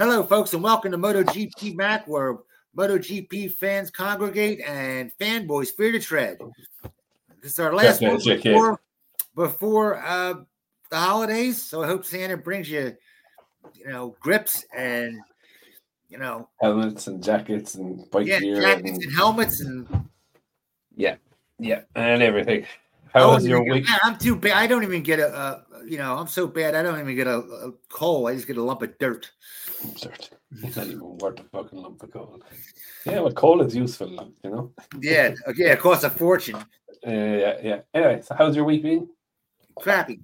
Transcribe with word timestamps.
Hello, 0.00 0.22
folks, 0.22 0.54
and 0.54 0.62
welcome 0.62 0.92
to 0.92 0.96
MotoGP 0.96 1.76
Mac, 1.76 2.08
where 2.08 2.38
MotoGP 2.74 3.52
fans 3.52 3.90
congregate 3.90 4.62
and 4.66 5.12
fanboys 5.20 5.76
fear 5.76 5.92
to 5.92 5.98
tread. 5.98 6.38
This 7.42 7.52
is 7.52 7.58
our 7.58 7.74
last 7.74 8.00
one 8.00 8.18
before, 8.24 8.80
before 9.34 10.02
uh, 10.02 10.36
the 10.90 10.96
holidays, 10.96 11.62
so 11.62 11.82
I 11.82 11.86
hope 11.86 12.06
Santa 12.06 12.38
brings 12.38 12.70
you, 12.70 12.96
you 13.74 13.88
know, 13.88 14.16
grips 14.20 14.64
and 14.74 15.20
you 16.08 16.16
know 16.16 16.48
helmets 16.62 17.06
and 17.06 17.22
jackets 17.22 17.74
and 17.74 18.10
bike 18.10 18.26
yeah, 18.26 18.40
gear 18.40 18.58
jackets 18.58 18.90
and, 18.92 19.02
and 19.02 19.12
helmets 19.14 19.60
and 19.60 20.08
yeah, 20.96 21.16
yeah, 21.58 21.82
and 21.94 22.22
everything. 22.22 22.64
How 23.12 23.34
was 23.34 23.46
your 23.46 23.62
week? 23.62 23.84
I'm 24.02 24.16
too 24.16 24.34
bad. 24.34 24.52
I 24.52 24.66
don't 24.66 24.82
even 24.82 25.02
get 25.02 25.18
a, 25.18 25.28
uh, 25.28 25.60
you 25.90 25.98
know, 25.98 26.16
I'm 26.16 26.28
so 26.28 26.46
bad. 26.46 26.76
I 26.76 26.82
don't 26.82 27.00
even 27.00 27.16
get 27.16 27.26
a, 27.26 27.38
a 27.38 27.72
coal. 27.88 28.28
I 28.28 28.34
just 28.34 28.46
get 28.46 28.56
a 28.56 28.62
lump 28.62 28.82
of 28.82 28.96
dirt. 28.98 29.28
Dirt. 30.00 30.30
It's 30.62 30.76
not 30.76 30.86
even 30.86 31.18
worth 31.18 31.40
a 31.40 31.42
fucking 31.44 31.82
lump 31.82 32.00
of 32.02 32.12
coal. 32.12 32.40
Yeah, 33.04 33.22
but 33.22 33.34
coal 33.34 33.60
is 33.62 33.74
useful, 33.74 34.32
you 34.44 34.50
know. 34.50 34.72
Yeah, 35.00 35.34
yeah, 35.56 35.72
it 35.72 35.80
costs 35.80 36.04
a 36.04 36.10
fortune. 36.10 36.56
Uh, 36.56 37.10
yeah, 37.10 37.56
yeah. 37.62 37.80
Anyway, 37.92 38.22
so 38.22 38.36
how's 38.36 38.54
your 38.54 38.64
week 38.64 38.84
been? 38.84 39.08
Crappy. 39.80 40.20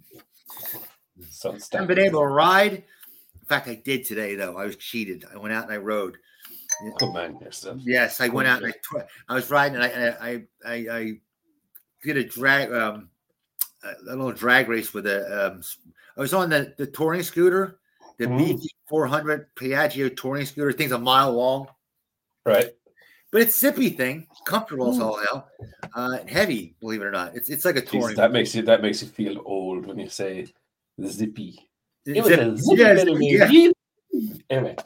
So 1.30 1.50
I 1.50 1.58
haven't 1.72 1.88
been 1.88 1.98
able 1.98 2.20
to 2.20 2.26
ride. 2.26 2.72
In 2.74 3.46
fact, 3.48 3.68
I 3.68 3.74
did 3.74 4.04
today 4.04 4.36
though. 4.36 4.56
I 4.56 4.66
was 4.66 4.76
cheated. 4.76 5.24
I 5.32 5.36
went 5.36 5.52
out 5.52 5.64
and 5.64 5.72
I 5.72 5.78
rode. 5.78 6.16
Good 6.98 7.12
man 7.12 7.38
yourself. 7.40 7.78
Yes, 7.82 8.20
I 8.20 8.28
went 8.28 8.46
out 8.46 8.62
and 8.62 8.72
I, 8.94 9.02
I 9.28 9.34
was 9.34 9.50
riding 9.50 9.80
and 9.80 9.84
I 9.84 10.08
I 10.20 10.42
I, 10.64 10.74
I 10.74 11.20
did 12.04 12.18
a 12.18 12.24
drag 12.24 12.72
um 12.72 13.08
a 13.84 13.94
little 14.16 14.32
drag 14.32 14.68
race 14.68 14.92
with 14.94 15.06
a 15.06 15.48
um 15.48 15.62
I 16.16 16.20
was 16.20 16.32
on 16.34 16.50
the 16.50 16.74
the 16.78 16.86
touring 16.86 17.22
scooter, 17.22 17.78
the 18.18 18.26
Mm. 18.26 18.38
BT 18.38 18.70
400 18.88 19.54
Piaggio 19.54 20.16
touring 20.16 20.46
scooter. 20.46 20.72
Thing's 20.72 20.92
a 20.92 20.98
mile 20.98 21.32
long, 21.32 21.68
Right. 22.44 22.70
but 23.30 23.42
it's 23.42 23.58
zippy 23.58 23.90
thing, 23.90 24.26
comfortable 24.46 24.90
as 24.90 24.98
Mm. 24.98 25.02
all 25.02 25.16
hell, 25.18 25.48
uh, 25.94 26.16
and 26.20 26.30
heavy. 26.30 26.74
Believe 26.80 27.02
it 27.02 27.04
or 27.06 27.10
not, 27.10 27.36
it's 27.36 27.50
it's 27.50 27.64
like 27.64 27.76
a 27.76 27.82
Jeez, 27.82 27.90
touring. 28.00 28.16
that 28.16 28.32
makes 28.32 28.54
you 28.54 28.62
that 28.62 28.82
makes 28.82 29.02
you 29.02 29.08
feel 29.08 29.42
old 29.44 29.86
when 29.86 29.98
you 29.98 30.08
say 30.08 30.46
zippy. 31.04 31.68
It 32.06 32.22
was 32.22 32.62
zippy 32.62 32.80
yeah, 32.82 32.92
little 32.92 33.20
yeah. 33.20 33.70
Anyway, 34.48 34.76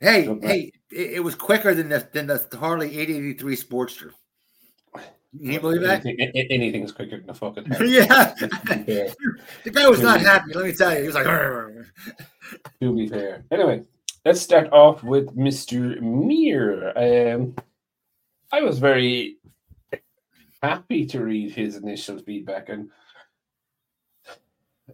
Hey, 0.00 0.24
hey, 0.40 0.72
it, 0.90 1.10
it 1.16 1.20
was 1.20 1.34
quicker 1.34 1.74
than 1.74 1.90
the 1.90 2.08
than 2.12 2.26
the 2.26 2.44
Harley 2.58 2.98
883 2.98 3.54
Sportster. 3.56 4.10
Can 5.38 5.52
you 5.52 5.60
believe 5.60 5.82
that? 5.82 6.04
anything, 6.04 6.32
anything's 6.50 6.92
quicker 6.92 7.20
than 7.20 7.30
a 7.30 7.34
fucking. 7.34 7.66
yeah. 7.84 8.34
fair. 8.34 9.14
the 9.64 9.70
guy 9.70 9.88
was 9.88 10.00
not 10.00 10.20
happy. 10.20 10.52
Let 10.52 10.64
me 10.64 10.72
tell 10.72 10.92
you, 10.92 11.00
he 11.00 11.06
was 11.06 11.14
like, 11.14 11.26
"Arr." 11.26 11.86
To 12.80 12.96
be 12.96 13.08
fair. 13.08 13.44
Anyway, 13.52 13.84
let's 14.24 14.40
start 14.40 14.72
off 14.72 15.04
with 15.04 15.36
Mr. 15.36 16.00
Mir. 16.00 16.92
Um, 16.96 17.54
I 18.52 18.62
was 18.62 18.80
very 18.80 19.36
happy 20.60 21.06
to 21.06 21.22
read 21.22 21.52
his 21.52 21.76
initial 21.76 22.18
feedback, 22.18 22.68
and 22.68 22.90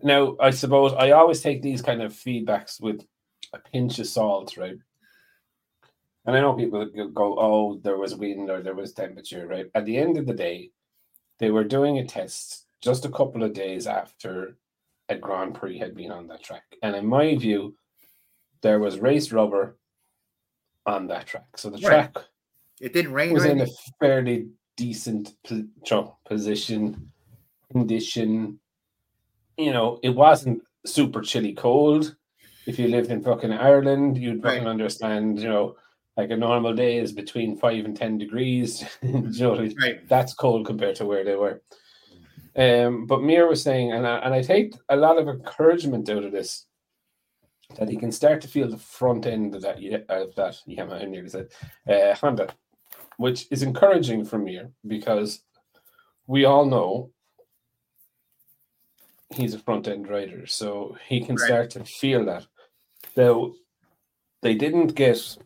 now 0.02 0.36
I 0.38 0.50
suppose 0.50 0.92
I 0.92 1.12
always 1.12 1.40
take 1.40 1.62
these 1.62 1.80
kind 1.80 2.02
of 2.02 2.12
feedbacks 2.12 2.78
with 2.78 3.06
a 3.54 3.58
pinch 3.58 3.98
of 3.98 4.06
salt, 4.06 4.58
right? 4.58 4.76
And 6.26 6.36
I 6.36 6.40
know 6.40 6.54
people 6.54 6.84
go, 7.12 7.36
"Oh, 7.38 7.78
there 7.84 7.96
was 7.96 8.16
wind 8.16 8.50
or 8.50 8.60
there 8.60 8.74
was 8.74 8.92
temperature," 8.92 9.46
right? 9.46 9.70
At 9.74 9.84
the 9.86 9.96
end 9.96 10.18
of 10.18 10.26
the 10.26 10.34
day, 10.34 10.70
they 11.38 11.50
were 11.50 11.64
doing 11.64 11.98
a 11.98 12.04
test 12.06 12.66
just 12.80 13.04
a 13.04 13.10
couple 13.10 13.42
of 13.44 13.52
days 13.52 13.86
after 13.86 14.56
a 15.08 15.16
Grand 15.16 15.54
Prix 15.54 15.78
had 15.78 15.94
been 15.94 16.10
on 16.10 16.26
that 16.28 16.42
track, 16.42 16.64
and 16.82 16.96
in 16.96 17.06
my 17.06 17.36
view, 17.36 17.76
there 18.62 18.80
was 18.80 18.98
race 18.98 19.30
rubber 19.32 19.78
on 20.84 21.06
that 21.08 21.26
track, 21.26 21.56
so 21.56 21.70
the 21.70 21.78
Right. 21.78 22.12
track 22.12 22.24
it 22.80 22.92
didn't 22.92 23.12
rain. 23.12 23.32
was 23.32 23.44
in 23.44 23.60
a 23.60 23.66
fairly 24.00 24.50
decent 24.76 25.34
po- 25.88 26.18
position, 26.26 27.12
condition. 27.70 28.60
You 29.56 29.72
know, 29.72 29.98
it 30.02 30.10
wasn't 30.10 30.62
super 30.84 31.22
chilly 31.22 31.54
cold. 31.54 32.16
If 32.66 32.78
you 32.78 32.88
lived 32.88 33.10
in 33.10 33.22
fucking 33.22 33.52
Ireland, 33.52 34.18
you'd 34.18 34.42
fucking 34.42 34.64
Right. 34.64 34.70
understand. 34.70 35.38
You 35.40 35.48
know, 35.48 35.76
like 36.16 36.30
a 36.30 36.36
normal 36.36 36.74
day 36.74 36.98
is 36.98 37.12
between 37.12 37.56
five 37.58 37.84
and 37.84 37.96
ten 37.96 38.18
degrees. 38.18 38.84
you 39.02 39.22
know, 39.38 39.50
what 39.50 39.58
I 39.60 39.62
mean? 39.62 39.76
Right. 39.80 40.08
that's 40.08 40.34
cold 40.34 40.66
compared 40.66 40.96
to 40.96 41.04
where 41.06 41.24
they 41.24 41.36
were. 41.36 41.60
Um, 42.56 43.06
but 43.06 43.22
Mir 43.22 43.46
was 43.46 43.62
saying, 43.62 43.92
and 43.92 44.06
I, 44.06 44.16
and 44.18 44.32
I 44.32 44.40
take 44.42 44.74
a 44.88 44.96
lot 44.96 45.18
of 45.18 45.28
encouragement 45.28 46.08
out 46.08 46.24
of 46.24 46.32
this, 46.32 46.66
that 47.78 47.88
he 47.88 47.96
can 47.96 48.12
start 48.12 48.40
to 48.40 48.48
feel 48.48 48.68
the 48.70 48.78
front 48.78 49.26
end 49.26 49.54
of 49.54 49.62
that 49.62 49.76
of 50.08 50.34
that 50.36 50.56
Yamaha, 50.66 51.02
I 51.02 51.04
nearly 51.04 51.28
said, 51.28 51.48
uh, 51.88 52.14
Honda, 52.14 52.48
which 53.18 53.46
is 53.50 53.62
encouraging 53.62 54.24
for 54.24 54.38
Mir 54.38 54.70
because 54.86 55.42
we 56.26 56.44
all 56.46 56.64
know 56.64 57.10
he's 59.34 59.52
a 59.52 59.58
front 59.58 59.88
end 59.88 60.08
rider, 60.08 60.46
so 60.46 60.96
he 61.06 61.20
can 61.20 61.36
Right. 61.36 61.44
start 61.46 61.70
to 61.70 61.84
feel 61.84 62.24
that. 62.24 62.46
Though 63.14 63.54
they 64.42 64.54
didn't 64.54 64.94
get 64.94 65.36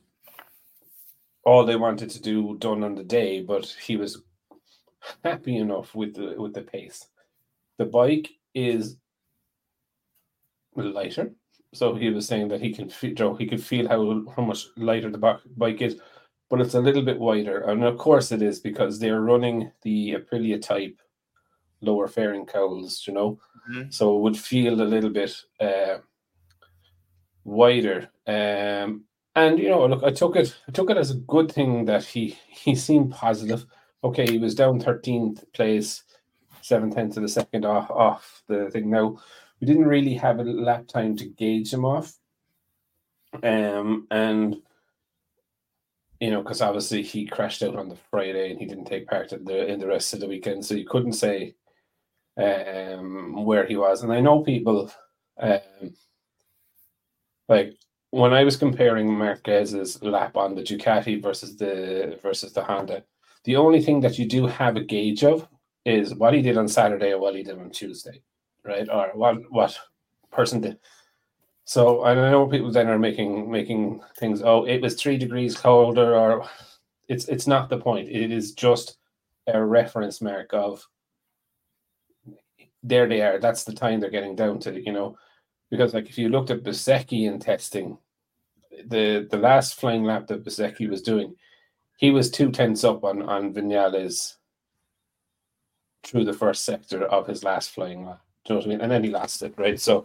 all 1.45 1.65
they 1.65 1.77
wanted 1.77 2.11
to 2.11 2.21
do 2.21 2.56
done 2.59 2.84
on 2.84 2.95
the 2.95 3.05
day, 3.05 3.43
but 3.43 3.67
he 3.83 3.97
was 3.97 4.23
happy 5.25 5.56
enough 5.56 5.95
with 5.95 6.15
the 6.15 6.34
with 6.41 6.55
the 6.55 6.62
pace. 6.62 7.09
The 7.78 7.87
bike 7.87 8.31
is 8.55 8.97
lighter, 10.77 11.33
so 11.73 11.95
he 11.95 12.11
was 12.11 12.27
saying 12.27 12.49
that 12.49 12.61
he 12.61 12.73
can 12.73 12.89
feel 12.89 13.15
Joe, 13.15 13.34
he 13.34 13.47
could 13.47 13.62
feel 13.62 13.89
how 13.89 14.25
how 14.37 14.43
much 14.43 14.67
lighter 14.77 15.11
the 15.11 15.39
bike 15.56 15.83
is, 15.83 16.00
but 16.49 16.61
it's 16.61 16.75
a 16.75 16.81
little 16.81 17.03
bit 17.03 17.19
wider, 17.19 17.62
and 17.62 17.84
of 17.84 17.97
course 17.99 18.33
it 18.33 18.43
is 18.43 18.61
because 18.61 18.99
they're 18.99 19.23
running 19.23 19.71
the 19.83 20.15
Aprilia 20.15 20.61
type 20.61 21.00
lower 21.81 22.09
fairing 22.09 22.45
cowls, 22.47 23.05
you 23.06 23.15
know, 23.15 23.39
Mhm. 23.71 23.93
so 23.93 24.17
it 24.17 24.21
would 24.21 24.37
feel 24.39 24.81
a 24.81 24.84
little 24.84 25.11
bit 25.11 25.34
uh, 25.61 25.99
wider. 27.45 28.11
Um, 28.27 29.05
and 29.35 29.59
you 29.59 29.69
know, 29.69 29.87
look, 29.87 30.03
I 30.03 30.11
took 30.11 30.37
it. 30.37 30.57
I 30.69 30.73
took 30.73 30.91
it 30.91 30.97
as 30.97 31.11
a 31.11 31.17
good 31.17 31.51
thing 31.53 31.85
that 31.87 32.05
he 32.05 32.39
he 32.49 32.75
seemed 32.75 33.13
positive. 33.13 33.67
Okay, 34.03 34.27
he 34.31 34.39
was 34.39 34.55
down 34.55 34.81
thirteenth 34.81 35.45
place, 35.53 36.03
seven 36.63 36.91
tenths 36.91 37.17
of 37.17 37.25
a 37.25 37.29
second 37.29 37.65
off 37.65 37.91
off 37.91 38.43
the 38.49 38.71
thing. 38.71 38.91
Now 38.91 39.19
we 39.61 39.67
didn't 39.67 39.87
really 39.87 40.15
have 40.15 40.39
a 40.39 40.45
lap 40.45 40.87
time 40.89 41.17
to 41.17 41.27
gauge 41.27 41.73
him 41.73 41.85
off, 41.85 42.15
um, 43.43 44.07
and 44.11 44.57
you 46.21 46.31
know, 46.31 46.43
because 46.43 46.61
obviously 46.61 47.03
he 47.03 47.27
crashed 47.27 47.62
out 47.62 47.77
on 47.77 47.89
the 47.89 47.97
Friday 48.11 48.51
and 48.51 48.61
he 48.61 48.67
didn't 48.67 48.85
take 48.85 49.07
part 49.09 49.33
in 49.33 49.45
the 49.45 49.67
in 49.67 49.81
the 49.81 49.87
rest 49.87 50.12
of 50.12 50.21
the 50.21 50.29
weekend, 50.29 50.65
so 50.65 50.75
you 50.75 50.87
couldn't 50.87 51.15
say 51.15 51.55
um 52.37 53.45
where 53.45 53.67
he 53.67 53.77
was. 53.77 54.03
And 54.03 54.12
I 54.12 54.21
know 54.21 54.43
people, 54.43 54.91
um, 55.39 55.95
like 57.49 57.75
when 58.10 58.32
I 58.32 58.44
was 58.44 58.56
comparing 58.56 59.09
Marquez's 59.09 60.03
lap 60.03 60.37
on 60.37 60.54
the 60.54 60.62
Ducati 60.62 61.22
versus 61.22 61.56
the 61.56 62.19
versus 62.22 62.53
the 62.53 62.62
Honda, 62.62 63.04
the 63.44 63.56
only 63.56 63.81
thing 63.81 64.00
that 64.00 64.19
you 64.19 64.26
do 64.26 64.47
have 64.47 64.76
a 64.76 64.84
gauge 64.84 65.25
of 65.25 65.47
is 65.84 66.15
what 66.15 66.34
he 66.34 66.43
did 66.43 66.59
on 66.59 66.69
Saturday 66.69 67.12
or 67.12 67.20
what 67.20 67.34
he 67.34 67.43
did 67.43 67.59
on 67.59 67.70
Tuesday, 67.70 68.20
right? 68.65 68.88
Or 68.88 69.10
what 69.15 69.50
what 69.50 69.78
person 70.31 70.60
did. 70.60 70.78
So 71.65 72.04
I 72.04 72.15
know 72.15 72.49
people 72.49 72.72
then 72.72 72.88
are 72.88 72.99
making 72.99 73.50
making 73.50 74.03
things. 74.16 74.43
Oh, 74.43 74.65
it 74.65 74.82
was 74.82 74.94
three 74.94 75.16
degrees 75.16 75.56
colder, 75.56 76.16
or 76.16 76.49
it's 77.09 77.26
it's 77.28 77.47
not 77.47 77.69
the 77.69 77.78
point. 77.78 78.09
It 78.09 78.32
is 78.32 78.53
just 78.53 78.97
a 79.47 79.62
reference 79.65 80.20
mark 80.20 80.53
of 80.53 80.84
there 82.82 83.06
they 83.06 83.22
are. 83.22 83.38
That's 83.38 83.65
the 83.65 83.72
time 83.72 84.00
they're 84.00 84.10
getting 84.10 84.34
down 84.34 84.59
to. 84.60 84.81
You 84.81 84.93
know, 84.93 85.16
because 85.70 85.94
like 85.94 86.08
if 86.08 86.19
you 86.19 86.28
looked 86.28 86.50
at 86.50 86.62
Bezzecchi 86.62 87.26
in 87.26 87.38
testing, 87.38 87.97
the 88.86 89.26
the 89.31 89.38
last 89.38 89.75
flying 89.75 90.05
lap 90.05 90.26
that 90.26 90.44
Bezzecchi 90.44 90.88
was 90.88 91.02
doing, 91.02 91.34
he 91.99 92.11
was 92.11 92.31
two 92.31 92.50
tenths 92.50 92.84
up 92.84 93.05
on 93.05 93.22
on 93.22 93.55
Vinales 93.55 94.34
through 96.02 96.25
the 96.25 96.32
first 96.32 96.64
sector 96.64 97.05
of 97.05 97.26
his 97.26 97.44
last 97.44 97.70
flying 97.70 98.06
lap. 98.06 98.20
Do 98.44 98.55
you 98.55 98.55
know 98.55 98.58
what 98.61 98.67
I 98.67 98.69
mean? 98.70 98.81
And 98.81 98.90
then 98.90 99.05
he 99.05 99.11
lost 99.11 99.43
it, 99.43 99.55
right? 99.58 99.78
So, 99.78 100.05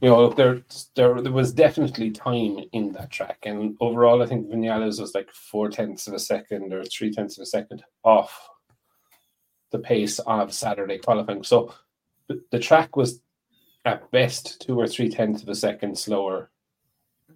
you 0.00 0.10
know, 0.10 0.30
there 0.30 0.62
there 0.96 1.20
there 1.22 1.32
was 1.32 1.52
definitely 1.52 2.10
time 2.10 2.58
in 2.72 2.92
that 2.92 3.10
track, 3.10 3.38
and 3.44 3.76
overall, 3.80 4.22
I 4.22 4.26
think 4.26 4.48
Vinales 4.48 5.00
was 5.00 5.14
like 5.14 5.30
four 5.32 5.68
tenths 5.68 6.06
of 6.06 6.14
a 6.14 6.18
second 6.18 6.72
or 6.72 6.84
three 6.84 7.12
tenths 7.12 7.38
of 7.38 7.42
a 7.42 7.46
second 7.46 7.82
off 8.04 8.48
the 9.70 9.78
pace 9.78 10.18
of 10.18 10.52
Saturday 10.52 10.98
qualifying. 10.98 11.44
So, 11.44 11.72
the 12.50 12.58
track 12.58 12.96
was 12.96 13.20
at 13.84 14.10
best 14.10 14.60
two 14.60 14.78
or 14.78 14.86
three 14.86 15.08
tenths 15.08 15.42
of 15.42 15.48
a 15.48 15.54
second 15.54 15.98
slower 15.98 16.50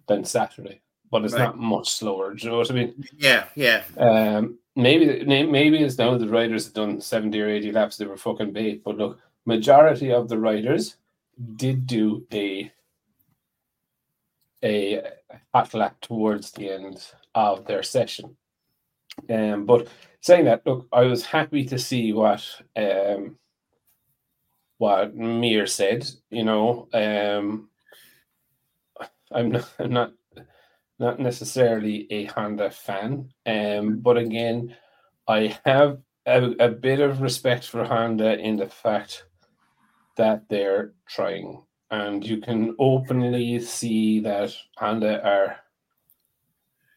than 0.07 0.23
Saturday, 0.23 0.81
but 1.11 1.23
it's 1.25 1.33
Right. 1.33 1.43
not 1.43 1.57
much 1.57 1.89
slower. 1.89 2.33
Do 2.33 2.43
you 2.45 2.51
know 2.51 2.57
what 2.59 2.71
I 2.71 2.73
mean? 2.73 3.03
Yeah, 3.17 3.47
yeah. 3.55 3.83
Um, 3.97 4.57
maybe 4.75 5.25
maybe 5.25 5.83
it's 5.83 5.97
now 5.97 6.17
the 6.17 6.29
riders 6.29 6.65
have 6.65 6.73
done 6.73 7.01
70 7.01 7.41
or 7.41 7.49
80 7.49 7.71
laps, 7.71 7.97
they 7.97 8.05
were 8.05 8.17
fucking 8.17 8.53
bait. 8.53 8.83
But 8.83 8.97
look, 8.97 9.19
majority 9.45 10.11
of 10.11 10.29
the 10.29 10.39
riders 10.39 10.95
did 11.55 11.85
do 11.87 12.25
a 12.33 12.71
a 14.63 15.03
hot 15.53 15.73
lap 15.73 15.99
towards 16.01 16.51
the 16.51 16.69
end 16.71 17.11
of 17.35 17.65
their 17.65 17.83
session. 17.83 18.35
Um, 19.29 19.65
but 19.65 19.87
saying 20.21 20.45
that, 20.45 20.65
look, 20.65 20.87
I 20.91 21.01
was 21.01 21.25
happy 21.25 21.63
to 21.65 21.77
see 21.77 22.11
what 22.13 22.43
um, 22.75 23.37
what 24.77 25.15
Mir 25.15 25.67
said. 25.67 26.07
You 26.29 26.43
know, 26.43 26.87
um, 26.93 27.69
I'm 29.31 29.51
not, 29.51 29.69
I'm 29.79 29.91
not 29.91 30.13
not 30.99 31.19
necessarily 31.19 32.07
a 32.09 32.25
Honda 32.25 32.71
fan, 32.71 33.29
um, 33.45 33.99
but 33.99 34.17
again, 34.17 34.75
I 35.27 35.55
have 35.63 35.99
a, 36.25 36.51
a 36.59 36.69
bit 36.69 36.99
of 36.99 37.21
respect 37.21 37.65
for 37.65 37.83
Honda 37.83 38.39
in 38.39 38.55
the 38.55 38.67
fact 38.67 39.25
that 40.15 40.49
they're 40.49 40.93
trying, 41.07 41.61
and 41.91 42.25
you 42.25 42.37
can 42.37 42.75
openly 42.79 43.59
see 43.59 44.19
that 44.21 44.55
Honda 44.77 45.23
are 45.23 45.57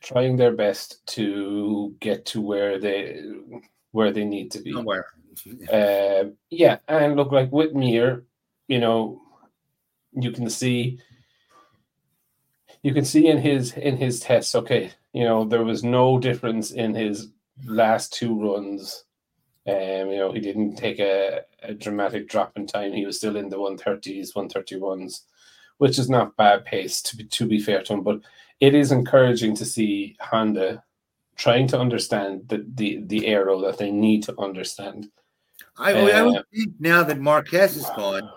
trying 0.00 0.36
their 0.36 0.56
best 0.56 1.06
to 1.06 1.94
get 2.00 2.24
to 2.26 2.40
where 2.40 2.78
they 2.78 3.20
where 3.92 4.12
they 4.12 4.24
need 4.24 4.50
to 4.52 4.60
be. 4.60 4.72
Somewhere. 4.72 5.06
Uh, 5.72 6.24
yeah, 6.50 6.78
and 6.88 7.16
look 7.16 7.32
like 7.32 7.50
with 7.52 7.74
Mir, 7.74 8.24
you 8.68 8.78
know, 8.78 9.20
you 10.12 10.32
can 10.32 10.50
see 10.50 11.00
you 12.82 12.94
can 12.94 13.04
see 13.04 13.26
in 13.26 13.38
his 13.38 13.72
in 13.72 13.96
his 13.96 14.20
tests, 14.20 14.54
okay, 14.54 14.92
you 15.12 15.24
know, 15.24 15.44
there 15.44 15.64
was 15.64 15.84
no 15.84 16.18
difference 16.18 16.70
in 16.70 16.94
his 16.94 17.28
last 17.64 18.12
two 18.12 18.40
runs. 18.40 19.04
Um, 19.66 20.10
you 20.10 20.16
know, 20.16 20.32
he 20.32 20.40
didn't 20.40 20.76
take 20.76 20.98
a, 20.98 21.42
a 21.62 21.74
dramatic 21.74 22.28
drop 22.28 22.56
in 22.56 22.66
time. 22.66 22.92
He 22.92 23.04
was 23.04 23.18
still 23.18 23.36
in 23.36 23.50
the 23.50 23.58
130s, 23.58 24.32
131s, 24.34 25.20
which 25.78 25.98
is 25.98 26.08
not 26.08 26.36
bad 26.36 26.64
pace 26.64 27.02
to 27.02 27.16
be 27.16 27.24
to 27.24 27.46
be 27.46 27.60
fair 27.60 27.82
to 27.82 27.92
him. 27.92 28.02
But 28.02 28.20
it 28.60 28.74
is 28.74 28.92
encouraging 28.92 29.56
to 29.56 29.64
see 29.64 30.16
Honda 30.20 30.82
trying 31.36 31.66
to 31.68 31.78
understand 31.78 32.48
the 32.48 32.64
the, 32.74 33.02
the 33.06 33.26
aero 33.26 33.60
that 33.62 33.78
they 33.78 33.90
need 33.90 34.22
to 34.24 34.38
understand. 34.40 35.10
I, 35.80 35.92
uh, 35.94 36.18
I 36.18 36.22
would 36.22 36.44
think 36.54 36.74
now 36.78 37.02
that 37.02 37.18
Marquez 37.18 37.76
is 37.76 37.86
gone, 37.96 38.28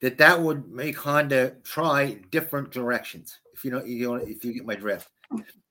that 0.00 0.18
that 0.18 0.40
would 0.40 0.70
make 0.70 0.96
Honda 0.98 1.56
try 1.64 2.20
different 2.30 2.70
directions. 2.70 3.38
If 3.54 3.64
you 3.64 3.70
know, 3.70 3.84
you 3.84 4.08
know, 4.08 4.14
if 4.16 4.44
you 4.44 4.52
get 4.52 4.66
my 4.66 4.74
drift, 4.74 5.08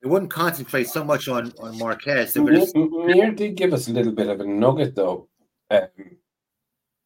it 0.01 0.07
wouldn't 0.07 0.31
concentrate 0.31 0.89
so 0.89 1.03
much 1.03 1.27
on 1.27 1.53
on 1.59 1.77
Marquez. 1.77 2.35
Mir 2.35 3.31
did 3.31 3.55
give 3.55 3.73
us 3.73 3.87
a 3.87 3.91
little 3.91 4.11
bit 4.11 4.29
of 4.29 4.41
a 4.41 4.45
nugget 4.45 4.95
though, 4.95 5.27
um, 5.71 5.87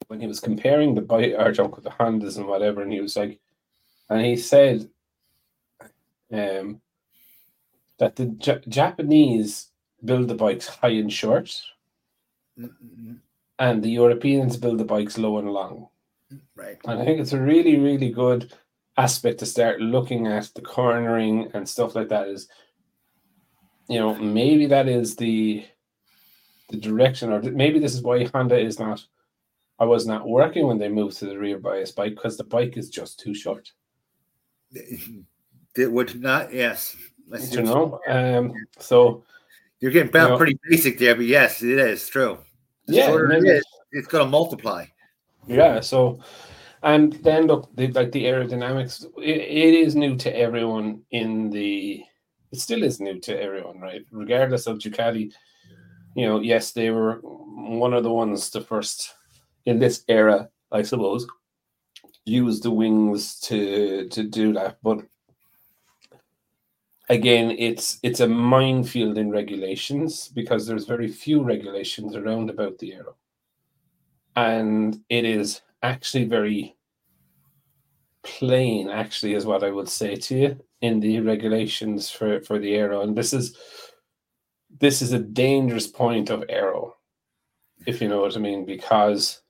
when 0.07 0.19
he 0.19 0.27
was 0.27 0.39
comparing 0.39 0.93
the 0.93 1.01
bike 1.01 1.33
or 1.37 1.51
junk 1.51 1.75
with 1.75 1.83
the 1.83 1.89
Hondas 1.89 2.37
and 2.37 2.47
whatever, 2.47 2.81
and 2.81 2.91
he 2.91 3.01
was 3.01 3.15
like, 3.15 3.39
and 4.09 4.25
he 4.25 4.35
said, 4.35 4.89
um, 6.31 6.81
that 7.99 8.15
the 8.15 8.25
J- 8.25 8.61
Japanese 8.67 9.69
build 10.03 10.27
the 10.27 10.35
bikes 10.35 10.67
high 10.67 10.89
and 10.89 11.11
short, 11.11 11.61
mm-hmm. 12.59 13.13
And 13.63 13.81
the 13.81 13.89
Europeans 13.89 14.57
build 14.57 14.77
the 14.77 14.83
bikes 14.83 15.17
low 15.17 15.37
and 15.37 15.49
long. 15.49 15.87
Right. 16.53 16.77
And 16.85 16.99
I 16.99 17.05
think 17.05 17.21
it's 17.21 17.31
a 17.31 17.39
really, 17.39 17.79
really 17.79 18.09
good 18.09 18.53
aspect 18.97 19.39
to 19.39 19.45
start 19.45 19.79
looking 19.79 20.27
at 20.27 20.51
the 20.53 20.61
cornering 20.61 21.49
and 21.53 21.67
stuff 21.67 21.95
like 21.95 22.09
that. 22.09 22.27
Is 22.27 22.49
you 23.87 23.99
know 23.99 24.15
maybe 24.15 24.65
that 24.65 24.89
is 24.89 25.15
the 25.15 25.65
the 26.69 26.77
direction, 26.77 27.31
or 27.31 27.41
maybe 27.41 27.79
this 27.79 27.93
is 27.93 28.01
why 28.01 28.25
Honda 28.25 28.59
is 28.59 28.79
not. 28.79 29.05
I 29.79 29.85
was 29.85 30.05
not 30.05 30.27
working 30.27 30.67
when 30.67 30.77
they 30.77 30.89
moved 30.89 31.17
to 31.17 31.25
the 31.25 31.39
rear 31.39 31.57
bias 31.57 31.91
bike 31.91 32.15
because 32.15 32.37
the 32.37 32.43
bike 32.43 32.77
is 32.77 32.89
just 32.89 33.19
too 33.19 33.33
short. 33.33 33.71
It 35.75 35.91
would 35.91 36.21
not. 36.21 36.53
Yes. 36.53 36.97
you 37.51 37.63
know. 37.63 37.99
Um. 38.07 38.53
So 38.79 39.23
you're 39.79 39.91
getting 39.91 40.13
you 40.13 40.27
know, 40.29 40.37
pretty 40.37 40.59
basic 40.69 40.99
there, 40.99 41.15
but 41.15 41.25
yes, 41.25 41.63
it 41.63 41.79
is 41.79 42.09
true. 42.09 42.39
Yeah, 42.87 43.15
it 43.15 43.45
is, 43.45 43.63
it's 43.91 44.07
going 44.07 44.25
to 44.25 44.29
multiply. 44.29 44.85
Yeah. 45.47 45.79
So, 45.79 46.19
and 46.83 47.13
then 47.23 47.47
look, 47.47 47.73
the, 47.75 47.87
like 47.89 48.11
the 48.11 48.25
aerodynamics, 48.25 49.05
it, 49.17 49.23
it 49.23 49.73
is 49.73 49.95
new 49.95 50.15
to 50.17 50.35
everyone 50.35 51.01
in 51.11 51.49
the. 51.49 52.03
It 52.51 52.59
still 52.59 52.83
is 52.83 52.99
new 52.99 53.19
to 53.21 53.41
everyone, 53.41 53.79
right? 53.79 54.05
Regardless 54.11 54.67
of 54.67 54.77
Ducati, 54.77 55.31
you 56.15 56.27
know, 56.27 56.39
yes, 56.39 56.71
they 56.71 56.91
were 56.91 57.19
one 57.23 57.93
of 57.93 58.03
the 58.03 58.11
ones 58.11 58.49
the 58.51 58.61
first 58.61 59.13
in 59.65 59.79
this 59.79 60.03
era, 60.07 60.49
I 60.71 60.83
suppose, 60.83 61.25
use 62.25 62.59
the 62.59 62.69
wings 62.71 63.39
to 63.41 64.07
to 64.09 64.23
do 64.23 64.53
that. 64.53 64.77
But 64.83 64.99
again, 67.09 67.55
it's 67.57 67.99
it's 68.03 68.19
a 68.19 68.27
minefield 68.27 69.17
in 69.17 69.31
regulations 69.31 70.29
because 70.29 70.65
there's 70.65 70.85
very 70.85 71.07
few 71.07 71.43
regulations 71.43 72.15
around 72.15 72.49
about 72.49 72.77
the 72.79 72.93
aero. 72.93 73.15
And 74.35 74.99
it 75.09 75.25
is 75.25 75.61
actually 75.83 76.25
very 76.25 76.75
plain 78.23 78.89
actually 78.89 79.33
is 79.33 79.45
what 79.45 79.63
i 79.65 79.69
would 79.69 79.89
say 79.89 80.15
to 80.15 80.37
you 80.37 80.59
in 80.79 81.01
the 81.01 81.19
regulations 81.19 82.09
for 82.09 82.41
for 82.41 82.57
the 82.57 82.73
aero. 82.73 83.01
And 83.01 83.15
this 83.15 83.33
is 83.33 83.57
this 84.79 85.01
is 85.01 85.11
a 85.11 85.19
dangerous 85.19 85.87
point 85.87 86.29
of 86.29 86.43
aero 86.49 86.95
if 87.85 88.01
you 88.01 88.07
know 88.07 88.21
what 88.21 88.35
i 88.35 88.39
mean 88.39 88.65
because 88.65 89.41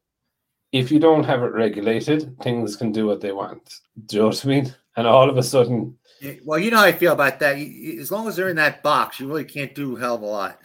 if 0.71 0.91
you 0.91 0.99
don't 0.99 1.23
have 1.23 1.43
it 1.43 1.53
regulated 1.53 2.35
things 2.41 2.75
can 2.75 2.91
do 2.91 3.05
what 3.05 3.21
they 3.21 3.31
want. 3.31 3.75
Do 4.07 4.15
you 4.15 4.21
know 4.23 4.27
what 4.29 4.43
i 4.43 4.47
mean 4.47 4.75
and 4.95 5.07
all 5.07 5.29
of 5.29 5.37
a 5.37 5.43
sudden 5.43 5.97
well 6.45 6.59
you 6.59 6.71
know 6.71 6.77
how 6.77 6.83
i 6.83 6.91
feel 6.91 7.13
about 7.13 7.39
that 7.39 7.57
as 7.57 8.11
long 8.11 8.27
as 8.27 8.35
they're 8.35 8.49
in 8.49 8.55
that 8.55 8.83
box 8.83 9.19
you 9.19 9.27
really 9.27 9.45
can't 9.45 9.75
do 9.75 9.97
a 9.97 9.99
hell 9.99 10.15
of 10.15 10.21
a 10.21 10.25
lot 10.25 10.59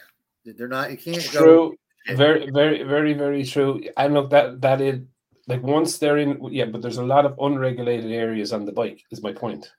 they're 0.44 0.68
not 0.68 0.90
you 0.90 0.96
can't 0.96 1.22
true 1.22 1.70
go, 1.70 1.76
very, 2.14 2.50
very, 2.50 2.82
very, 2.82 3.12
very 3.12 3.44
true. 3.44 3.82
And 3.96 4.14
look, 4.14 4.30
that 4.30 4.60
that 4.62 4.80
is 4.80 5.00
like 5.46 5.62
once 5.62 5.98
they're 5.98 6.18
in, 6.18 6.38
yeah, 6.50 6.66
but 6.66 6.82
there's 6.82 6.98
a 6.98 7.04
lot 7.04 7.26
of 7.26 7.38
unregulated 7.38 8.10
areas 8.10 8.52
on 8.52 8.64
the 8.64 8.72
bike. 8.72 9.04
Is 9.10 9.22
my 9.22 9.32
point. 9.32 9.70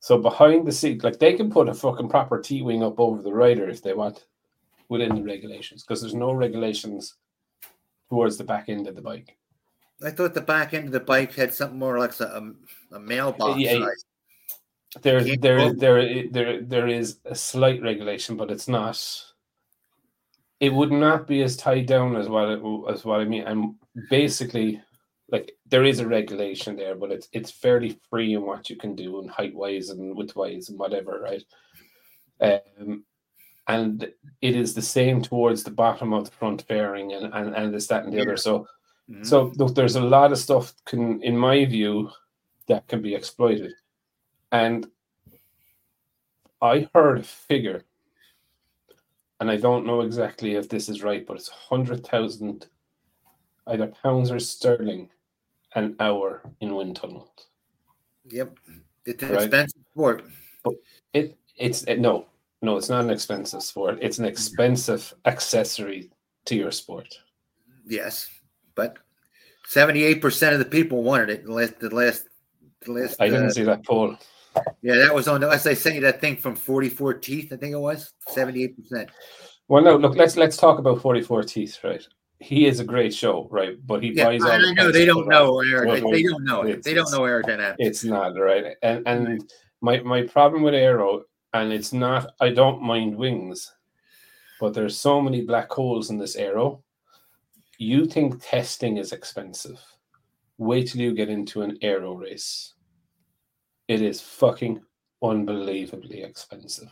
So 0.00 0.18
behind 0.18 0.66
the 0.66 0.72
seat, 0.72 1.02
like 1.02 1.18
they 1.18 1.34
can 1.34 1.50
put 1.50 1.68
a 1.68 1.74
fucking 1.74 2.08
proper 2.08 2.40
T 2.40 2.62
wing 2.62 2.82
up 2.82 3.00
over 3.00 3.22
the 3.22 3.32
rider 3.32 3.68
if 3.68 3.82
they 3.82 3.94
want, 3.94 4.26
within 4.88 5.14
the 5.14 5.22
regulations, 5.22 5.82
because 5.82 6.00
there's 6.00 6.14
no 6.14 6.32
regulations 6.32 7.14
towards 8.08 8.36
the 8.36 8.44
back 8.44 8.68
end 8.68 8.86
of 8.86 8.94
the 8.94 9.02
bike. 9.02 9.36
I 10.04 10.10
thought 10.10 10.34
the 10.34 10.42
back 10.42 10.74
end 10.74 10.86
of 10.86 10.92
the 10.92 11.00
bike 11.00 11.34
had 11.34 11.54
something 11.54 11.78
more 11.78 11.98
like 11.98 12.20
a, 12.20 12.36
um, 12.36 12.58
a 12.92 12.98
mailbox. 12.98 13.60
Yeah, 13.60 13.80
size. 13.80 14.04
there, 15.02 15.22
there, 15.36 15.72
there, 15.72 16.28
there, 16.30 16.62
there 16.62 16.88
is 16.88 17.18
a 17.24 17.34
slight 17.34 17.82
regulation, 17.82 18.36
but 18.36 18.50
it's 18.50 18.68
not 18.68 18.96
it 20.60 20.72
would 20.72 20.92
not 20.92 21.26
be 21.26 21.42
as 21.42 21.56
tied 21.56 21.86
down 21.86 22.16
as 22.16 22.28
what 22.28 22.48
it, 22.48 22.60
as 22.88 23.04
what 23.04 23.20
I 23.20 23.24
mean. 23.24 23.42
And 23.42 23.74
basically, 24.08 24.80
like 25.30 25.52
there 25.66 25.84
is 25.84 26.00
a 26.00 26.08
regulation 26.08 26.76
there, 26.76 26.94
but 26.94 27.10
it's 27.10 27.28
it's 27.32 27.50
fairly 27.50 27.98
free 28.08 28.34
in 28.34 28.42
what 28.42 28.70
you 28.70 28.76
can 28.76 28.94
do 28.94 29.20
in 29.20 29.28
height 29.28 29.54
wise 29.54 29.90
and 29.90 30.16
width 30.16 30.34
wise 30.36 30.68
and 30.68 30.78
whatever, 30.78 31.20
right? 31.20 31.44
Um, 32.40 33.04
and 33.68 34.08
it 34.40 34.56
is 34.56 34.74
the 34.74 34.82
same 34.82 35.20
towards 35.20 35.64
the 35.64 35.70
bottom 35.70 36.12
of 36.12 36.26
the 36.26 36.30
front 36.30 36.62
fairing 36.62 37.12
and 37.12 37.34
and, 37.34 37.54
and 37.54 37.74
this 37.74 37.88
that 37.88 38.04
and 38.04 38.12
the 38.12 38.18
yeah. 38.18 38.22
other. 38.22 38.36
So, 38.36 38.66
mm-hmm. 39.10 39.24
so 39.24 39.52
look, 39.56 39.74
there's 39.74 39.96
a 39.96 40.00
lot 40.00 40.32
of 40.32 40.38
stuff 40.38 40.72
can, 40.86 41.22
in 41.22 41.36
my 41.36 41.64
view, 41.64 42.10
that 42.68 42.88
can 42.88 43.02
be 43.02 43.14
exploited, 43.14 43.72
and 44.52 44.86
I 46.60 46.88
heard 46.94 47.18
a 47.18 47.22
figure 47.22 47.84
and 49.40 49.50
I 49.50 49.56
don't 49.56 49.86
know 49.86 50.00
exactly 50.00 50.54
if 50.54 50.68
this 50.68 50.88
is 50.88 51.02
right, 51.02 51.26
but 51.26 51.36
it's 51.36 51.48
hundred 51.48 52.06
thousand 52.06 52.66
either 53.66 53.88
pounds 54.02 54.30
or 54.30 54.38
sterling 54.38 55.10
an 55.74 55.96
hour 56.00 56.42
in 56.60 56.74
wind 56.74 56.96
tunnels. 56.96 57.48
Yep, 58.28 58.58
it's 59.04 59.22
an 59.22 59.30
right? 59.30 59.42
expensive 59.42 59.82
sport. 59.92 60.24
But 60.64 60.74
it 61.12 61.36
it's 61.56 61.84
it, 61.84 62.00
no 62.00 62.26
no 62.62 62.76
it's 62.76 62.88
not 62.88 63.04
an 63.04 63.10
expensive 63.10 63.62
sport. 63.62 63.98
It's 64.00 64.18
an 64.18 64.24
expensive 64.24 65.12
accessory 65.26 66.10
to 66.46 66.56
your 66.56 66.70
sport. 66.70 67.18
Yes, 67.86 68.28
but 68.74 68.98
seventy 69.66 70.02
eight 70.04 70.22
percent 70.22 70.54
of 70.54 70.58
the 70.58 70.64
people 70.64 71.02
wanted 71.02 71.30
it. 71.30 71.44
The 71.44 71.52
last 71.52 71.78
the 71.78 71.94
last 71.94 72.28
the 72.86 72.92
last. 72.92 73.20
I 73.20 73.28
didn't 73.28 73.46
uh, 73.46 73.50
see 73.50 73.64
that 73.64 73.84
poll. 73.84 74.16
Yeah, 74.82 74.96
that 74.96 75.14
was 75.14 75.28
on. 75.28 75.44
As 75.44 75.66
I 75.66 75.74
sent 75.74 75.96
you 75.96 76.00
that 76.02 76.20
thing 76.20 76.36
from 76.36 76.56
44 76.56 77.14
teeth, 77.14 77.52
I 77.52 77.56
think 77.56 77.74
it 77.74 77.78
was 77.78 78.12
78 78.28 78.76
percent. 78.76 79.10
Well, 79.68 79.82
no, 79.82 79.96
look, 79.96 80.16
let's 80.16 80.36
let's 80.36 80.56
talk 80.56 80.78
about 80.78 81.02
44 81.02 81.42
teeth, 81.42 81.78
right? 81.82 82.06
He 82.38 82.66
is 82.66 82.80
a 82.80 82.84
great 82.84 83.14
show, 83.14 83.48
right? 83.50 83.76
But 83.86 84.02
he 84.02 84.12
yeah, 84.12 84.24
buys 84.24 84.42
all. 84.42 84.50
I 84.50 84.72
know 84.72 84.92
they 84.92 85.04
don't 85.04 85.28
know. 85.28 85.62
They 85.62 86.22
don't 86.22 86.44
know. 86.44 86.64
They 86.64 86.94
don't 86.94 87.10
know 87.10 87.20
aerodynamics. 87.20 87.76
It's 87.78 88.04
not 88.04 88.38
right, 88.38 88.76
and 88.82 89.02
and 89.06 89.50
my 89.80 90.00
my 90.00 90.22
problem 90.22 90.62
with 90.62 90.74
aero, 90.74 91.24
and 91.52 91.72
it's 91.72 91.92
not. 91.92 92.30
I 92.40 92.50
don't 92.50 92.82
mind 92.82 93.16
wings, 93.16 93.72
but 94.60 94.74
there's 94.74 94.98
so 94.98 95.20
many 95.20 95.42
black 95.42 95.70
holes 95.70 96.10
in 96.10 96.18
this 96.18 96.36
aero. 96.36 96.82
You 97.78 98.06
think 98.06 98.42
testing 98.42 98.96
is 98.96 99.12
expensive? 99.12 99.80
Wait 100.58 100.88
till 100.88 101.02
you 101.02 101.14
get 101.14 101.28
into 101.28 101.60
an 101.60 101.76
aero 101.82 102.14
race 102.14 102.72
it 103.88 104.02
is 104.02 104.20
fucking 104.20 104.80
unbelievably 105.22 106.22
expensive 106.22 106.88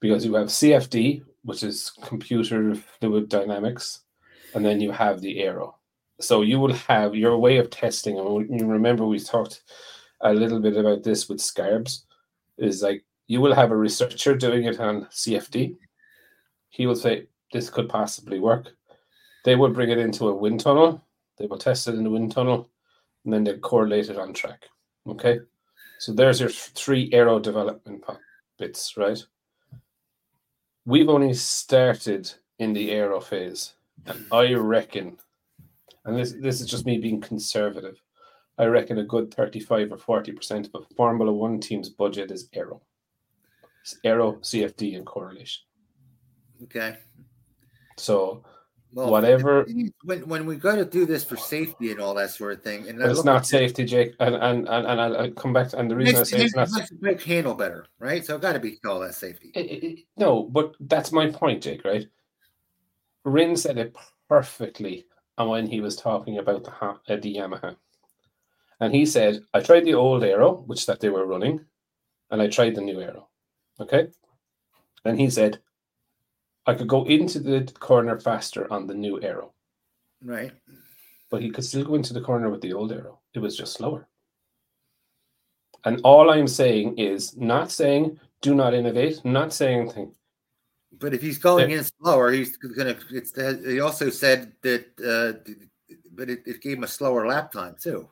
because 0.00 0.24
you 0.24 0.34
have 0.34 0.48
CFD, 0.48 1.22
which 1.42 1.62
is 1.62 1.92
computer 2.02 2.74
fluid 2.74 3.28
dynamics, 3.28 4.00
and 4.54 4.64
then 4.64 4.80
you 4.80 4.90
have 4.90 5.20
the 5.20 5.40
aero. 5.40 5.76
So 6.20 6.42
you 6.42 6.58
will 6.58 6.74
have 6.74 7.14
your 7.14 7.38
way 7.38 7.58
of 7.58 7.70
testing, 7.70 8.18
and 8.18 8.60
you 8.60 8.66
remember 8.66 9.06
we 9.06 9.18
talked 9.18 9.62
a 10.20 10.32
little 10.32 10.60
bit 10.60 10.76
about 10.76 11.02
this 11.02 11.28
with 11.28 11.38
Scarbs, 11.38 12.02
is 12.58 12.82
like 12.82 13.04
you 13.28 13.40
will 13.40 13.54
have 13.54 13.70
a 13.70 13.76
researcher 13.76 14.36
doing 14.36 14.64
it 14.64 14.78
on 14.78 15.06
CFD. 15.06 15.76
He 16.70 16.86
will 16.86 16.96
say, 16.96 17.26
This 17.52 17.70
could 17.70 17.88
possibly 17.88 18.40
work. 18.40 18.68
They 19.44 19.56
will 19.56 19.70
bring 19.70 19.90
it 19.90 19.98
into 19.98 20.28
a 20.28 20.34
wind 20.34 20.60
tunnel, 20.60 21.04
they 21.38 21.46
will 21.46 21.58
test 21.58 21.88
it 21.88 21.94
in 21.94 22.04
the 22.04 22.10
wind 22.10 22.32
tunnel, 22.32 22.70
and 23.24 23.32
then 23.32 23.44
they 23.44 23.56
correlate 23.58 24.10
it 24.10 24.18
on 24.18 24.32
track. 24.32 24.64
Okay. 25.08 25.40
So 26.02 26.12
there's 26.12 26.40
your 26.40 26.48
three 26.48 27.08
aero 27.12 27.38
development 27.38 28.02
bits, 28.58 28.96
right? 28.96 29.24
We've 30.84 31.08
only 31.08 31.32
started 31.32 32.28
in 32.58 32.72
the 32.72 32.90
aero 32.90 33.20
phase, 33.20 33.74
and 34.06 34.26
I 34.32 34.52
reckon, 34.54 35.18
and 36.04 36.18
this 36.18 36.32
this 36.32 36.60
is 36.60 36.66
just 36.66 36.86
me 36.86 36.98
being 36.98 37.20
conservative, 37.20 38.02
I 38.58 38.64
reckon 38.64 38.98
a 38.98 39.04
good 39.04 39.32
35 39.32 39.92
or 39.92 40.24
40% 40.24 40.74
of 40.74 40.82
a 40.90 40.94
Formula 40.96 41.32
One 41.32 41.60
team's 41.60 41.88
budget 41.88 42.32
is 42.32 42.48
aero. 42.52 42.82
It's 43.82 43.96
aero, 44.02 44.32
CFD, 44.42 44.96
and 44.96 45.06
correlation. 45.06 45.62
Okay. 46.64 46.96
So 47.96 48.42
well, 48.92 49.10
whatever. 49.10 49.66
When, 50.04 50.28
when 50.28 50.46
we 50.46 50.56
got 50.56 50.76
to 50.76 50.84
do 50.84 51.06
this 51.06 51.24
for 51.24 51.36
safety 51.36 51.90
and 51.90 52.00
all 52.00 52.14
that 52.14 52.30
sort 52.30 52.52
of 52.52 52.62
thing, 52.62 52.88
and 52.88 53.00
it's 53.00 53.24
not 53.24 53.46
safety, 53.46 53.84
Jake. 53.84 54.14
And 54.20 54.34
and 54.34 54.68
and, 54.68 54.86
and 54.86 55.00
I'll, 55.00 55.30
come 55.30 55.52
back 55.52 55.70
to, 55.70 55.78
and 55.78 55.90
the 55.90 55.96
reason 55.96 56.16
I 56.16 56.22
say 56.24 56.44
it's 56.44 56.54
not 56.54 56.68
makes 57.00 57.24
the 57.24 57.30
handle 57.30 57.54
better, 57.54 57.86
right? 57.98 58.24
So 58.24 58.36
it 58.36 58.42
got 58.42 58.52
to 58.52 58.60
be 58.60 58.78
all 58.84 59.00
that 59.00 59.14
safety. 59.14 59.50
It, 59.54 59.60
it, 59.60 59.98
no, 60.16 60.42
but 60.42 60.74
that's 60.80 61.10
my 61.10 61.30
point, 61.30 61.62
Jake. 61.62 61.84
Right? 61.84 62.06
Rins 63.24 63.62
said 63.62 63.78
it 63.78 63.96
perfectly, 64.28 65.06
and 65.38 65.48
when 65.48 65.66
he 65.66 65.80
was 65.80 65.96
talking 65.96 66.38
about 66.38 66.64
the 66.64 66.72
uh, 66.84 66.96
the 67.08 67.36
Yamaha, 67.36 67.76
and 68.80 68.94
he 68.94 69.06
said, 69.06 69.40
"I 69.54 69.60
tried 69.60 69.86
the 69.86 69.94
old 69.94 70.22
aero, 70.22 70.64
which 70.66 70.84
that 70.86 71.00
they 71.00 71.08
were 71.08 71.26
running, 71.26 71.64
and 72.30 72.42
I 72.42 72.48
tried 72.48 72.74
the 72.74 72.82
new 72.82 73.00
aero." 73.00 73.28
Okay, 73.80 74.08
and 75.06 75.18
he 75.18 75.30
said, 75.30 75.60
I 76.66 76.74
could 76.74 76.88
go 76.88 77.04
into 77.04 77.40
the 77.40 77.70
corner 77.80 78.18
faster 78.18 78.72
on 78.72 78.86
the 78.86 78.94
new 78.94 79.20
aero. 79.20 79.52
Right. 80.24 80.52
But 81.30 81.42
he 81.42 81.50
could 81.50 81.64
still 81.64 81.84
go 81.84 81.94
into 81.94 82.14
the 82.14 82.20
corner 82.20 82.50
with 82.50 82.60
the 82.60 82.72
old 82.72 82.92
aero. 82.92 83.20
It 83.34 83.40
was 83.40 83.56
just 83.56 83.72
slower. 83.72 84.06
And 85.84 86.00
all 86.04 86.30
I'm 86.30 86.46
saying 86.46 86.98
is 86.98 87.36
not 87.36 87.72
saying 87.72 88.20
do 88.40 88.54
not 88.54 88.74
innovate, 88.74 89.24
not 89.24 89.52
saying 89.52 89.82
anything. 89.82 90.14
But 90.98 91.14
if 91.14 91.22
he's 91.22 91.38
going 91.38 91.70
in 91.70 91.84
slower, 91.84 92.30
he's 92.30 92.56
going 92.56 92.94
to. 92.96 93.62
He 93.66 93.80
also 93.80 94.10
said 94.10 94.52
that, 94.62 94.84
uh, 95.00 95.52
but 96.12 96.28
it, 96.28 96.42
it 96.46 96.60
gave 96.60 96.76
him 96.76 96.84
a 96.84 96.88
slower 96.88 97.26
lap 97.26 97.50
time 97.50 97.76
too. 97.80 98.08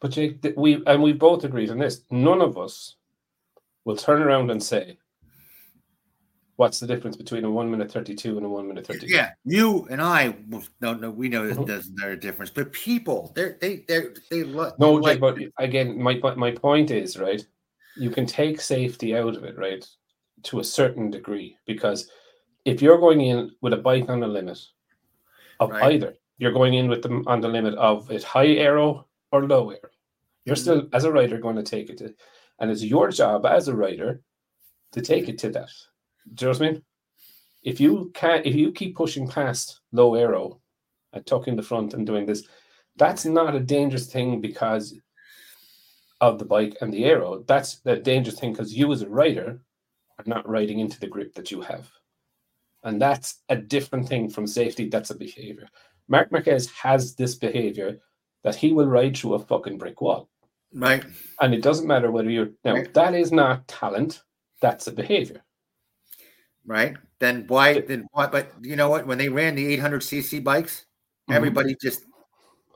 But 0.00 0.10
Jake, 0.10 0.46
we 0.56 0.82
and 0.86 1.02
we 1.02 1.12
both 1.12 1.44
agreed 1.44 1.70
on 1.70 1.78
this. 1.78 2.02
None 2.10 2.40
of 2.40 2.58
us 2.58 2.96
will 3.84 3.96
turn 3.96 4.20
around 4.20 4.50
and 4.50 4.62
say 4.62 4.98
what's 6.62 6.78
the 6.78 6.86
difference 6.86 7.16
between 7.16 7.44
a 7.44 7.50
one 7.50 7.68
minute 7.68 7.90
32 7.90 8.36
and 8.36 8.46
a 8.46 8.48
one 8.48 8.68
minute 8.68 8.86
32 8.86 9.12
yeah 9.12 9.30
you 9.44 9.84
and 9.90 10.00
i 10.00 10.32
don't 10.80 11.00
know 11.00 11.10
we 11.10 11.28
know 11.28 11.42
mm-hmm. 11.42 11.64
there's 11.64 11.90
a 12.04 12.16
difference 12.16 12.50
but 12.50 12.72
people 12.72 13.32
they're 13.34 13.58
they 13.60 13.84
they're 13.88 14.14
they 14.30 14.44
look 14.44 14.78
no 14.78 14.92
like, 14.92 15.18
but 15.18 15.36
again 15.58 16.00
my 16.00 16.14
my 16.36 16.52
point 16.52 16.92
is 16.92 17.18
right 17.18 17.44
you 17.96 18.10
can 18.10 18.24
take 18.26 18.60
safety 18.60 19.16
out 19.16 19.34
of 19.36 19.42
it 19.42 19.58
right 19.58 19.84
to 20.44 20.60
a 20.60 20.64
certain 20.64 21.10
degree 21.10 21.56
because 21.66 22.08
if 22.64 22.80
you're 22.80 23.04
going 23.06 23.22
in 23.22 23.50
with 23.60 23.72
a 23.72 23.84
bike 23.88 24.08
on 24.08 24.20
the 24.20 24.28
limit 24.28 24.60
of 25.58 25.70
right. 25.70 25.94
either 25.94 26.14
you're 26.38 26.52
going 26.52 26.74
in 26.74 26.86
with 26.86 27.02
them 27.02 27.24
on 27.26 27.40
the 27.40 27.48
limit 27.48 27.74
of 27.74 28.08
it 28.08 28.22
high 28.22 28.52
aero 28.66 29.04
or 29.32 29.48
low 29.48 29.70
aero 29.70 29.90
you're 30.44 30.54
mm-hmm. 30.54 30.62
still 30.62 30.88
as 30.92 31.02
a 31.02 31.10
rider 31.10 31.38
going 31.38 31.56
to 31.56 31.64
take 31.64 31.90
it 31.90 31.98
to, 31.98 32.14
and 32.60 32.70
it's 32.70 32.84
your 32.84 33.10
job 33.10 33.46
as 33.46 33.66
a 33.66 33.74
rider 33.74 34.20
to 34.92 35.00
take 35.00 35.28
it 35.28 35.38
to 35.38 35.50
that 35.50 35.72
do 36.34 36.46
you 36.46 36.52
know 36.52 36.58
what 36.58 36.66
I 36.66 36.72
mean? 36.72 36.82
If 37.62 37.80
you 37.80 38.10
can 38.14 38.42
if 38.44 38.54
you 38.54 38.72
keep 38.72 38.96
pushing 38.96 39.28
past 39.28 39.80
low 39.92 40.14
aero 40.14 40.60
and 41.12 41.24
tucking 41.26 41.56
the 41.56 41.62
front 41.62 41.94
and 41.94 42.06
doing 42.06 42.26
this, 42.26 42.44
that's 42.96 43.24
not 43.24 43.54
a 43.54 43.60
dangerous 43.60 44.06
thing 44.06 44.40
because 44.40 44.94
of 46.20 46.38
the 46.38 46.44
bike 46.44 46.76
and 46.80 46.92
the 46.92 47.04
aero. 47.04 47.44
That's 47.46 47.80
the 47.80 47.96
dangerous 47.96 48.38
thing 48.38 48.52
because 48.52 48.74
you 48.74 48.92
as 48.92 49.02
a 49.02 49.08
rider 49.08 49.60
are 50.18 50.24
not 50.26 50.48
riding 50.48 50.78
into 50.80 50.98
the 51.00 51.08
grip 51.08 51.34
that 51.34 51.50
you 51.50 51.60
have. 51.62 51.90
And 52.84 53.00
that's 53.00 53.42
a 53.48 53.56
different 53.56 54.08
thing 54.08 54.28
from 54.28 54.46
safety. 54.46 54.88
That's 54.88 55.10
a 55.10 55.16
behavior. 55.16 55.68
Marc 56.08 56.32
Marquez 56.32 56.68
has 56.70 57.14
this 57.14 57.36
behavior 57.36 57.98
that 58.42 58.56
he 58.56 58.72
will 58.72 58.86
ride 58.86 59.16
through 59.16 59.34
a 59.34 59.38
fucking 59.38 59.78
brick 59.78 60.00
wall. 60.00 60.28
Right. 60.74 61.04
And 61.40 61.54
it 61.54 61.62
doesn't 61.62 61.86
matter 61.86 62.10
whether 62.10 62.30
you're 62.30 62.50
now 62.64 62.74
right. 62.74 62.94
that 62.94 63.14
is 63.14 63.30
not 63.30 63.68
talent, 63.68 64.22
that's 64.60 64.86
a 64.88 64.92
behavior 64.92 65.42
right? 66.66 66.96
Then 67.18 67.44
why? 67.48 67.80
Then 67.80 68.06
why? 68.12 68.26
But 68.26 68.52
you 68.62 68.76
know 68.76 68.88
what? 68.88 69.06
When 69.06 69.18
they 69.18 69.28
ran 69.28 69.54
the 69.54 69.78
800cc 69.78 70.42
bikes, 70.42 70.86
mm-hmm. 71.28 71.34
everybody 71.34 71.76
just 71.80 72.04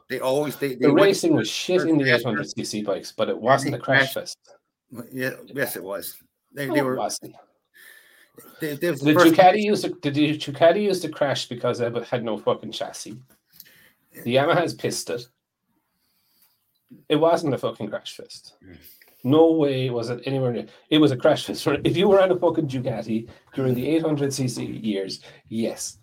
they 0.08 0.20
always 0.20 0.56
they, 0.56 0.68
they 0.68 0.86
the 0.86 0.92
racing 0.92 1.34
was 1.34 1.48
shit 1.48 1.82
in 1.82 1.98
the 1.98 2.04
800cc 2.04 2.84
bikes, 2.84 3.12
but 3.12 3.28
it 3.28 3.38
wasn't 3.38 3.74
a 3.74 3.78
crash 3.78 4.14
fest. 4.14 4.38
Yeah, 5.12 5.30
yes, 5.52 5.76
it 5.76 5.82
was. 5.82 6.16
They, 6.52 6.66
no, 6.66 6.74
they 6.74 6.82
were. 6.82 7.10
They, 8.60 8.74
they 8.74 8.90
the 8.90 9.14
Ducati 9.14 9.62
used 9.62 9.84
the, 9.84 9.88
did 9.88 10.14
the 10.14 10.38
Ducati 10.38 10.82
use 10.82 11.00
the 11.00 11.08
crash 11.08 11.48
because 11.48 11.80
it 11.80 12.04
had 12.04 12.24
no 12.24 12.36
fucking 12.36 12.72
chassis? 12.72 13.18
The 14.24 14.36
Yamaha's 14.36 14.74
pissed 14.74 15.10
it. 15.10 15.26
It 17.08 17.16
wasn't 17.16 17.54
a 17.54 17.58
fucking 17.58 17.88
crash 17.88 18.16
fest. 18.16 18.54
No 19.26 19.50
way 19.50 19.90
was 19.90 20.08
it 20.08 20.22
anywhere 20.24 20.52
near. 20.52 20.66
It 20.88 20.98
was 20.98 21.10
a 21.10 21.16
crash 21.16 21.46
test. 21.46 21.66
If 21.82 21.96
you 21.96 22.06
were 22.06 22.22
on 22.22 22.30
a 22.30 22.38
fucking 22.38 22.68
Ducati 22.68 23.28
during 23.54 23.74
the 23.74 23.84
800cc 23.98 24.84
years, 24.84 25.20
yes, 25.48 25.98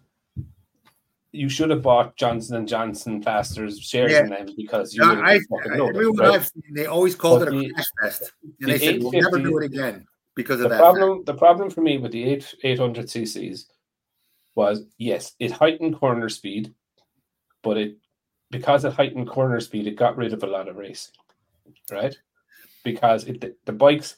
you 1.32 1.48
should 1.48 1.70
have 1.70 1.82
bought 1.82 2.18
Johnson 2.18 2.58
and 2.58 2.68
Johnson 2.68 3.22
plasters 3.22 3.80
shares 3.80 4.12
yeah. 4.12 4.24
in 4.24 4.30
them 4.30 4.48
because 4.58 4.94
you. 4.94 5.06
I, 5.06 5.36
I, 5.36 5.40
everyone 5.72 6.18
right? 6.18 6.32
I've 6.32 6.48
seen, 6.48 6.74
they 6.74 6.86
always 6.86 7.16
called 7.16 7.40
but 7.40 7.54
it 7.54 7.56
a 7.56 7.60
the, 7.60 7.74
crash 7.74 7.86
test, 8.02 8.34
and 8.44 8.54
the 8.60 8.66
they 8.74 8.78
said 8.78 9.02
we'll 9.02 9.14
never 9.14 9.40
do 9.40 9.58
it 9.58 9.64
again 9.64 10.06
because 10.36 10.58
of 10.60 10.64
the 10.64 10.70
that. 10.70 10.80
Problem, 10.80 11.20
fact. 11.20 11.26
the 11.26 11.34
problem 11.36 11.70
for 11.70 11.80
me 11.80 11.98
with 11.98 12.12
the 12.12 12.26
8 12.26 12.56
800 12.64 13.06
cc's 13.08 13.68
was 14.54 14.82
yes, 14.98 15.32
it 15.40 15.52
heightened 15.52 15.98
corner 15.98 16.28
speed, 16.28 16.74
but 17.64 17.78
it 17.78 17.98
because 18.52 18.84
it 18.84 18.92
heightened 18.92 19.30
corner 19.30 19.62
speed, 19.62 19.88
it 19.88 19.96
got 19.96 20.18
rid 20.18 20.34
of 20.34 20.44
a 20.44 20.48
lot 20.48 20.68
of 20.68 20.76
racing, 20.76 21.14
right? 21.90 22.16
Because 22.84 23.26
it, 23.26 23.42
the, 23.42 23.56
the 23.66 23.72
bikes 23.72 24.16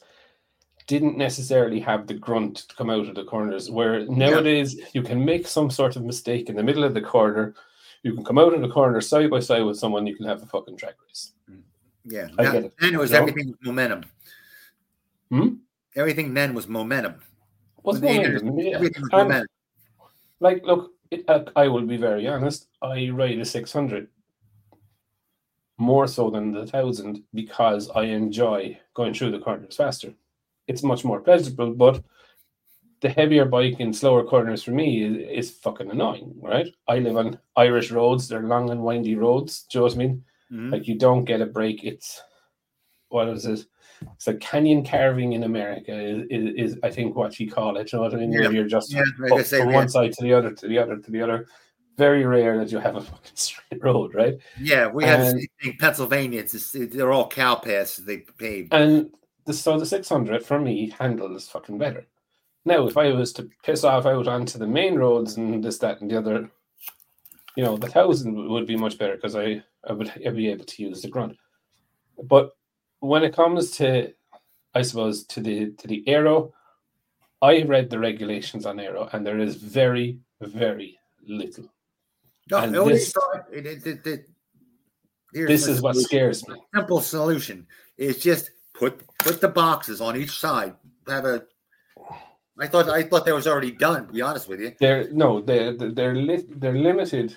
didn't 0.86 1.18
necessarily 1.18 1.80
have 1.80 2.06
the 2.06 2.14
grunt 2.14 2.56
to 2.68 2.76
come 2.76 2.90
out 2.90 3.08
of 3.08 3.14
the 3.14 3.24
corners. 3.24 3.70
Where 3.70 4.06
nowadays 4.06 4.76
yeah. 4.76 4.84
you 4.92 5.02
can 5.02 5.24
make 5.24 5.46
some 5.46 5.70
sort 5.70 5.96
of 5.96 6.04
mistake 6.04 6.48
in 6.48 6.56
the 6.56 6.62
middle 6.62 6.84
of 6.84 6.94
the 6.94 7.00
corner, 7.00 7.54
you 8.02 8.14
can 8.14 8.24
come 8.24 8.38
out 8.38 8.54
of 8.54 8.60
the 8.60 8.68
corner 8.68 9.00
side 9.00 9.30
by 9.30 9.40
side 9.40 9.64
with 9.64 9.78
someone, 9.78 10.06
you 10.06 10.16
can 10.16 10.26
have 10.26 10.42
a 10.42 10.46
fucking 10.46 10.76
track 10.76 10.94
race. 11.06 11.32
Mm. 11.50 11.62
Yeah, 12.04 12.28
I 12.38 12.44
get 12.44 12.64
it. 12.64 12.74
Then 12.80 12.94
it 12.94 12.98
was 12.98 13.10
you 13.10 13.16
everything 13.16 13.48
was 13.48 13.56
momentum. 13.62 14.04
Hmm? 15.30 15.54
Everything 15.96 16.34
then 16.34 16.54
was 16.54 16.68
momentum. 16.68 17.16
What's 17.82 18.00
momentum? 18.00 18.58
Yeah. 18.58 18.76
Everything 18.76 19.02
was 19.02 19.10
um, 19.12 19.28
momentum. 19.28 19.48
Like, 20.38 20.62
look, 20.64 20.92
it, 21.10 21.24
uh, 21.28 21.44
I 21.56 21.66
will 21.68 21.86
be 21.86 21.96
very 21.96 22.28
honest. 22.28 22.68
I 22.82 23.10
ride 23.10 23.38
a 23.38 23.44
600 23.44 24.08
more 25.78 26.06
so 26.06 26.30
than 26.30 26.52
the 26.52 26.66
thousand 26.66 27.22
because 27.34 27.90
I 27.90 28.04
enjoy 28.04 28.78
going 28.94 29.14
through 29.14 29.32
the 29.32 29.38
corners 29.38 29.76
faster. 29.76 30.12
It's 30.66 30.82
much 30.82 31.04
more 31.04 31.20
pleasurable, 31.20 31.74
but 31.74 32.02
the 33.00 33.08
heavier 33.10 33.44
bike 33.44 33.78
in 33.78 33.92
slower 33.92 34.24
corners 34.24 34.62
for 34.62 34.70
me 34.70 35.04
is, 35.04 35.48
is 35.48 35.58
fucking 35.58 35.90
annoying, 35.90 36.34
right? 36.40 36.66
I 36.88 36.98
live 36.98 37.16
on 37.16 37.38
Irish 37.56 37.90
roads, 37.90 38.26
they're 38.26 38.42
long 38.42 38.70
and 38.70 38.82
windy 38.82 39.16
roads. 39.16 39.64
Do 39.70 39.78
you 39.78 39.80
know 39.80 39.84
what 39.84 39.94
I 39.94 39.98
mean? 39.98 40.24
Mm-hmm. 40.52 40.70
Like 40.70 40.88
you 40.88 40.98
don't 40.98 41.24
get 41.24 41.40
a 41.40 41.46
break. 41.46 41.84
It's 41.84 42.22
what 43.08 43.28
is 43.28 43.46
it? 43.46 43.64
It's 44.14 44.26
like 44.26 44.40
canyon 44.40 44.84
carving 44.84 45.32
in 45.32 45.44
America 45.44 45.98
is, 45.98 46.24
is, 46.30 46.72
is 46.72 46.78
I 46.82 46.90
think 46.90 47.16
what 47.16 47.38
you 47.38 47.50
call 47.50 47.76
it. 47.76 47.92
You 47.92 47.98
know 47.98 48.04
what 48.04 48.14
I 48.14 48.18
mean? 48.18 48.32
Yeah. 48.32 48.48
You're 48.50 48.66
just 48.66 48.92
yeah, 48.92 49.04
like 49.18 49.46
say, 49.46 49.60
from 49.60 49.70
yeah. 49.70 49.76
one 49.76 49.88
side 49.88 50.12
to 50.12 50.22
the 50.22 50.32
other, 50.32 50.52
to 50.52 50.68
the 50.68 50.78
other, 50.78 50.96
to 50.96 51.10
the 51.10 51.22
other 51.22 51.46
very 51.96 52.24
rare 52.24 52.58
that 52.58 52.70
you 52.70 52.78
have 52.78 52.96
a 52.96 53.00
fucking 53.12 53.32
straight 53.34 53.82
road, 53.82 54.14
right? 54.14 54.38
Yeah, 54.60 54.88
we 54.88 55.04
have 55.04 55.20
and, 55.20 55.48
in 55.62 55.76
Pennsylvania. 55.78 56.40
It's 56.40 56.52
just, 56.52 56.90
they're 56.92 57.12
all 57.12 57.28
cow 57.28 57.56
paths 57.56 57.96
they 57.96 58.18
paved. 58.18 58.72
And 58.72 59.10
the 59.44 59.52
so 59.52 59.78
the 59.78 59.86
six 59.86 60.08
hundred 60.08 60.44
for 60.44 60.58
me 60.58 60.90
handles 60.98 61.48
fucking 61.48 61.78
better. 61.78 62.06
Now, 62.64 62.86
if 62.86 62.96
I 62.96 63.12
was 63.12 63.32
to 63.34 63.48
piss 63.62 63.84
off 63.84 64.06
out 64.06 64.26
onto 64.26 64.58
the 64.58 64.66
main 64.66 64.96
roads 64.96 65.36
and 65.36 65.62
this, 65.62 65.78
that, 65.78 66.00
and 66.00 66.10
the 66.10 66.18
other, 66.18 66.50
you 67.56 67.62
know, 67.62 67.76
the 67.76 67.88
thousand 67.88 68.34
would 68.48 68.66
be 68.66 68.76
much 68.76 68.98
better 68.98 69.14
because 69.14 69.36
I 69.36 69.62
I 69.88 69.92
would 69.92 70.10
I'd 70.24 70.36
be 70.36 70.48
able 70.48 70.64
to 70.64 70.82
use 70.82 71.02
the 71.02 71.08
grunt. 71.08 71.36
But 72.22 72.56
when 73.00 73.22
it 73.22 73.36
comes 73.36 73.70
to, 73.72 74.12
I 74.74 74.82
suppose, 74.82 75.24
to 75.26 75.40
the 75.40 75.72
to 75.72 75.86
the 75.86 76.06
aero, 76.08 76.52
I 77.42 77.62
read 77.62 77.90
the 77.90 77.98
regulations 77.98 78.66
on 78.66 78.80
aero, 78.80 79.08
and 79.12 79.24
there 79.24 79.38
is 79.38 79.56
very, 79.56 80.18
very 80.40 80.98
little. 81.26 81.70
No, 82.50 82.58
and 82.58 82.74
this, 82.74 83.12
it, 83.52 83.66
it, 83.66 84.06
it, 84.06 84.26
this 85.32 85.66
is 85.66 85.82
what 85.82 85.96
scares 85.96 86.46
me. 86.48 86.54
Simple 86.74 87.00
solution 87.00 87.66
is 87.98 88.18
just 88.18 88.50
put 88.72 89.02
put 89.18 89.40
the 89.40 89.48
boxes 89.48 90.00
on 90.00 90.16
each 90.16 90.38
side. 90.38 90.74
Have 91.08 91.24
a. 91.24 91.42
I 92.58 92.66
thought 92.68 92.88
I 92.88 93.02
thought 93.02 93.26
that 93.26 93.34
was 93.34 93.46
already 93.46 93.72
done. 93.72 94.06
To 94.06 94.12
be 94.12 94.22
honest 94.22 94.48
with 94.48 94.60
you, 94.60 94.72
they're 94.78 95.10
no, 95.10 95.40
they're 95.40 95.72
they're 95.72 96.14
li- 96.14 96.46
they're 96.48 96.78
limited. 96.78 97.36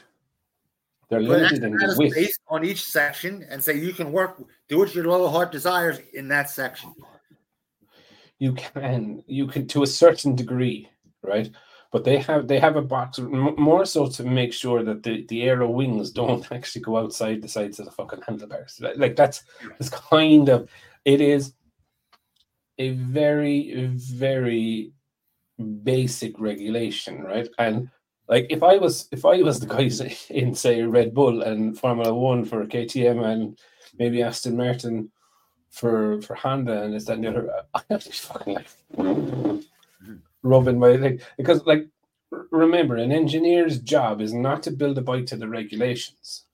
They're 1.09 1.21
limited 1.21 1.63
in 1.63 1.71
the 1.71 1.95
width 1.97 2.37
on 2.47 2.63
each 2.63 2.85
section, 2.85 3.43
and 3.49 3.63
say 3.63 3.75
you 3.79 3.93
can 3.93 4.11
work, 4.11 4.43
do 4.67 4.77
what 4.77 4.93
your 4.93 5.05
lower 5.05 5.27
heart 5.27 5.51
desires 5.51 5.99
in 6.13 6.27
that 6.27 6.51
section. 6.51 6.93
You 8.37 8.53
can, 8.53 9.23
you 9.25 9.47
can 9.47 9.67
to 9.69 9.81
a 9.81 9.87
certain 9.87 10.35
degree, 10.35 10.87
right? 11.23 11.49
But 11.91 12.03
they 12.03 12.17
have 12.19 12.47
they 12.47 12.59
have 12.59 12.75
a 12.75 12.83
box 12.83 13.17
more 13.19 13.83
so 13.85 14.07
to 14.07 14.23
make 14.23 14.53
sure 14.53 14.83
that 14.83 15.01
the 15.01 15.25
the 15.27 15.43
aero 15.43 15.69
wings 15.69 16.11
don't 16.11 16.49
actually 16.51 16.81
go 16.81 16.97
outside 16.97 17.41
the 17.41 17.47
sides 17.47 17.79
of 17.79 17.85
the 17.85 17.91
fucking 17.91 18.21
handlebars. 18.27 18.79
Like 18.95 19.15
that's 19.15 19.43
it's 19.79 19.89
kind 19.89 20.49
of 20.49 20.69
it 21.05 21.19
is 21.19 21.53
a 22.77 22.91
very 22.91 23.87
very 23.95 24.91
basic 25.83 26.39
regulation, 26.39 27.21
right? 27.21 27.49
And 27.57 27.89
like 28.27 28.45
if 28.49 28.61
I 28.63 28.77
was 28.77 29.07
if 29.11 29.25
I 29.25 29.41
was 29.41 29.59
the 29.59 29.65
guys 29.65 29.99
in 30.29 30.53
say 30.55 30.83
Red 30.83 31.13
Bull 31.13 31.41
and 31.41 31.77
Formula 31.77 32.13
One 32.13 32.45
for 32.45 32.65
KTM 32.65 33.25
and 33.25 33.57
maybe 33.97 34.21
Aston 34.21 34.55
Martin 34.55 35.11
for 35.71 36.21
for 36.21 36.35
Honda 36.35 36.83
and 36.83 36.93
it's 36.95 37.05
that 37.05 37.15
and 37.15 37.23
the 37.23 37.29
other, 37.29 37.51
I 37.73 37.81
have 37.89 38.03
to 38.03 38.11
fucking 38.11 38.55
like 38.55 39.65
rubbing 40.43 40.79
my 40.79 40.91
leg 40.91 41.21
because 41.37 41.65
like 41.65 41.87
remember 42.51 42.95
an 42.95 43.11
engineer's 43.11 43.79
job 43.79 44.21
is 44.21 44.33
not 44.33 44.63
to 44.63 44.71
build 44.71 44.97
a 44.97 45.01
bike 45.01 45.25
to 45.27 45.35
the 45.35 45.47
regulations, 45.47 46.45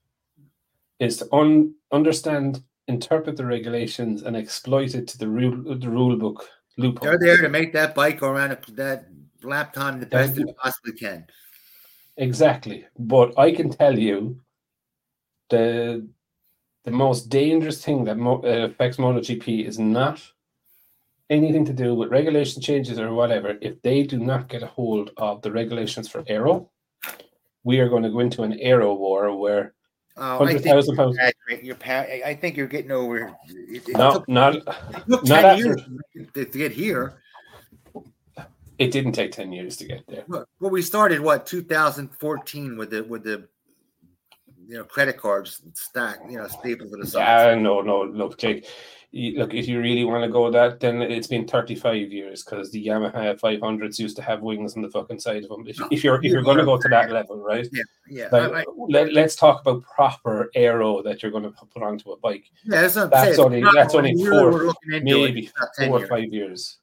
is 1.00 1.18
to 1.18 1.28
un- 1.34 1.76
understand, 1.92 2.64
interpret 2.88 3.36
the 3.36 3.46
regulations 3.46 4.24
and 4.24 4.36
exploit 4.36 4.96
it 4.96 5.08
to 5.10 5.18
the 5.18 5.28
rule 5.28 5.76
the 5.78 5.90
rule 5.90 6.18
book 6.18 6.50
loophole. 6.78 7.10
They're 7.10 7.20
there 7.20 7.38
to 7.38 7.50
make 7.50 7.74
that 7.74 7.96
bike 7.96 8.20
go 8.20 8.30
around 8.30 8.58
that 8.74 9.08
lap 9.44 9.74
time 9.74 10.00
the 10.00 10.06
best 10.06 10.36
they 10.36 10.44
possibly 10.58 10.94
can. 10.94 11.28
Exactly. 12.18 12.86
But 12.98 13.38
I 13.38 13.52
can 13.52 13.70
tell 13.70 13.98
you 13.98 14.40
the 15.50 16.08
the 16.86 16.92
most 16.92 17.30
dangerous 17.30 17.84
thing 17.84 18.04
that 18.06 18.18
mo- 18.18 18.44
uh, 18.44 18.68
affects 18.68 18.98
MotoGP 18.98 19.66
is 19.66 19.80
not 19.80 20.22
anything 21.30 21.66
to 21.66 21.74
do 21.74 21.96
with 21.96 22.12
regulation 22.12 22.62
changes 22.62 23.00
or 23.00 23.14
whatever. 23.14 23.58
If 23.62 23.82
they 23.82 24.04
do 24.04 24.20
not 24.20 24.48
get 24.48 24.64
a 24.64 24.68
hold 24.68 25.12
of 25.18 25.42
the 25.42 25.52
regulations 25.52 26.08
for 26.08 26.24
aero, 26.28 26.70
we 27.64 27.80
are 27.80 27.90
going 27.90 28.04
to 28.04 28.10
go 28.10 28.20
into 28.20 28.44
an 28.44 28.54
aero 28.60 28.94
war 28.94 29.36
where 29.36 29.76
Oh, 30.18 30.38
hundred 30.38 30.64
thousand 30.64 30.96
pounds. 30.96 31.18
You're, 31.62 31.76
I 31.86 32.38
think 32.40 32.56
you're 32.56 32.68
getting 32.68 32.92
over. 32.92 33.36
It, 33.50 33.90
it 33.90 33.98
no, 33.98 34.14
took, 34.14 34.30
not 34.30 34.56
it 34.56 34.64
not 35.08 35.44
after, 35.44 35.76
to, 35.76 36.46
get 36.46 36.72
here. 36.72 37.22
It 38.78 38.92
didn't 38.92 39.12
take 39.12 39.34
ten 39.34 39.52
years 39.52 39.76
to 39.78 39.86
get 39.86 40.08
there. 40.08 40.24
Well, 40.28 40.46
we 40.60 40.82
started 40.82 41.20
what 41.20 41.46
2014 41.46 42.78
with 42.78 42.92
the 42.92 43.04
with 43.04 43.24
the 43.24 43.50
you 44.66 44.78
know 44.78 44.86
credit 44.86 45.18
cards 45.18 45.62
stack 45.74 46.20
you 46.30 46.38
know 46.38 46.48
stapled 46.48 46.92
to 46.92 46.98
the 46.98 47.06
side. 47.06 47.50
Yeah, 47.50 47.56
no, 47.56 47.82
no. 47.82 48.04
Look, 48.04 48.38
Jake. 48.38 48.68
Look, 49.16 49.54
if 49.54 49.66
you 49.70 49.80
really 49.80 50.04
want 50.04 50.26
to 50.26 50.30
go 50.30 50.52
that, 50.52 50.82
then 50.82 51.02
it's 51.02 51.28
been 51.28 51.48
35 51.48 52.12
years 52.12 52.44
because 52.44 52.70
the 52.72 52.86
Yamaha 52.86 53.40
500s 53.40 53.98
used 53.98 54.18
to 54.18 54.22
have 54.22 54.42
wings 54.42 54.76
on 54.76 54.82
the 54.82 54.90
fucking 54.90 55.22
side 55.22 55.44
of 55.44 55.50
them. 55.50 55.66
If, 55.66 55.80
if 55.90 56.04
you're 56.04 56.18
if 56.18 56.34
you're 56.34 56.42
going 56.42 56.58
to 56.58 56.66
go 56.66 56.78
to 56.78 56.90
that 56.90 57.10
level, 57.10 57.38
right? 57.38 57.66
Yeah, 57.72 57.84
yeah. 58.10 58.28
Like, 58.30 58.52
I, 58.52 58.60
I, 58.60 58.64
let, 58.90 59.16
us 59.16 59.38
talk 59.38 59.62
about 59.62 59.84
proper 59.84 60.52
aero 60.54 61.02
that 61.04 61.24
you're 61.24 61.32
going 61.32 61.46
to 61.46 61.52
put 61.52 61.82
onto 61.82 62.12
a 62.12 62.18
bike. 62.18 62.52
Yeah, 62.66 62.82
that's, 62.82 62.96
that's 62.96 63.40
only 63.40 63.64
that's 63.74 63.96
only 63.96 64.16
four, 64.16 64.74
maybe 64.86 65.50
four 65.78 66.04
or 66.04 66.08
five 66.08 66.34
years. 66.34 66.80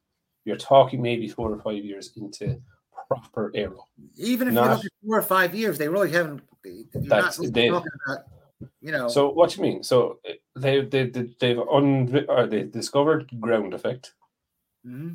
You're 0.47 0.57
talking 0.57 1.03
maybe 1.03 1.29
four 1.29 1.53
or 1.53 1.61
five 1.61 1.85
years 1.85 2.13
into 2.17 2.59
proper 3.09 3.53
aero. 3.55 3.87
Even 4.17 4.49
if 4.49 4.55
Not, 4.55 4.63
you 4.63 4.71
look 4.71 4.85
at 4.87 4.93
four 5.05 5.19
or 5.19 5.23
five 5.23 5.55
years, 5.55 5.77
they 5.77 5.89
really 5.89 6.11
haven't. 6.11 6.43
That's 6.95 7.39
not 7.39 7.53
they, 7.53 7.69
talking 7.69 7.91
about 8.07 8.25
you 8.81 8.93
know. 8.93 9.09
So 9.09 9.31
what 9.31 9.51
do 9.51 9.57
you 9.57 9.63
mean? 9.63 9.83
So 9.83 10.19
they 10.57 10.83
they 10.83 11.05
they've 11.41 11.59
un 11.59 12.27
or 12.29 12.47
they 12.47 12.65
discovered 12.65 13.31
ground 13.41 13.75
effect. 13.75 14.15
Mm-hmm. 14.87 15.15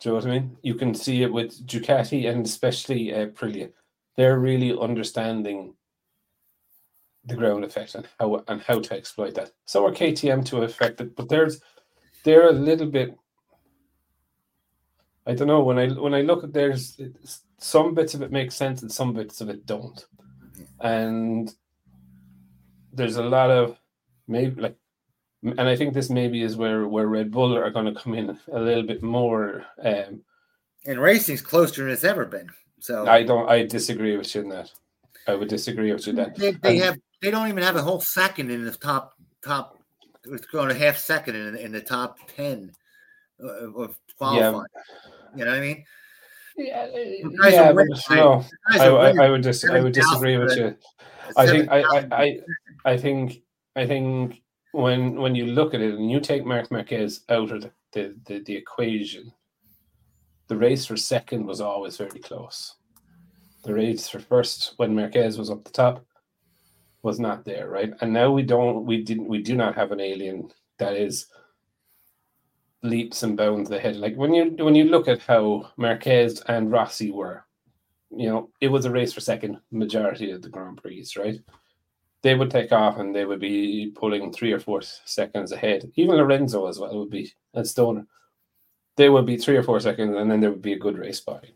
Do 0.00 0.08
you 0.08 0.10
know 0.10 0.16
what 0.16 0.26
I 0.26 0.30
mean? 0.30 0.56
You 0.62 0.74
can 0.74 0.94
see 0.94 1.22
it 1.22 1.32
with 1.32 1.66
Ducati 1.66 2.28
and 2.28 2.44
especially 2.44 3.14
uh, 3.14 3.26
Aprilia. 3.26 3.72
They're 4.16 4.38
really 4.38 4.76
understanding 4.78 5.74
the 7.24 7.34
ground 7.34 7.64
effect 7.64 7.94
and 7.94 8.06
how 8.18 8.44
and 8.48 8.60
how 8.60 8.78
to 8.80 8.94
exploit 8.94 9.34
that. 9.34 9.52
So 9.64 9.86
are 9.86 9.92
KTM 9.92 10.44
to 10.46 10.62
affect 10.62 11.00
it, 11.00 11.16
but 11.16 11.28
there's 11.28 11.60
they're 12.24 12.48
a 12.48 12.52
little 12.52 12.86
bit. 12.86 13.16
I 15.26 15.34
don't 15.34 15.48
know 15.48 15.62
when 15.62 15.78
I 15.78 15.88
when 15.88 16.14
I 16.14 16.20
look 16.20 16.44
at 16.44 16.52
there's 16.52 17.00
some 17.58 17.94
bits 17.94 18.14
of 18.14 18.22
it 18.22 18.30
make 18.30 18.52
sense 18.52 18.82
and 18.82 18.92
some 18.92 19.12
bits 19.12 19.40
of 19.40 19.48
it 19.48 19.66
don't, 19.66 20.04
and 20.80 21.52
there's 22.96 23.16
a 23.16 23.22
lot 23.22 23.50
of 23.50 23.78
maybe 24.26 24.60
like 24.60 24.76
and 25.42 25.68
I 25.68 25.76
think 25.76 25.94
this 25.94 26.10
maybe 26.10 26.42
is 26.42 26.56
where 26.56 26.88
where 26.88 27.06
Red 27.06 27.30
Bull 27.30 27.56
are 27.56 27.70
going 27.70 27.92
to 27.92 28.00
come 28.00 28.14
in 28.14 28.38
a 28.52 28.60
little 28.60 28.82
bit 28.82 29.02
more. 29.02 29.64
Um, 29.82 30.22
and 30.86 31.00
racing's 31.00 31.42
closer 31.42 31.84
than 31.84 31.92
it's 31.92 32.04
ever 32.04 32.24
been. 32.24 32.48
So 32.80 33.06
I 33.06 33.22
don't. 33.22 33.48
I 33.48 33.64
disagree 33.64 34.16
with 34.16 34.34
you 34.34 34.42
in 34.42 34.48
that. 34.50 34.72
I 35.28 35.34
would 35.34 35.48
disagree 35.48 35.92
with 35.92 36.06
you 36.06 36.12
that 36.14 36.36
they, 36.36 36.52
they 36.52 36.76
have. 36.78 36.98
They 37.22 37.30
don't 37.30 37.48
even 37.48 37.62
have 37.62 37.76
a 37.76 37.82
whole 37.82 38.00
second 38.00 38.50
in 38.50 38.64
the 38.64 38.72
top 38.72 39.14
top. 39.44 39.78
It's 40.24 40.46
going 40.46 40.70
a 40.70 40.74
half 40.74 40.96
second 40.96 41.36
in, 41.36 41.56
in 41.56 41.72
the 41.72 41.80
top 41.80 42.18
ten 42.34 42.72
of 43.38 43.96
qualifying. 44.18 44.54
Yeah. 44.54 45.36
You 45.36 45.44
know 45.44 45.50
what 45.50 45.58
I 45.58 45.60
mean? 45.60 45.84
Yeah, 46.56 46.86
yeah 47.48 47.72
but 47.72 47.86
no, 48.10 48.44
I, 48.70 48.88
I, 48.88 49.26
I, 49.26 49.30
would 49.30 49.42
just 49.42 49.68
I 49.68 49.80
would 49.80 49.92
disagree 49.92 50.38
with 50.38 50.56
you. 50.56 50.76
I 51.36 51.46
think 51.46 51.68
I, 51.70 51.82
I, 52.12 52.40
I 52.84 52.96
think 52.96 53.42
I 53.74 53.86
think 53.86 54.42
when 54.72 55.16
when 55.16 55.34
you 55.34 55.46
look 55.46 55.74
at 55.74 55.80
it 55.80 55.94
and 55.94 56.10
you 56.10 56.20
take 56.20 56.46
Marc 56.46 56.70
Marquez 56.70 57.24
out 57.28 57.50
of 57.50 57.62
the, 57.62 57.72
the, 57.92 58.14
the, 58.26 58.38
the 58.40 58.56
equation, 58.56 59.32
the 60.48 60.56
race 60.56 60.86
for 60.86 60.96
second 60.96 61.46
was 61.46 61.60
always 61.60 61.96
very 61.96 62.20
close. 62.20 62.76
The 63.64 63.74
race 63.74 64.08
for 64.08 64.20
first 64.20 64.74
when 64.76 64.94
Marquez 64.94 65.38
was 65.38 65.50
up 65.50 65.64
the 65.64 65.70
top 65.70 66.06
was 67.02 67.20
not 67.20 67.44
there, 67.44 67.68
right? 67.68 67.92
And 68.00 68.12
now 68.12 68.30
we 68.30 68.42
don't 68.42 68.86
we 68.86 69.02
didn't 69.02 69.28
we 69.28 69.42
do 69.42 69.56
not 69.56 69.74
have 69.74 69.92
an 69.92 70.00
alien 70.00 70.50
that 70.78 70.94
is 70.94 71.26
leaps 72.86 73.22
and 73.22 73.36
bounds 73.36 73.70
ahead. 73.70 73.96
Like 73.96 74.16
when 74.16 74.32
you 74.32 74.56
when 74.64 74.74
you 74.74 74.84
look 74.84 75.08
at 75.08 75.20
how 75.20 75.70
Marquez 75.76 76.40
and 76.48 76.70
Rossi 76.70 77.10
were, 77.10 77.44
you 78.10 78.28
know, 78.28 78.50
it 78.60 78.68
was 78.68 78.84
a 78.84 78.90
race 78.90 79.12
for 79.12 79.20
second 79.20 79.58
majority 79.70 80.30
of 80.30 80.42
the 80.42 80.48
Grand 80.48 80.80
Prix, 80.82 81.06
right? 81.16 81.40
they 82.26 82.34
would 82.34 82.50
take 82.50 82.72
off 82.72 82.98
and 82.98 83.14
they 83.14 83.24
would 83.24 83.38
be 83.38 83.92
pulling 83.94 84.32
three 84.32 84.52
or 84.52 84.58
four 84.58 84.82
seconds 84.82 85.52
ahead. 85.52 85.88
Even 85.94 86.16
Lorenzo 86.16 86.66
as 86.66 86.76
well 86.76 86.98
would 86.98 87.10
be 87.10 87.32
and 87.54 87.66
Stoner. 87.66 88.04
They 88.96 89.08
would 89.08 89.26
be 89.26 89.36
three 89.36 89.56
or 89.56 89.62
four 89.62 89.78
seconds, 89.78 90.16
and 90.16 90.28
then 90.28 90.40
there 90.40 90.50
would 90.50 90.62
be 90.62 90.72
a 90.72 90.78
good 90.78 90.98
race 90.98 91.20
by 91.20 91.34
them. 91.34 91.52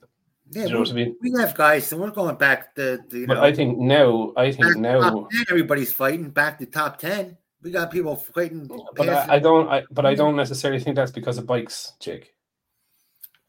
Yeah, 0.51 0.65
you 0.65 0.69
know 0.69 0.75
we, 0.75 0.81
what 0.81 0.91
I 0.91 0.93
mean? 0.93 1.17
We 1.23 1.33
have 1.41 1.57
guys, 1.57 1.91
and 1.91 2.01
we're 2.01 2.11
going 2.11 2.37
back 2.37 2.75
to, 2.77 2.99
to 2.99 3.19
you 3.19 3.27
but 3.27 3.35
know. 3.35 3.43
I 3.43 3.53
think 3.53 3.79
now, 3.79 4.33
I 4.37 4.53
think 4.53 4.77
now, 4.77 5.27
10, 5.33 5.45
everybody's 5.51 5.93
fighting 5.93 6.31
back 6.31 6.59
to 6.59 6.67
top 6.67 6.99
ten. 6.99 7.37
We 7.63 7.71
got 7.71 7.91
people 7.91 8.17
fighting. 8.17 8.71
But 8.97 9.09
I, 9.09 9.35
I, 9.35 9.39
don't. 9.39 9.69
I, 9.69 9.85
but 9.91 10.07
I 10.07 10.15
don't 10.15 10.37
necessarily 10.37 10.81
think 10.81 10.97
that's 10.97 11.11
because 11.11 11.37
of 11.39 11.47
bikes, 11.47 11.93
Jake. 12.01 12.35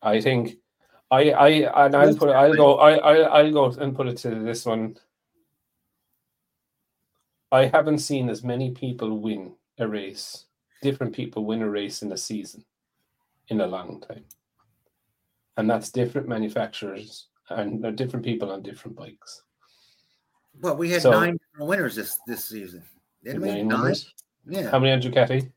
I 0.02 0.19
think 0.19 0.58
I 1.10 1.32
I 1.32 1.86
and 1.86 1.95
I'll 1.95 2.15
put 2.15 2.30
It, 2.30 2.36
I'll 2.36 2.56
go 2.56 2.76
I, 2.78 2.95
I 2.95 3.15
I'll 3.39 3.52
go 3.52 3.65
and 3.65 3.95
put 3.95 4.08
it 4.08 4.17
to 4.17 4.36
this 4.36 4.65
one 4.65 4.97
I 7.52 7.65
haven't 7.65 8.00
seen 8.00 8.30
as 8.30 8.43
many 8.43 8.71
people 8.71 9.19
win 9.19 9.54
a 9.78 9.88
race, 9.88 10.45
different 10.82 11.13
people 11.13 11.43
win 11.43 11.62
a 11.62 11.69
race 11.69 12.02
in 12.02 12.12
a 12.13 12.17
season 12.17 12.63
in 13.50 13.60
a 13.60 13.67
long 13.67 14.02
time. 14.08 14.24
And 15.58 15.69
that's 15.69 15.91
different 15.91 16.30
manufacturers 16.30 17.28
and 17.50 17.86
uh, 17.86 17.91
different 17.91 18.24
people 18.24 18.52
on 18.52 18.63
different 18.63 18.95
bikes. 18.95 19.43
Well, 20.62 20.78
we 20.78 20.89
had 20.89 21.02
so, 21.02 21.12
nine 21.12 21.38
winners 21.60 21.95
this 21.95 22.19
this 22.26 22.45
season. 22.45 22.84
Didn't 23.23 23.41
nine 23.41 23.55
we? 23.55 23.63
Nine? 23.63 23.95
Yeah. 24.47 24.71
How 24.71 24.79
many 24.79 24.91
on 24.93 25.01
Ducati? 25.01 25.51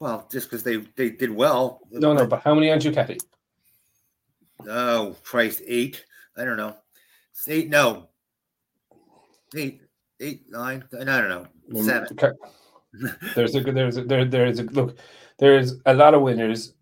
Well, 0.00 0.28
just 0.30 0.48
because 0.48 0.62
they 0.62 0.76
they 0.96 1.10
did 1.10 1.30
well. 1.30 1.80
No, 1.90 2.12
no, 2.12 2.26
but 2.26 2.42
how 2.42 2.54
many 2.54 2.70
on 2.70 2.78
Ducati? 2.78 3.18
Oh, 4.68 5.16
Christ, 5.22 5.62
eight. 5.66 6.04
I 6.36 6.44
don't 6.44 6.56
know. 6.56 6.76
Eight, 7.48 7.68
no. 7.68 8.08
Eight 9.56 9.80
eight, 10.20 10.44
nine, 10.50 10.84
I 10.92 11.04
don't 11.04 11.28
know, 11.28 11.46
mm, 11.72 11.84
seven. 11.84 12.16
there's 13.34 13.54
a 13.54 13.60
there's 13.60 13.96
a, 13.96 14.04
there 14.04 14.24
there's 14.24 14.58
a 14.58 14.64
look. 14.64 14.98
There's 15.38 15.74
a 15.86 15.94
lot 15.94 16.14
of 16.14 16.22
winners, 16.22 16.74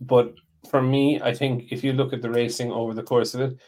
but 0.00 0.34
for 0.70 0.80
me, 0.80 1.20
I 1.20 1.34
think 1.34 1.70
if 1.70 1.84
you 1.84 1.92
look 1.92 2.12
at 2.12 2.22
the 2.22 2.30
racing 2.30 2.72
over 2.72 2.94
the 2.94 3.02
course 3.02 3.34
of 3.34 3.40
it, 3.40 3.58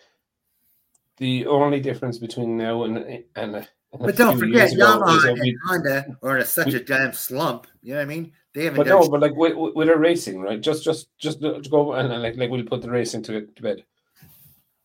the 1.18 1.46
only 1.46 1.80
difference 1.80 2.18
between 2.18 2.56
now 2.56 2.84
and 2.84 3.24
and 3.36 3.68
but 3.98 4.16
don't 4.16 4.38
forget, 4.38 4.70
Yamaha 4.70 5.40
and 5.40 5.58
Honda 5.66 6.16
are 6.22 6.36
in 6.36 6.42
a, 6.42 6.46
such 6.46 6.68
we, 6.68 6.74
a 6.76 6.80
damn 6.80 7.12
slump. 7.12 7.66
You 7.82 7.94
know 7.94 7.98
what 7.98 8.02
I 8.02 8.06
mean? 8.06 8.32
They 8.54 8.64
haven't. 8.64 8.78
But 8.78 8.86
no, 8.86 9.08
but 9.08 9.20
like 9.20 9.34
with, 9.34 9.54
with 9.56 9.88
a 9.88 9.96
racing, 9.96 10.40
right? 10.40 10.60
Just, 10.60 10.84
just, 10.84 11.08
just 11.18 11.40
to 11.40 11.60
go 11.70 11.92
and 11.94 12.08
like, 12.22 12.36
like 12.36 12.50
we'll 12.50 12.64
put 12.64 12.82
the 12.82 12.90
racing 12.90 13.22
to, 13.24 13.36
it 13.38 13.56
to 13.56 13.62
bed. 13.62 13.84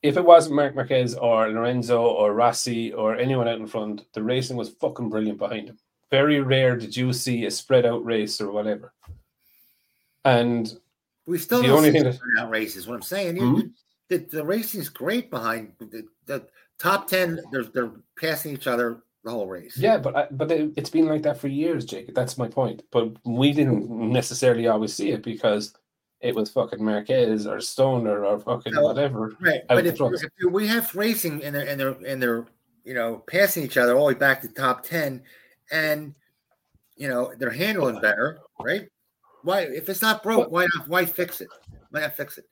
If 0.02 0.18
it 0.18 0.26
wasn't 0.26 0.56
Marc 0.56 0.76
Marquez 0.76 1.16
or 1.16 1.50
Lorenzo 1.50 2.04
or 2.04 2.34
Rossi 2.34 2.94
or 2.94 3.16
anyone 3.16 3.48
out 3.48 3.60
in 3.60 3.66
front, 3.66 4.06
the 4.14 4.22
racing 4.22 4.56
was 4.56 4.70
fucking 4.70 5.10
brilliant 5.10 5.40
behind 5.40 5.70
him. 5.70 5.80
Very 6.12 6.40
rare 6.42 6.76
did 6.76 6.96
you 6.96 7.12
see 7.12 7.46
a 7.46 7.52
spread 7.52 7.86
out 7.86 8.06
race 8.06 8.40
or 8.40 8.52
whatever. 8.52 8.94
And 10.24 10.72
we 11.26 11.40
still 11.40 11.64
the 11.64 11.74
only 11.74 11.92
thing 11.92 12.04
that 12.04 12.14
spread 12.14 12.44
out 12.44 12.52
races. 12.52 12.88
What 12.88 12.96
I'm 12.96 13.02
saying, 13.02 13.36
mm-hmm. 13.36 13.68
the, 14.10 14.18
the 14.18 14.46
racing 14.46 14.82
is 14.82 14.90
great 14.90 15.32
behind 15.32 15.74
the, 15.80 16.06
the 16.28 16.48
top 16.80 17.08
ten. 17.08 17.40
They're 17.52 17.64
they're 17.64 17.92
passing 18.20 18.54
each 18.54 18.68
other 18.68 19.04
the 19.24 19.32
whole 19.32 19.48
race. 19.48 19.78
Yeah, 19.78 19.98
but 19.98 20.16
I, 20.16 20.28
but 20.32 20.52
it, 20.52 20.78
has 20.78 20.90
been 20.90 21.08
like 21.08 21.24
that 21.24 21.40
for 21.40 21.48
years, 21.48 21.84
Jake. 21.86 22.14
That's 22.14 22.38
my 22.38 22.48
point. 22.48 22.84
But 22.92 23.16
we 23.26 23.52
didn't 23.52 23.90
necessarily 23.90 24.68
always 24.68 24.94
see 24.94 25.12
it 25.12 25.24
because 25.24 25.74
it 26.22 26.34
was 26.34 26.50
fucking 26.52 26.84
Marquez 26.84 27.48
or 27.48 27.60
Stoner 27.60 28.26
or 28.26 28.40
fucking 28.40 28.74
no, 28.74 28.84
whatever. 28.84 29.36
Right, 29.40 29.62
but 29.68 29.86
if, 29.86 30.00
if, 30.00 30.52
we 30.52 30.68
have 30.68 30.94
racing 30.96 31.44
and 31.44 31.56
they're 31.56 31.68
and 31.68 31.80
they're 31.80 31.98
and 32.08 32.22
they're 32.22 32.46
you 32.84 32.94
know 32.94 33.24
passing 33.28 33.64
each 33.64 33.78
other 33.78 33.96
all 33.96 34.08
the 34.08 34.14
way 34.14 34.20
back 34.20 34.42
to 34.42 34.48
top 34.48 34.84
ten, 34.84 35.24
and 35.72 36.14
you 36.96 37.10
know 37.10 37.34
they're 37.38 37.50
handling 37.50 38.00
better, 38.00 38.40
right? 38.60 38.88
Why 39.44 39.62
if 39.62 39.90
it's 39.90 40.02
not 40.02 40.24
broke, 40.24 40.52
why 40.52 40.68
not? 40.76 40.88
Why 40.88 41.06
fix 41.06 41.42
it? 41.42 41.50
Why 41.90 42.02
not 42.02 42.16
fix 42.16 42.38
it? 42.38 42.46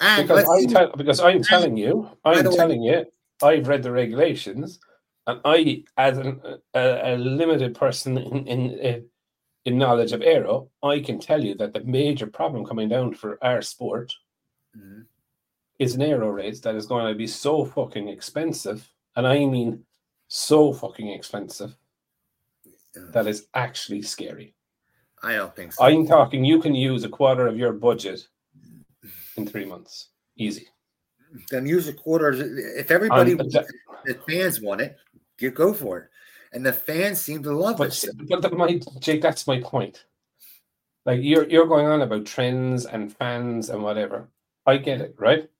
And 0.00 0.28
because 0.28 0.48
I'm, 0.48 0.68
te- 0.68 0.96
because 0.96 1.20
I'm 1.20 1.42
telling 1.42 1.76
you, 1.76 2.08
I'm 2.24 2.44
telling 2.44 2.82
way, 2.82 2.98
you, 2.98 3.06
I've 3.42 3.68
read 3.68 3.82
the 3.82 3.92
regulations, 3.92 4.78
and 5.26 5.40
I, 5.44 5.84
as 5.96 6.18
an, 6.18 6.40
a, 6.74 7.14
a, 7.14 7.16
limited 7.16 7.74
person 7.74 8.18
in, 8.18 8.46
in 8.46 9.06
in 9.64 9.78
knowledge 9.78 10.12
of 10.12 10.20
aero, 10.20 10.68
I 10.82 11.00
can 11.00 11.18
tell 11.18 11.42
you 11.42 11.54
that 11.56 11.72
the 11.72 11.82
major 11.84 12.26
problem 12.26 12.66
coming 12.66 12.88
down 12.88 13.14
for 13.14 13.38
our 13.42 13.62
sport 13.62 14.12
mm-hmm. 14.76 15.02
is 15.78 15.94
an 15.94 16.02
aero 16.02 16.28
race 16.28 16.60
that 16.60 16.74
is 16.74 16.86
going 16.86 17.06
to 17.10 17.14
be 17.16 17.26
so 17.26 17.64
fucking 17.64 18.08
expensive, 18.08 18.88
and 19.16 19.26
I 19.26 19.44
mean 19.46 19.84
so 20.28 20.72
fucking 20.72 21.08
expensive 21.08 21.76
that 23.12 23.26
is 23.26 23.46
actually 23.54 24.02
scary. 24.02 24.54
I 25.22 25.36
don't 25.36 25.54
think 25.56 25.72
so. 25.72 25.84
I'm 25.84 26.06
talking 26.06 26.44
you 26.44 26.60
can 26.60 26.74
use 26.74 27.04
a 27.04 27.08
quarter 27.08 27.46
of 27.46 27.56
your 27.56 27.72
budget 27.72 28.26
in 29.36 29.46
three 29.46 29.64
months. 29.64 30.10
Easy. 30.36 30.68
Then 31.50 31.66
use 31.66 31.88
a 31.88 31.92
quarter. 31.92 32.32
If 32.32 32.90
everybody, 32.90 33.32
um, 33.32 33.38
the, 33.38 33.66
the 34.04 34.14
fans 34.28 34.60
want 34.60 34.80
it, 34.80 34.96
you 35.38 35.50
go 35.50 35.72
for 35.72 35.98
it. 35.98 36.08
And 36.52 36.64
the 36.64 36.72
fans 36.72 37.20
seem 37.20 37.42
to 37.42 37.52
love 37.52 37.78
but, 37.78 38.04
it. 38.04 38.10
But 38.28 38.42
the, 38.42 38.50
my 38.50 38.80
Jake, 39.00 39.22
that's 39.22 39.46
my 39.46 39.60
point. 39.60 40.04
Like 41.04 41.20
you're 41.22 41.48
you're 41.48 41.66
going 41.66 41.86
on 41.86 42.02
about 42.02 42.26
trends 42.26 42.86
and 42.86 43.14
fans 43.14 43.68
and 43.68 43.82
whatever. 43.82 44.28
I 44.64 44.78
get 44.78 45.00
it, 45.00 45.14
right? 45.18 45.50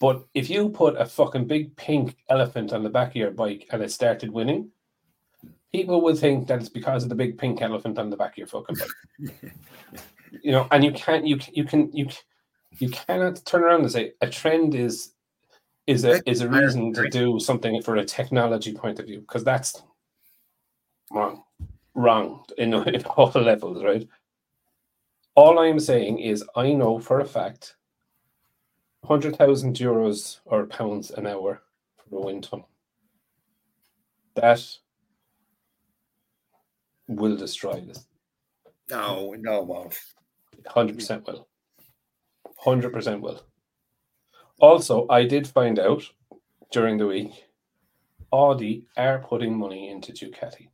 But 0.00 0.24
if 0.34 0.48
you 0.48 0.68
put 0.68 0.96
a 0.96 1.06
fucking 1.06 1.46
big 1.46 1.76
pink 1.76 2.16
elephant 2.28 2.72
on 2.72 2.82
the 2.82 2.90
back 2.90 3.10
of 3.10 3.16
your 3.16 3.30
bike 3.30 3.66
and 3.70 3.82
it 3.82 3.90
started 3.90 4.30
winning, 4.30 4.70
people 5.72 6.00
would 6.02 6.18
think 6.18 6.46
that 6.48 6.60
it's 6.60 6.68
because 6.68 7.02
of 7.02 7.08
the 7.08 7.14
big 7.14 7.38
pink 7.38 7.62
elephant 7.62 7.98
on 7.98 8.10
the 8.10 8.16
back 8.16 8.32
of 8.32 8.38
your 8.38 8.46
fucking 8.46 8.76
bike. 8.76 9.52
you 10.42 10.52
know, 10.52 10.68
and 10.70 10.84
you 10.84 10.92
can't, 10.92 11.26
you 11.26 11.36
can, 11.36 11.54
you 11.54 11.64
can 11.64 11.90
you 11.92 12.08
you 12.78 12.88
cannot 12.90 13.44
turn 13.44 13.62
around 13.62 13.82
and 13.82 13.92
say 13.92 14.12
a 14.20 14.28
trend 14.28 14.74
is 14.74 15.12
is 15.86 16.04
a 16.04 16.20
is 16.28 16.40
a 16.40 16.48
reason 16.48 16.92
to 16.92 17.08
do 17.08 17.38
something 17.38 17.80
for 17.82 17.96
a 17.96 18.04
technology 18.04 18.72
point 18.72 18.98
of 18.98 19.06
view 19.06 19.20
because 19.20 19.44
that's 19.44 19.82
wrong, 21.12 21.44
wrong 21.94 22.44
in, 22.58 22.74
in 22.88 23.04
all 23.04 23.30
levels, 23.30 23.82
right? 23.82 24.06
All 25.34 25.58
I'm 25.58 25.78
saying 25.78 26.18
is 26.18 26.44
I 26.56 26.72
know 26.72 26.98
for 26.98 27.20
a 27.20 27.24
fact, 27.24 27.76
hundred 29.04 29.36
thousand 29.36 29.76
euros 29.76 30.40
or 30.44 30.66
pounds 30.66 31.10
an 31.10 31.26
hour 31.26 31.62
for 31.96 32.18
a 32.18 32.20
wind 32.22 32.44
tunnel. 32.44 32.68
That 34.34 34.66
will 37.08 37.36
destroy 37.36 37.80
this. 37.80 38.06
No, 38.90 39.34
no, 39.38 39.62
won't. 39.62 39.98
Hundred 40.66 40.96
percent 40.96 41.26
will. 41.26 41.48
Hundred 42.56 42.92
percent 42.92 43.20
will. 43.20 43.42
Also, 44.58 45.06
I 45.08 45.24
did 45.24 45.46
find 45.46 45.78
out 45.78 46.02
during 46.72 46.96
the 46.96 47.06
week, 47.06 47.32
Audi 48.32 48.84
are 48.96 49.18
putting 49.18 49.56
money 49.56 49.90
into 49.90 50.12
Ducati. 50.12 50.68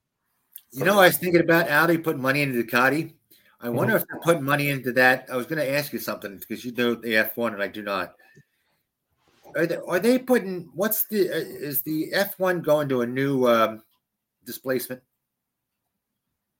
You 0.71 0.85
know, 0.85 1.01
I 1.01 1.07
was 1.07 1.19
thinking 1.19 1.41
about 1.41 1.69
Audi 1.69 1.99
putting 1.99 2.23
money 2.23 2.43
into 2.43 2.63
Ducati. 2.63 3.15
I 3.61 3.67
mm-hmm. 3.67 3.77
wonder 3.77 3.95
mm-hmm. 3.95 4.03
if 4.03 4.09
they're 4.09 4.21
putting 4.21 4.45
money 4.45 4.71
into 4.71 4.93
that. 4.93 5.29
I 5.31 5.37
was 5.37 5.47
going 5.47 5.59
to 5.59 5.71
ask 5.71 5.93
you 5.93 5.99
something 5.99 6.39
because 6.39 6.65
you 6.65 6.73
know 6.73 6.95
the 6.95 7.15
F1 7.15 7.55
and 7.55 7.63
I 7.63 7.69
do 7.69 7.83
not. 7.83 8.15
Are 9.55 9.67
they, 9.67 9.77
are 9.77 10.01
they 10.01 10.19
putting 10.19 10.71
what's 10.75 11.05
the 11.05 11.29
uh, 11.29 11.35
is 11.35 11.83
the 11.83 12.11
F1 12.13 12.63
going 12.63 12.89
to 12.89 13.03
a 13.03 13.07
new 13.07 13.47
um, 13.47 13.83
displacement? 14.47 15.03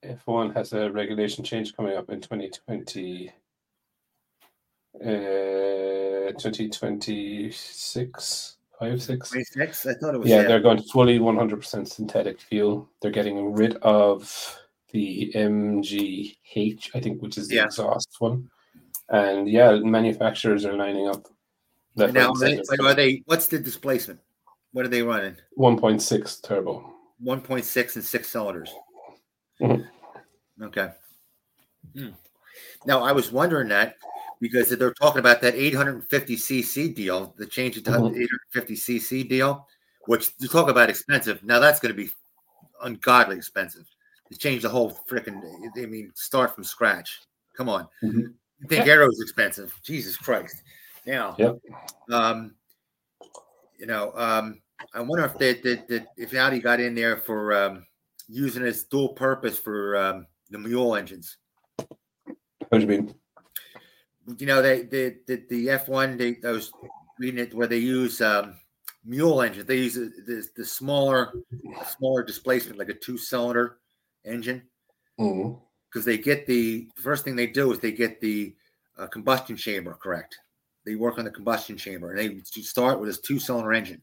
F1 0.05 0.53
has 0.55 0.73
a 0.73 0.91
regulation 0.91 1.43
change 1.43 1.75
coming 1.75 1.97
up 1.97 2.09
in 2.09 2.21
2020. 2.21 3.31
Uh, 5.01 6.31
2026, 6.37 8.57
5, 8.79 9.01
6. 9.01 9.29
26? 9.29 9.85
I 9.85 9.93
thought 9.93 10.15
it 10.15 10.19
was. 10.19 10.29
Yeah, 10.29 10.43
they're 10.43 10.59
going 10.59 10.81
fully 10.83 11.19
100% 11.19 11.87
synthetic 11.87 12.39
fuel. 12.39 12.89
They're 13.01 13.11
getting 13.11 13.53
rid 13.53 13.75
of 13.77 14.59
the 14.91 15.31
MGU-H, 15.35 16.91
I 16.93 16.99
think, 16.99 17.21
which 17.21 17.37
is 17.37 17.47
the 17.47 17.55
yeah. 17.55 17.65
exhaust 17.65 18.15
one. 18.19 18.49
And 19.09 19.49
yeah, 19.49 19.79
manufacturers 19.79 20.65
are 20.65 20.77
lining 20.77 21.07
up. 21.07 21.27
Now, 21.95 22.33
they, 22.33 22.59
are 22.79 22.93
they, 22.93 23.23
what's 23.25 23.47
the 23.47 23.59
displacement? 23.59 24.19
What 24.71 24.85
are 24.85 24.89
they 24.89 25.03
running? 25.03 25.35
1.6 25.57 26.43
turbo. 26.43 26.93
1.6 27.23 27.95
and 27.95 28.03
six 28.03 28.29
cylinders. 28.29 28.73
Mm-hmm. 29.61 29.83
Okay. 30.63 30.89
Hmm. 31.95 32.09
Now, 32.85 33.03
I 33.03 33.11
was 33.11 33.31
wondering 33.31 33.69
that 33.69 33.95
because 34.43 34.69
they're 34.69 34.93
talking 34.93 35.19
about 35.19 35.39
that 35.39 35.55
850cc 35.55 36.93
deal, 36.93 37.33
the 37.37 37.45
change 37.45 37.75
to 37.75 37.81
mm-hmm. 37.81 38.59
850cc 38.59 39.29
deal, 39.29 39.65
which 40.05 40.31
you 40.39 40.49
talk 40.49 40.69
about 40.69 40.89
expensive. 40.89 41.41
Now 41.45 41.59
that's 41.59 41.79
going 41.79 41.95
to 41.95 42.03
be 42.03 42.09
ungodly 42.83 43.37
expensive 43.37 43.85
to 44.29 44.37
change 44.37 44.63
the 44.63 44.69
whole 44.69 44.99
freaking. 45.09 45.41
I 45.77 45.85
mean, 45.85 46.11
start 46.15 46.53
from 46.53 46.65
scratch. 46.65 47.21
Come 47.55 47.69
on, 47.69 47.87
mm-hmm. 48.03 48.19
you 48.19 48.67
think 48.67 48.85
yeah. 48.85 48.93
Aero's 48.93 49.21
expensive? 49.21 49.73
Jesus 49.81 50.17
Christ! 50.17 50.61
Now, 51.05 51.35
yep. 51.39 51.57
um, 52.11 52.55
you 53.79 53.85
know, 53.85 54.11
um, 54.15 54.61
I 54.93 54.99
wonder 54.99 55.23
if 55.23 55.37
they, 55.37 55.53
they, 55.53 56.05
if 56.17 56.35
Audi 56.35 56.59
got 56.59 56.81
in 56.81 56.95
there 56.95 57.15
for 57.15 57.53
um, 57.53 57.85
using 58.27 58.65
its 58.65 58.83
dual 58.83 59.09
purpose 59.09 59.57
for 59.57 59.95
um, 59.95 60.27
the 60.49 60.57
mule 60.57 60.97
engines. 60.97 61.37
What 61.77 61.87
do 62.71 62.79
you 62.81 62.87
mean? 62.87 63.15
You 64.37 64.45
know, 64.45 64.61
they 64.61 64.83
the 64.83 65.17
the, 65.27 65.43
the 65.49 65.69
F 65.69 65.87
one 65.87 66.17
they 66.17 66.35
those 66.35 66.71
reading 67.19 67.39
it 67.39 67.53
where 67.53 67.67
they 67.67 67.77
use 67.77 68.21
um, 68.21 68.55
mule 69.05 69.41
engines. 69.41 69.65
They 69.65 69.77
use 69.77 69.95
the, 69.95 70.45
the 70.55 70.65
smaller 70.65 71.33
smaller 71.97 72.23
displacement, 72.23 72.79
like 72.79 72.89
a 72.89 72.93
two 72.93 73.17
cylinder 73.17 73.77
engine, 74.25 74.63
because 75.17 75.35
mm-hmm. 75.35 76.01
they 76.05 76.17
get 76.17 76.45
the 76.47 76.89
first 76.95 77.23
thing 77.23 77.35
they 77.35 77.47
do 77.47 77.71
is 77.71 77.79
they 77.79 77.91
get 77.91 78.21
the 78.21 78.55
uh, 78.97 79.07
combustion 79.07 79.55
chamber 79.55 79.97
correct. 80.01 80.37
They 80.85 80.95
work 80.95 81.17
on 81.17 81.25
the 81.25 81.31
combustion 81.31 81.77
chamber, 81.77 82.13
and 82.13 82.19
they 82.19 82.61
start 82.61 82.99
with 82.99 83.09
this 83.09 83.19
two 83.19 83.39
cylinder 83.39 83.73
engine. 83.73 84.01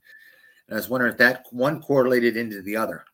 And 0.69 0.77
I 0.77 0.79
was 0.79 0.89
wondering 0.89 1.13
if 1.13 1.19
that 1.19 1.47
one 1.51 1.83
correlated 1.83 2.37
into 2.37 2.63
the 2.63 2.77
other. 2.77 3.05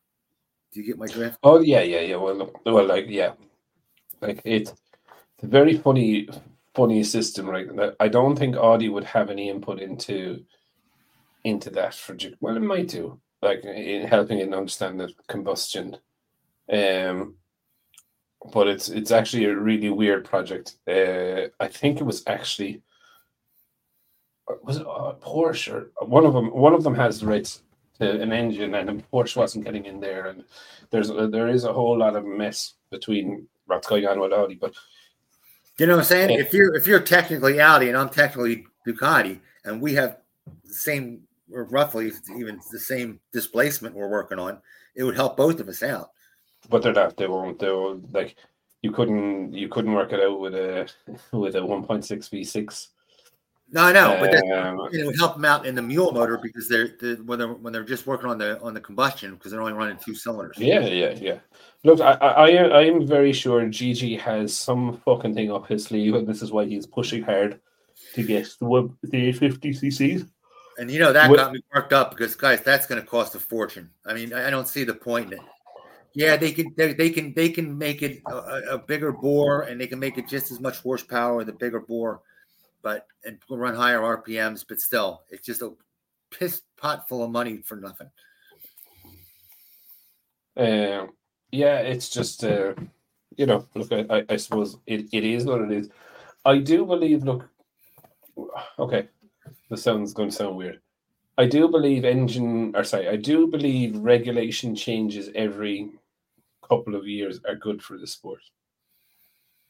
Do 0.71 0.81
you 0.81 0.85
get 0.85 0.97
my 0.97 1.07
drift? 1.07 1.37
Oh 1.43 1.59
yeah, 1.59 1.81
yeah, 1.81 2.01
yeah. 2.01 2.15
Well, 2.17 2.51
well, 2.65 2.85
like 2.85 3.05
yeah, 3.07 3.33
like 4.21 4.41
it's 4.45 4.73
a 5.41 5.47
very 5.47 5.77
funny 5.77 6.29
funny 6.77 7.03
system, 7.03 7.49
right? 7.49 7.67
I 7.99 8.07
don't 8.07 8.37
think 8.37 8.55
Audi 8.55 8.87
would 8.89 9.03
have 9.03 9.31
any 9.31 9.49
input 9.49 9.79
into 9.79 10.45
into 11.43 11.69
that 11.71 11.93
for 11.95 12.15
well, 12.39 12.55
it 12.55 12.61
might 12.61 12.87
do, 12.87 13.19
like 13.41 13.65
in 13.65 14.07
helping 14.07 14.39
it 14.39 14.53
understand 14.53 14.99
the 14.99 15.09
combustion. 15.27 15.97
Um, 16.71 17.35
but 18.53 18.67
it's 18.67 18.89
it's 18.89 19.11
actually 19.11 19.45
a 19.45 19.55
really 19.55 19.89
weird 19.89 20.23
project. 20.23 20.77
Uh, 20.87 21.49
I 21.59 21.67
think 21.67 21.99
it 21.99 22.05
was 22.05 22.23
actually 22.27 22.83
was 24.63 24.77
it 24.77 24.87
uh, 24.87 25.13
Porsche 25.19 25.73
or 25.73 26.07
one 26.07 26.25
of 26.25 26.33
them. 26.33 26.47
One 26.67 26.75
of 26.75 26.83
them 26.83 26.95
has 26.95 27.19
the 27.19 27.27
rights 27.27 27.63
to 27.99 28.21
an 28.21 28.31
engine, 28.31 28.75
and 28.75 29.03
Porsche 29.11 29.37
wasn't 29.37 29.65
getting 29.65 29.85
in 29.85 29.99
there, 29.99 30.27
and 30.27 30.43
there's 30.91 31.09
there 31.09 31.47
is 31.47 31.63
a 31.63 31.73
whole 31.73 31.97
lot 31.97 32.15
of 32.15 32.23
mess 32.23 32.75
between 32.91 33.47
what's 33.65 33.87
going 33.87 34.05
on 34.05 34.19
with 34.19 34.31
Audi. 34.31 34.55
But 34.55 34.75
you 35.83 35.87
know 35.87 35.93
what 35.93 35.99
I'm 36.01 36.05
saying? 36.05 36.39
if 36.39 36.53
you're 36.53 36.75
if 36.75 36.87
you're 36.87 36.99
technically 36.99 37.59
Audi 37.59 37.89
and 37.89 37.97
I'm 37.97 38.09
technically 38.09 38.65
Ducati, 38.87 39.39
and 39.65 39.81
we 39.81 39.93
have 39.95 40.17
the 40.65 40.73
same 40.73 41.21
or 41.51 41.65
roughly 41.65 42.11
even 42.37 42.59
the 42.71 42.79
same 42.79 43.19
displacement 43.31 43.95
we're 43.95 44.09
working 44.09 44.39
on, 44.39 44.59
it 44.95 45.03
would 45.03 45.15
help 45.15 45.37
both 45.37 45.59
of 45.59 45.69
us 45.69 45.83
out. 45.83 46.11
But 46.69 46.81
they're 46.81 46.93
not. 46.93 47.15
They 47.15 47.27
won't. 47.27 47.59
They 47.59 47.69
will 47.69 48.01
like 48.11 48.35
you 48.81 48.91
couldn't 48.91 49.53
you 49.53 49.69
couldn't 49.69 49.93
work 49.93 50.13
it 50.13 50.19
out 50.19 50.39
with 50.39 50.55
a 50.55 50.89
with 51.31 51.55
a 51.55 51.59
1.6 51.59 52.07
v6 52.07 52.87
no, 53.69 53.83
I 53.83 53.91
know, 53.91 54.17
but 54.19 54.31
that, 54.31 54.45
um, 54.45 54.87
it 54.93 55.05
would 55.05 55.17
help 55.17 55.35
them 55.35 55.43
out 55.43 55.65
in 55.65 55.75
the 55.75 55.81
mule 55.81 56.13
motor 56.13 56.39
because 56.41 56.69
they're, 56.69 56.95
they're, 57.01 57.15
when 57.17 57.37
they're 57.37 57.49
when 57.49 57.73
they're 57.73 57.83
just 57.83 58.07
working 58.07 58.29
on 58.29 58.37
the 58.37 58.59
on 58.61 58.73
the 58.73 58.79
combustion 58.79 59.33
because 59.33 59.51
they're 59.51 59.61
only 59.61 59.73
running 59.73 59.97
two 59.97 60.15
cylinders. 60.15 60.57
Yeah, 60.57 60.79
yeah, 60.79 61.13
yeah. 61.19 61.39
Look, 61.83 61.99
I, 61.99 62.13
I 62.13 62.49
I 62.49 62.81
am 62.83 63.05
very 63.05 63.33
sure 63.33 63.67
Gigi 63.67 64.15
has 64.15 64.55
some 64.55 65.01
fucking 65.03 65.33
thing 65.33 65.51
up 65.51 65.67
his 65.67 65.83
sleeve, 65.83 66.15
and 66.15 66.25
this 66.25 66.41
is 66.41 66.51
why 66.51 66.65
he's 66.65 66.85
pushing 66.85 67.23
hard 67.23 67.59
to 68.13 68.23
get 68.23 68.47
the 68.59 68.89
the 69.03 69.33
50 69.33 69.71
cc's. 69.71 70.25
And 70.77 70.89
you 70.89 70.99
know 70.99 71.11
that 71.11 71.33
got 71.35 71.51
me 71.51 71.59
worked 71.73 71.91
up 71.91 72.11
because 72.11 72.35
guys, 72.35 72.61
that's 72.61 72.85
going 72.85 73.01
to 73.01 73.07
cost 73.07 73.35
a 73.35 73.39
fortune. 73.39 73.89
I 74.05 74.13
mean, 74.13 74.33
I 74.33 74.49
don't 74.49 74.67
see 74.67 74.85
the 74.85 74.93
point 74.93 75.33
in 75.33 75.39
it. 75.39 75.45
Yeah, 76.13 76.37
they 76.37 76.53
can 76.53 76.73
they, 76.77 76.93
they 76.93 77.09
can 77.09 77.33
they 77.33 77.49
can 77.49 77.77
make 77.77 78.01
it 78.01 78.21
a, 78.27 78.75
a 78.75 78.77
bigger 78.77 79.11
bore, 79.11 79.63
and 79.63 79.81
they 79.81 79.87
can 79.87 79.99
make 79.99 80.17
it 80.17 80.29
just 80.29 80.51
as 80.51 80.61
much 80.61 80.79
horsepower 80.79 81.43
the 81.43 81.51
bigger 81.51 81.81
bore 81.81 82.21
but 82.81 83.07
and 83.25 83.37
run 83.49 83.75
higher 83.75 83.99
RPMs, 83.99 84.65
but 84.67 84.79
still, 84.79 85.23
it's 85.29 85.45
just 85.45 85.61
a 85.61 85.73
piss 86.31 86.61
pot 86.79 87.07
full 87.07 87.23
of 87.23 87.31
money 87.31 87.57
for 87.57 87.75
nothing. 87.75 88.09
Uh, 90.55 91.07
yeah, 91.51 91.79
it's 91.79 92.09
just 92.09 92.43
uh, 92.43 92.73
you 93.37 93.45
know, 93.45 93.65
look, 93.75 93.91
I, 93.91 94.25
I 94.29 94.35
suppose 94.35 94.77
it, 94.87 95.05
it 95.13 95.23
is 95.23 95.45
what 95.45 95.61
it 95.61 95.71
is. 95.71 95.89
I 96.45 96.57
do 96.57 96.85
believe. 96.85 97.23
Look, 97.23 97.47
okay, 98.79 99.07
the 99.69 99.77
sound's 99.77 100.13
going 100.13 100.29
to 100.29 100.35
sound 100.35 100.57
weird. 100.57 100.79
I 101.37 101.45
do 101.45 101.67
believe 101.67 102.03
engine, 102.03 102.75
or 102.75 102.83
sorry, 102.83 103.07
I 103.07 103.15
do 103.15 103.47
believe 103.47 103.95
regulation 103.97 104.75
changes 104.75 105.29
every 105.35 105.91
couple 106.67 106.95
of 106.95 107.07
years 107.07 107.39
are 107.47 107.55
good 107.55 107.81
for 107.81 107.97
the 107.97 108.07
sport. 108.07 108.41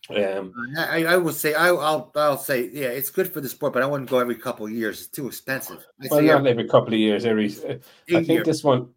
Um, 0.09 0.53
I, 0.77 1.03
I 1.03 1.17
would 1.17 1.35
say 1.35 1.53
I, 1.53 1.71
will 1.71 2.11
I'll 2.15 2.37
say 2.37 2.69
yeah, 2.71 2.87
it's 2.87 3.09
good 3.09 3.31
for 3.31 3.41
the 3.41 3.49
sport, 3.49 3.73
but 3.73 3.83
I 3.83 3.85
wouldn't 3.85 4.09
go 4.09 4.19
every 4.19 4.35
couple 4.35 4.65
of 4.65 4.71
years. 4.71 5.01
It's 5.01 5.09
too 5.09 5.27
expensive. 5.27 5.85
I 6.01 6.07
well, 6.09 6.21
not 6.21 6.47
every, 6.47 6.67
couple 6.67 6.93
of 6.93 6.99
years. 6.99 7.25
Every 7.25 7.47
I 7.47 7.79
think 8.07 8.27
years. 8.27 8.45
this 8.45 8.63
one, 8.63 8.89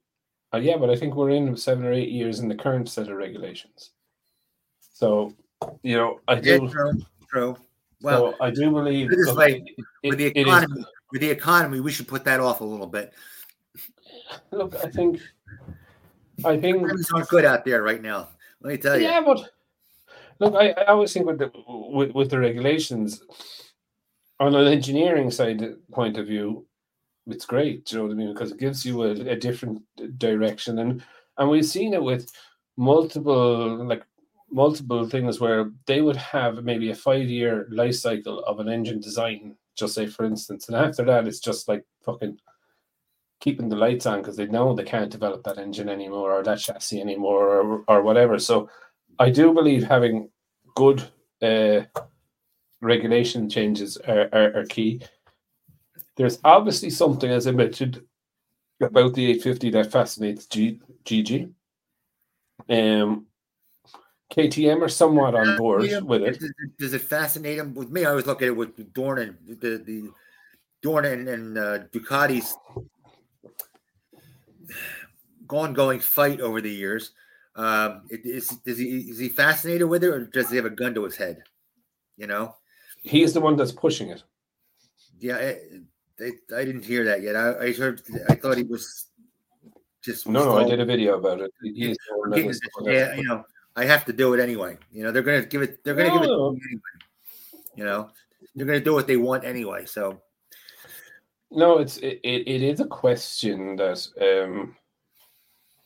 uh, 0.55 0.59
yeah, 0.59 0.77
but 0.77 0.89
I 0.89 0.97
think 0.97 1.17
we're 1.17 1.31
in 1.31 1.57
seven 1.57 1.85
or 1.85 1.93
eight 1.93 2.11
years 2.11 2.39
in 2.39 2.49
the 2.49 2.55
current 2.55 2.89
set 2.89 3.09
of 3.09 3.17
regulations. 3.17 3.91
So 4.93 5.35
you 5.83 5.97
know, 5.97 6.21
I 6.29 6.37
do. 6.37 6.51
Yeah, 6.63 6.71
true, 6.71 6.93
true. 7.29 7.57
Well, 8.03 8.33
so 8.33 8.37
I 8.41 8.51
do 8.51 8.71
believe 8.71 9.11
this 9.11 9.33
way, 9.35 9.65
with 10.05 10.19
the 10.19 10.27
economy, 10.27 10.85
with 11.11 11.21
the 11.21 11.31
economy, 11.31 11.81
we 11.81 11.91
should 11.91 12.09
put 12.09 12.25
that 12.25 12.41
off 12.41 12.61
a 12.61 12.65
little 12.65 12.87
bit. 12.87 13.13
Look, 14.53 14.75
I 14.77 14.89
think, 14.89 15.21
I 16.45 16.57
think 16.57 16.87
things 16.87 17.11
aren't 17.13 17.29
good 17.29 17.45
out 17.45 17.65
there 17.65 17.83
right 17.83 18.01
now. 18.01 18.29
Let 18.63 18.71
me 18.71 18.77
tell 18.79 18.97
you. 18.97 19.05
Yeah, 19.05 19.21
but 19.21 19.51
Look, 20.41 20.55
I, 20.55 20.71
I 20.71 20.85
always 20.87 21.13
think 21.13 21.27
with 21.27 21.39
the 21.39 21.53
with, 21.67 22.13
with 22.13 22.31
the 22.31 22.41
regulations 22.41 23.23
on 24.41 24.55
an 24.55 24.67
engineering 24.67 25.31
side 25.31 25.63
point 25.93 26.17
of 26.17 26.27
view, 26.27 26.67
it's 27.27 27.45
great. 27.45 27.93
You 27.93 27.99
know 27.99 28.05
what 28.05 28.13
I 28.13 28.15
mean? 28.15 28.33
Because 28.33 28.53
it 28.53 28.59
gives 28.59 28.85
you 28.85 29.03
a, 29.05 29.11
a 29.11 29.37
different 29.37 29.83
direction, 30.19 30.79
and 30.79 31.03
and 31.37 31.51
we've 31.51 31.67
seen 31.67 31.93
it 31.95 32.03
with 32.03 32.33
multiple 32.77 33.85
like 33.85 34.03
multiple 34.51 35.07
things 35.07 35.39
where 35.39 35.71
they 35.87 36.01
would 36.01 36.17
have 36.17 36.65
maybe 36.65 36.91
a 36.91 36.95
five 36.95 37.29
year 37.29 37.69
life 37.71 37.95
cycle 37.97 38.43
of 38.45 38.59
an 38.61 38.69
engine 38.69 39.01
design, 39.01 39.55
just 39.77 39.95
say 39.95 40.07
for 40.07 40.25
instance, 40.25 40.69
and 40.69 40.77
after 40.77 41.05
that 41.05 41.29
it's 41.29 41.41
just 41.41 41.69
like 41.69 41.85
fucking 42.05 42.39
keeping 43.41 43.69
the 43.69 43.77
lights 43.77 44.07
on 44.07 44.21
because 44.21 44.37
they 44.37 44.47
know 44.47 44.75
they 44.75 44.85
can't 44.85 45.11
develop 45.11 45.43
that 45.45 45.59
engine 45.59 45.89
anymore 45.89 46.33
or 46.33 46.43
that 46.43 46.59
chassis 46.59 47.01
anymore 47.01 47.61
or, 47.61 47.85
or 47.89 48.03
whatever. 48.03 48.39
So 48.39 48.69
I 49.21 49.29
do 49.29 49.53
believe 49.53 49.85
having 49.85 50.31
good 50.75 51.05
uh, 51.43 51.83
regulation 52.81 53.51
changes 53.51 53.99
are, 53.99 54.31
are, 54.33 54.57
are, 54.57 54.65
key. 54.65 55.03
There's 56.17 56.39
obviously 56.43 56.89
something, 56.89 57.31
as 57.31 57.47
I 57.47 57.51
mentioned, 57.51 58.03
about 58.81 59.13
the 59.13 59.27
850 59.27 59.71
that 59.73 59.93
fascinates 59.93 60.47
G, 60.47 60.81
Gigi. 61.05 61.51
Um, 62.71 63.27
KTM 64.33 64.81
are 64.81 64.89
somewhat 64.89 65.35
on 65.35 65.59
board 65.59 65.85
yeah, 65.85 65.99
with 65.99 66.23
it. 66.23 66.43
Does, 66.79 66.95
it 66.95 67.03
fascinate 67.03 67.59
them? 67.59 67.75
With 67.75 67.91
me, 67.91 68.07
I 68.07 68.11
always 68.11 68.27
look 68.27 68.41
at 68.41 68.49
it 68.49 68.57
with 68.57 68.75
Dorna 68.95 69.23
and 69.23 69.61
the 69.61 69.79
the 69.79 70.11
Dorna 70.83 71.13
and, 71.13 71.29
and 71.29 71.59
uh, 71.59 71.79
Ducati's 71.93 72.57
ongoing 75.51 76.01
fight 76.01 76.41
over 76.41 76.61
the 76.61 76.71
years. 76.71 77.13
Um, 77.57 78.03
is, 78.11 78.49
does 78.49 78.79
he 78.79 78.99
is 79.11 79.19
he 79.19 79.29
fascinated 79.29 79.89
with 79.89 80.05
it, 80.05 80.09
or 80.09 80.27
does 80.27 80.51
he 80.51 80.57
have 80.57 80.67
a 80.67 80.71
gun 80.71 80.95
to 80.95 81.05
his 81.05 81.17
head? 81.17 81.43
You 82.17 82.27
know, 82.27 82.55
he's 83.03 83.35
the 83.35 83.41
one 83.41 83.57
that's 83.57 83.73
pushing 83.73 84.11
it. 84.11 84.23
Yeah, 85.19 85.37
I, 85.37 85.57
I, 86.23 86.31
I 86.57 86.65
didn't 86.65 86.85
hear 86.85 87.05
that 87.05 87.23
yet. 87.23 87.37
I, 87.37 87.67
I 87.67 87.73
heard. 87.73 88.03
I 88.29 88.35
thought 88.35 88.57
he 88.57 88.63
was 88.63 89.07
just. 90.03 90.29
No, 90.29 90.45
no, 90.45 90.59
I 90.59 90.65
did 90.65 90.81
a 90.81 90.85
video 90.85 91.19
about 91.19 91.41
it. 91.41 91.51
He's 91.63 91.97
yeah, 92.83 93.15
you 93.15 93.25
know, 93.25 93.45
I 93.77 93.85
have 93.85 94.05
to 94.07 94.13
do 94.13 94.33
it 94.35 94.41
anyway. 94.41 94.79
You 94.93 95.03
know, 95.03 95.13
they're 95.13 95.23
gonna 95.23 95.45
give 95.45 95.63
it. 95.63 95.83
They're 95.85 95.95
gonna 95.95 96.09
no. 96.09 96.53
give 96.53 96.63
it. 96.63 96.67
Anyway. 96.67 96.81
You 97.75 97.85
know, 97.85 98.11
they're 98.55 98.67
gonna 98.67 98.81
do 98.81 98.95
what 98.95 99.07
they 99.07 99.17
want 99.17 99.45
anyway. 99.45 99.87
So. 99.87 100.21
No, 101.51 101.79
it's 101.79 101.97
it, 101.97 102.21
it, 102.23 102.47
it 102.47 102.63
is 102.63 102.79
a 102.79 102.87
question 102.87 103.75
that 103.77 104.07
um 104.21 104.77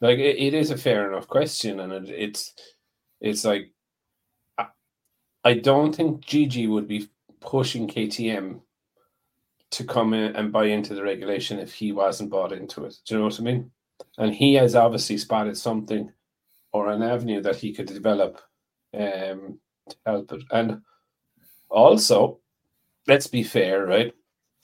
like 0.04 0.18
it, 0.18 0.36
it 0.36 0.52
is 0.52 0.70
a 0.70 0.76
fair 0.76 1.10
enough 1.10 1.26
question, 1.26 1.80
and 1.80 1.92
it, 1.92 2.10
it's 2.10 2.54
it's 3.22 3.42
like 3.44 3.72
I, 4.58 4.66
I 5.44 5.54
don't 5.54 5.94
think 5.94 6.20
Gigi 6.20 6.66
would 6.66 6.86
be 6.86 7.08
pushing 7.40 7.88
KTM 7.88 8.60
to 9.70 9.84
come 9.84 10.12
in 10.12 10.36
and 10.36 10.52
buy 10.52 10.66
into 10.66 10.94
the 10.94 11.02
regulation 11.02 11.58
if 11.58 11.72
he 11.72 11.90
wasn't 11.92 12.28
bought 12.28 12.52
into 12.52 12.84
it. 12.84 12.96
Do 13.06 13.14
you 13.14 13.20
know 13.20 13.26
what 13.26 13.40
I 13.40 13.42
mean? 13.42 13.70
And 14.18 14.34
he 14.34 14.52
has 14.54 14.74
obviously 14.74 15.16
spotted 15.16 15.56
something 15.56 16.12
or 16.72 16.90
an 16.90 17.02
avenue 17.02 17.40
that 17.40 17.56
he 17.56 17.72
could 17.72 17.86
develop 17.86 18.42
um, 18.92 19.58
to 19.88 19.96
help 20.04 20.32
it. 20.32 20.42
And 20.50 20.82
also, 21.70 22.40
let's 23.06 23.26
be 23.26 23.42
fair, 23.42 23.86
right? 23.86 24.14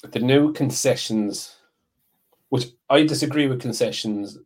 The 0.02 0.20
new 0.20 0.52
concessions, 0.52 1.56
which 2.50 2.66
I 2.90 3.04
disagree 3.04 3.46
with 3.46 3.60
concessions 3.60 4.38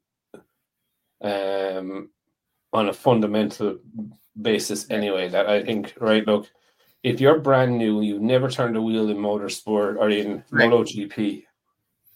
um, 1.24 2.10
on 2.72 2.88
a 2.88 2.92
fundamental 2.92 3.78
basis 4.40 4.88
anyway. 4.90 5.28
That 5.28 5.48
I 5.48 5.64
think, 5.64 5.94
right? 5.98 6.26
Look, 6.26 6.48
if 7.02 7.20
you're 7.20 7.40
brand 7.40 7.76
new, 7.76 8.02
you've 8.02 8.22
never 8.22 8.48
turned 8.48 8.76
a 8.76 8.82
wheel 8.82 9.10
in 9.10 9.16
motorsport 9.16 9.96
or 9.96 10.10
in 10.10 10.44
right. 10.50 10.70
MotoGP, 10.70 11.44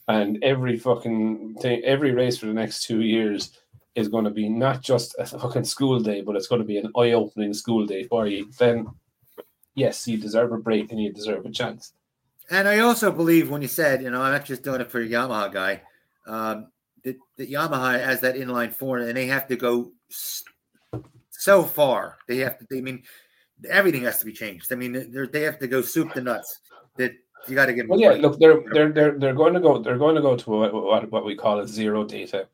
and 0.07 0.39
every 0.45 0.79
fucking 0.79 1.57
thing, 1.61 1.83
every 1.85 2.13
race 2.13 2.39
for 2.39 2.47
the 2.47 2.53
next 2.53 2.85
two 2.85 3.01
years 3.01 3.59
is 3.95 4.09
going 4.09 4.25
to 4.25 4.31
be 4.31 4.49
not 4.49 4.81
just 4.81 5.17
a 5.19 5.27
fucking 5.27 5.65
school 5.65 5.99
day, 5.99 6.21
but 6.21 6.37
it's 6.37 6.47
going 6.47 6.61
to 6.61 6.67
be 6.67 6.79
an 6.79 6.93
eye-opening 6.97 7.53
school 7.53 7.85
day 7.85 8.05
for 8.05 8.29
you. 8.29 8.49
Then, 8.57 8.87
yes, 9.75 10.07
you 10.07 10.17
deserve 10.17 10.53
a 10.53 10.59
break 10.59 10.93
and 10.93 11.03
you 11.03 11.13
deserve 11.13 11.45
a 11.45 11.51
chance. 11.51 11.95
And 12.49 12.69
I 12.69 12.79
also 12.79 13.11
believe 13.11 13.51
when 13.51 13.61
you 13.61 13.69
said, 13.69 14.03
you 14.03 14.11
know, 14.11 14.23
I'm 14.23 14.33
not 14.33 14.45
just 14.45 14.63
doing 14.63 14.81
it 14.81 14.91
for 14.91 15.01
a 15.01 15.07
Yamaha 15.07 15.53
guy. 15.53 15.83
Um, 16.27 16.69
that, 17.05 17.17
that 17.37 17.51
Yamaha 17.51 18.03
has 18.05 18.21
that 18.21 18.37
inline 18.37 18.73
four, 18.73 18.99
and 18.99 19.17
they 19.17 19.27
have 19.27 19.47
to 19.49 19.57
go 19.57 19.93
so 21.31 21.63
far. 21.63 22.19
They 22.27 22.39
have 22.39 22.59
to. 22.59 22.67
They 22.71 22.79
I 22.79 22.83
mean 22.83 23.03
everything 23.69 24.03
has 24.05 24.19
to 24.21 24.25
be 24.25 24.33
changed. 24.33 24.73
I 24.73 24.77
mean 24.77 25.29
they 25.33 25.43
have 25.43 25.59
to 25.59 25.69
go 25.69 25.83
soup 25.83 26.13
to 26.15 26.21
nuts. 26.21 26.61
That 26.97 27.13
you 27.47 27.55
got 27.55 27.67
to 27.67 27.75
get. 27.75 27.89
Well, 27.89 28.01
yeah. 28.01 28.11
Look, 28.11 28.39
they're 28.39 28.63
they're 28.73 28.93
they're 28.93 29.19
they're 29.19 29.35
going 29.35 29.55
to 29.55 29.61
go. 29.61 29.79
They're 29.79 29.99
going 29.99 30.17
to 30.17 30.23
go 30.23 30.37
to 30.37 30.51
what 30.51 30.75
what, 30.75 31.11
what 31.13 31.25
we 31.25 31.37
call 31.37 31.61
a 31.61 31.69
zero 31.69 32.05
data, 32.05 32.49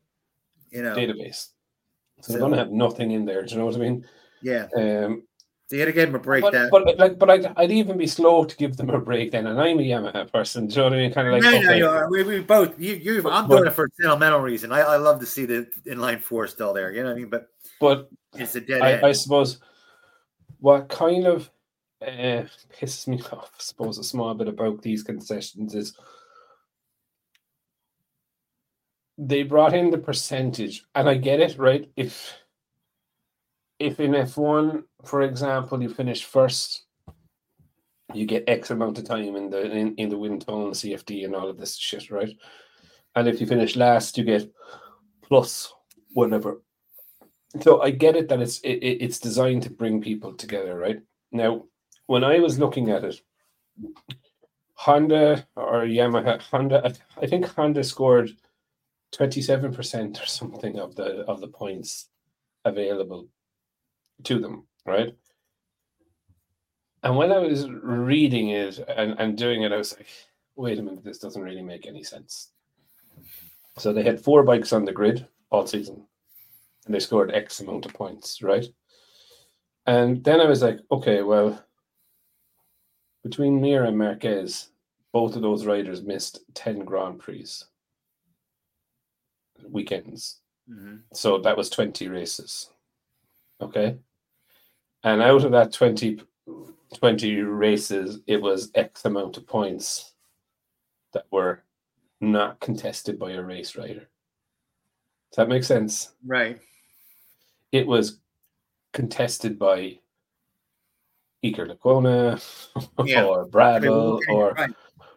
you 0.69 0.83
know, 0.83 0.95
database. 0.95 1.49
So, 2.21 2.21
so 2.21 2.33
they're 2.33 2.39
going 2.39 2.51
to 2.53 2.57
have 2.57 2.71
nothing 2.71 3.11
in 3.11 3.25
there. 3.25 3.43
Do 3.43 3.53
you 3.53 3.59
know 3.59 3.65
what 3.65 3.75
I 3.75 3.79
mean? 3.79 4.05
Yeah. 4.41 4.67
Um, 4.75 5.23
so 5.67 5.77
had 5.77 5.85
to 5.85 5.93
give 5.93 6.09
them 6.09 6.15
a 6.15 6.19
break. 6.19 6.43
But, 6.43 6.53
then. 6.53 6.69
but 6.69 6.97
like, 6.99 7.17
but 7.17 7.29
I'd, 7.29 7.45
I'd 7.57 7.71
even 7.71 7.97
be 7.97 8.05
slow 8.05 8.45
to 8.45 8.55
give 8.55 8.77
them 8.77 8.91
a 8.91 8.99
break 8.99 9.31
then. 9.31 9.47
And 9.47 9.59
I'm 9.59 9.79
a 9.79 9.81
Yamaha 9.81 10.31
person. 10.31 10.67
Do 10.67 10.75
you 10.75 10.81
know 10.81 10.83
what 10.83 10.93
I 10.93 10.97
mean? 10.97 11.13
Kind 11.13 11.27
of 11.27 11.33
like. 11.33 11.41
No, 11.41 11.49
okay. 11.57 11.63
no, 11.63 11.73
you 11.73 11.87
are. 11.87 12.09
We, 12.09 12.23
we 12.23 12.39
both. 12.41 12.79
You, 12.79 12.93
you. 12.93 13.29
I'm 13.29 13.49
doing 13.49 13.65
it 13.65 13.73
for 13.73 13.85
a 13.85 13.87
sentimental 13.99 14.41
reason. 14.41 14.71
I, 14.71 14.81
I 14.81 14.97
love 14.97 15.19
to 15.21 15.25
see 15.25 15.45
the 15.45 15.67
inline 15.87 16.21
four 16.21 16.47
still 16.47 16.71
there. 16.71 16.91
You 16.91 17.01
know 17.01 17.09
what 17.09 17.15
I 17.15 17.19
mean? 17.19 17.29
But. 17.29 17.47
But. 17.79 18.09
It's 18.35 18.55
a 18.55 18.61
dead 18.61 18.81
I, 18.81 18.91
end. 18.93 19.05
I 19.05 19.11
suppose. 19.11 19.59
What 20.59 20.87
kind 20.87 21.25
of 21.25 21.49
uh, 22.01 22.43
pisses 22.79 23.07
me 23.07 23.19
off, 23.31 23.51
I 23.53 23.61
suppose, 23.61 23.97
a 23.97 24.03
small 24.03 24.35
bit 24.35 24.47
about 24.47 24.83
these 24.83 25.01
concessions 25.01 25.73
is 25.73 25.97
they 29.17 29.43
brought 29.43 29.73
in 29.73 29.89
the 29.89 29.97
percentage, 29.97 30.85
and 30.93 31.09
I 31.09 31.15
get 31.15 31.39
it, 31.39 31.57
right? 31.57 31.89
If 31.95 32.35
if 33.79 33.99
in 33.99 34.11
F1, 34.11 34.83
for 35.07 35.21
example, 35.21 35.81
you 35.81 35.89
finish 35.89 36.23
first, 36.23 36.83
you 38.13 38.25
get 38.25 38.47
X 38.47 38.71
amount 38.71 38.97
of 38.97 39.05
time 39.05 39.35
in 39.35 39.49
the 39.49 39.71
in, 39.71 39.95
in 39.95 40.09
the 40.09 40.17
wind 40.17 40.45
tunnel, 40.45 40.71
CFD, 40.71 41.25
and 41.25 41.35
all 41.35 41.49
of 41.49 41.57
this 41.57 41.75
shit, 41.75 42.11
right? 42.11 42.35
And 43.15 43.27
if 43.27 43.39
you 43.39 43.47
finish 43.47 43.75
last, 43.75 44.17
you 44.17 44.23
get 44.23 44.51
plus 45.23 45.73
whatever. 46.13 46.61
So 47.61 47.81
I 47.81 47.91
get 47.91 48.15
it 48.15 48.27
that 48.29 48.41
it's 48.41 48.59
it, 48.59 48.73
it's 48.77 49.19
designed 49.19 49.63
to 49.63 49.69
bring 49.69 50.01
people 50.01 50.33
together, 50.33 50.77
right? 50.77 51.01
Now, 51.31 51.65
when 52.07 52.23
I 52.23 52.39
was 52.39 52.59
looking 52.59 52.91
at 52.91 53.03
it, 53.03 53.21
Honda 54.73 55.47
or 55.55 55.85
Yamaha, 55.85 56.41
Honda, 56.41 56.93
I 57.21 57.27
think 57.27 57.45
Honda 57.45 57.83
scored 57.83 58.31
27% 59.15 60.21
or 60.21 60.25
something 60.25 60.79
of 60.79 60.95
the 60.95 61.21
of 61.27 61.39
the 61.39 61.47
points 61.47 62.09
available 62.65 63.27
to 64.23 64.39
them, 64.39 64.67
right? 64.85 65.15
And 67.03 67.15
when 67.15 67.31
I 67.31 67.39
was 67.39 67.69
reading 67.69 68.49
it 68.49 68.79
and, 68.79 69.15
and 69.19 69.37
doing 69.37 69.63
it, 69.63 69.71
I 69.71 69.77
was 69.77 69.95
like, 69.95 70.07
wait 70.55 70.79
a 70.79 70.81
minute, 70.81 71.03
this 71.03 71.19
doesn't 71.19 71.41
really 71.41 71.61
make 71.61 71.85
any 71.85 72.03
sense. 72.03 72.49
So 73.77 73.93
they 73.93 74.03
had 74.03 74.19
four 74.19 74.43
bikes 74.43 74.73
on 74.73 74.85
the 74.85 74.91
grid 74.91 75.27
all 75.51 75.67
season 75.67 76.05
and 76.85 76.95
they 76.95 76.99
scored 76.99 77.33
X 77.33 77.59
amount 77.59 77.85
of 77.85 77.93
points, 77.93 78.41
right? 78.41 78.65
And 79.85 80.23
then 80.23 80.41
I 80.41 80.45
was 80.45 80.61
like, 80.61 80.79
okay, 80.91 81.21
well, 81.21 81.63
between 83.23 83.61
Mir 83.61 83.83
and 83.83 83.97
Marquez, 83.97 84.69
both 85.11 85.35
of 85.35 85.41
those 85.41 85.65
riders 85.65 86.01
missed 86.01 86.39
10 86.55 86.85
Grand 86.85 87.19
Prix 87.19 87.47
weekends. 89.69 90.39
Mm-hmm. 90.69 90.97
So 91.13 91.39
that 91.39 91.57
was 91.57 91.69
20 91.69 92.07
races. 92.07 92.69
Okay. 93.61 93.97
And 95.05 95.21
out 95.21 95.45
of 95.45 95.51
that 95.51 95.71
20, 95.71 96.19
20 96.95 97.41
races, 97.41 98.21
it 98.25 98.41
was 98.41 98.71
X 98.73 99.05
amount 99.05 99.37
of 99.37 99.45
points 99.45 100.13
that 101.13 101.25
were 101.31 101.63
not 102.19 102.59
contested 102.59 103.19
by 103.19 103.33
a 103.33 103.41
race 103.41 103.77
rider. 103.77 104.09
Does 105.29 105.37
that 105.37 105.47
make 105.47 105.63
sense? 105.63 106.13
Right. 106.25 106.59
It 107.71 107.85
was 107.85 108.17
contested 108.93 109.59
by 109.59 109.99
Iker 111.43 111.71
Lecuona 111.71 112.41
yeah. 113.05 113.25
or 113.25 113.47
Bradl 113.47 114.19
or 114.27 114.53
right. 114.53 114.71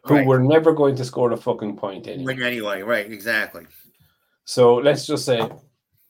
who 0.05 0.16
right. 0.16 0.27
were 0.27 0.40
never 0.40 0.74
going 0.74 0.96
to 0.96 1.05
score 1.05 1.33
a 1.33 1.37
fucking 1.37 1.77
point 1.77 2.09
anyway. 2.09 2.38
Anyway, 2.42 2.83
right, 2.83 3.11
exactly. 3.11 3.66
So 4.44 4.74
let's 4.74 5.07
just 5.07 5.24
say, 5.24 5.48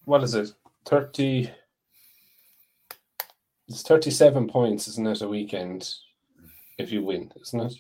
what 0.05 0.25
is 0.25 0.35
it? 0.35 0.51
30. 0.87 1.53
It's 3.69 3.83
37 3.83 4.49
points, 4.49 4.89
isn't 4.89 5.07
it, 5.07 5.23
a 5.23 5.29
weekend 5.29 5.93
if 6.79 6.91
you 6.91 7.03
win, 7.05 7.31
isn't 7.43 7.61
it? 7.61 7.75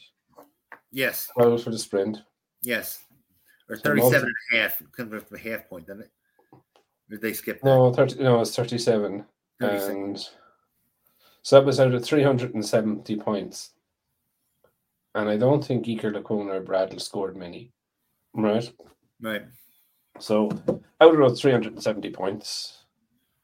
Yes. 0.93 1.29
12 1.35 1.63
for 1.63 1.71
the 1.71 1.79
sprint. 1.79 2.19
Yes. 2.63 3.05
Or 3.71 3.77
37 3.77 4.11
so 4.11 4.27
and 4.27 4.35
a 4.53 4.57
half. 4.57 4.83
Comes 4.97 5.13
with 5.13 5.33
a 5.33 5.39
half 5.39 5.69
point, 5.69 5.87
doesn't 5.87 6.03
it? 6.03 6.11
Did 7.11 7.23
they 7.23 7.33
skip? 7.33 7.65
No, 7.65 7.93
30, 7.93 8.23
no, 8.23 8.41
it's 8.41 8.55
37. 8.55 9.25
37. 9.61 9.97
And 9.97 10.29
so 11.43 11.57
that 11.57 11.65
was 11.65 11.81
out 11.81 11.95
of 11.95 12.05
370 12.05 13.17
points. 13.17 13.71
And 15.15 15.29
I 15.29 15.37
don't 15.37 15.65
think 15.65 15.87
Iker 15.87 16.15
Lecuona 16.15 16.57
or 16.57 16.63
Bradl 16.63 17.01
scored 17.01 17.37
many. 17.37 17.73
Right? 18.35 18.71
Right. 19.21 19.43
So 20.19 20.51
out 21.01 21.15
of 21.15 21.17
those 21.17 21.41
370 21.41 22.11
points, 22.11 22.85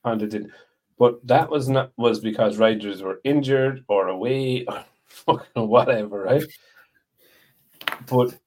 Honda 0.05 0.27
did. 0.27 0.51
But 0.99 1.27
that 1.27 1.51
was 1.51 1.69
not 1.69 1.93
was 1.97 2.21
because 2.21 2.59
riders 2.59 3.03
were 3.03 3.21
injured 3.25 3.85
or 3.89 4.09
away 4.09 4.65
or 4.67 4.85
fucking 5.07 5.69
whatever, 5.69 6.23
right? 6.23 6.45
But 8.07 8.39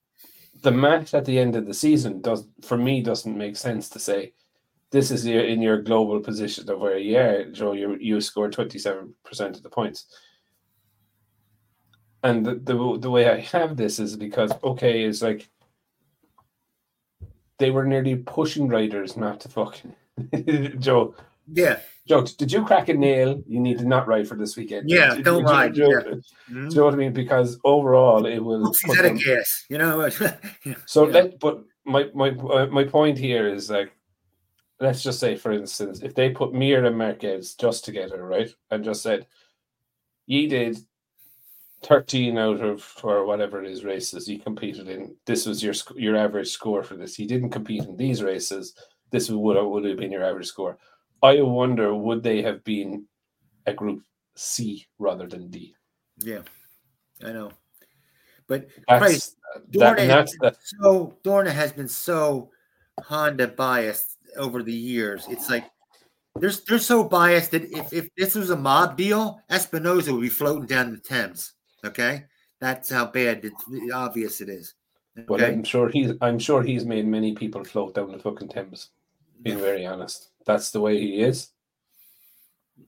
the 0.62 0.70
match 0.70 1.14
at 1.14 1.24
the 1.24 1.38
end 1.38 1.56
of 1.56 1.66
the 1.66 1.74
season 1.74 2.20
does 2.20 2.46
for 2.62 2.76
me 2.76 3.02
doesn't 3.02 3.36
make 3.36 3.56
sense 3.56 3.88
to 3.90 3.98
say 3.98 4.32
this 4.90 5.10
is 5.10 5.26
your 5.26 5.44
in 5.44 5.60
your 5.60 5.82
global 5.82 6.20
position 6.20 6.68
of 6.70 6.80
where 6.80 6.98
yeah, 6.98 7.44
Joe, 7.52 7.72
you 7.72 7.96
you 8.00 8.20
scored 8.20 8.54
27% 8.54 9.12
of 9.40 9.62
the 9.62 9.68
points. 9.68 10.06
And 12.24 12.44
the, 12.44 12.54
the 12.54 12.98
the 12.98 13.10
way 13.10 13.28
I 13.30 13.40
have 13.40 13.76
this 13.76 13.98
is 13.98 14.16
because 14.16 14.52
okay, 14.64 15.04
it's 15.04 15.22
like 15.22 15.48
they 17.58 17.70
were 17.70 17.84
nearly 17.84 18.16
pushing 18.16 18.68
riders 18.68 19.16
not 19.16 19.40
to 19.40 19.48
fucking 19.48 19.94
Joe. 20.80 21.14
Yeah. 21.52 21.80
Joe, 22.08 22.22
did 22.22 22.50
you 22.50 22.64
crack 22.64 22.88
a 22.88 22.94
nail? 22.94 23.42
You 23.46 23.60
need 23.60 23.78
to 23.78 23.84
not 23.84 24.08
ride 24.08 24.26
for 24.26 24.34
this 24.34 24.56
weekend. 24.56 24.88
Yeah, 24.88 25.14
did, 25.14 25.26
don't 25.26 25.44
ride. 25.44 25.76
yeah. 25.76 25.86
Mm-hmm. 25.86 26.68
Do 26.68 26.74
you 26.74 26.80
know 26.80 26.84
what 26.86 26.94
I 26.94 26.96
mean? 26.96 27.12
Because 27.12 27.58
overall, 27.64 28.24
it 28.24 28.38
will. 28.38 28.72
He's 28.84 28.98
a 28.98 29.10
guess, 29.10 29.66
you 29.68 29.76
know. 29.76 30.08
so 30.86 31.06
yeah. 31.06 31.12
let, 31.12 31.38
but 31.38 31.62
my 31.84 32.08
my 32.14 32.30
uh, 32.30 32.66
my 32.66 32.84
point 32.84 33.18
here 33.18 33.46
is 33.46 33.68
like, 33.68 33.92
let's 34.80 35.02
just 35.02 35.20
say, 35.20 35.36
for 35.36 35.52
instance, 35.52 36.00
if 36.00 36.14
they 36.14 36.30
put 36.30 36.54
Mir 36.54 36.86
and 36.86 36.96
Marquez 36.96 37.54
just 37.54 37.84
together, 37.84 38.24
right, 38.24 38.48
and 38.70 38.82
just 38.82 39.02
said, 39.02 39.26
"Ye 40.26 40.46
did 40.46 40.78
13 41.82 42.38
out 42.38 42.60
of 42.60 42.90
or 43.02 43.24
whatever 43.24 43.62
it 43.62 43.70
is 43.70 43.84
races 43.84 44.26
he 44.26 44.36
competed 44.36 44.88
in 44.88 45.14
this 45.26 45.46
was 45.46 45.62
your 45.62 45.74
your 45.94 46.16
average 46.16 46.48
score 46.48 46.82
for 46.82 46.96
this 46.96 47.14
he 47.14 47.24
didn't 47.24 47.50
compete 47.50 47.84
in 47.84 47.96
these 47.96 48.20
races 48.20 48.74
this 49.12 49.30
would 49.30 49.56
would 49.62 49.84
have 49.84 49.96
been 49.96 50.10
your 50.10 50.24
average 50.24 50.48
score 50.48 50.76
i 51.22 51.40
wonder 51.40 51.94
would 51.94 52.22
they 52.22 52.42
have 52.42 52.62
been 52.64 53.04
a 53.66 53.72
group 53.72 54.02
c 54.34 54.86
rather 54.98 55.26
than 55.26 55.48
d 55.48 55.74
yeah 56.18 56.40
i 57.24 57.32
know 57.32 57.50
but 58.46 58.66
that's, 58.88 58.98
Christ, 58.98 59.36
that, 59.72 59.96
that's 59.98 60.38
the, 60.38 60.56
so 60.80 61.14
Dorna 61.22 61.50
has 61.50 61.70
been 61.70 61.88
so 61.88 62.50
honda 62.98 63.46
biased 63.46 64.16
over 64.36 64.62
the 64.62 64.72
years 64.72 65.26
it's 65.28 65.50
like 65.50 65.64
they're, 66.40 66.52
they're 66.66 66.78
so 66.78 67.04
biased 67.04 67.50
that 67.52 67.70
if, 67.70 67.92
if 67.92 68.14
this 68.16 68.34
was 68.34 68.50
a 68.50 68.56
mob 68.56 68.96
deal, 68.96 69.40
Espinosa 69.50 70.12
would 70.12 70.20
be 70.20 70.28
floating 70.28 70.66
down 70.66 70.92
the 70.92 70.98
Thames. 70.98 71.54
Okay, 71.84 72.24
that's 72.60 72.90
how 72.90 73.06
bad 73.06 73.44
it's 73.44 73.92
obvious 73.92 74.40
it 74.40 74.48
is. 74.48 74.74
Okay? 75.16 75.26
Well, 75.28 75.44
I'm 75.44 75.64
sure 75.64 75.88
he's. 75.88 76.12
I'm 76.20 76.38
sure 76.38 76.62
he's 76.62 76.84
made 76.84 77.06
many 77.06 77.34
people 77.34 77.64
float 77.64 77.94
down 77.94 78.12
the 78.12 78.18
fucking 78.18 78.48
Thames. 78.48 78.90
Being 79.42 79.58
very 79.58 79.86
honest, 79.86 80.27
that's 80.48 80.70
the 80.70 80.80
way 80.80 80.98
he 80.98 81.20
is. 81.20 81.50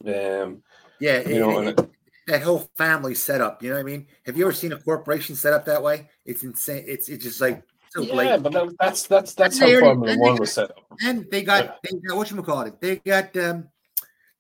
Um, 0.05 0.63
yeah, 0.99 1.21
you 1.29 1.37
it, 1.37 1.39
know, 1.39 1.61
it, 1.61 1.91
that 2.27 2.43
whole 2.43 2.71
family 2.77 3.15
setup. 3.15 3.63
You 3.63 3.69
know 3.69 3.77
what 3.77 3.83
I 3.83 3.85
mean? 3.85 4.07
Have 4.25 4.37
you 4.37 4.45
ever 4.45 4.53
seen 4.53 4.73
a 4.73 4.81
corporation 4.81 5.37
set 5.37 5.53
up 5.53 5.67
that 5.67 5.83
way? 5.83 6.09
It's 6.25 6.43
insane. 6.43 6.85
It's 6.89 7.09
it's 7.09 7.23
just 7.23 7.41
like 7.41 7.63
so 7.91 8.01
yeah, 8.01 8.13
blatant. 8.13 8.43
but 8.43 8.53
that, 8.53 8.77
that's 8.81 9.07
that's 9.07 9.35
that's 9.35 9.59
how 9.59 9.67
Formula 9.79 10.17
One 10.17 10.37
was 10.37 10.53
set 10.53 10.71
up. 10.71 10.79
And 11.05 11.27
they 11.31 11.43
got 11.43 11.65
yeah. 11.65 11.73
they 11.85 11.99
got 12.09 12.17
what 12.17 12.31
you 12.31 12.43
call 12.43 12.63
it. 12.63 12.81
They 12.81 12.97
got 12.97 13.37
um, 13.37 13.69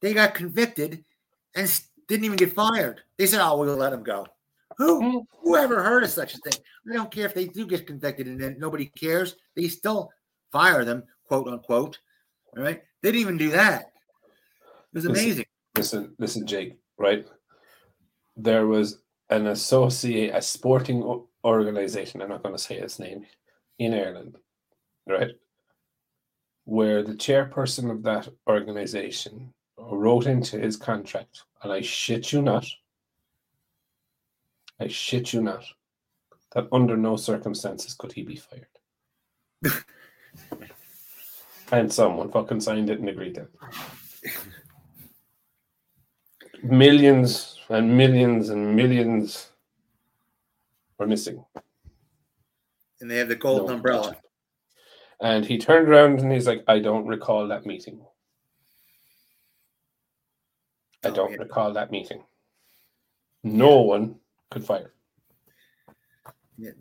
they 0.00 0.14
got 0.14 0.34
convicted 0.34 1.04
and 1.54 1.82
didn't 2.08 2.24
even 2.24 2.38
get 2.38 2.54
fired. 2.54 3.02
They 3.18 3.26
said, 3.26 3.44
"Oh, 3.44 3.58
we'll 3.58 3.76
let 3.76 3.90
them 3.90 4.02
go." 4.02 4.26
Who 4.78 5.02
mm. 5.02 5.26
who 5.42 5.56
ever 5.56 5.82
heard 5.82 6.04
of 6.04 6.10
such 6.10 6.34
a 6.34 6.38
thing? 6.38 6.62
I 6.90 6.94
don't 6.94 7.10
care 7.10 7.26
if 7.26 7.34
they 7.34 7.46
do 7.46 7.66
get 7.66 7.86
convicted 7.86 8.26
and 8.26 8.40
then 8.40 8.56
nobody 8.58 8.86
cares. 8.86 9.36
They 9.54 9.68
still 9.68 10.10
fire 10.50 10.86
them, 10.86 11.02
quote 11.26 11.48
unquote. 11.48 11.98
Right. 12.56 12.82
They 13.02 13.12
didn't 13.12 13.20
even 13.20 13.38
do 13.38 13.50
that. 13.50 13.92
It 14.92 14.94
was 14.94 15.04
amazing. 15.04 15.46
Listen, 15.76 16.00
listen, 16.00 16.16
listen 16.18 16.46
Jake, 16.46 16.78
right? 16.98 17.26
There 18.36 18.66
was 18.66 19.02
an 19.30 19.46
associate, 19.46 20.34
a 20.34 20.42
sporting 20.42 21.24
organization, 21.44 22.20
I'm 22.20 22.28
not 22.28 22.42
going 22.42 22.54
to 22.54 22.60
say 22.60 22.76
its 22.76 22.98
name, 22.98 23.24
in 23.78 23.94
Ireland, 23.94 24.36
right? 25.06 25.30
Where 26.64 27.02
the 27.02 27.14
chairperson 27.14 27.90
of 27.90 28.02
that 28.02 28.28
organization 28.48 29.54
wrote 29.78 30.26
into 30.26 30.58
his 30.58 30.76
contract, 30.76 31.44
and 31.62 31.72
I 31.72 31.80
shit 31.80 32.32
you 32.32 32.42
not, 32.42 32.66
I 34.80 34.88
shit 34.88 35.32
you 35.32 35.42
not, 35.42 35.64
that 36.54 36.66
under 36.72 36.96
no 36.96 37.16
circumstances 37.16 37.94
could 37.94 38.12
he 38.12 38.22
be 38.22 38.36
fired. 38.36 38.66
and 41.72 41.92
someone 41.92 42.30
fucking 42.30 42.60
signed 42.60 42.90
it 42.90 43.00
and 43.00 43.08
agreed 43.08 43.34
to 43.36 43.42
it. 43.42 43.50
Millions 46.62 47.58
and 47.68 47.96
millions 47.96 48.50
and 48.50 48.76
millions 48.76 49.50
are 50.98 51.06
missing. 51.06 51.44
And 53.00 53.10
they 53.10 53.16
have 53.16 53.28
the 53.28 53.36
golden 53.36 53.66
no 53.66 53.74
umbrella. 53.74 54.16
And 55.22 55.44
he 55.44 55.58
turned 55.58 55.88
around 55.88 56.20
and 56.20 56.32
he's 56.32 56.46
like, 56.46 56.64
I 56.66 56.78
don't 56.78 57.06
recall 57.06 57.48
that 57.48 57.66
meeting. 57.66 58.00
I 61.04 61.08
oh, 61.08 61.14
don't 61.14 61.32
yeah. 61.32 61.38
recall 61.38 61.72
that 61.72 61.90
meeting. 61.90 62.22
No 63.42 63.80
yeah. 63.80 63.86
one 63.86 64.14
could 64.50 64.64
fire. 64.64 64.92
Yeah. 66.58 66.72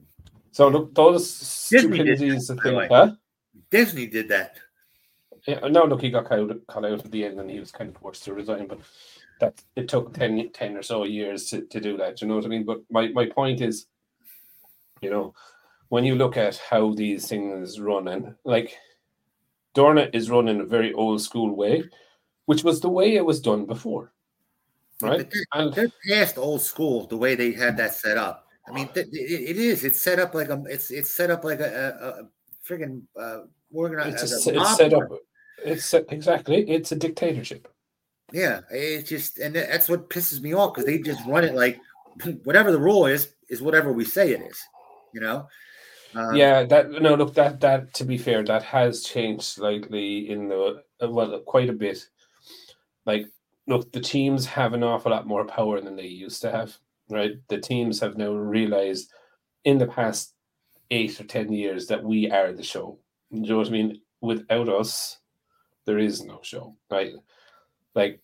So 0.51 0.67
look, 0.67 0.93
those 0.93 1.27
Disney 1.69 1.97
stupidities, 1.97 2.47
thing, 2.47 2.87
huh? 2.89 3.11
Disney 3.69 4.07
did 4.07 4.27
that. 4.29 4.57
Yeah, 5.49 5.67
no, 5.67 5.85
look, 5.85 6.01
he 6.01 6.11
got 6.11 6.29
cut 6.29 6.39
out, 6.39 6.85
out 6.85 7.05
at 7.05 7.11
the 7.11 7.25
end, 7.25 7.39
and 7.39 7.49
he 7.49 7.59
was 7.59 7.71
kind 7.71 7.89
of 7.89 7.97
forced 7.97 8.23
to 8.25 8.33
resign. 8.33 8.67
But 8.67 8.79
that 9.39 9.61
it 9.75 9.87
took 9.87 10.13
10, 10.13 10.51
10 10.53 10.77
or 10.77 10.83
so 10.83 11.05
years 11.05 11.45
to, 11.49 11.61
to 11.61 11.79
do 11.79 11.97
that. 11.97 12.17
Do 12.17 12.25
you 12.25 12.29
know 12.29 12.35
what 12.35 12.45
I 12.45 12.49
mean? 12.49 12.65
But 12.65 12.81
my, 12.91 13.07
my 13.07 13.25
point 13.25 13.61
is, 13.61 13.87
you 15.01 15.09
know, 15.09 15.33
when 15.87 16.03
you 16.03 16.15
look 16.15 16.37
at 16.37 16.57
how 16.57 16.93
these 16.93 17.27
things 17.27 17.79
run, 17.79 18.07
and 18.09 18.35
like 18.43 18.77
Dorna 19.75 20.13
is 20.13 20.29
run 20.29 20.47
in 20.47 20.61
a 20.61 20.65
very 20.65 20.93
old 20.93 21.21
school 21.21 21.55
way, 21.55 21.83
which 22.45 22.63
was 22.63 22.79
the 22.79 22.89
way 22.89 23.15
it 23.15 23.25
was 23.25 23.39
done 23.39 23.65
before, 23.65 24.13
right? 25.01 25.27
They're, 25.31 25.45
and 25.53 25.73
they're 25.73 25.91
past 26.07 26.37
old 26.37 26.61
school 26.61 27.07
the 27.07 27.17
way 27.17 27.33
they 27.33 27.53
had 27.53 27.75
that 27.77 27.95
set 27.95 28.17
up. 28.17 28.45
I 28.67 28.71
mean, 28.71 28.89
it, 28.93 29.07
it 29.11 29.57
is. 29.57 29.83
It's 29.83 29.99
set 29.99 30.19
up 30.19 30.35
like 30.35 30.49
a. 30.49 30.61
It's 30.67 30.91
it's 30.91 31.09
set 31.09 31.31
up 31.31 31.43
like 31.43 31.59
a, 31.59 31.63
a, 31.63 32.07
a 32.07 32.29
friggin' 32.67 33.01
uh, 33.19 33.41
organized. 33.73 34.21
It's, 34.21 34.45
a, 34.45 34.59
it's 34.59 34.77
set 34.77 34.93
up. 34.93 35.09
It's 35.65 35.93
exactly. 35.93 36.69
It's 36.69 36.91
a 36.91 36.95
dictatorship. 36.95 37.67
Yeah, 38.31 38.61
it's 38.69 39.09
just, 39.09 39.39
and 39.39 39.55
that's 39.55 39.89
what 39.89 40.09
pisses 40.09 40.41
me 40.41 40.53
off 40.53 40.73
because 40.73 40.85
they 40.85 40.99
just 40.99 41.25
run 41.25 41.43
it 41.43 41.55
like 41.55 41.79
whatever 42.43 42.71
the 42.71 42.79
rule 42.79 43.05
is 43.05 43.33
is 43.49 43.61
whatever 43.61 43.91
we 43.91 44.05
say 44.05 44.31
it 44.31 44.41
is. 44.41 44.61
You 45.13 45.21
know. 45.21 45.47
Um, 46.15 46.35
yeah, 46.35 46.63
that 46.63 46.89
no, 46.89 47.15
look 47.15 47.33
that 47.35 47.59
that 47.61 47.93
to 47.95 48.03
be 48.03 48.17
fair, 48.17 48.43
that 48.43 48.63
has 48.63 49.03
changed 49.03 49.43
slightly 49.43 50.29
in 50.29 50.47
the 50.47 50.83
uh, 51.01 51.09
well, 51.09 51.39
quite 51.41 51.69
a 51.69 51.73
bit. 51.73 52.07
Like, 53.05 53.27
look, 53.67 53.91
the 53.91 54.01
teams 54.01 54.45
have 54.47 54.73
an 54.73 54.83
awful 54.83 55.11
lot 55.11 55.27
more 55.27 55.45
power 55.45 55.81
than 55.81 55.95
they 55.95 56.07
used 56.07 56.41
to 56.41 56.51
have. 56.51 56.75
Right, 57.09 57.33
the 57.47 57.59
teams 57.59 57.99
have 57.99 58.17
now 58.17 58.31
realized 58.33 59.11
in 59.65 59.77
the 59.77 59.87
past 59.87 60.33
eight 60.91 61.19
or 61.19 61.25
ten 61.25 61.51
years 61.51 61.87
that 61.87 62.03
we 62.03 62.29
are 62.29 62.53
the 62.53 62.63
show. 62.63 62.99
You 63.29 63.47
know 63.47 63.57
what 63.57 63.67
I 63.67 63.71
mean? 63.71 64.01
Without 64.21 64.69
us, 64.69 65.17
there 65.89 65.97
is 65.97 66.23
no 66.23 66.39
show. 66.43 66.75
Right, 66.91 67.13
like 67.95 68.21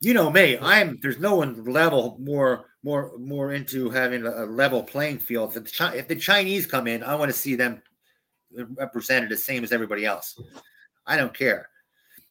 you 0.00 0.14
know 0.14 0.30
me, 0.30 0.58
I'm 0.58 0.96
there's 1.02 1.18
no 1.18 1.34
one 1.34 1.64
level 1.64 2.16
more 2.20 2.66
more 2.84 3.18
more 3.18 3.52
into 3.52 3.90
having 3.90 4.24
a 4.24 4.44
level 4.44 4.84
playing 4.84 5.18
field. 5.18 5.56
If 5.56 5.64
the, 5.64 5.98
if 5.98 6.06
the 6.06 6.14
Chinese 6.14 6.66
come 6.66 6.86
in, 6.86 7.02
I 7.02 7.16
want 7.16 7.32
to 7.32 7.36
see 7.36 7.56
them 7.56 7.82
represented 8.52 9.28
the 9.28 9.36
same 9.36 9.64
as 9.64 9.72
everybody 9.72 10.04
else. 10.04 10.40
I 11.04 11.16
don't 11.16 11.36
care. 11.36 11.68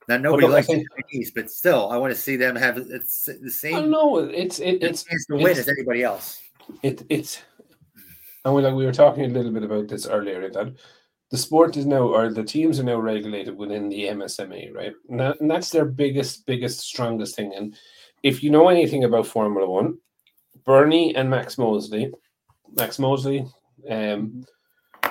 Now 0.08 0.16
nobody 0.16 0.46
well, 0.46 0.54
likes 0.54 0.68
think, 0.68 0.88
the 0.96 1.04
Chinese, 1.04 1.32
but 1.32 1.52
still, 1.52 1.92
I 1.92 1.98
want 1.98 2.14
to 2.14 2.20
see 2.20 2.38
them 2.38 2.56
have 2.56 2.78
it's 2.78 3.26
the 3.26 3.52
same. 3.52 3.92
No, 3.92 4.20
it's 4.20 4.60
it, 4.60 4.82
it's 4.82 5.04
chance 5.04 5.26
to 5.26 5.36
win 5.36 5.58
as 5.58 5.68
anybody 5.68 6.04
else. 6.04 6.42
It 6.84 7.04
it's 7.10 7.42
and 8.46 8.56
we 8.56 8.62
like 8.62 8.76
we 8.76 8.86
were 8.86 8.94
talking 8.94 9.26
a 9.26 9.28
little 9.28 9.52
bit 9.52 9.64
about 9.64 9.90
this 9.90 10.08
earlier 10.08 10.50
that 10.50 10.74
the 11.32 11.38
sport 11.38 11.78
is 11.78 11.86
now 11.86 12.04
or 12.04 12.30
the 12.30 12.44
teams 12.44 12.80
are 12.80 12.84
now 12.84 13.00
regulated 13.00 13.56
within 13.56 13.88
the 13.88 14.04
MSMA, 14.04 14.74
right? 14.76 14.94
And, 15.10 15.20
that, 15.20 15.40
and 15.40 15.50
that's 15.50 15.70
their 15.70 15.86
biggest, 15.86 16.46
biggest, 16.46 16.82
strongest 16.82 17.36
thing. 17.36 17.54
And 17.56 17.76
if 18.22 18.44
you 18.44 18.52
know 18.52 18.68
anything 18.68 19.06
about 19.06 19.28
Formula 19.28 19.68
One, 19.68 19.98
Bernie 20.66 21.16
and 21.16 21.30
Max 21.30 21.58
Mosley, 21.58 22.12
Max 22.74 23.00
Mosley 23.00 23.46
um, 23.90 24.46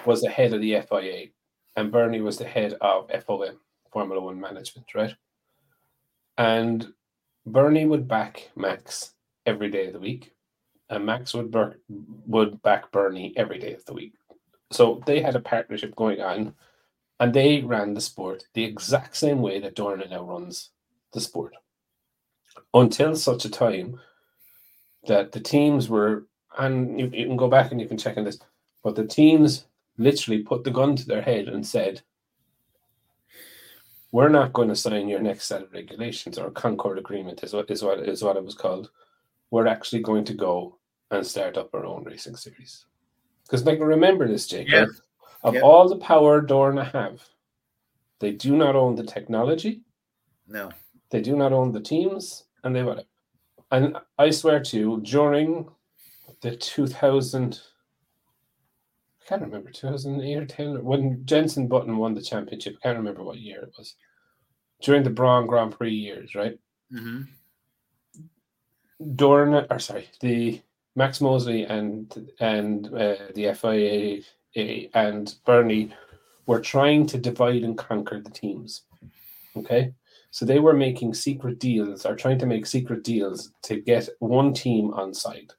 was 0.04 0.20
the 0.20 0.28
head 0.28 0.52
of 0.52 0.60
the 0.60 0.80
FIA, 0.88 1.28
and 1.76 1.90
Bernie 1.90 2.20
was 2.20 2.36
the 2.36 2.44
head 2.44 2.74
of 2.82 3.08
FOM, 3.08 3.56
Formula 3.90 4.20
One 4.20 4.38
Management, 4.38 4.94
right? 4.94 5.14
And 6.36 6.92
Bernie 7.46 7.86
would 7.86 8.06
back 8.06 8.50
Max 8.56 9.14
every 9.46 9.70
day 9.70 9.86
of 9.86 9.94
the 9.94 10.00
week, 10.00 10.32
and 10.90 11.04
Max 11.04 11.32
would 11.32 11.50
ber- 11.50 11.80
would 12.26 12.60
back 12.62 12.92
Bernie 12.92 13.32
every 13.36 13.58
day 13.58 13.72
of 13.72 13.84
the 13.86 13.94
week. 13.94 14.12
So 14.70 15.02
they 15.06 15.20
had 15.20 15.34
a 15.34 15.40
partnership 15.40 15.96
going 15.96 16.20
on, 16.20 16.54
and 17.18 17.34
they 17.34 17.60
ran 17.62 17.94
the 17.94 18.00
sport 18.00 18.44
the 18.54 18.64
exact 18.64 19.16
same 19.16 19.42
way 19.42 19.60
that 19.60 19.76
Dorna 19.76 20.08
now 20.08 20.24
runs 20.24 20.70
the 21.12 21.20
sport. 21.20 21.54
Until 22.72 23.16
such 23.16 23.44
a 23.44 23.50
time 23.50 24.00
that 25.06 25.32
the 25.32 25.40
teams 25.40 25.88
were, 25.88 26.26
and 26.58 26.98
you, 26.98 27.10
you 27.12 27.26
can 27.26 27.36
go 27.36 27.48
back 27.48 27.72
and 27.72 27.80
you 27.80 27.88
can 27.88 27.98
check 27.98 28.16
on 28.16 28.24
this, 28.24 28.38
but 28.82 28.94
the 28.94 29.06
teams 29.06 29.66
literally 29.98 30.42
put 30.42 30.64
the 30.64 30.70
gun 30.70 30.96
to 30.96 31.06
their 31.06 31.22
head 31.22 31.48
and 31.48 31.66
said, 31.66 32.02
"We're 34.12 34.28
not 34.28 34.52
going 34.52 34.68
to 34.68 34.76
sign 34.76 35.08
your 35.08 35.20
next 35.20 35.46
set 35.46 35.62
of 35.62 35.72
regulations 35.72 36.38
or 36.38 36.50
Concord 36.50 36.98
Agreement 36.98 37.42
is 37.42 37.52
what 37.52 37.70
is 37.70 37.82
what 37.82 38.00
is 38.00 38.22
what 38.22 38.36
it 38.36 38.44
was 38.44 38.54
called. 38.54 38.90
We're 39.50 39.66
actually 39.66 40.02
going 40.02 40.24
to 40.26 40.34
go 40.34 40.78
and 41.10 41.26
start 41.26 41.58
up 41.58 41.74
our 41.74 41.84
own 41.84 42.04
racing 42.04 42.36
series." 42.36 42.86
Because 43.50 43.66
like 43.66 43.80
remember 43.80 44.28
this. 44.28 44.52
Yeah. 44.52 44.86
Of 45.42 45.54
yeah. 45.54 45.60
all 45.60 45.88
the 45.88 45.96
power 45.96 46.40
Dorna 46.40 46.92
have, 46.92 47.20
they 48.20 48.30
do 48.32 48.56
not 48.56 48.76
own 48.76 48.94
the 48.94 49.02
technology. 49.02 49.82
No. 50.46 50.70
They 51.10 51.20
do 51.20 51.34
not 51.34 51.52
own 51.52 51.72
the 51.72 51.80
teams, 51.80 52.44
and 52.62 52.76
they 52.76 52.84
whatever. 52.84 53.08
And 53.72 53.96
I 54.18 54.30
swear 54.30 54.60
to 54.60 54.78
you, 54.78 55.00
during 55.02 55.68
the 56.42 56.54
2000, 56.54 57.60
I 59.20 59.28
can't 59.28 59.42
remember, 59.42 59.70
2008 59.70 60.36
or 60.36 60.46
10, 60.46 60.84
when 60.84 61.24
Jenson 61.24 61.66
Button 61.66 61.96
won 61.96 62.14
the 62.14 62.22
championship, 62.22 62.76
I 62.76 62.88
can't 62.88 62.98
remember 62.98 63.24
what 63.24 63.38
year 63.38 63.62
it 63.62 63.72
was. 63.76 63.94
During 64.82 65.02
the 65.02 65.10
Brawn 65.10 65.46
Grand 65.46 65.72
Prix 65.72 65.92
years, 65.92 66.34
right? 66.34 66.58
Mm-hmm. 66.92 67.22
Dorna, 69.14 69.66
or 69.70 69.78
sorry, 69.78 70.08
the 70.20 70.60
Max 71.00 71.22
Mosley 71.22 71.64
and 71.64 72.30
and 72.40 72.86
uh, 72.88 73.16
the 73.34 73.54
FIA 73.54 74.20
and 74.92 75.34
Bernie 75.46 75.94
were 76.44 76.60
trying 76.60 77.06
to 77.06 77.16
divide 77.16 77.62
and 77.62 77.78
conquer 77.78 78.20
the 78.20 78.28
teams. 78.28 78.82
Okay, 79.56 79.94
so 80.30 80.44
they 80.44 80.58
were 80.58 80.74
making 80.74 81.14
secret 81.14 81.58
deals 81.58 82.04
or 82.04 82.14
trying 82.14 82.38
to 82.40 82.44
make 82.44 82.66
secret 82.66 83.02
deals 83.02 83.50
to 83.62 83.80
get 83.80 84.10
one 84.18 84.52
team 84.52 84.92
on 84.92 85.14
side 85.14 85.52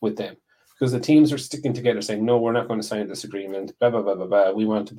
with 0.00 0.16
them 0.16 0.36
because 0.72 0.90
the 0.90 0.98
teams 0.98 1.32
are 1.32 1.38
sticking 1.38 1.72
together 1.72 2.02
saying, 2.02 2.24
no, 2.24 2.38
we're 2.38 2.58
not 2.58 2.66
going 2.66 2.80
to 2.80 2.86
sign 2.86 3.06
this 3.06 3.24
agreement, 3.24 3.78
blah, 3.78 3.90
blah, 3.90 4.02
blah, 4.02 4.14
blah, 4.14 4.26
blah. 4.26 4.50
We 4.50 4.64
want, 4.64 4.92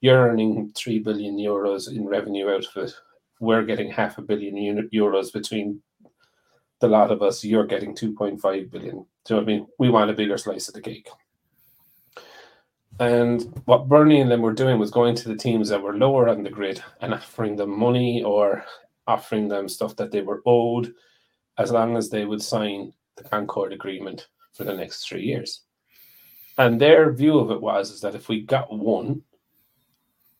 you're 0.00 0.28
earning 0.28 0.72
3 0.74 0.98
billion 1.00 1.36
euros 1.36 1.94
in 1.94 2.08
revenue 2.08 2.48
out 2.48 2.64
of 2.64 2.84
it. 2.84 2.94
We're 3.38 3.62
getting 3.64 3.90
half 3.90 4.16
a 4.16 4.22
billion 4.22 4.88
euros 4.94 5.30
between 5.32 5.82
the 6.80 6.88
lot 6.88 7.10
of 7.10 7.22
us. 7.22 7.44
You're 7.44 7.66
getting 7.66 7.94
2.5 7.94 8.70
billion. 8.70 9.06
Do 9.24 9.38
I 9.38 9.44
mean? 9.44 9.66
We 9.78 9.90
want 9.90 10.10
a 10.10 10.14
bigger 10.14 10.38
slice 10.38 10.68
of 10.68 10.74
the 10.74 10.80
cake. 10.80 11.08
And 12.98 13.42
what 13.66 13.88
Bernie 13.88 14.20
and 14.20 14.30
them 14.30 14.40
were 14.40 14.54
doing 14.54 14.78
was 14.78 14.90
going 14.90 15.14
to 15.16 15.28
the 15.28 15.36
teams 15.36 15.68
that 15.68 15.82
were 15.82 15.96
lower 15.96 16.28
on 16.28 16.42
the 16.42 16.50
grid 16.50 16.82
and 17.00 17.12
offering 17.12 17.56
them 17.56 17.78
money 17.78 18.22
or 18.22 18.64
offering 19.06 19.48
them 19.48 19.68
stuff 19.68 19.96
that 19.96 20.10
they 20.10 20.22
were 20.22 20.42
owed 20.46 20.94
as 21.58 21.70
long 21.70 21.96
as 21.96 22.08
they 22.08 22.24
would 22.24 22.42
sign 22.42 22.92
the 23.16 23.24
Concord 23.24 23.72
agreement 23.72 24.28
for 24.52 24.64
the 24.64 24.74
next 24.74 25.06
three 25.06 25.22
years. 25.22 25.62
And 26.58 26.80
their 26.80 27.12
view 27.12 27.38
of 27.38 27.50
it 27.50 27.60
was 27.60 27.90
is 27.90 28.00
that 28.00 28.14
if 28.14 28.28
we 28.28 28.40
got 28.42 28.74
one, 28.74 29.22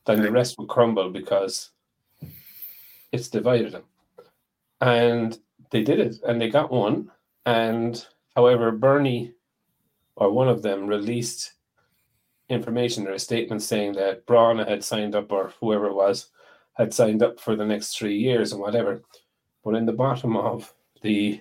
then 0.07 0.23
the 0.23 0.31
rest 0.31 0.57
would 0.59 0.69
crumble 0.69 1.11
because 1.11 1.71
it's 3.13 3.29
divided 3.29 3.73
them. 3.73 3.85
And 4.81 5.39
they 5.71 5.83
did 5.83 6.01
it 6.01 6.17
and 6.27 6.41
they 6.41 6.49
got 6.49 6.71
one. 6.71 7.11
And 7.45 8.05
however, 8.35 8.73
Bernie 8.73 9.33
or 10.17 10.31
one 10.31 10.49
of 10.49 10.63
them 10.63 10.87
released 10.87 11.53
information 12.49 13.07
or 13.07 13.13
a 13.13 13.19
statement 13.19 13.63
saying 13.63 13.93
that 13.95 14.25
Brawn 14.27 14.59
had 14.59 14.85
signed 14.85 15.15
up, 15.15 15.33
or 15.33 15.53
whoever 15.61 15.87
it 15.87 15.95
was, 15.95 16.31
had 16.75 16.95
signed 16.95 17.23
up 17.23 17.41
for 17.41 17.57
the 17.57 17.65
next 17.65 17.97
three 17.97 18.17
years 18.17 18.53
and 18.53 18.61
whatever. 18.61 19.03
But 19.65 19.75
in 19.75 19.87
the 19.87 19.93
bottom 19.93 20.37
of 20.37 20.73
the 21.03 21.41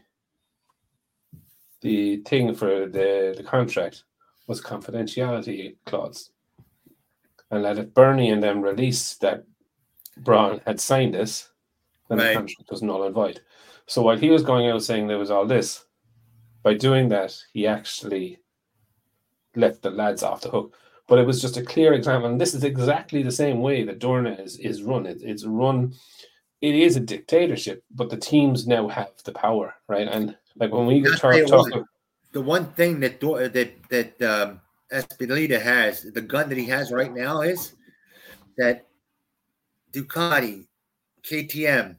the 1.82 2.18
thing 2.24 2.56
for 2.56 2.88
the, 2.88 3.36
the 3.38 3.44
contract 3.44 4.06
was 4.48 4.60
confidentiality 4.60 5.76
clause. 5.86 6.32
And 7.52 7.64
that 7.64 7.78
if 7.78 7.94
Bernie 7.94 8.32
and 8.32 8.42
them 8.42 8.62
released 8.62 9.22
that 9.22 9.44
Brawn 10.18 10.62
had 10.66 10.80
signed 10.80 11.14
this, 11.14 11.52
then 12.10 12.18
right. 12.18 12.30
the 12.30 12.34
contract 12.34 12.72
was 12.72 12.82
null 12.82 13.04
and 13.04 13.14
void. 13.14 13.42
So 13.88 14.02
while 14.02 14.18
he 14.18 14.30
was 14.30 14.44
going 14.44 14.70
out 14.70 14.84
saying 14.84 15.08
there 15.08 15.20
was 15.20 15.32
all 15.32 15.46
this, 15.46 15.86
by 16.64 16.74
doing 16.74 17.10
that, 17.10 17.36
he 17.54 17.68
actually 17.68 18.40
let 19.56 19.82
the 19.82 19.92
lads 19.92 20.24
off 20.24 20.42
the 20.42 20.50
hook. 20.50 20.76
But 21.08 21.20
it 21.20 21.28
was 21.28 21.40
just 21.40 21.58
a 21.58 21.62
clear 21.64 21.94
example, 21.94 22.30
and 22.30 22.42
this 22.42 22.56
is 22.56 22.64
exactly 22.64 23.22
the 23.22 23.32
same 23.32 23.62
way 23.62 23.84
that 23.84 24.00
Dorna 24.00 24.44
is, 24.44 24.58
is 24.58 24.82
run. 24.82 25.06
It, 25.06 25.20
it's 25.22 25.46
run. 25.46 25.94
It 26.62 26.74
is 26.74 26.96
a 26.96 27.00
dictatorship, 27.00 27.84
but 27.92 28.10
the 28.10 28.18
teams 28.18 28.66
now 28.66 28.88
have 28.88 29.12
the 29.24 29.32
power, 29.32 29.76
right? 29.88 30.08
And 30.08 30.36
like 30.56 30.72
when 30.72 30.88
we 30.88 31.04
talk, 31.04 31.36
talk 31.48 31.86
the 32.32 32.42
one 32.42 32.66
thing 32.74 33.00
that 33.02 33.20
that 33.22 33.74
that 33.90 34.22
um, 34.22 34.62
has, 34.90 36.02
the 36.02 36.26
gun 36.28 36.50
that 36.50 36.58
he 36.58 36.66
has 36.66 36.92
right 36.92 37.14
now 37.14 37.42
is 37.42 37.76
that 38.58 38.88
Ducati, 39.92 40.66
KTM, 41.24 41.98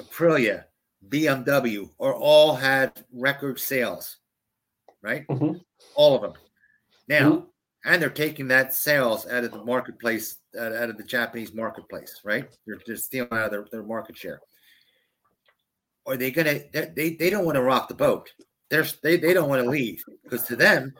Aprilia, 0.00 0.64
BMW 1.08 1.88
or 1.98 2.14
all 2.14 2.54
had 2.54 3.04
record 3.12 3.58
sales, 3.58 4.16
right? 5.02 5.26
Mm-hmm. 5.28 5.58
All 5.94 6.14
of 6.14 6.22
them. 6.22 6.32
Now, 7.08 7.30
mm-hmm. 7.30 7.90
and 7.92 8.02
they're 8.02 8.10
taking 8.10 8.48
that 8.48 8.74
sales 8.74 9.26
out 9.26 9.44
of 9.44 9.52
the 9.52 9.64
marketplace 9.64 10.36
out 10.58 10.90
of 10.90 10.96
the 10.96 11.04
Japanese 11.04 11.54
marketplace, 11.54 12.20
right? 12.24 12.48
They're, 12.66 12.80
they're 12.86 12.96
stealing 12.96 13.32
out 13.32 13.46
of 13.46 13.50
their, 13.50 13.66
their 13.70 13.82
market 13.82 14.16
share. 14.16 14.40
Are 16.06 16.16
they 16.16 16.30
gonna? 16.30 16.60
They 16.72 17.16
they 17.18 17.30
don't 17.30 17.44
want 17.44 17.56
to 17.56 17.62
rock 17.62 17.88
the 17.88 17.94
boat. 17.94 18.30
They're 18.70 18.86
they 19.02 19.16
they 19.18 19.34
don't 19.34 19.48
want 19.48 19.62
to 19.62 19.68
leave 19.68 20.02
because 20.24 20.44
to 20.46 20.56
them, 20.56 20.94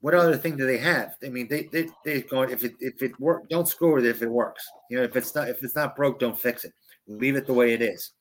what 0.00 0.14
other 0.14 0.36
thing 0.36 0.56
do 0.56 0.66
they 0.66 0.78
have? 0.78 1.16
I 1.24 1.30
mean, 1.30 1.48
they 1.48 1.68
they 1.72 1.88
they 2.04 2.22
going 2.22 2.50
if 2.50 2.62
it 2.62 2.74
if 2.78 3.02
it 3.02 3.18
work, 3.18 3.48
don't 3.48 3.66
screw 3.66 3.94
with 3.94 4.04
it 4.04 4.10
if 4.10 4.22
it 4.22 4.30
works. 4.30 4.64
You 4.88 4.98
know, 4.98 5.02
if 5.02 5.16
it's 5.16 5.34
not 5.34 5.48
if 5.48 5.64
it's 5.64 5.74
not 5.74 5.96
broke, 5.96 6.20
don't 6.20 6.38
fix 6.38 6.64
it. 6.64 6.72
Leave 7.08 7.34
it 7.34 7.46
the 7.46 7.52
way 7.52 7.72
it 7.72 7.82
is. 7.82 8.12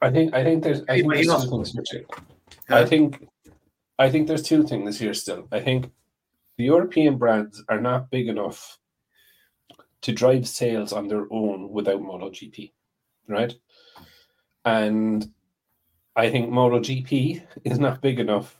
I 0.00 0.10
think 0.10 0.34
I 0.34 0.44
think 0.44 0.62
there's 0.62 0.82
I 0.88 1.00
think 1.00 1.14
there's 1.14 1.44
two 1.44 1.64
things 1.64 1.90
here. 1.90 2.04
I 2.68 2.84
think 2.84 3.28
I 3.98 4.10
think 4.10 4.28
there's 4.28 4.42
two 4.42 4.62
things 4.62 4.98
here 4.98 5.14
still. 5.14 5.48
I 5.50 5.60
think 5.60 5.90
the 6.56 6.64
European 6.64 7.18
brands 7.18 7.62
are 7.68 7.80
not 7.80 8.10
big 8.10 8.28
enough 8.28 8.78
to 10.02 10.12
drive 10.12 10.46
sales 10.46 10.92
on 10.92 11.08
their 11.08 11.26
own 11.30 11.70
without 11.70 12.00
MotoGP, 12.00 12.72
right? 13.26 13.54
And 14.64 15.28
I 16.14 16.30
think 16.30 16.50
MotoGP 16.50 17.42
is 17.64 17.78
not 17.78 18.00
big 18.00 18.20
enough 18.20 18.56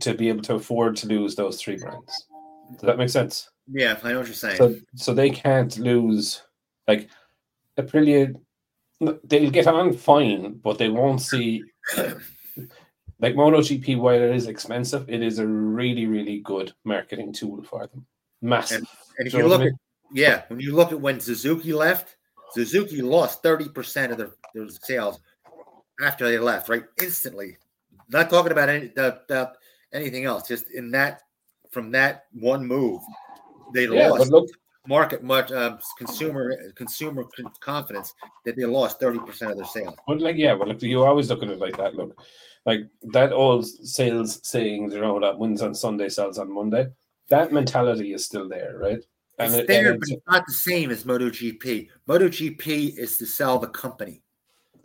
to 0.00 0.14
be 0.14 0.28
able 0.28 0.42
to 0.42 0.54
afford 0.54 0.96
to 0.96 1.08
lose 1.08 1.34
those 1.34 1.60
three 1.60 1.76
brands. 1.76 2.26
Does 2.72 2.82
that 2.82 2.98
make 2.98 3.08
sense? 3.08 3.50
Yeah, 3.70 3.98
I 4.02 4.12
know 4.12 4.18
what 4.18 4.26
you're 4.26 4.34
saying. 4.34 4.56
So, 4.56 4.76
so 4.94 5.14
they 5.14 5.30
can't 5.30 5.76
lose 5.78 6.42
like 6.86 7.08
Aprilia. 7.78 8.34
They'll 9.00 9.50
get 9.50 9.66
on 9.66 9.92
fine, 9.92 10.54
but 10.54 10.78
they 10.78 10.88
won't 10.88 11.20
see 11.20 11.62
like 13.20 13.34
MotoGP. 13.34 13.98
While 13.98 14.14
it 14.14 14.34
is 14.34 14.46
expensive, 14.46 15.08
it 15.08 15.22
is 15.22 15.38
a 15.38 15.46
really, 15.46 16.06
really 16.06 16.40
good 16.40 16.72
marketing 16.84 17.32
tool 17.32 17.62
for 17.62 17.86
them. 17.86 18.04
Massive. 18.42 18.78
And, 18.78 18.88
and 19.18 19.26
if 19.28 19.34
you 19.34 19.46
look 19.46 19.62
at 19.62 19.72
yeah, 20.12 20.42
when 20.48 20.60
you 20.60 20.74
look 20.74 20.92
at 20.92 21.00
when 21.00 21.20
Suzuki 21.20 21.72
left, 21.72 22.16
Suzuki 22.52 23.02
lost 23.02 23.42
30% 23.42 24.10
of 24.10 24.18
their, 24.18 24.30
their 24.54 24.68
sales 24.68 25.20
after 26.00 26.28
they 26.28 26.38
left, 26.38 26.68
right? 26.68 26.84
Instantly. 27.00 27.56
Not 28.08 28.30
talking 28.30 28.52
about 28.52 28.68
any, 28.68 28.88
the, 28.88 29.20
the, 29.28 29.52
anything 29.92 30.24
else, 30.24 30.48
just 30.48 30.70
in 30.70 30.90
that, 30.92 31.22
from 31.70 31.90
that 31.90 32.24
one 32.32 32.66
move, 32.66 33.02
they 33.74 33.86
yeah, 33.86 34.08
lost 34.08 34.30
look, 34.30 34.48
market 34.88 35.22
much 35.22 35.52
uh, 35.52 35.76
consumer 35.98 36.72
consumer 36.74 37.24
confidence 37.60 38.14
that 38.44 38.56
they 38.56 38.64
lost 38.64 39.00
30% 39.00 39.50
of 39.50 39.56
their 39.56 39.66
sales. 39.66 39.94
But 40.06 40.20
like, 40.20 40.36
yeah, 40.36 40.54
well, 40.54 40.68
look, 40.68 40.82
you 40.82 41.04
always 41.04 41.28
look 41.28 41.42
at 41.42 41.50
it 41.50 41.58
like 41.58 41.76
that. 41.76 41.94
Look, 41.94 42.18
like 42.64 42.86
that 43.12 43.32
old 43.32 43.66
sales 43.66 44.40
saying, 44.42 44.90
you 44.92 45.00
know, 45.00 45.20
that 45.20 45.38
wins 45.38 45.62
on 45.62 45.74
Sunday 45.74 46.08
sells 46.08 46.38
on 46.38 46.52
Monday. 46.52 46.88
That 47.28 47.52
mentality 47.52 48.14
is 48.14 48.24
still 48.24 48.48
there, 48.48 48.76
right? 48.78 49.04
It's 49.38 49.54
and 49.54 49.68
there, 49.68 49.94
but 49.94 50.08
it's 50.08 50.22
not 50.26 50.46
the 50.46 50.52
same 50.52 50.90
as 50.90 51.04
MotoGP. 51.04 51.88
MotoGP 52.08 52.98
is 52.98 53.18
to 53.18 53.26
sell 53.26 53.58
the 53.58 53.68
company. 53.68 54.22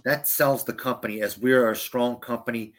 That 0.03 0.27
sells 0.27 0.63
the 0.63 0.73
company 0.73 1.21
as 1.21 1.39
we 1.39 1.53
are 1.53 1.71
a 1.71 1.75
strong 1.75 2.17
company. 2.17 2.73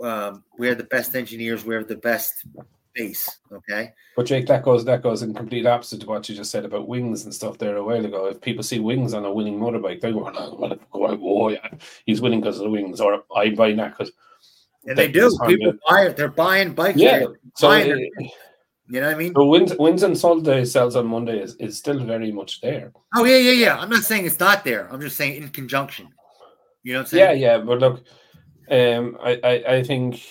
Um, 0.00 0.44
we 0.58 0.68
are 0.68 0.74
the 0.74 0.84
best 0.84 1.16
engineers. 1.16 1.64
We 1.64 1.74
are 1.74 1.82
the 1.82 1.96
best 1.96 2.44
base. 2.96 3.40
Okay. 3.52 3.92
But 4.16 4.26
Jake, 4.26 4.46
that 4.46 4.64
goes 4.64 4.84
that 4.86 5.02
goes 5.02 5.22
in 5.22 5.34
complete 5.34 5.66
opposite 5.66 6.00
to 6.00 6.06
what 6.06 6.28
you 6.28 6.34
just 6.34 6.50
said 6.50 6.64
about 6.64 6.88
wings 6.88 7.24
and 7.24 7.34
stuff 7.34 7.58
there 7.58 7.76
a 7.76 7.84
while 7.84 8.04
ago. 8.04 8.26
If 8.26 8.40
people 8.40 8.64
see 8.64 8.80
wings 8.80 9.14
on 9.14 9.24
a 9.24 9.32
winning 9.32 9.58
motorbike, 9.58 10.00
they 10.00 10.12
go, 10.12 10.30
oh, 10.34 11.18
oh 11.22 11.48
yeah, 11.48 11.68
he's 12.06 12.20
winning 12.20 12.40
because 12.40 12.58
of 12.58 12.64
the 12.64 12.70
wings, 12.70 13.00
or 13.00 13.24
I 13.36 13.50
buy 13.50 13.72
that 13.74 13.96
because. 13.96 14.12
And 14.86 14.96
they 14.96 15.08
do. 15.08 15.36
People 15.46 15.72
buy 15.88 16.06
it. 16.06 16.16
They're 16.16 16.28
buying 16.28 16.72
bikes. 16.72 16.96
Yeah. 16.96 17.24
So 17.56 17.72
it, 17.72 17.88
you 18.88 19.00
know 19.00 19.08
what 19.08 19.16
I 19.16 19.18
mean? 19.18 19.32
The 19.32 19.44
wins, 19.44 19.74
wins 19.78 20.04
and 20.04 20.16
Sunday 20.16 20.64
sells 20.64 20.94
on 20.94 21.08
Monday 21.08 21.40
is, 21.40 21.56
is 21.56 21.76
still 21.76 21.98
very 22.04 22.30
much 22.30 22.60
there. 22.60 22.92
Oh 23.16 23.24
yeah, 23.24 23.38
yeah, 23.38 23.52
yeah. 23.52 23.78
I'm 23.78 23.90
not 23.90 24.04
saying 24.04 24.26
it's 24.26 24.38
not 24.38 24.62
there. 24.64 24.88
I'm 24.92 25.00
just 25.00 25.16
saying 25.16 25.42
in 25.42 25.48
conjunction. 25.48 26.08
You 26.84 26.92
know 26.92 27.00
what 27.00 27.06
I'm 27.06 27.08
saying? 27.08 27.40
Yeah, 27.40 27.56
yeah. 27.56 27.58
But 27.58 27.80
look, 27.80 28.04
um, 28.70 29.18
I, 29.20 29.40
I, 29.42 29.74
I 29.76 29.82
think, 29.82 30.22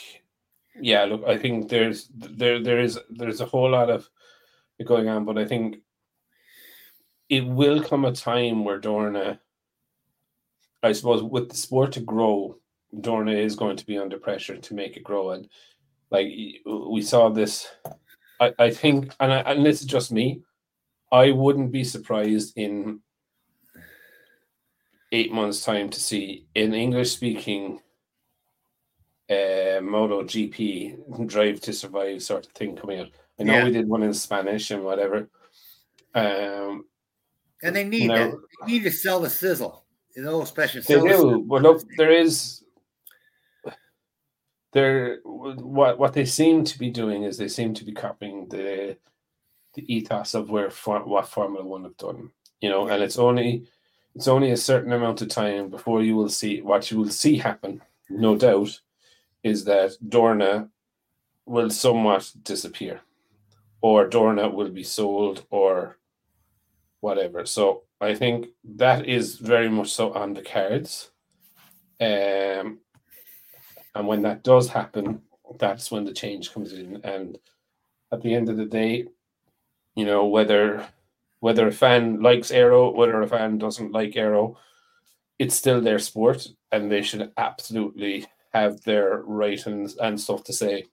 yeah, 0.80 1.05
look, 1.05 1.23
I 1.26 1.38
think 1.38 1.69
there's 1.69 2.09
there 2.13 2.61
there 2.61 2.80
is 2.80 2.99
there's 3.09 3.41
a 3.41 3.45
whole 3.45 3.71
lot 3.71 3.89
of 3.89 4.09
going 4.86 5.07
on, 5.07 5.26
but 5.26 5.38
I 5.38 5.45
think 5.45 5.78
it 7.30 7.45
will 7.45 7.82
come 7.82 8.05
a 8.05 8.11
time 8.11 8.63
where 8.63 8.80
Dorna, 8.80 9.39
I 10.84 10.91
suppose, 10.91 11.23
with 11.23 11.49
the 11.49 11.55
sport 11.55 11.93
to 11.93 12.01
grow, 12.01 12.57
Dorna 12.93 13.36
is 13.36 13.55
going 13.55 13.78
to 13.78 13.86
be 13.86 13.97
under 13.97 14.17
pressure 14.17 14.57
to 14.57 14.73
make 14.73 14.97
it 14.97 15.03
grow, 15.03 15.32
and 15.32 15.47
like 16.11 16.28
we 16.65 17.01
saw 17.01 17.30
this 17.30 17.67
I, 18.39 18.53
I 18.59 18.69
think, 18.69 19.13
and 19.19 19.34
I, 19.34 19.39
and 19.39 19.65
this 19.65 19.82
is 19.82 19.88
just 19.88 20.11
me, 20.11 20.41
I 21.11 21.32
wouldn't 21.32 21.71
be 21.71 21.84
surprised 21.84 22.57
in 22.57 22.99
eight 25.11 25.32
months' 25.32 25.63
time 25.63 25.89
to 25.89 25.99
see 25.99 26.45
an 26.55 26.73
English 26.73 27.11
speaking 27.11 27.80
uh, 29.30 29.82
Moto 29.82 30.23
GP 30.23 31.28
Drive 31.28 31.59
to 31.61 31.73
Survive 31.73 32.21
sort 32.21 32.45
of 32.45 32.51
thing 32.53 32.76
coming 32.76 32.99
out. 32.99 33.09
I 33.39 33.43
know 33.43 33.53
yeah. 33.53 33.63
we 33.65 33.71
did 33.71 33.88
one 33.88 34.03
in 34.03 34.13
Spanish 34.13 34.71
and 34.71 34.84
whatever. 34.84 35.30
Um, 36.13 36.86
and 37.61 37.76
they 37.76 37.84
need 37.84 38.07
now, 38.07 38.32
They 38.61 38.73
need 38.73 38.84
to 38.84 38.91
sell 38.91 39.19
the 39.19 39.30
sizzle. 39.30 39.84
You 40.15 40.23
know, 40.23 40.41
especially 40.41 40.82
they 40.82 40.95
do. 40.95 41.43
But 41.45 41.61
look, 41.61 41.84
there 41.97 42.11
is 42.11 42.63
they're 44.71 45.19
what 45.23 45.97
what 45.97 46.13
they 46.13 46.26
seem 46.26 46.63
to 46.63 46.80
be 46.80 46.89
doing 46.89 47.23
is 47.23 47.38
they 47.38 47.47
seem 47.47 47.73
to 47.73 47.86
be 47.86 47.91
copying 47.91 48.47
the 48.47 48.97
the 49.73 49.93
ethos 49.93 50.34
of 50.34 50.49
where 50.49 50.69
for 50.69 50.99
what 51.05 51.28
Formula 51.28 51.65
One 51.65 51.84
have 51.84 51.97
done. 51.97 52.30
You 52.61 52.69
know, 52.69 52.88
and 52.88 53.03
it's 53.03 53.17
only 53.17 53.65
it's 54.15 54.30
only 54.30 54.51
a 54.51 54.57
certain 54.57 54.93
amount 54.93 55.21
of 55.21 55.28
time 55.28 55.69
before 55.69 56.01
you 56.01 56.15
will 56.15 56.30
see 56.30 56.61
what 56.61 56.89
you 56.91 56.97
will 56.97 57.09
see 57.09 57.38
happen. 57.38 57.82
No 58.09 58.38
doubt, 58.38 58.80
is 59.45 59.63
that 59.65 59.95
Dorna 60.03 60.69
will 61.45 61.69
somewhat 61.69 62.33
disappear, 62.41 63.01
or 63.79 64.09
Dorna 64.09 64.51
will 64.51 64.71
be 64.71 64.83
sold, 64.83 65.45
or 65.51 65.99
whatever. 66.99 67.45
So 67.45 67.83
I 68.01 68.15
think 68.15 68.47
that 68.63 69.05
is 69.07 69.35
very 69.35 69.69
much 69.69 69.93
so 69.93 70.11
on 70.13 70.33
the 70.33 70.41
cards. 70.41 71.11
Um, 72.01 72.79
and 73.93 74.07
when 74.07 74.23
that 74.23 74.43
does 74.43 74.67
happen, 74.67 75.21
that's 75.59 75.91
when 75.91 76.05
the 76.05 76.13
change 76.13 76.51
comes 76.51 76.73
in. 76.73 77.01
And 77.03 77.37
at 78.11 78.23
the 78.23 78.33
end 78.33 78.49
of 78.49 78.57
the 78.57 78.65
day, 78.65 79.05
you 79.95 80.05
know, 80.05 80.25
whether 80.25 80.87
whether 81.39 81.67
a 81.67 81.71
fan 81.71 82.19
likes 82.19 82.49
aero, 82.49 82.89
whether 82.89 83.21
a 83.21 83.27
fan 83.27 83.59
doesn't 83.59 83.91
like 83.91 84.15
aero, 84.17 84.57
it's 85.37 85.55
still 85.55 85.81
their 85.81 85.99
sport 85.99 86.47
and 86.71 86.91
they 86.91 87.03
should 87.03 87.31
absolutely 87.37 88.25
have 88.55 88.81
their 88.81 89.21
right 89.25 89.63
and, 89.65 89.93
and 90.01 90.19
stuff 90.19 90.43
to 90.45 90.53
say. 90.53 90.85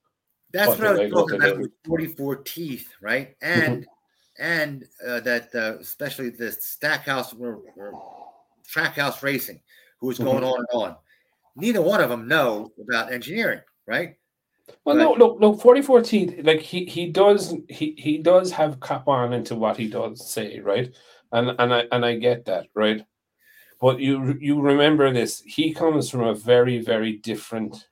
That's 0.52 0.68
what, 0.68 0.80
what 0.80 1.00
I 1.00 1.04
was 1.04 1.12
talking 1.12 1.36
about 1.36 1.58
with 1.58 1.72
44 1.86 2.36
teeth, 2.36 2.88
right? 3.00 3.34
And 3.40 3.86
and 4.38 4.86
uh, 5.06 5.20
that 5.20 5.54
uh, 5.54 5.78
especially 5.80 6.30
the 6.30 6.52
Stackhouse 6.52 7.32
or, 7.34 7.60
or 7.76 7.92
Trackhouse 8.70 9.22
Racing, 9.22 9.60
who 10.00 10.08
was 10.08 10.18
going 10.18 10.42
mm-hmm. 10.42 10.44
on 10.44 10.66
and 10.72 10.82
on 10.82 10.96
neither 11.56 11.82
one 11.82 12.00
of 12.00 12.10
them 12.10 12.28
know 12.28 12.72
about 12.80 13.12
engineering, 13.12 13.60
right? 13.86 14.16
Well, 14.84 14.96
but, 14.96 15.02
no, 15.02 15.14
no, 15.14 15.36
no. 15.38 15.54
Forty 15.54 15.82
four 15.82 16.00
teeth. 16.00 16.40
Like 16.44 16.60
he 16.60 16.84
he 16.84 17.08
does 17.08 17.54
he 17.68 17.94
he 17.98 18.18
does 18.18 18.50
have 18.52 18.80
cap 18.80 19.08
on 19.08 19.32
into 19.32 19.54
what 19.54 19.76
he 19.76 19.88
does 19.88 20.28
say, 20.30 20.60
right? 20.60 20.94
And 21.32 21.50
and 21.58 21.74
I 21.74 21.84
and 21.92 22.04
I 22.04 22.16
get 22.16 22.44
that, 22.46 22.68
right? 22.74 23.04
But 23.82 23.98
you 23.98 24.38
you 24.40 24.60
remember 24.60 25.12
this? 25.12 25.42
He 25.44 25.74
comes 25.74 26.08
from 26.08 26.22
a 26.22 26.36
very 26.36 26.78
very 26.78 27.14
different 27.14 27.88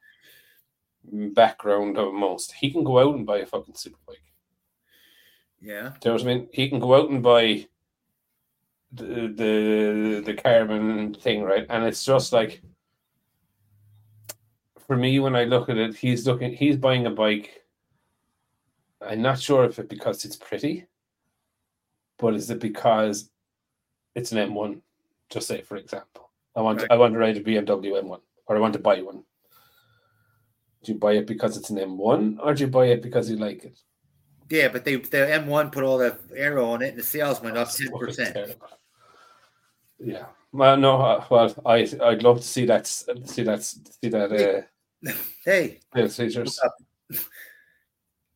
background 1.02 1.98
of 1.98 2.14
most. 2.14 2.52
He 2.52 2.70
can 2.70 2.84
go 2.84 3.00
out 3.00 3.16
and 3.16 3.26
buy 3.26 3.38
a 3.38 3.46
fucking 3.46 3.74
superbike. 3.74 4.22
Yeah. 5.60 5.94
Do 6.00 6.08
you 6.08 6.10
know 6.10 6.12
what 6.12 6.22
I 6.22 6.24
mean? 6.26 6.48
He 6.52 6.68
can 6.68 6.78
go 6.78 6.94
out 6.94 7.10
and 7.10 7.20
buy 7.20 7.66
the 8.92 9.34
the 9.34 10.22
the 10.24 10.34
carbon 10.34 11.12
thing, 11.14 11.42
right? 11.42 11.66
And 11.68 11.84
it's 11.84 12.04
just 12.04 12.32
like 12.32 12.62
for 14.86 14.96
me, 14.96 15.18
when 15.18 15.34
I 15.34 15.42
look 15.42 15.68
at 15.68 15.76
it, 15.76 15.96
he's 15.96 16.24
looking, 16.24 16.54
he's 16.54 16.76
buying 16.76 17.06
a 17.06 17.10
bike. 17.10 17.64
I'm 19.00 19.22
not 19.22 19.40
sure 19.40 19.64
if 19.64 19.80
it 19.80 19.88
because 19.88 20.24
it's 20.24 20.36
pretty, 20.36 20.86
but 22.16 22.34
is 22.34 22.48
it 22.48 22.60
because 22.60 23.28
it's 24.14 24.30
an 24.30 24.38
M1? 24.38 24.82
Just 25.30 25.48
say, 25.48 25.62
for 25.62 25.76
example, 25.76 26.30
I 26.56 26.60
want 26.60 26.80
right. 26.80 26.90
I 26.90 26.96
want 26.96 27.14
to 27.14 27.18
ride 27.18 27.36
a 27.36 27.40
BMW 27.40 28.02
M1, 28.02 28.20
or 28.46 28.56
I 28.56 28.60
want 28.60 28.72
to 28.74 28.80
buy 28.80 29.00
one. 29.00 29.22
Do 30.82 30.92
you 30.92 30.98
buy 30.98 31.12
it 31.12 31.26
because 31.26 31.56
it's 31.56 31.70
an 31.70 31.76
M1, 31.76 32.38
or 32.42 32.54
do 32.54 32.64
you 32.64 32.70
buy 32.70 32.86
it 32.86 33.02
because 33.02 33.30
you 33.30 33.36
like 33.36 33.64
it? 33.64 33.78
Yeah, 34.48 34.68
but 34.68 34.84
they 34.84 34.96
the 34.96 35.18
M1 35.18 35.70
put 35.70 35.84
all 35.84 35.98
the 35.98 36.18
aero 36.34 36.70
on 36.70 36.82
it, 36.82 36.90
and 36.90 36.98
the 36.98 37.02
sales 37.02 37.40
went 37.40 37.56
up 37.56 37.70
ten 37.70 37.90
percent. 37.92 38.56
Yeah. 40.00 40.26
Well, 40.52 40.76
no. 40.76 41.00
Uh, 41.00 41.24
well, 41.30 41.54
I 41.64 41.88
I'd 42.02 42.22
love 42.22 42.38
to 42.38 42.46
see 42.46 42.66
that. 42.66 42.86
See 42.86 43.42
that. 43.44 43.62
See 43.62 44.08
that. 44.08 44.66
Uh, 45.04 45.12
hey. 45.44 45.78
Caesars. 45.94 46.60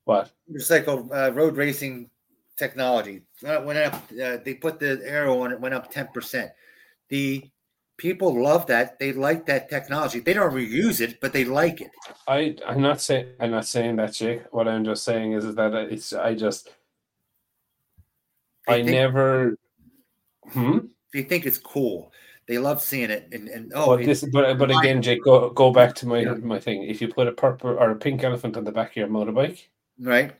What? 0.04 0.30
Motorcycle 0.48 1.08
uh, 1.12 1.30
road 1.32 1.56
racing 1.56 2.10
technology. 2.56 3.22
Uh, 3.44 3.62
went 3.64 3.78
up. 3.78 3.94
Uh, 4.12 4.36
they 4.44 4.54
put 4.54 4.78
the 4.78 5.00
aero 5.04 5.40
on 5.40 5.52
it. 5.52 5.60
Went 5.60 5.74
up 5.74 5.90
ten 5.90 6.08
percent. 6.14 6.52
The 7.10 7.50
people 7.96 8.42
love 8.42 8.66
that. 8.66 8.98
They 8.98 9.12
like 9.12 9.46
that 9.46 9.68
technology. 9.68 10.20
They 10.20 10.32
don't 10.32 10.52
reuse 10.52 11.00
it, 11.00 11.20
but 11.20 11.32
they 11.32 11.44
like 11.44 11.80
it. 11.80 11.90
I 12.26 12.56
I'm 12.66 12.80
not 12.80 13.00
saying 13.00 13.26
I'm 13.40 13.50
not 13.50 13.66
saying 13.66 13.96
that, 13.96 14.12
Jake. 14.12 14.42
What 14.52 14.68
I'm 14.68 14.84
just 14.84 15.04
saying 15.04 15.32
is, 15.32 15.44
is 15.44 15.54
that 15.56 15.74
it's 15.74 16.12
I 16.12 16.34
just 16.34 16.70
they 18.66 18.80
I 18.80 18.82
never. 18.82 19.58
Hmm. 20.50 20.78
They 21.12 21.22
think 21.22 21.46
it's 21.46 21.58
cool. 21.58 22.12
They 22.46 22.58
love 22.58 22.82
seeing 22.82 23.10
it, 23.10 23.28
and, 23.32 23.48
and 23.48 23.72
oh, 23.74 23.96
but 23.96 24.04
this, 24.04 24.22
but 24.30 24.58
but 24.58 24.70
again, 24.70 25.00
Jake, 25.00 25.24
go 25.24 25.48
go 25.50 25.72
back 25.72 25.94
to 25.96 26.06
my 26.06 26.20
yeah. 26.20 26.34
my 26.34 26.60
thing. 26.60 26.82
If 26.82 27.00
you 27.00 27.08
put 27.08 27.26
a 27.26 27.32
purple 27.32 27.70
or 27.70 27.90
a 27.90 27.96
pink 27.96 28.22
elephant 28.22 28.58
on 28.58 28.64
the 28.64 28.72
back 28.72 28.90
of 28.90 28.96
your 28.96 29.08
motorbike, 29.08 29.66
right, 29.98 30.34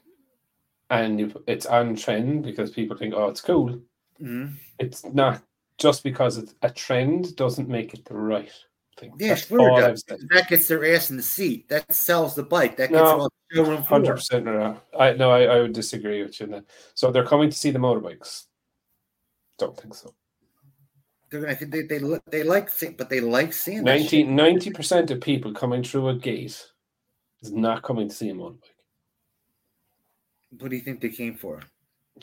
and 0.91 1.19
you, 1.19 1.43
it's 1.47 1.65
on 1.65 1.97
trend 1.97 2.43
because 2.43 2.71
people 2.71 2.97
think, 2.97 3.15
oh, 3.15 3.29
it's 3.29 3.41
cool. 3.41 3.81
Mm-hmm. 4.21 4.55
It's 4.79 5.05
not 5.07 5.43
just 5.79 6.03
because 6.03 6.39
it's 6.39 6.55
a 6.62 6.70
trend 6.70 7.37
doesn't 7.37 7.68
make 7.68 7.95
it 7.95 8.05
the 8.05 8.14
right 8.14 8.51
thing. 8.99 9.12
Yeah, 9.18 9.29
That's 9.29 9.47
sure. 9.47 9.81
That, 9.81 10.03
that, 10.31 10.49
gets 10.49 10.68
their 10.68 10.95
ass 10.95 11.11
in 11.11 11.16
the 11.16 11.22
seat. 11.22 11.68
That 11.68 11.93
sells 11.95 12.35
the 12.35 12.43
bike. 12.43 12.77
That 12.77 12.91
gets 12.91 13.03
no, 13.03 13.29
showroom 13.53 13.83
Hundred 13.83 14.14
percent. 14.14 14.45
No, 14.45 14.81
I 14.99 15.12
no, 15.12 15.31
I, 15.31 15.43
I 15.45 15.61
would 15.61 15.72
disagree 15.72 16.22
with 16.22 16.41
you. 16.41 16.47
Then. 16.47 16.64
So 16.95 17.11
they're 17.11 17.27
coming 17.27 17.51
to 17.51 17.57
see 17.57 17.70
the 17.70 17.79
motorbikes. 17.79 18.45
Don't 19.59 19.79
think 19.79 19.95
so. 19.95 20.14
They're 21.31 21.41
gonna. 21.41 21.57
They 21.61 21.83
they 21.83 21.99
they, 21.99 22.20
they 22.31 22.43
like, 22.43 22.70
but 22.97 23.09
they 23.09 23.20
like 23.20 23.53
seeing 23.53 23.85
90 23.85 24.70
percent 24.70 25.11
of 25.11 25.20
people 25.20 25.53
coming 25.53 25.83
through 25.83 26.09
a 26.09 26.14
gate 26.14 26.64
is 27.43 27.53
not 27.53 27.83
coming 27.83 28.09
to 28.09 28.14
see 28.14 28.31
a 28.31 28.35
motorbike. 28.35 28.61
What 30.61 30.70
do 30.70 30.77
you 30.77 30.83
think 30.83 31.01
they 31.01 31.09
came 31.09 31.35
for? 31.35 31.61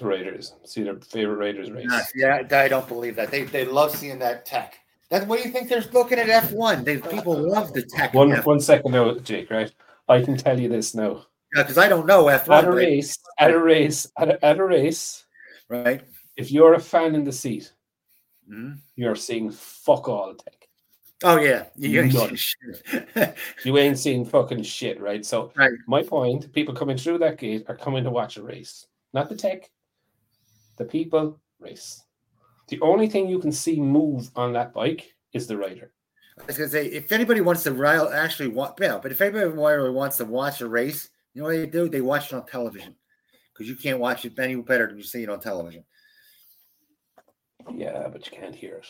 The 0.01 0.07
Raiders. 0.07 0.55
See 0.63 0.83
their 0.83 0.95
favorite 0.95 1.37
Raiders 1.37 1.71
race. 1.71 2.11
yeah, 2.15 2.41
I 2.51 2.67
don't 2.67 2.87
believe 2.87 3.15
that. 3.15 3.29
They 3.29 3.43
they 3.43 3.65
love 3.65 3.95
seeing 3.95 4.19
that 4.19 4.45
tech. 4.45 4.79
That's 5.09 5.25
what 5.25 5.39
do 5.39 5.47
you 5.47 5.53
think 5.53 5.69
they're 5.69 5.83
looking 5.93 6.19
at 6.19 6.29
F 6.29 6.51
one. 6.51 6.83
They 6.83 6.97
people 6.97 7.37
love 7.37 7.73
the 7.73 7.83
tech. 7.83 8.13
One 8.13 8.31
one 8.31 8.59
second 8.59 8.93
now, 8.93 9.13
Jake. 9.19 9.51
Right, 9.51 9.71
I 10.09 10.21
can 10.21 10.37
tell 10.37 10.59
you 10.59 10.69
this 10.69 10.95
now. 10.95 11.25
Yeah, 11.55 11.63
because 11.63 11.77
I 11.77 11.87
don't 11.87 12.07
know 12.07 12.29
F 12.29 12.47
one. 12.47 12.57
At 12.59 12.65
a 12.65 12.71
race, 12.71 13.17
at 13.37 13.51
a 13.51 13.59
race, 13.59 14.07
at 14.17 14.29
a, 14.29 14.45
at 14.45 14.57
a 14.57 14.65
race, 14.65 15.25
right? 15.69 16.01
If 16.35 16.51
you're 16.51 16.73
a 16.73 16.79
fan 16.79 17.13
in 17.13 17.23
the 17.23 17.31
seat, 17.31 17.71
mm-hmm. 18.49 18.75
you're 18.95 19.15
seeing 19.15 19.51
fuck 19.51 20.07
all 20.07 20.33
tech. 20.33 20.67
Oh 21.23 21.39
yeah, 21.39 21.65
you, 21.77 22.01
you 23.63 23.77
ain't 23.77 23.99
seeing 23.99 24.25
fucking 24.25 24.63
shit, 24.63 24.99
right? 24.99 25.23
So 25.23 25.51
right. 25.55 25.71
my 25.87 26.01
point: 26.01 26.51
people 26.53 26.73
coming 26.73 26.97
through 26.97 27.19
that 27.19 27.37
gate 27.37 27.65
are 27.67 27.77
coming 27.77 28.03
to 28.05 28.09
watch 28.09 28.37
a 28.37 28.43
race, 28.43 28.87
not 29.13 29.29
the 29.29 29.35
tech. 29.35 29.69
The 30.77 30.85
people 30.85 31.39
race. 31.59 32.03
The 32.67 32.79
only 32.81 33.07
thing 33.07 33.27
you 33.27 33.39
can 33.39 33.51
see 33.51 33.79
move 33.79 34.31
on 34.35 34.53
that 34.53 34.73
bike 34.73 35.13
is 35.33 35.47
the 35.47 35.57
rider. 35.57 35.91
I 36.39 36.45
was 36.45 36.57
gonna 36.57 36.69
say, 36.69 36.87
if 36.87 37.11
anybody 37.11 37.41
wants 37.41 37.63
to 37.63 37.73
rail, 37.73 38.09
actually 38.11 38.47
want, 38.47 38.75
yeah, 38.79 38.97
but 39.01 39.11
if 39.11 39.21
anybody 39.21 39.47
wants 39.49 40.17
to 40.17 40.25
watch 40.25 40.61
a 40.61 40.67
race, 40.67 41.09
you 41.33 41.41
know 41.41 41.47
what 41.47 41.57
they 41.57 41.65
do? 41.67 41.89
They 41.89 42.01
watch 42.01 42.31
it 42.31 42.35
on 42.35 42.45
television 42.45 42.95
because 43.53 43.69
you 43.69 43.75
can't 43.75 43.99
watch 43.99 44.25
it 44.25 44.37
any 44.39 44.55
better 44.55 44.87
than 44.87 44.97
you 44.97 45.03
see 45.03 45.23
it 45.23 45.29
on 45.29 45.39
television. 45.39 45.83
Yeah, 47.75 48.07
but 48.11 48.25
you 48.25 48.37
can't 48.37 48.55
hear 48.55 48.75
it. 48.77 48.87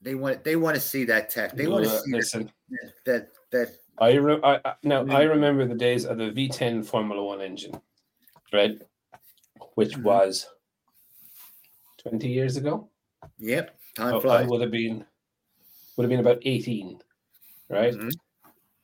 They 0.00 0.14
want 0.14 0.44
they 0.44 0.56
want 0.56 0.74
to 0.76 0.80
see 0.80 1.04
that 1.04 1.30
tech. 1.30 1.56
They 1.56 1.66
want 1.66 1.84
to 1.84 1.90
see 1.90 2.12
listen, 2.12 2.52
that, 2.70 2.92
that 3.06 3.28
that. 3.50 3.68
I, 3.98 4.14
re- 4.14 4.40
I 4.44 4.74
now 4.84 5.04
I 5.06 5.22
remember 5.22 5.66
the 5.66 5.74
days 5.74 6.04
of 6.04 6.18
the 6.18 6.30
V10 6.30 6.86
Formula 6.86 7.24
One 7.24 7.40
engine, 7.40 7.80
right? 8.52 8.80
Which 9.74 9.92
mm-hmm. 9.92 10.04
was 10.04 10.46
twenty 11.98 12.28
years 12.28 12.56
ago. 12.56 12.88
Yep, 13.38 13.76
time 13.96 14.14
oh, 14.14 14.20
flies. 14.20 14.46
I 14.46 14.48
would 14.48 14.60
have 14.60 14.70
been 14.70 15.04
would 15.96 16.04
have 16.04 16.10
been 16.10 16.20
about 16.20 16.42
eighteen, 16.42 17.00
right? 17.68 17.94
Mm-hmm. 17.94 18.08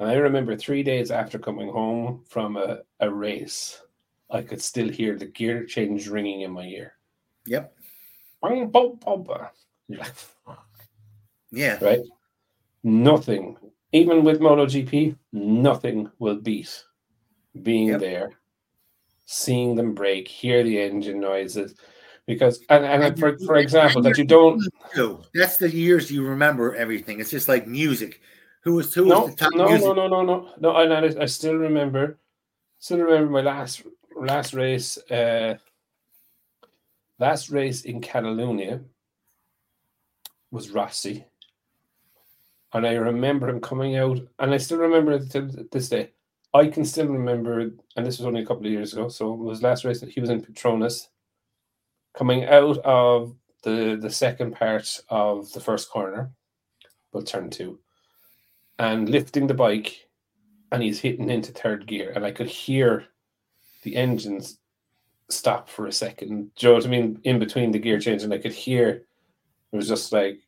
And 0.00 0.10
I 0.10 0.14
remember 0.14 0.56
three 0.56 0.82
days 0.82 1.10
after 1.10 1.38
coming 1.38 1.68
home 1.68 2.24
from 2.28 2.56
a, 2.56 2.80
a 2.98 3.08
race, 3.08 3.80
I 4.28 4.42
could 4.42 4.60
still 4.60 4.88
hear 4.88 5.16
the 5.16 5.26
gear 5.26 5.64
change 5.64 6.08
ringing 6.08 6.40
in 6.40 6.50
my 6.50 6.64
ear. 6.64 6.94
Yep. 7.46 7.72
You're 9.86 10.00
like, 10.00 10.14
yeah. 11.52 11.78
Right? 11.80 12.00
Nothing, 12.82 13.56
even 13.92 14.24
with 14.24 14.40
MotoGP, 14.40 15.16
nothing 15.32 16.10
will 16.18 16.36
beat 16.40 16.82
being 17.62 17.88
yep. 17.88 18.00
there, 18.00 18.32
seeing 19.26 19.76
them 19.76 19.94
brake, 19.94 20.26
hear 20.26 20.64
the 20.64 20.80
engine 20.80 21.20
noises. 21.20 21.76
Because 22.27 22.61
and, 22.70 22.85
and 22.85 23.18
for, 23.18 23.39
for 23.39 23.57
example, 23.57 24.01
that 24.03 24.16
you 24.16 24.25
don't 24.25 24.62
that's 25.35 25.59
the 25.59 25.70
years 25.70 26.11
you 26.11 26.25
remember 26.25 26.75
everything. 26.75 27.20
It's 27.20 27.31
just 27.31 27.49
like 27.49 27.66
music. 27.66 28.20
Who 28.62 28.75
was 28.75 28.95
who 28.95 29.05
no, 29.05 29.20
was 29.20 29.31
the 29.31 29.37
top 29.37 29.53
no, 29.55 29.68
music? 29.68 29.87
no, 29.87 29.93
no, 29.93 30.09
no, 30.09 30.22
no, 30.22 30.49
no. 30.59 30.70
I, 30.70 31.22
I 31.22 31.27
still 31.27 31.57
remember, 31.57 32.18
still 32.79 32.99
remember 32.99 33.31
my 33.31 33.43
last 33.43 33.83
last 34.16 34.55
race. 34.55 34.97
Uh, 35.11 35.57
last 37.18 37.51
race 37.51 37.83
in 37.83 38.01
Catalonia 38.01 38.81
was 40.51 40.70
Rossi. 40.70 41.25
And 42.72 42.87
I 42.87 42.95
remember 42.95 43.49
him 43.49 43.61
coming 43.61 43.97
out, 43.97 44.18
and 44.39 44.53
I 44.53 44.57
still 44.57 44.79
remember 44.79 45.12
it 45.12 45.31
to 45.33 45.43
this 45.70 45.89
day. 45.89 46.11
I 46.55 46.68
can 46.68 46.85
still 46.85 47.07
remember, 47.07 47.61
and 47.61 48.07
this 48.07 48.18
was 48.18 48.27
only 48.27 48.43
a 48.43 48.47
couple 48.47 48.66
of 48.66 48.72
years 48.72 48.93
ago, 48.93 49.09
so 49.09 49.33
it 49.33 49.39
was 49.39 49.62
last 49.62 49.85
race 49.85 50.01
that 50.01 50.11
he 50.11 50.20
was 50.20 50.31
in 50.31 50.41
Petronas, 50.41 51.09
coming 52.14 52.44
out 52.44 52.78
of 52.78 53.36
the 53.62 53.98
the 54.00 54.10
second 54.10 54.54
part 54.54 55.00
of 55.08 55.52
the 55.52 55.60
first 55.60 55.90
corner, 55.90 56.30
we'll 57.12 57.22
turn 57.22 57.50
two, 57.50 57.78
and 58.78 59.08
lifting 59.08 59.46
the 59.46 59.54
bike, 59.54 60.08
and 60.72 60.82
he's 60.82 61.00
hitting 61.00 61.30
into 61.30 61.52
third 61.52 61.86
gear, 61.86 62.12
and 62.14 62.24
I 62.24 62.30
could 62.30 62.48
hear 62.48 63.06
the 63.82 63.96
engines 63.96 64.58
stop 65.28 65.68
for 65.68 65.86
a 65.86 65.92
second. 65.92 66.54
Do 66.56 66.66
you 66.66 66.72
know 66.72 66.76
what 66.76 66.86
I 66.86 66.88
mean? 66.88 67.20
In 67.24 67.38
between 67.38 67.70
the 67.70 67.78
gear 67.78 67.98
change, 67.98 68.22
and 68.22 68.32
I 68.32 68.38
could 68.38 68.52
hear 68.52 68.88
it 69.72 69.76
was 69.76 69.88
just 69.88 70.12
like 70.12 70.40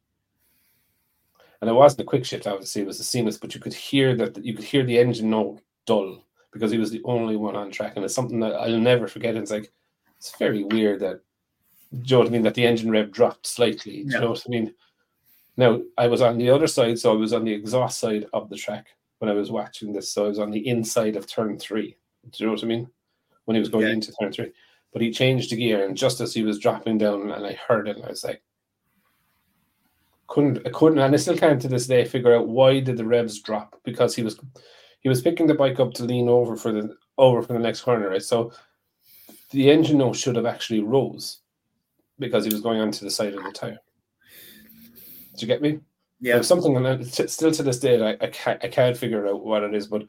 and 1.60 1.70
it 1.70 1.72
wasn't 1.72 2.02
a 2.02 2.04
quick 2.04 2.24
shift, 2.24 2.46
obviously, 2.46 2.82
it 2.82 2.86
was 2.86 3.00
a 3.00 3.04
seamless, 3.04 3.38
but 3.38 3.54
you 3.54 3.60
could 3.60 3.74
hear 3.74 4.14
that 4.16 4.44
you 4.44 4.54
could 4.54 4.64
hear 4.64 4.84
the 4.84 4.98
engine 4.98 5.30
note 5.30 5.60
dull 5.86 6.22
because 6.52 6.70
he 6.70 6.78
was 6.78 6.90
the 6.90 7.02
only 7.04 7.36
one 7.36 7.56
on 7.56 7.70
track. 7.70 7.94
And 7.96 8.04
it's 8.04 8.14
something 8.14 8.40
that 8.40 8.54
I'll 8.54 8.78
never 8.78 9.08
forget. 9.08 9.36
It's 9.36 9.50
like 9.50 9.72
it's 10.18 10.36
very 10.38 10.64
weird 10.64 11.00
that 11.00 11.20
do 11.93 11.99
you 11.99 12.16
know 12.16 12.18
what 12.20 12.28
I 12.28 12.30
mean? 12.30 12.43
That 12.43 12.55
the 12.55 12.66
engine 12.66 12.91
rev 12.91 13.11
dropped 13.11 13.47
slightly. 13.47 14.05
Do 14.05 14.14
you 14.14 14.20
know 14.20 14.30
what 14.30 14.45
I 14.47 14.51
mean? 14.51 14.74
Now 15.57 15.80
I 15.97 16.09
was 16.09 16.20
on 16.20 16.39
the 16.39 16.51
other 16.51 16.66
side, 16.66 16.99
so 16.99 17.12
I 17.12 17.16
was 17.16 17.32
on 17.32 17.45
the 17.45 17.53
exhaust 17.53 17.99
side 17.99 18.26
of 18.32 18.49
the 18.49 18.57
track 18.57 18.89
when 19.18 19.30
I 19.30 19.34
was 19.34 19.51
watching 19.51 19.93
this. 19.93 20.11
So 20.12 20.26
I 20.26 20.28
was 20.28 20.39
on 20.39 20.51
the 20.51 20.66
inside 20.68 21.16
of 21.16 21.26
turn 21.26 21.59
three. 21.59 21.97
Do 22.30 22.30
you 22.39 22.47
know 22.47 22.53
what 22.53 22.64
I 22.64 22.66
mean? 22.66 22.89
When 23.45 23.55
he 23.55 23.61
was 23.61 23.68
going 23.68 23.89
into 23.89 24.12
turn 24.12 24.32
three. 24.32 24.53
But 24.93 25.03
he 25.03 25.11
changed 25.11 25.51
the 25.51 25.57
gear, 25.57 25.87
and 25.87 25.97
just 25.97 26.20
as 26.20 26.34
he 26.34 26.43
was 26.43 26.59
dropping 26.59 26.99
down, 26.99 27.30
and 27.30 27.47
I 27.47 27.59
heard 27.68 27.89
it, 27.89 27.97
and 27.97 28.05
I 28.05 28.09
was 28.09 28.24
like, 28.24 28.43
couldn't 30.26 30.66
I 30.66 30.70
couldn't 30.70 30.99
and 30.99 31.14
I 31.14 31.18
still 31.18 31.37
can't 31.37 31.61
to 31.62 31.68
this 31.68 31.87
day 31.87 32.05
figure 32.05 32.34
out 32.34 32.49
why 32.49 32.80
did 32.80 32.97
the 32.97 33.05
revs 33.05 33.41
drop 33.41 33.80
because 33.84 34.14
he 34.14 34.22
was 34.22 34.39
he 35.01 35.09
was 35.09 35.22
picking 35.22 35.47
the 35.47 35.55
bike 35.55 35.78
up 35.78 35.95
to 35.95 36.05
lean 36.05 36.28
over 36.28 36.57
for 36.57 36.72
the 36.72 36.97
over 37.16 37.43
for 37.43 37.53
the 37.53 37.59
next 37.59 37.82
corner 37.82 38.11
right 38.11 38.22
so 38.22 38.53
the 39.51 39.70
engine 39.70 39.99
note 39.99 40.16
should 40.16 40.37
have 40.37 40.47
actually 40.47 40.80
rose 40.80 41.41
because 42.18 42.44
he 42.44 42.52
was 42.52 42.60
going 42.60 42.80
onto 42.80 43.04
the 43.04 43.10
side 43.10 43.34
of 43.34 43.42
the 43.42 43.52
tire. 43.52 43.78
Do 45.36 45.40
you 45.40 45.46
get 45.46 45.62
me? 45.62 45.80
Yeah. 46.20 46.34
There's 46.34 46.46
something 46.46 47.04
still 47.04 47.52
to 47.52 47.62
this 47.62 47.78
day 47.78 48.02
I, 48.02 48.24
I 48.24 48.28
can't 48.28 48.64
I 48.64 48.68
can't 48.68 48.96
figure 48.96 49.26
out 49.26 49.44
what 49.44 49.62
it 49.62 49.74
is, 49.74 49.86
but 49.86 50.06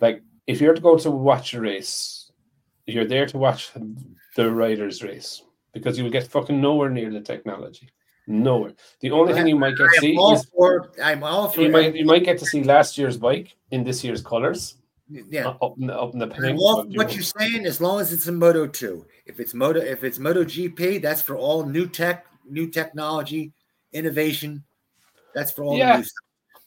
like 0.00 0.22
if 0.46 0.60
you're 0.60 0.74
to 0.74 0.80
go 0.80 0.96
to 0.96 1.10
watch 1.10 1.54
a 1.54 1.60
race, 1.60 2.30
you're 2.86 3.04
there 3.04 3.26
to 3.26 3.38
watch 3.38 3.70
the 4.36 4.50
riders 4.50 5.02
race 5.02 5.42
because 5.72 5.98
you 5.98 6.04
will 6.04 6.10
get 6.10 6.26
fucking 6.26 6.60
nowhere 6.60 6.88
near 6.88 7.10
the 7.10 7.20
technology. 7.20 7.90
Nowhere. 8.26 8.74
The 9.00 9.10
only 9.10 9.32
thing 9.32 9.48
you 9.48 9.56
might 9.56 9.76
get 9.76 9.88
to 9.94 10.00
see 10.00 10.14
is 10.14 10.44
for, 10.54 10.92
I'm 11.02 11.24
all 11.24 11.48
for 11.48 11.62
you 11.62 11.70
might 11.70 11.96
you 11.96 12.04
might 12.04 12.24
get 12.24 12.38
to 12.38 12.46
see 12.46 12.62
last 12.62 12.96
year's 12.96 13.16
bike 13.16 13.56
in 13.70 13.84
this 13.84 14.04
year's 14.04 14.22
colors. 14.22 14.77
Yeah, 15.10 15.54
up 15.62 15.78
in 15.78 15.86
the, 15.86 15.98
up 15.98 16.12
in 16.12 16.18
the 16.18 16.26
pen. 16.26 16.56
what 16.56 17.14
you're 17.14 17.22
saying, 17.22 17.64
as 17.64 17.80
long 17.80 18.00
as 18.00 18.12
it's 18.12 18.26
a 18.26 18.32
Moto 18.32 18.66
Two, 18.66 19.06
if 19.24 19.40
it's 19.40 19.54
Moto, 19.54 19.80
if 19.80 20.04
it's 20.04 20.18
Moto 20.18 20.44
GP, 20.44 21.00
that's 21.00 21.22
for 21.22 21.36
all 21.36 21.64
new 21.64 21.88
tech, 21.88 22.26
new 22.48 22.68
technology, 22.68 23.52
innovation. 23.92 24.64
That's 25.34 25.50
for 25.50 25.64
all. 25.64 25.78
Yeah, 25.78 26.02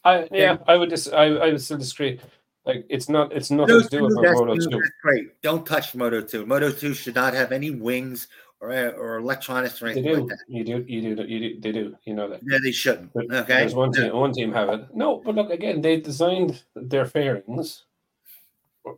I 0.03 0.27
yeah, 0.31 0.57
I 0.67 0.75
would 0.75 0.89
just 0.89 1.13
I, 1.13 1.25
I 1.25 1.51
would 1.51 1.61
still 1.61 1.77
disagree. 1.77 2.19
Like 2.65 2.85
it's 2.89 3.09
not 3.09 3.31
it's 3.31 3.51
nothing 3.51 3.75
Moto 3.75 3.87
to 3.87 3.97
do 3.97 4.03
with 4.05 4.15
Moto 4.15 4.55
Two. 4.55 4.81
Great, 5.03 5.41
don't 5.41 5.65
touch 5.65 5.93
Moto 5.93 6.21
Two. 6.21 6.45
Moto 6.45 6.71
Two 6.71 6.95
should 6.95 7.15
not 7.15 7.35
have 7.35 7.51
any 7.51 7.69
wings 7.69 8.27
or, 8.59 8.71
or 8.71 9.17
electronics 9.17 9.81
or 9.81 9.87
anything 9.87 10.03
they 10.03 10.15
do. 10.15 10.19
like 10.21 10.29
that. 10.29 10.39
You 10.47 10.63
do, 10.63 10.85
you 10.87 11.15
do, 11.15 11.23
you 11.23 11.39
do, 11.39 11.59
they 11.59 11.71
do. 11.71 11.95
You 12.05 12.13
know 12.13 12.29
that. 12.29 12.41
Yeah, 12.43 12.59
they 12.63 12.71
shouldn't. 12.71 13.11
But 13.13 13.25
okay. 13.31 13.61
There's 13.61 13.75
one 13.75 13.91
team, 13.91 14.15
one 14.15 14.31
team 14.31 14.53
have 14.53 14.69
it. 14.69 14.87
No, 14.93 15.21
but 15.23 15.35
look 15.35 15.49
again, 15.49 15.81
they 15.81 15.99
designed 15.99 16.63
their 16.75 17.05
fairings, 17.05 17.85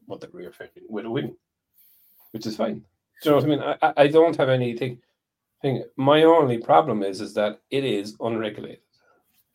what 0.06 0.22
the 0.22 0.30
rear 0.30 0.52
fairing 0.52 0.72
with 0.90 1.06
a 1.06 1.10
wing, 1.10 1.36
which 2.32 2.46
is 2.46 2.56
fine. 2.56 2.84
Do 3.22 3.30
you 3.30 3.32
know 3.32 3.38
what 3.38 3.46
I 3.46 3.48
mean? 3.48 3.78
I, 3.82 3.94
I 3.98 4.08
don't 4.08 4.36
have 4.38 4.50
anything. 4.50 5.00
Thing. 5.62 5.84
My 5.96 6.24
only 6.24 6.58
problem 6.58 7.04
is 7.04 7.22
is 7.22 7.34
that 7.36 7.62
it 7.70 7.86
is 7.86 8.18
unregulated, 8.20 8.82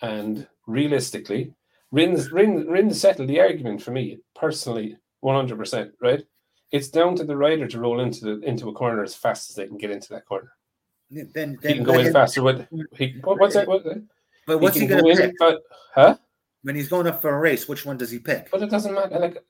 and 0.01 0.47
realistically, 0.67 1.53
Rins 1.91 2.33
Rins 2.33 2.67
Rins 2.67 2.99
settled 2.99 3.29
the 3.29 3.41
argument 3.41 3.83
for 3.83 3.91
me 3.91 4.19
personally, 4.35 4.97
one 5.21 5.37
hundred 5.37 5.59
percent. 5.59 5.93
Right? 6.01 6.25
It's 6.73 6.89
down 6.89 7.15
to 7.17 7.25
the 7.25 7.37
rider 7.37 7.67
to 7.67 7.81
roll 7.81 8.01
into 8.01 8.25
the 8.25 8.41
into 8.41 8.71
a 8.71 8.73
corner 8.73 9.03
as 9.03 9.15
fast 9.15 9.51
as 9.51 9.57
they 9.57 9.67
can 9.67 9.77
get 9.77 9.91
into 9.91 10.09
that 10.11 10.25
corner. 10.25 10.53
Then, 11.11 11.31
then 11.35 11.59
he 11.63 11.75
can 11.75 11.85
go 11.85 11.99
in 11.99 12.13
faster 12.13 12.43
with. 12.43 12.67
He, 12.97 13.19
what's 13.25 13.55
that? 13.55 13.69
What, 13.69 13.85
but 14.47 14.59
what's 14.61 14.77
he, 14.77 14.83
he 14.83 14.87
going 14.87 15.05
to 15.05 15.23
pick? 15.23 15.35
But, 15.39 15.61
huh? 15.95 16.17
When 16.63 16.75
he's 16.75 16.89
going 16.89 17.07
up 17.07 17.23
for 17.23 17.31
a 17.31 17.39
race, 17.39 17.69
which 17.69 17.87
one 17.87 17.97
does 17.97 18.11
he 18.11 18.19
pick? 18.19 18.51
But 18.51 18.63
it 18.63 18.71
doesn't 18.71 18.93
matter. 18.93 19.19
Like, 19.19 19.45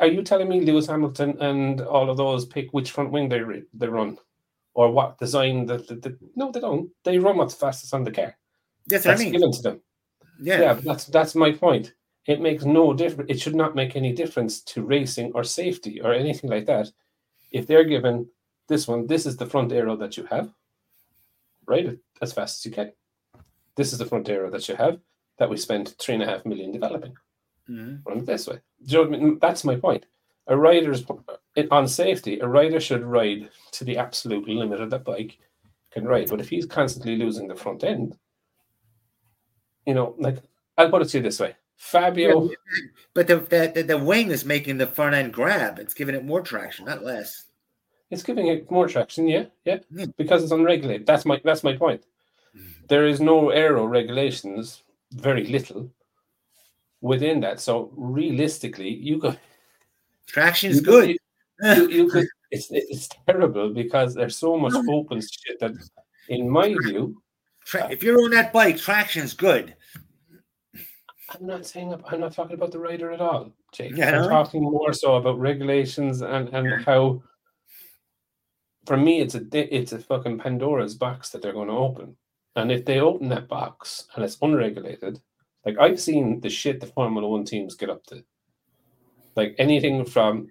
are 0.00 0.06
you 0.06 0.22
telling 0.22 0.48
me 0.48 0.62
Lewis 0.62 0.86
Hamilton 0.86 1.36
and 1.40 1.82
all 1.82 2.08
of 2.08 2.16
those 2.16 2.46
pick 2.46 2.68
which 2.72 2.92
front 2.92 3.10
wing 3.12 3.28
they 3.28 3.42
they 3.74 3.88
run, 3.88 4.18
or 4.74 4.90
what 4.90 5.18
design 5.18 5.66
that? 5.66 5.86
The, 5.86 5.96
the, 5.96 6.18
no, 6.34 6.50
they 6.50 6.60
don't. 6.60 6.90
They 7.04 7.18
run 7.18 7.36
what's 7.36 7.54
fastest 7.54 7.92
on 7.92 8.04
the 8.04 8.10
car. 8.10 8.36
Yes, 8.88 9.04
that's 9.04 9.20
I 9.20 9.24
mean. 9.24 9.32
given 9.32 9.52
to 9.52 9.62
them. 9.62 9.80
Yeah, 10.40 10.60
yeah. 10.60 10.72
That's 10.74 11.04
that's 11.06 11.34
my 11.34 11.52
point. 11.52 11.92
It 12.26 12.40
makes 12.40 12.64
no 12.64 12.94
difference. 12.94 13.30
It 13.30 13.40
should 13.40 13.54
not 13.54 13.76
make 13.76 13.94
any 13.94 14.12
difference 14.12 14.60
to 14.62 14.82
racing 14.82 15.32
or 15.34 15.44
safety 15.44 16.00
or 16.00 16.12
anything 16.12 16.50
like 16.50 16.66
that. 16.66 16.90
If 17.52 17.66
they're 17.66 17.84
given 17.84 18.28
this 18.68 18.88
one, 18.88 19.06
this 19.06 19.26
is 19.26 19.36
the 19.36 19.46
front 19.46 19.72
aero 19.72 19.96
that 19.96 20.16
you 20.16 20.24
have, 20.24 20.52
right? 21.66 21.98
As 22.20 22.32
fast 22.32 22.60
as 22.60 22.66
you 22.66 22.72
can. 22.72 22.92
This 23.76 23.92
is 23.92 23.98
the 23.98 24.06
front 24.06 24.28
aero 24.28 24.50
that 24.50 24.68
you 24.68 24.74
have 24.74 24.98
that 25.38 25.50
we 25.50 25.56
spent 25.56 25.94
three 25.98 26.14
and 26.14 26.22
a 26.22 26.26
half 26.26 26.46
million 26.46 26.72
developing. 26.72 27.14
Mm-hmm. 27.68 28.08
Run 28.08 28.18
it 28.18 28.26
this 28.26 28.46
way. 28.46 28.60
Do 28.84 28.96
you 28.96 29.04
know 29.04 29.16
I 29.16 29.18
mean? 29.18 29.38
That's 29.40 29.64
my 29.64 29.76
point. 29.76 30.06
A 30.48 30.56
rider's 30.56 31.04
on 31.70 31.88
safety, 31.88 32.38
a 32.38 32.46
rider 32.46 32.78
should 32.78 33.02
ride 33.02 33.48
to 33.72 33.84
the 33.84 33.98
absolute 33.98 34.48
limit 34.48 34.80
of 34.80 34.90
that 34.90 35.04
bike 35.04 35.38
can 35.90 36.04
ride. 36.04 36.30
But 36.30 36.40
if 36.40 36.48
he's 36.48 36.66
constantly 36.66 37.16
losing 37.16 37.48
the 37.48 37.56
front 37.56 37.82
end, 37.82 38.16
you 39.86 39.94
know, 39.94 40.14
like 40.18 40.38
I'll 40.78 40.90
put 40.90 41.02
it 41.02 41.06
to 41.06 41.18
you 41.18 41.22
this 41.22 41.40
way. 41.40 41.56
Fabio 41.76 42.44
yeah, 42.44 42.56
but 43.12 43.26
the, 43.26 43.36
the 43.74 43.82
the 43.82 43.98
wing 43.98 44.30
is 44.30 44.44
making 44.44 44.78
the 44.78 44.86
front 44.86 45.14
end 45.14 45.32
grab. 45.32 45.78
It's 45.78 45.94
giving 45.94 46.14
it 46.14 46.24
more 46.24 46.40
traction, 46.40 46.86
not 46.86 47.04
less. 47.04 47.44
It's 48.10 48.22
giving 48.22 48.46
it 48.46 48.70
more 48.70 48.86
traction, 48.86 49.28
yeah, 49.28 49.46
yeah, 49.64 49.78
yeah. 49.90 50.06
because 50.16 50.42
it's 50.42 50.52
unregulated. 50.52 51.06
That's 51.06 51.26
my 51.26 51.40
that's 51.44 51.64
my 51.64 51.76
point. 51.76 52.02
Mm-hmm. 52.56 52.86
There 52.88 53.06
is 53.06 53.20
no 53.20 53.50
aero 53.50 53.84
regulations 53.84 54.82
very 55.12 55.46
little 55.46 55.90
within 57.00 57.40
that. 57.40 57.60
So 57.60 57.92
realistically, 57.96 58.90
you 58.90 59.18
could 59.18 59.38
traction 60.26 60.70
is 60.70 60.80
good. 60.80 61.16
You, 61.62 61.88
you, 61.88 62.10
could, 62.10 62.26
it's 62.50 62.68
it's 62.70 63.08
terrible 63.26 63.72
because 63.72 64.14
there's 64.14 64.36
so 64.36 64.58
much 64.58 64.74
open 64.90 65.22
shit 65.22 65.58
that, 65.60 65.72
in 66.28 66.50
my 66.50 66.68
view, 66.84 67.22
uh, 67.72 67.88
if 67.90 68.02
you're 68.02 68.22
on 68.22 68.30
that 68.32 68.52
bike, 68.52 68.76
traction 68.76 69.22
is 69.22 69.32
good. 69.32 69.74
I'm 71.30 71.46
not 71.46 71.64
saying 71.64 71.94
I'm 72.08 72.20
not 72.20 72.34
talking 72.34 72.56
about 72.56 72.72
the 72.72 72.78
rider 72.78 73.10
at 73.10 73.22
all, 73.22 73.54
Jake. 73.72 73.96
Yeah, 73.96 74.20
I'm 74.20 74.28
talking 74.28 74.64
more 74.64 74.92
so 74.92 75.14
about 75.14 75.38
regulations 75.38 76.20
and 76.20 76.50
and 76.50 76.84
how. 76.84 77.22
For 78.84 78.98
me, 78.98 79.22
it's 79.22 79.34
a 79.34 79.42
it's 79.52 79.92
a 79.92 79.98
fucking 79.98 80.38
Pandora's 80.38 80.94
box 80.94 81.30
that 81.30 81.40
they're 81.40 81.54
going 81.54 81.68
to 81.68 81.74
open 81.74 82.18
and 82.56 82.72
if 82.72 82.84
they 82.84 83.00
open 83.00 83.28
that 83.28 83.48
box 83.48 84.08
and 84.14 84.24
it's 84.24 84.38
unregulated, 84.40 85.20
like 85.64 85.76
I've 85.78 86.00
seen 86.00 86.40
the 86.40 86.48
shit 86.48 86.80
the 86.80 86.86
Formula 86.86 87.28
One 87.28 87.44
teams 87.44 87.74
get 87.74 87.90
up 87.90 88.04
to. 88.06 88.24
Like 89.36 89.54
anything 89.58 90.04
from 90.04 90.50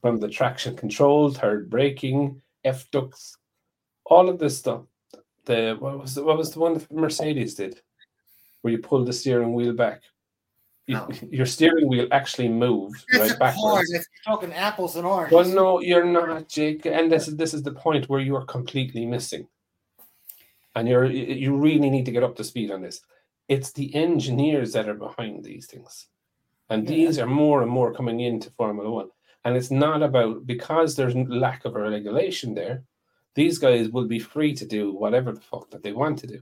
from 0.00 0.18
the 0.18 0.28
traction 0.28 0.76
control, 0.76 1.30
third 1.30 1.68
braking, 1.68 2.40
F 2.64 2.88
ducts, 2.92 3.36
all 4.06 4.28
of 4.28 4.38
this 4.38 4.56
stuff. 4.56 4.82
The 5.46 5.76
what 5.78 5.98
was 5.98 6.14
the, 6.14 6.22
what 6.22 6.38
was 6.38 6.52
the 6.52 6.60
one 6.60 6.86
Mercedes 6.90 7.54
did, 7.54 7.80
where 8.62 8.72
you 8.72 8.78
pull 8.78 9.04
the 9.04 9.12
steering 9.12 9.52
wheel 9.52 9.72
back 9.72 10.02
no. 10.88 11.08
your 11.30 11.46
steering 11.46 11.88
wheel 11.88 12.08
actually 12.10 12.48
moves 12.48 13.04
That's 13.12 13.30
right 13.30 13.38
backwards. 13.38 13.90
You're 13.90 14.02
talking 14.24 14.52
apples 14.52 14.96
and 14.96 15.06
oranges. 15.06 15.34
Well, 15.34 15.44
no, 15.44 15.80
you're 15.80 16.04
not, 16.04 16.48
Jake. 16.48 16.86
And 16.86 17.10
this 17.12 17.28
is 17.28 17.36
this 17.36 17.54
is 17.54 17.62
the 17.62 17.72
point 17.72 18.08
where 18.08 18.20
you 18.20 18.34
are 18.36 18.44
completely 18.44 19.06
missing. 19.06 19.46
And 20.74 20.88
you're 20.88 21.06
you 21.06 21.56
really 21.56 21.90
need 21.90 22.06
to 22.06 22.12
get 22.12 22.24
up 22.24 22.36
to 22.36 22.44
speed 22.44 22.70
on 22.70 22.82
this. 22.82 23.00
It's 23.48 23.72
the 23.72 23.94
engineers 23.94 24.72
that 24.72 24.88
are 24.88 24.94
behind 24.94 25.44
these 25.44 25.66
things. 25.66 26.06
And 26.70 26.84
yeah. 26.84 26.96
these 26.96 27.18
are 27.18 27.26
more 27.26 27.62
and 27.62 27.70
more 27.70 27.94
coming 27.94 28.20
into 28.20 28.50
Formula 28.50 28.90
One. 28.90 29.08
And 29.44 29.56
it's 29.56 29.70
not 29.70 30.02
about 30.02 30.46
because 30.46 30.94
there's 30.94 31.14
lack 31.14 31.64
of 31.64 31.76
a 31.76 31.80
regulation 31.80 32.54
there, 32.54 32.82
these 33.34 33.58
guys 33.58 33.88
will 33.88 34.06
be 34.06 34.18
free 34.18 34.54
to 34.54 34.66
do 34.66 34.92
whatever 34.92 35.32
the 35.32 35.40
fuck 35.40 35.70
that 35.70 35.82
they 35.82 35.92
want 35.92 36.18
to 36.18 36.26
do. 36.26 36.40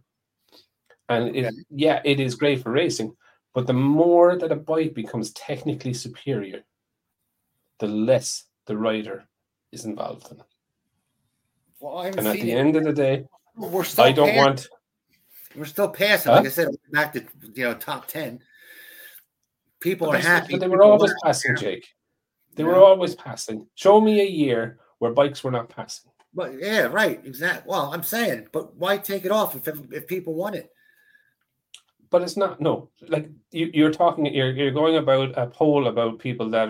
And 1.08 1.36
it, 1.36 1.54
yeah, 1.70 2.00
it 2.04 2.18
is 2.18 2.34
great 2.34 2.62
for 2.62 2.72
racing, 2.72 3.14
but 3.56 3.66
the 3.66 3.72
more 3.72 4.36
that 4.36 4.52
a 4.52 4.54
bike 4.54 4.92
becomes 4.92 5.32
technically 5.32 5.94
superior, 5.94 6.62
the 7.78 7.88
less 7.88 8.44
the 8.66 8.76
rider 8.76 9.24
is 9.72 9.86
involved 9.86 10.30
in 10.30 10.40
it. 10.40 10.46
Well, 11.80 12.00
and 12.00 12.18
at 12.18 12.34
the 12.34 12.52
end 12.52 12.76
of 12.76 12.84
the 12.84 12.92
day, 12.92 13.26
we're 13.56 13.84
still 13.84 14.04
I 14.04 14.12
don't 14.12 14.36
want. 14.36 14.68
We're 15.54 15.64
still 15.64 15.88
passing, 15.88 16.32
huh? 16.32 16.36
like 16.36 16.46
I 16.46 16.50
said, 16.50 16.68
back 16.92 17.14
to 17.14 17.24
you 17.54 17.64
know 17.64 17.72
top 17.72 18.08
ten. 18.08 18.40
People 19.80 20.08
but 20.08 20.16
are 20.16 20.28
happy. 20.28 20.52
But 20.52 20.60
they 20.60 20.68
were 20.68 20.82
always 20.82 21.14
passing, 21.24 21.56
Jake. 21.56 21.86
They 22.56 22.62
yeah. 22.62 22.68
were 22.68 22.84
always 22.84 23.14
passing. 23.14 23.66
Show 23.74 24.02
me 24.02 24.20
a 24.20 24.28
year 24.28 24.80
where 24.98 25.12
bikes 25.14 25.42
were 25.42 25.50
not 25.50 25.70
passing. 25.70 26.10
But 26.34 26.60
yeah, 26.60 26.88
right, 26.88 27.22
exactly. 27.24 27.70
Well, 27.70 27.90
I'm 27.90 28.02
saying, 28.02 28.48
but 28.52 28.76
why 28.76 28.98
take 28.98 29.24
it 29.24 29.32
off 29.32 29.56
if 29.56 29.66
if 29.90 30.06
people 30.06 30.34
want 30.34 30.56
it? 30.56 30.70
But 32.10 32.22
it's 32.22 32.36
not 32.36 32.60
no 32.60 32.88
like 33.08 33.28
you, 33.50 33.70
you're 33.74 33.92
talking 33.92 34.26
you're, 34.26 34.52
you're 34.52 34.70
going 34.70 34.96
about 34.96 35.36
a 35.36 35.46
poll 35.46 35.86
about 35.88 36.18
people 36.18 36.50
that 36.50 36.68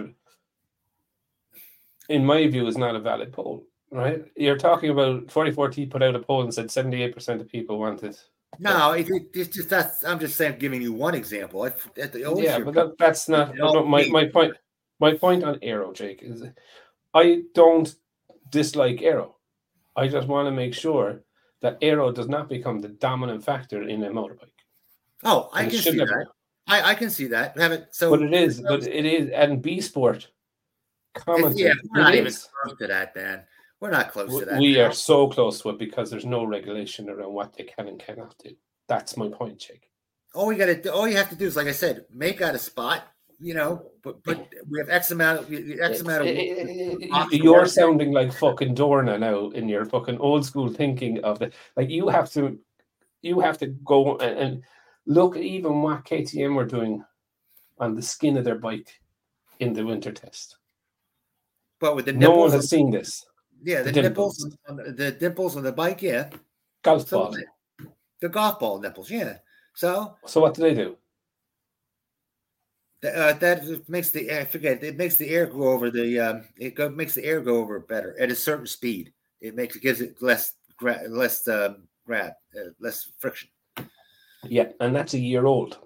in 2.08 2.24
my 2.24 2.46
view 2.46 2.66
is 2.66 2.78
not 2.78 2.96
a 2.96 3.00
valid 3.00 3.32
poll 3.32 3.64
right? 3.92 4.24
You're 4.34 4.58
talking 4.58 4.90
about 4.90 5.28
44t 5.28 5.88
put 5.88 6.02
out 6.02 6.16
a 6.16 6.18
poll 6.18 6.42
and 6.42 6.52
said 6.52 6.66
78% 6.66 7.40
of 7.40 7.48
people 7.48 7.78
wanted 7.78 8.18
no 8.58 8.92
it, 8.92 9.06
it's 9.34 9.54
just 9.54 9.68
that's 9.68 10.02
i'm 10.04 10.18
just 10.18 10.36
saying 10.36 10.56
giving 10.58 10.80
you 10.80 10.92
one 10.92 11.14
example. 11.14 11.66
At, 11.66 11.78
at 11.98 12.12
the 12.12 12.20
yeah 12.38 12.58
but 12.58 12.74
that, 12.74 12.98
that's 12.98 13.28
not 13.28 13.54
no, 13.54 13.84
my, 13.84 14.08
my 14.08 14.26
point 14.26 14.54
my 14.98 15.14
point 15.14 15.44
on 15.44 15.58
aero 15.62 15.92
jake 15.92 16.20
is 16.22 16.42
i 17.12 17.42
don't 17.54 17.94
dislike 18.50 19.02
aero. 19.02 19.36
I 19.94 20.08
just 20.08 20.28
want 20.28 20.46
to 20.46 20.52
make 20.52 20.74
sure 20.74 21.22
that 21.62 21.78
aero 21.80 22.12
does 22.12 22.28
not 22.28 22.48
become 22.48 22.80
the 22.80 22.88
dominant 22.88 23.44
factor 23.44 23.82
in 23.82 24.04
a 24.04 24.10
motorbike 24.10 24.55
Oh, 25.24 25.48
I 25.52 25.66
can 25.66 25.78
see 25.78 25.96
that. 25.96 26.26
I, 26.68 26.90
I 26.90 26.94
can 26.94 27.10
see 27.10 27.28
that. 27.28 27.54
I 27.56 27.62
haven't 27.62 27.94
so, 27.94 28.10
but 28.10 28.22
it 28.22 28.32
is, 28.32 28.60
but 28.60 28.86
it 28.86 29.04
is, 29.04 29.30
and 29.30 29.62
B 29.62 29.80
Sport. 29.80 30.28
Yeah, 31.26 31.72
we're 31.90 32.00
not 32.02 32.14
even 32.14 32.26
is. 32.26 32.48
close 32.62 32.76
to 32.78 32.86
that, 32.88 33.14
Dan. 33.14 33.44
We're 33.80 33.90
not 33.90 34.12
close 34.12 34.30
we, 34.30 34.40
to 34.40 34.46
that. 34.46 34.58
We 34.58 34.80
are 34.80 34.92
so 34.92 35.28
close 35.28 35.60
to 35.62 35.70
it 35.70 35.78
because 35.78 36.10
there's 36.10 36.26
no 36.26 36.44
regulation 36.44 37.08
around 37.08 37.32
what 37.32 37.54
they 37.56 37.64
can 37.64 37.88
and 37.88 37.98
cannot 37.98 38.34
do. 38.42 38.50
That's 38.88 39.16
my 39.16 39.28
point, 39.28 39.58
Jake. 39.58 39.90
All 40.34 40.46
we 40.46 40.56
got 40.56 40.66
to 40.66 40.80
do, 40.80 40.90
all 40.90 41.08
you 41.08 41.16
have 41.16 41.30
to 41.30 41.36
do 41.36 41.46
is, 41.46 41.56
like 41.56 41.66
I 41.66 41.72
said, 41.72 42.04
make 42.12 42.42
out 42.42 42.54
a 42.54 42.58
spot. 42.58 43.04
You 43.38 43.52
know, 43.52 43.90
but 44.02 44.24
but 44.24 44.48
we 44.70 44.78
have 44.78 44.88
X 44.88 45.10
amount 45.10 45.40
of 45.40 45.52
X 45.52 46.00
amount 46.00 46.22
of. 46.22 46.26
Eh, 46.28 46.54
eh, 46.56 46.94
eh, 47.12 47.26
you're 47.32 47.66
sounding 47.66 48.10
like 48.10 48.32
fucking 48.32 48.74
Dorna 48.74 49.20
now 49.20 49.50
in 49.50 49.68
your 49.68 49.84
fucking 49.84 50.16
old 50.18 50.46
school 50.46 50.70
thinking 50.70 51.22
of 51.22 51.42
it. 51.42 51.52
Like 51.76 51.90
you 51.90 52.08
have 52.08 52.32
to, 52.32 52.58
you 53.20 53.40
have 53.40 53.58
to 53.58 53.66
go 53.66 54.16
and, 54.16 54.38
and 54.38 54.62
Look 55.06 55.36
at 55.36 55.42
even 55.42 55.82
what 55.82 56.04
KTM 56.04 56.54
were 56.54 56.64
doing 56.64 57.04
on 57.78 57.94
the 57.94 58.02
skin 58.02 58.36
of 58.36 58.44
their 58.44 58.58
bike 58.58 59.00
in 59.60 59.72
the 59.72 59.84
winter 59.84 60.12
test. 60.12 60.56
But 61.78 61.94
with 61.94 62.06
the 62.06 62.12
no 62.12 62.34
one 62.34 62.50
has 62.52 62.70
seen 62.70 62.90
this. 62.90 63.24
Yeah, 63.62 63.82
the, 63.82 63.92
the 63.92 64.02
nipples, 64.02 64.38
dimples. 64.38 64.58
on 64.68 64.76
the, 64.76 64.92
the 64.92 65.12
dimples 65.12 65.56
on 65.56 65.62
the 65.62 65.72
bike. 65.72 66.02
Yeah, 66.02 66.30
golf 66.82 67.08
so, 67.08 67.18
ball. 67.18 67.36
The 68.20 68.28
golf 68.28 68.58
ball 68.58 68.80
nipples. 68.80 69.10
Yeah. 69.10 69.38
So. 69.74 70.16
So 70.26 70.40
what 70.40 70.54
do 70.54 70.62
they 70.62 70.74
do? 70.74 70.96
Uh, 73.04 73.34
that 73.34 73.88
makes 73.88 74.10
the 74.10 74.32
I 74.32 74.44
forget 74.44 74.82
it 74.82 74.96
makes 74.96 75.16
the 75.16 75.28
air 75.28 75.46
go 75.46 75.68
over 75.68 75.90
the 75.90 76.18
um, 76.18 76.48
it 76.56 76.74
go, 76.74 76.88
makes 76.88 77.14
the 77.14 77.24
air 77.24 77.40
go 77.40 77.58
over 77.58 77.78
better 77.78 78.18
at 78.18 78.30
a 78.30 78.34
certain 78.34 78.66
speed. 78.66 79.12
It 79.40 79.54
makes 79.54 79.76
it 79.76 79.82
gives 79.82 80.00
it 80.00 80.20
less 80.22 80.54
gra- 80.76 81.06
less 81.08 81.46
um, 81.46 81.84
grab 82.06 82.32
uh, 82.58 82.70
less 82.80 83.12
friction. 83.18 83.48
Yeah, 84.50 84.68
and 84.80 84.94
that's 84.94 85.14
a 85.14 85.18
year 85.18 85.46
old. 85.46 85.78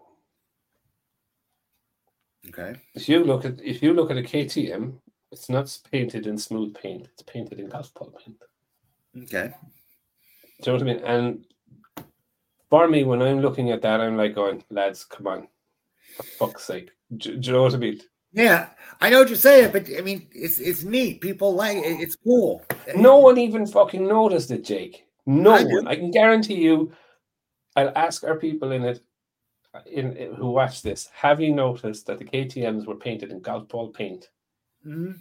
Okay. 2.48 2.74
If 2.94 3.08
you 3.08 3.24
look 3.24 3.44
at 3.44 3.60
if 3.62 3.82
you 3.82 3.92
look 3.92 4.10
at 4.10 4.18
a 4.18 4.22
KTM, 4.22 4.94
it's 5.30 5.48
not 5.48 5.76
painted 5.90 6.26
in 6.26 6.38
smooth 6.38 6.74
paint; 6.74 7.08
it's 7.12 7.22
painted 7.22 7.60
in 7.60 7.68
golf 7.68 7.92
ball 7.94 8.12
paint. 8.24 8.42
Okay. 9.24 9.54
Do 10.62 10.70
you 10.70 10.78
know 10.78 10.84
what 10.84 10.90
I 10.90 10.94
mean? 10.94 11.04
And 11.04 11.46
for 12.68 12.88
me, 12.88 13.04
when 13.04 13.22
I'm 13.22 13.40
looking 13.40 13.70
at 13.70 13.82
that, 13.82 14.00
I'm 14.00 14.16
like 14.16 14.34
going, 14.34 14.62
lads, 14.70 15.04
come 15.04 15.26
on, 15.26 15.48
for 16.16 16.22
fuck's 16.22 16.64
sake. 16.64 16.90
Do, 17.16 17.36
do 17.36 17.46
you 17.46 17.52
know 17.52 17.62
what 17.62 17.74
I 17.74 17.78
mean? 17.78 18.00
Yeah, 18.32 18.68
I 19.00 19.10
know 19.10 19.20
what 19.20 19.28
you're 19.28 19.36
saying, 19.36 19.72
but 19.72 19.88
I 19.96 20.02
mean, 20.02 20.28
it's 20.32 20.60
it's 20.60 20.84
neat. 20.84 21.20
People 21.20 21.54
like 21.54 21.78
it. 21.78 22.00
It's 22.00 22.16
cool. 22.16 22.64
No 22.94 23.18
one 23.18 23.38
even 23.38 23.66
fucking 23.66 24.06
noticed 24.06 24.52
it, 24.52 24.64
Jake. 24.64 25.04
No 25.26 25.52
I 25.52 25.64
one. 25.64 25.88
I 25.88 25.96
can 25.96 26.10
guarantee 26.10 26.60
you. 26.62 26.92
I'll 27.76 27.92
ask 27.96 28.24
our 28.24 28.36
people 28.36 28.72
in 28.72 28.84
it, 28.84 29.00
in, 29.86 30.16
in, 30.16 30.34
who 30.34 30.50
watch 30.50 30.82
this. 30.82 31.08
Have 31.14 31.40
you 31.40 31.54
noticed 31.54 32.06
that 32.06 32.18
the 32.18 32.24
KTM's 32.24 32.86
were 32.86 32.96
painted 32.96 33.30
in 33.30 33.40
golf 33.40 33.68
ball 33.68 33.88
paint? 33.88 34.30
Mm-hmm. 34.86 35.12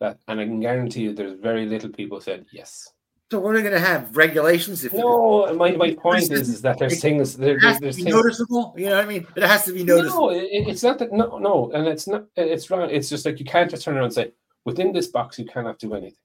That, 0.00 0.18
and 0.28 0.40
I 0.40 0.44
can 0.44 0.60
guarantee 0.60 1.02
you, 1.02 1.14
there's 1.14 1.38
very 1.38 1.66
little 1.66 1.90
people 1.90 2.20
said 2.20 2.46
yes. 2.52 2.92
So 3.32 3.40
we're 3.40 3.62
going 3.62 3.72
to 3.72 3.80
have 3.80 4.14
regulations? 4.14 4.84
If 4.84 4.92
no, 4.92 5.54
my, 5.54 5.72
my 5.72 5.94
point 5.94 6.30
is, 6.30 6.50
is 6.50 6.60
that 6.60 6.78
there's 6.78 7.00
things 7.00 7.34
there, 7.34 7.58
has 7.60 7.80
there's 7.80 7.96
to 7.96 8.04
be 8.04 8.10
things, 8.10 8.14
noticeable. 8.14 8.74
You 8.76 8.90
know 8.90 8.96
what 8.96 9.06
I 9.06 9.08
mean? 9.08 9.26
It 9.34 9.42
has 9.42 9.64
to 9.64 9.72
be 9.72 9.84
noticeable. 9.84 10.32
No, 10.32 10.36
it, 10.36 10.50
it's 10.52 10.82
not 10.82 10.98
that. 10.98 11.12
No, 11.12 11.38
no, 11.38 11.70
and 11.72 11.86
it's 11.86 12.06
not. 12.06 12.26
It's 12.36 12.68
wrong. 12.68 12.90
It's 12.90 13.08
just 13.08 13.24
like 13.24 13.38
you 13.38 13.46
can't 13.46 13.70
just 13.70 13.84
turn 13.84 13.94
around 13.94 14.04
and 14.04 14.12
say 14.12 14.32
within 14.66 14.92
this 14.92 15.06
box 15.06 15.38
you 15.38 15.46
cannot 15.46 15.78
do 15.78 15.94
anything. 15.94 16.21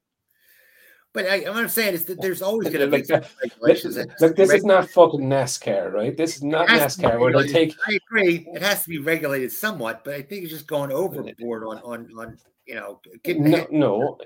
But 1.17 1.25
I, 1.25 1.39
what 1.49 1.57
I'm 1.57 1.67
saying 1.67 1.95
is 1.95 2.05
that 2.05 2.21
there's 2.21 2.41
always 2.43 2.69
going 2.69 2.91
to 2.91 2.95
be 2.95 3.11
like 3.11 3.25
regulations. 3.41 3.97
Like 4.21 4.35
this 4.35 4.53
is 4.53 4.63
not 4.63 4.87
fucking 4.87 5.21
NASCAR, 5.21 5.91
right? 5.91 6.15
This 6.15 6.35
is 6.35 6.43
not 6.43 6.67
NASCAR 6.67 7.19
where 7.19 7.33
they 7.33 7.51
take. 7.51 7.75
I 7.87 7.97
agree. 8.05 8.47
It 8.53 8.61
has 8.61 8.83
to 8.83 8.89
be 8.89 8.99
regulated 8.99 9.51
somewhat, 9.51 10.03
but 10.05 10.13
I 10.13 10.21
think 10.21 10.43
it's 10.43 10.51
just 10.51 10.67
going 10.67 10.91
overboard 10.91 11.63
on 11.63 11.79
on 11.79 12.07
on 12.19 12.37
you 12.67 12.75
know. 12.75 13.01
no, 13.25 13.67
no. 13.71 14.17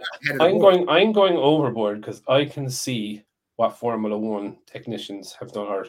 I'm 0.41 0.59
going. 0.59 0.89
I'm 0.89 1.13
going 1.13 1.37
overboard 1.37 2.01
because 2.01 2.21
I 2.27 2.43
can 2.43 2.69
see 2.69 3.23
what 3.55 3.79
Formula 3.79 4.17
One 4.17 4.57
technicians 4.65 5.33
have 5.39 5.53
done, 5.53 5.67
or 5.67 5.85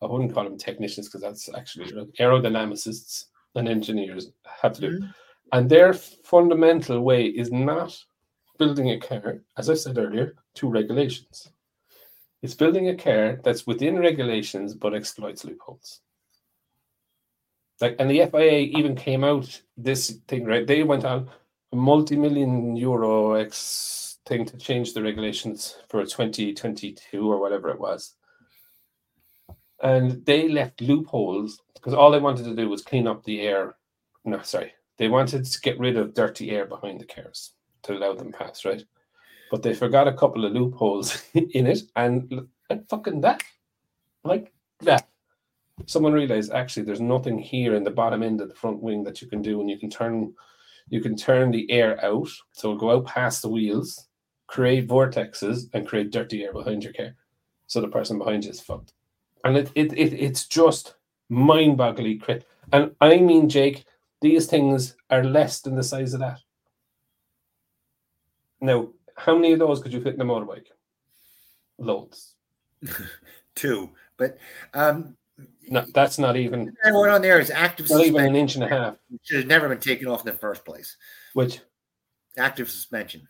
I 0.00 0.06
wouldn't 0.06 0.32
call 0.32 0.44
them 0.44 0.56
technicians 0.56 1.08
because 1.08 1.20
that's 1.20 1.54
actually 1.54 1.92
aerodynamicists 2.18 3.26
and 3.56 3.68
engineers 3.68 4.30
have 4.62 4.72
to 4.72 4.80
do. 4.80 4.90
Mm-hmm. 4.92 5.06
And 5.52 5.68
their 5.68 5.92
fundamental 5.92 7.00
way 7.00 7.26
is 7.26 7.52
not 7.52 7.98
building 8.58 8.90
a 8.90 8.98
car, 8.98 9.42
as 9.56 9.70
I 9.70 9.74
said 9.74 9.98
earlier, 9.98 10.34
to 10.56 10.68
regulations. 10.68 11.50
It's 12.42 12.54
building 12.54 12.88
a 12.88 12.96
car 12.96 13.40
that's 13.42 13.66
within 13.66 13.98
regulations 13.98 14.74
but 14.74 14.94
exploits 14.94 15.44
loopholes. 15.44 16.00
Like, 17.80 17.96
and 17.98 18.10
the 18.10 18.26
FIA 18.26 18.60
even 18.76 18.96
came 18.96 19.24
out 19.24 19.60
this 19.76 20.18
thing, 20.26 20.44
right? 20.44 20.66
They 20.66 20.82
went 20.82 21.04
on 21.04 21.30
a 21.72 21.76
multi-million 21.76 22.76
euro 22.76 23.34
ex 23.34 24.18
thing 24.26 24.44
to 24.44 24.56
change 24.56 24.94
the 24.94 25.02
regulations 25.02 25.76
for 25.88 26.02
2022 26.04 27.32
or 27.32 27.40
whatever 27.40 27.70
it 27.70 27.80
was. 27.80 28.14
And 29.80 30.24
they 30.26 30.48
left 30.48 30.80
loopholes 30.80 31.60
because 31.74 31.94
all 31.94 32.10
they 32.10 32.18
wanted 32.18 32.44
to 32.44 32.56
do 32.56 32.68
was 32.68 32.82
clean 32.82 33.06
up 33.06 33.24
the 33.24 33.40
air. 33.42 33.76
No, 34.24 34.42
sorry. 34.42 34.72
They 34.96 35.06
wanted 35.06 35.44
to 35.44 35.60
get 35.60 35.78
rid 35.78 35.96
of 35.96 36.14
dirty 36.14 36.50
air 36.50 36.66
behind 36.66 37.00
the 37.00 37.06
cars 37.06 37.52
to 37.82 37.92
allow 37.92 38.14
them 38.14 38.32
pass, 38.32 38.64
right? 38.64 38.82
But 39.50 39.62
they 39.62 39.74
forgot 39.74 40.08
a 40.08 40.12
couple 40.12 40.44
of 40.44 40.52
loopholes 40.52 41.22
in 41.34 41.66
it 41.66 41.80
and, 41.96 42.46
and 42.70 42.88
fucking 42.88 43.20
that. 43.22 43.42
Like 44.24 44.52
that. 44.80 45.08
Someone 45.86 46.12
realized 46.12 46.52
actually 46.52 46.84
there's 46.84 47.00
nothing 47.00 47.38
here 47.38 47.74
in 47.74 47.84
the 47.84 47.90
bottom 47.90 48.22
end 48.22 48.40
of 48.40 48.48
the 48.48 48.54
front 48.54 48.82
wing 48.82 49.04
that 49.04 49.22
you 49.22 49.28
can 49.28 49.40
do 49.40 49.60
and 49.60 49.70
you 49.70 49.78
can 49.78 49.90
turn 49.90 50.34
you 50.90 51.00
can 51.02 51.14
turn 51.16 51.50
the 51.50 51.70
air 51.70 52.02
out 52.02 52.28
so 52.52 52.68
it'll 52.68 52.78
go 52.78 52.90
out 52.90 53.04
past 53.04 53.42
the 53.42 53.48
wheels 53.48 54.08
create 54.48 54.88
vortexes 54.88 55.68
and 55.74 55.86
create 55.86 56.10
dirty 56.10 56.42
air 56.42 56.52
behind 56.52 56.82
your 56.82 56.92
car. 56.94 57.14
So 57.68 57.80
the 57.80 57.88
person 57.88 58.18
behind 58.18 58.44
you 58.44 58.50
is 58.50 58.60
fucked. 58.60 58.94
And 59.44 59.56
it, 59.56 59.70
it, 59.76 59.92
it 59.92 60.14
it's 60.14 60.46
just 60.46 60.94
mind-boggling 61.28 62.18
crit. 62.18 62.44
And 62.72 62.90
I 63.00 63.18
mean, 63.18 63.48
Jake, 63.48 63.84
these 64.20 64.46
things 64.46 64.96
are 65.10 65.22
less 65.22 65.60
than 65.60 65.76
the 65.76 65.84
size 65.84 66.14
of 66.14 66.20
that. 66.20 66.40
Now, 68.60 68.88
how 69.16 69.34
many 69.34 69.52
of 69.52 69.58
those 69.58 69.80
could 69.80 69.92
you 69.92 70.00
fit 70.00 70.14
in 70.14 70.20
a 70.20 70.24
motorbike? 70.24 70.66
Loads. 71.78 72.34
Two. 73.54 73.90
But 74.16 74.38
um 74.74 75.16
no, 75.68 75.84
that's 75.94 76.18
not 76.18 76.36
even 76.36 76.74
what 76.84 77.10
on 77.10 77.22
there 77.22 77.38
is 77.38 77.50
active 77.50 77.88
not 77.90 78.04
even 78.04 78.24
an 78.24 78.34
inch 78.36 78.56
and 78.56 78.64
a 78.64 78.68
half. 78.68 78.96
Should 79.22 79.40
have 79.40 79.46
never 79.46 79.68
been 79.68 79.78
taken 79.78 80.08
off 80.08 80.20
in 80.20 80.32
the 80.32 80.38
first 80.38 80.64
place. 80.64 80.96
Which 81.34 81.60
active 82.36 82.70
suspension. 82.70 83.28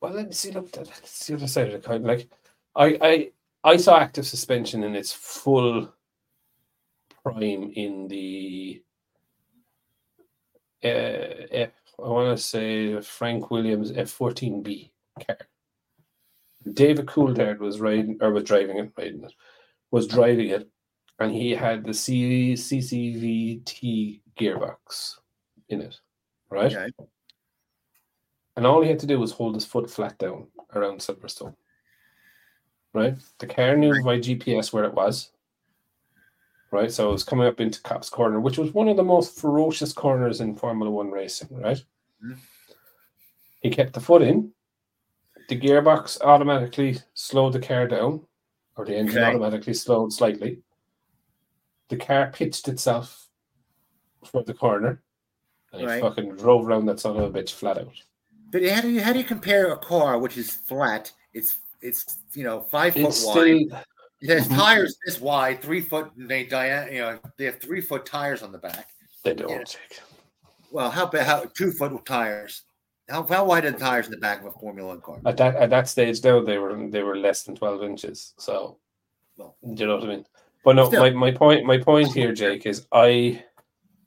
Well, 0.00 0.12
let 0.12 0.26
me 0.26 0.32
see. 0.32 0.50
Look, 0.50 0.72
that's 0.72 1.26
the 1.26 1.34
other 1.34 1.46
side 1.46 1.68
of 1.68 1.82
the 1.82 1.88
coin. 1.88 2.02
Like, 2.02 2.28
I, 2.76 2.98
I, 3.00 3.30
I 3.72 3.76
saw 3.76 3.98
active 3.98 4.26
suspension 4.26 4.84
in 4.84 4.94
its 4.94 5.12
full 5.12 5.92
prime 7.22 7.72
in 7.74 8.08
the. 8.08 8.82
Uh, 10.82 11.46
I 12.02 12.08
want 12.08 12.36
to 12.36 12.42
say 12.42 13.00
Frank 13.00 13.50
Williams 13.50 13.92
F14B 13.92 14.90
car. 15.26 15.38
David 16.72 17.06
Coulthard 17.06 17.58
was 17.58 17.80
riding 17.80 18.18
or 18.20 18.32
was 18.32 18.44
driving 18.44 18.78
it, 18.78 18.92
riding 18.96 19.24
it, 19.24 19.32
was 19.90 20.06
driving 20.06 20.48
it, 20.48 20.68
and 21.18 21.32
he 21.32 21.50
had 21.50 21.84
the 21.84 21.94
C, 21.94 22.54
CCVT 22.54 24.20
gearbox 24.36 25.16
in 25.68 25.82
it, 25.82 26.00
right? 26.50 26.74
Okay. 26.74 26.90
And 28.56 28.66
all 28.66 28.82
he 28.82 28.88
had 28.88 28.98
to 29.00 29.06
do 29.06 29.18
was 29.18 29.32
hold 29.32 29.54
his 29.54 29.64
foot 29.64 29.90
flat 29.90 30.16
down 30.18 30.46
around 30.74 31.00
Silverstone. 31.00 31.54
Right? 32.92 33.16
The 33.40 33.46
car 33.46 33.76
knew 33.76 34.02
by 34.04 34.18
GPS 34.18 34.72
where 34.72 34.84
it 34.84 34.94
was. 34.94 35.32
Right? 36.74 36.90
So 36.90 37.08
it 37.08 37.12
was 37.12 37.22
coming 37.22 37.46
up 37.46 37.60
into 37.60 37.80
Copse 37.82 38.10
Corner, 38.10 38.40
which 38.40 38.58
was 38.58 38.74
one 38.74 38.88
of 38.88 38.96
the 38.96 39.04
most 39.04 39.38
ferocious 39.38 39.92
corners 39.92 40.40
in 40.40 40.56
Formula 40.56 40.90
One 40.90 41.12
racing, 41.12 41.48
right? 41.52 41.76
Mm-hmm. 42.20 42.32
He 43.60 43.70
kept 43.70 43.92
the 43.92 44.00
foot 44.00 44.22
in. 44.22 44.50
The 45.48 45.60
gearbox 45.60 46.20
automatically 46.20 46.98
slowed 47.14 47.52
the 47.52 47.60
car 47.60 47.86
down, 47.86 48.26
or 48.76 48.84
the 48.84 48.96
engine 48.96 49.18
okay. 49.18 49.26
automatically 49.30 49.74
slowed 49.74 50.12
slightly. 50.12 50.62
The 51.90 51.96
car 51.96 52.32
pitched 52.32 52.66
itself 52.66 53.28
for 54.24 54.42
the 54.42 54.54
corner, 54.54 55.00
and 55.72 55.86
right. 55.86 55.94
he 55.94 56.00
fucking 56.00 56.34
drove 56.34 56.66
around 56.66 56.86
that 56.86 56.98
son 56.98 57.16
of 57.16 57.22
a 57.22 57.38
bitch 57.38 57.52
flat 57.52 57.78
out. 57.78 58.02
But 58.50 58.66
how 58.68 58.80
do 58.80 58.90
you 58.90 59.00
how 59.00 59.12
do 59.12 59.20
you 59.20 59.24
compare 59.24 59.72
a 59.72 59.78
car 59.78 60.18
which 60.18 60.36
is 60.36 60.50
flat? 60.50 61.12
It's 61.32 61.58
it's 61.80 62.16
you 62.32 62.42
know 62.42 62.62
five 62.62 62.94
foot 62.94 63.04
it's 63.04 63.24
wide. 63.24 63.66
Still... 63.68 63.80
Has 64.26 64.46
mm-hmm. 64.46 64.56
tires 64.56 64.96
this 65.04 65.20
wide, 65.20 65.60
three 65.60 65.80
foot. 65.80 66.10
They 66.16 66.44
dia- 66.44 66.88
you 66.90 67.00
know 67.00 67.18
they 67.36 67.44
have 67.44 67.60
three 67.60 67.80
foot 67.80 68.06
tires 68.06 68.42
on 68.42 68.52
the 68.52 68.58
back. 68.58 68.90
They 69.22 69.34
don't. 69.34 69.50
Yeah. 69.50 69.98
Well, 70.70 70.90
how 70.90 71.04
about 71.04 71.26
how 71.26 71.44
two 71.54 71.72
foot 71.72 72.04
tires? 72.04 72.62
How, 73.08 73.22
how 73.24 73.44
wide 73.44 73.66
are 73.66 73.70
the 73.70 73.78
tires 73.78 74.06
in 74.06 74.12
the 74.12 74.18
back 74.18 74.40
of 74.40 74.46
a 74.46 74.50
Formula 74.52 74.88
One 74.88 75.00
car? 75.00 75.20
At 75.26 75.36
that 75.36 75.56
at 75.56 75.70
that 75.70 75.88
stage, 75.88 76.20
though, 76.20 76.42
they 76.42 76.58
were 76.58 76.88
they 76.88 77.02
were 77.02 77.16
less 77.16 77.42
than 77.42 77.54
twelve 77.54 77.82
inches. 77.82 78.34
So, 78.38 78.78
well, 79.36 79.56
do 79.62 79.82
you 79.82 79.86
know 79.86 79.96
what 79.96 80.04
I 80.04 80.08
mean? 80.08 80.24
But 80.64 80.76
no, 80.76 80.88
still. 80.88 81.02
my, 81.02 81.10
my 81.10 81.30
point 81.30 81.66
my 81.66 81.78
point 81.78 82.12
here, 82.12 82.32
Jake, 82.32 82.64
is 82.64 82.86
I, 82.92 83.44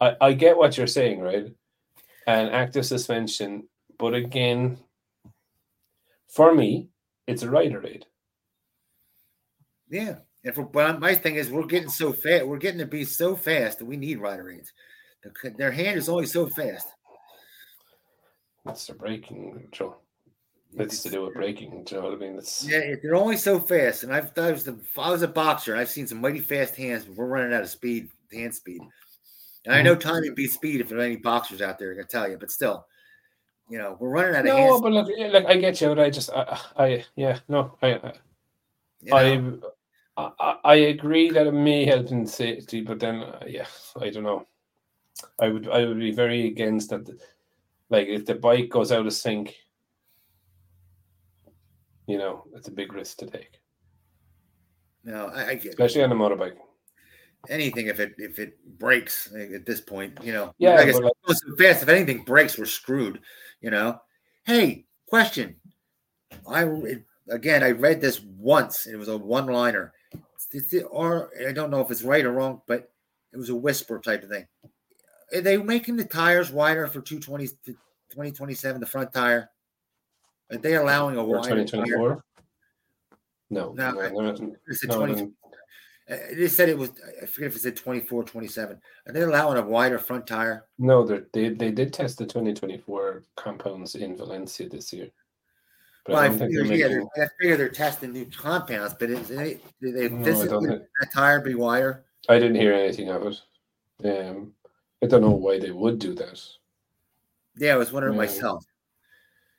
I 0.02 0.16
I 0.20 0.34
get 0.34 0.58
what 0.58 0.78
you're 0.78 0.88
saying, 0.88 1.20
right? 1.20 1.46
And 2.26 2.50
active 2.50 2.86
suspension 2.86 3.68
but 3.98 4.14
again, 4.14 4.78
for 6.28 6.54
me, 6.54 6.90
it's 7.26 7.44
a 7.44 7.50
rider 7.50 7.86
aid. 7.86 8.06
Yeah. 9.90 10.16
And 10.44 10.56
for 10.56 10.64
but 10.64 11.00
my 11.00 11.16
thing 11.16 11.36
is, 11.36 11.50
we're 11.50 11.66
getting 11.66 11.90
so 11.90 12.14
fast. 12.14 12.46
We're 12.46 12.58
getting 12.58 12.80
to 12.80 12.86
be 12.86 13.04
so 13.04 13.36
fast 13.36 13.80
that 13.80 13.86
we 13.86 13.98
need 13.98 14.20
rider 14.20 14.50
aids. 14.52 14.72
their 15.58 15.72
hand 15.72 15.98
is 15.98 16.08
always 16.10 16.32
so 16.32 16.48
fast. 16.48 16.88
It's 18.66 18.88
the 18.88 18.94
braking 18.94 19.54
control. 19.54 19.98
It's, 20.74 21.02
to 21.04 21.10
do 21.10 21.24
with 21.24 21.34
braking. 21.34 21.84
Do 21.86 21.96
you 21.96 22.02
know 22.02 22.10
what 22.10 22.18
I 22.18 22.20
mean? 22.20 22.38
It's 22.38 22.68
yeah, 22.68 22.96
they're 23.02 23.16
only 23.16 23.38
so 23.38 23.60
fast. 23.60 24.04
And 24.04 24.14
I've 24.14 24.32
I 24.38 24.52
was 24.52 24.64
the 24.64 24.78
I 24.98 25.10
was 25.12 25.22
a 25.22 25.28
boxer 25.28 25.72
and 25.72 25.82
I've 25.82 25.90
seen 25.90 26.08
some 26.08 26.22
mighty 26.22 26.40
fast 26.40 26.76
hands, 26.76 27.06
but 27.06 27.16
we're 27.16 27.26
running 27.26 27.54
out 27.54 27.64
of 27.64 27.70
speed, 27.70 28.10
hand 28.32 28.54
speed. 28.54 28.82
And 29.66 29.76
I 29.76 29.82
know 29.82 29.96
mm-hmm. 29.96 30.08
timing 30.08 30.36
beats 30.36 30.54
speed 30.54 30.82
if 30.82 30.90
there 30.90 31.00
are 31.00 31.02
any 31.02 31.16
boxers 31.18 31.62
out 31.62 31.80
there, 31.80 31.92
I 31.92 31.96
can 31.96 32.08
tell 32.08 32.30
you, 32.30 32.38
but 32.38 32.52
still, 32.52 32.86
you 33.70 33.78
know, 33.78 33.98
we're 34.00 34.10
running 34.10 34.36
out 34.36 34.40
of 34.40 34.46
no, 34.46 34.56
hands. 34.56 34.82
but 34.82 34.92
look, 34.92 35.10
like 35.34 35.46
I 35.46 35.58
get 35.58 35.82
you, 35.82 35.88
but 35.90 36.00
I 36.00 36.10
just, 36.10 36.30
I, 36.32 36.60
I 36.78 37.06
yeah, 37.16 37.40
no, 37.50 37.78
I, 37.82 38.14
I, 39.12 39.54
I, 40.18 40.58
I 40.64 40.76
agree 40.76 41.30
that 41.30 41.48
it 41.48 41.54
may 41.54 41.86
help 41.86 42.12
in 42.12 42.26
safety, 42.26 42.82
but 42.82 43.00
then, 43.00 43.22
uh, 43.22 43.44
yeah, 43.46 43.68
I 44.00 44.10
don't 44.10 44.24
know. 44.24 44.48
I 45.40 45.50
would, 45.50 45.70
I 45.70 45.86
would 45.86 46.00
be 46.00 46.12
very 46.12 46.48
against 46.48 46.90
that. 46.90 47.08
Like, 47.90 48.08
if 48.08 48.26
the 48.26 48.36
bike 48.36 48.70
goes 48.70 48.92
out 48.92 49.06
of 49.06 49.14
sync, 49.14 49.56
you 52.08 52.18
know, 52.18 52.46
it's 52.56 52.68
a 52.68 52.72
big 52.72 52.94
risk 52.94 53.18
to 53.20 53.28
take. 53.28 53.60
No, 55.04 55.28
I, 55.28 55.50
I 55.50 55.56
get, 55.56 55.70
especially 55.70 56.02
it. 56.02 56.06
on 56.06 56.12
a 56.12 56.16
motorbike 56.16 56.58
anything 57.50 57.88
if 57.88 58.00
it 58.00 58.14
if 58.18 58.40
it 58.40 58.58
breaks 58.78 59.34
at 59.34 59.66
this 59.66 59.82
point, 59.82 60.18
you 60.24 60.34
know. 60.34 60.54
Yeah, 60.58 60.76
like 60.76 60.94
like, 60.94 61.14
so 61.28 61.56
fast. 61.58 61.84
If 61.84 61.90
anything 61.90 62.24
breaks, 62.24 62.58
we're 62.58 62.66
screwed. 62.66 63.22
You 63.62 63.72
know. 63.72 64.02
Hey, 64.46 64.86
question. 65.08 65.56
I 66.50 66.66
again, 67.30 67.64
I 67.64 67.72
read 67.72 68.02
this 68.02 68.22
once. 68.22 68.88
It 68.88 68.96
was 68.96 69.08
a 69.08 69.18
one-liner. 69.18 69.94
Or 70.90 71.32
I 71.48 71.52
don't 71.52 71.72
know 71.72 71.82
if 71.82 71.92
it's 71.92 72.04
right 72.04 72.26
or 72.26 72.32
wrong, 72.32 72.62
but 72.68 72.92
it 73.34 73.38
was 73.38 73.50
a 73.50 73.56
whisper 73.56 74.00
type 74.00 74.24
of 74.24 74.30
thing. 74.30 74.48
are 75.34 75.42
they 75.42 75.58
making 75.58 75.98
the 75.98 76.06
tires 76.06 76.52
wider 76.52 76.88
for 76.88 77.02
220 77.02 77.48
to 77.48 77.72
2027, 78.12 78.80
the 78.80 78.88
front 78.88 79.14
tire? 79.14 79.50
Are 80.52 80.58
they 80.58 80.76
allowing 80.76 81.18
a 81.18 81.24
wider 81.24 81.64
2024? 81.66 82.24
No, 83.50 83.74
no, 83.74 83.92
no, 83.92 84.10
no, 84.10 84.32
no, 84.32 84.56
it's 84.68 84.84
a 84.84 84.88
20. 84.88 85.32
Uh, 86.10 86.16
they 86.36 86.48
said 86.48 86.70
it 86.70 86.78
was. 86.78 86.92
I 87.22 87.26
forget 87.26 87.50
if 87.50 87.58
it 87.58 87.60
said 87.60 87.76
24, 87.76 88.24
27. 88.24 88.80
Are 89.08 89.14
they 89.14 89.22
allowing 89.22 89.58
a 89.58 89.62
wider 89.62 90.00
front 90.00 90.26
tire? 90.26 90.66
No, 90.78 91.06
they 91.06 91.50
they 91.50 91.72
did 91.72 91.94
test 91.94 92.18
the 92.18 92.26
2024 92.26 93.24
compounds 93.36 93.96
in 93.96 94.16
Valencia 94.16 94.70
this 94.70 94.94
year. 94.94 95.10
But 96.08 96.14
well, 96.14 96.24
I, 96.24 96.26
I, 96.28 96.30
figure, 96.30 96.64
yeah, 96.64 96.88
making... 96.88 97.10
I 97.18 97.28
figure 97.40 97.58
they're 97.58 97.70
testing 97.70 98.14
new 98.14 98.26
compounds, 98.26 98.96
but 98.98 99.10
is 99.10 99.28
they, 99.28 99.60
they 99.82 100.08
no, 100.08 100.24
that 100.24 100.88
tire 101.14 101.42
be 101.42 101.54
wire? 101.54 102.06
I 102.30 102.40
didn't 102.40 102.56
hear 102.56 102.74
anything 102.74 103.10
of 103.10 103.26
it. 103.26 103.42
Um, 104.06 104.54
I 105.04 105.08
don't 105.08 105.22
know 105.22 105.32
why 105.32 105.60
they 105.60 105.72
would 105.72 106.00
do 106.00 106.14
that. 106.16 106.42
Yeah, 107.58 107.74
I 107.74 107.78
was 107.78 107.92
wondering 107.92 108.14
um, 108.14 108.18
myself. 108.18 108.64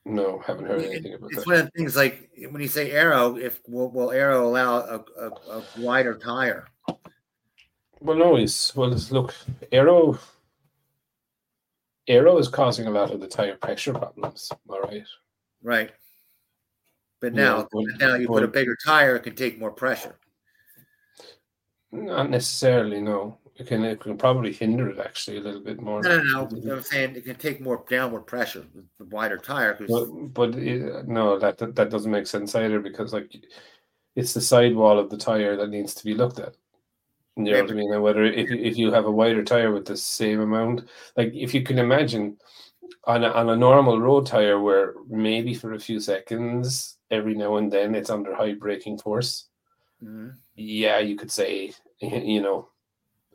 No, 0.06 0.38
haven't 0.38 0.66
heard 0.66 0.82
anything 0.82 1.14
about 1.14 1.26
it's 1.26 1.36
that. 1.36 1.40
It's 1.40 1.46
one 1.46 1.56
of 1.56 1.64
the 1.66 1.70
things 1.72 1.96
like 1.96 2.30
when 2.50 2.62
you 2.62 2.68
say 2.68 2.92
aero, 2.92 3.36
if 3.36 3.60
will, 3.68 3.90
will 3.90 4.10
aero 4.10 4.48
allow 4.48 4.78
a, 4.78 5.04
a, 5.20 5.28
a, 5.58 5.64
wider 5.76 6.14
tire? 6.14 6.66
Well, 8.00 8.16
no, 8.16 8.36
it's 8.36 8.74
well. 8.74 8.88
look, 8.88 9.34
aero, 9.70 10.18
aero 12.06 12.38
is 12.38 12.48
causing 12.48 12.86
a 12.86 12.90
lot 12.90 13.10
of 13.10 13.20
the 13.20 13.28
tire 13.28 13.56
pressure 13.56 13.92
problems. 13.92 14.50
All 14.70 14.80
right, 14.80 15.04
right. 15.62 15.90
But 17.20 17.34
now, 17.34 17.58
yeah, 17.58 17.64
but, 17.72 17.84
now 17.98 18.14
you 18.14 18.28
but, 18.28 18.34
put 18.34 18.42
a 18.44 18.48
bigger 18.48 18.76
tire, 18.84 19.16
it 19.16 19.24
can 19.24 19.34
take 19.34 19.58
more 19.58 19.72
pressure. 19.72 20.18
Not 21.90 22.30
necessarily, 22.30 23.00
no. 23.00 23.38
It 23.56 23.66
can 23.66 23.84
it 23.84 23.98
can 23.98 24.16
probably 24.16 24.52
hinder 24.52 24.88
it 24.88 25.00
actually 25.00 25.38
a 25.38 25.40
little 25.40 25.60
bit 25.60 25.80
more. 25.80 26.00
No, 26.00 26.22
no, 26.22 26.48
no. 26.48 26.76
I'm 26.76 26.82
saying 26.82 27.16
it 27.16 27.24
can 27.24 27.34
take 27.34 27.60
more 27.60 27.84
downward 27.90 28.20
pressure, 28.20 28.64
with 28.72 28.84
the 28.98 29.04
wider 29.06 29.36
tire. 29.36 29.76
But, 29.88 30.06
but 30.32 30.54
it, 30.54 31.08
no, 31.08 31.40
that, 31.40 31.58
that 31.58 31.74
that 31.74 31.90
doesn't 31.90 32.10
make 32.10 32.28
sense 32.28 32.54
either 32.54 32.78
because 32.78 33.12
like 33.12 33.34
it's 34.14 34.32
the 34.32 34.40
sidewall 34.40 35.00
of 35.00 35.10
the 35.10 35.16
tire 35.16 35.56
that 35.56 35.70
needs 35.70 35.92
to 35.94 36.04
be 36.04 36.14
looked 36.14 36.38
at. 36.38 36.54
You 37.36 37.44
know 37.44 37.50
yeah, 37.50 37.62
what 37.62 37.70
I 37.70 37.74
mean? 37.74 37.92
And 37.92 38.02
whether 38.02 38.24
if 38.24 38.48
if 38.50 38.78
you 38.78 38.92
have 38.92 39.06
a 39.06 39.10
wider 39.10 39.42
tire 39.42 39.72
with 39.72 39.86
the 39.86 39.96
same 39.96 40.40
amount, 40.40 40.88
like 41.16 41.32
if 41.34 41.52
you 41.52 41.62
can 41.62 41.80
imagine 41.80 42.36
on 43.04 43.24
a, 43.24 43.28
on 43.28 43.50
a 43.50 43.56
normal 43.56 44.00
road 44.00 44.26
tire 44.26 44.60
where 44.60 44.94
maybe 45.08 45.54
for 45.54 45.72
a 45.72 45.80
few 45.80 45.98
seconds 45.98 46.97
every 47.10 47.34
now 47.34 47.56
and 47.56 47.72
then 47.72 47.94
it's 47.94 48.10
under 48.10 48.34
high 48.34 48.54
braking 48.54 48.98
force. 48.98 49.48
Mm-hmm. 50.02 50.30
Yeah, 50.56 50.98
you 50.98 51.16
could 51.16 51.30
say 51.30 51.72
you 52.00 52.40
know 52.40 52.68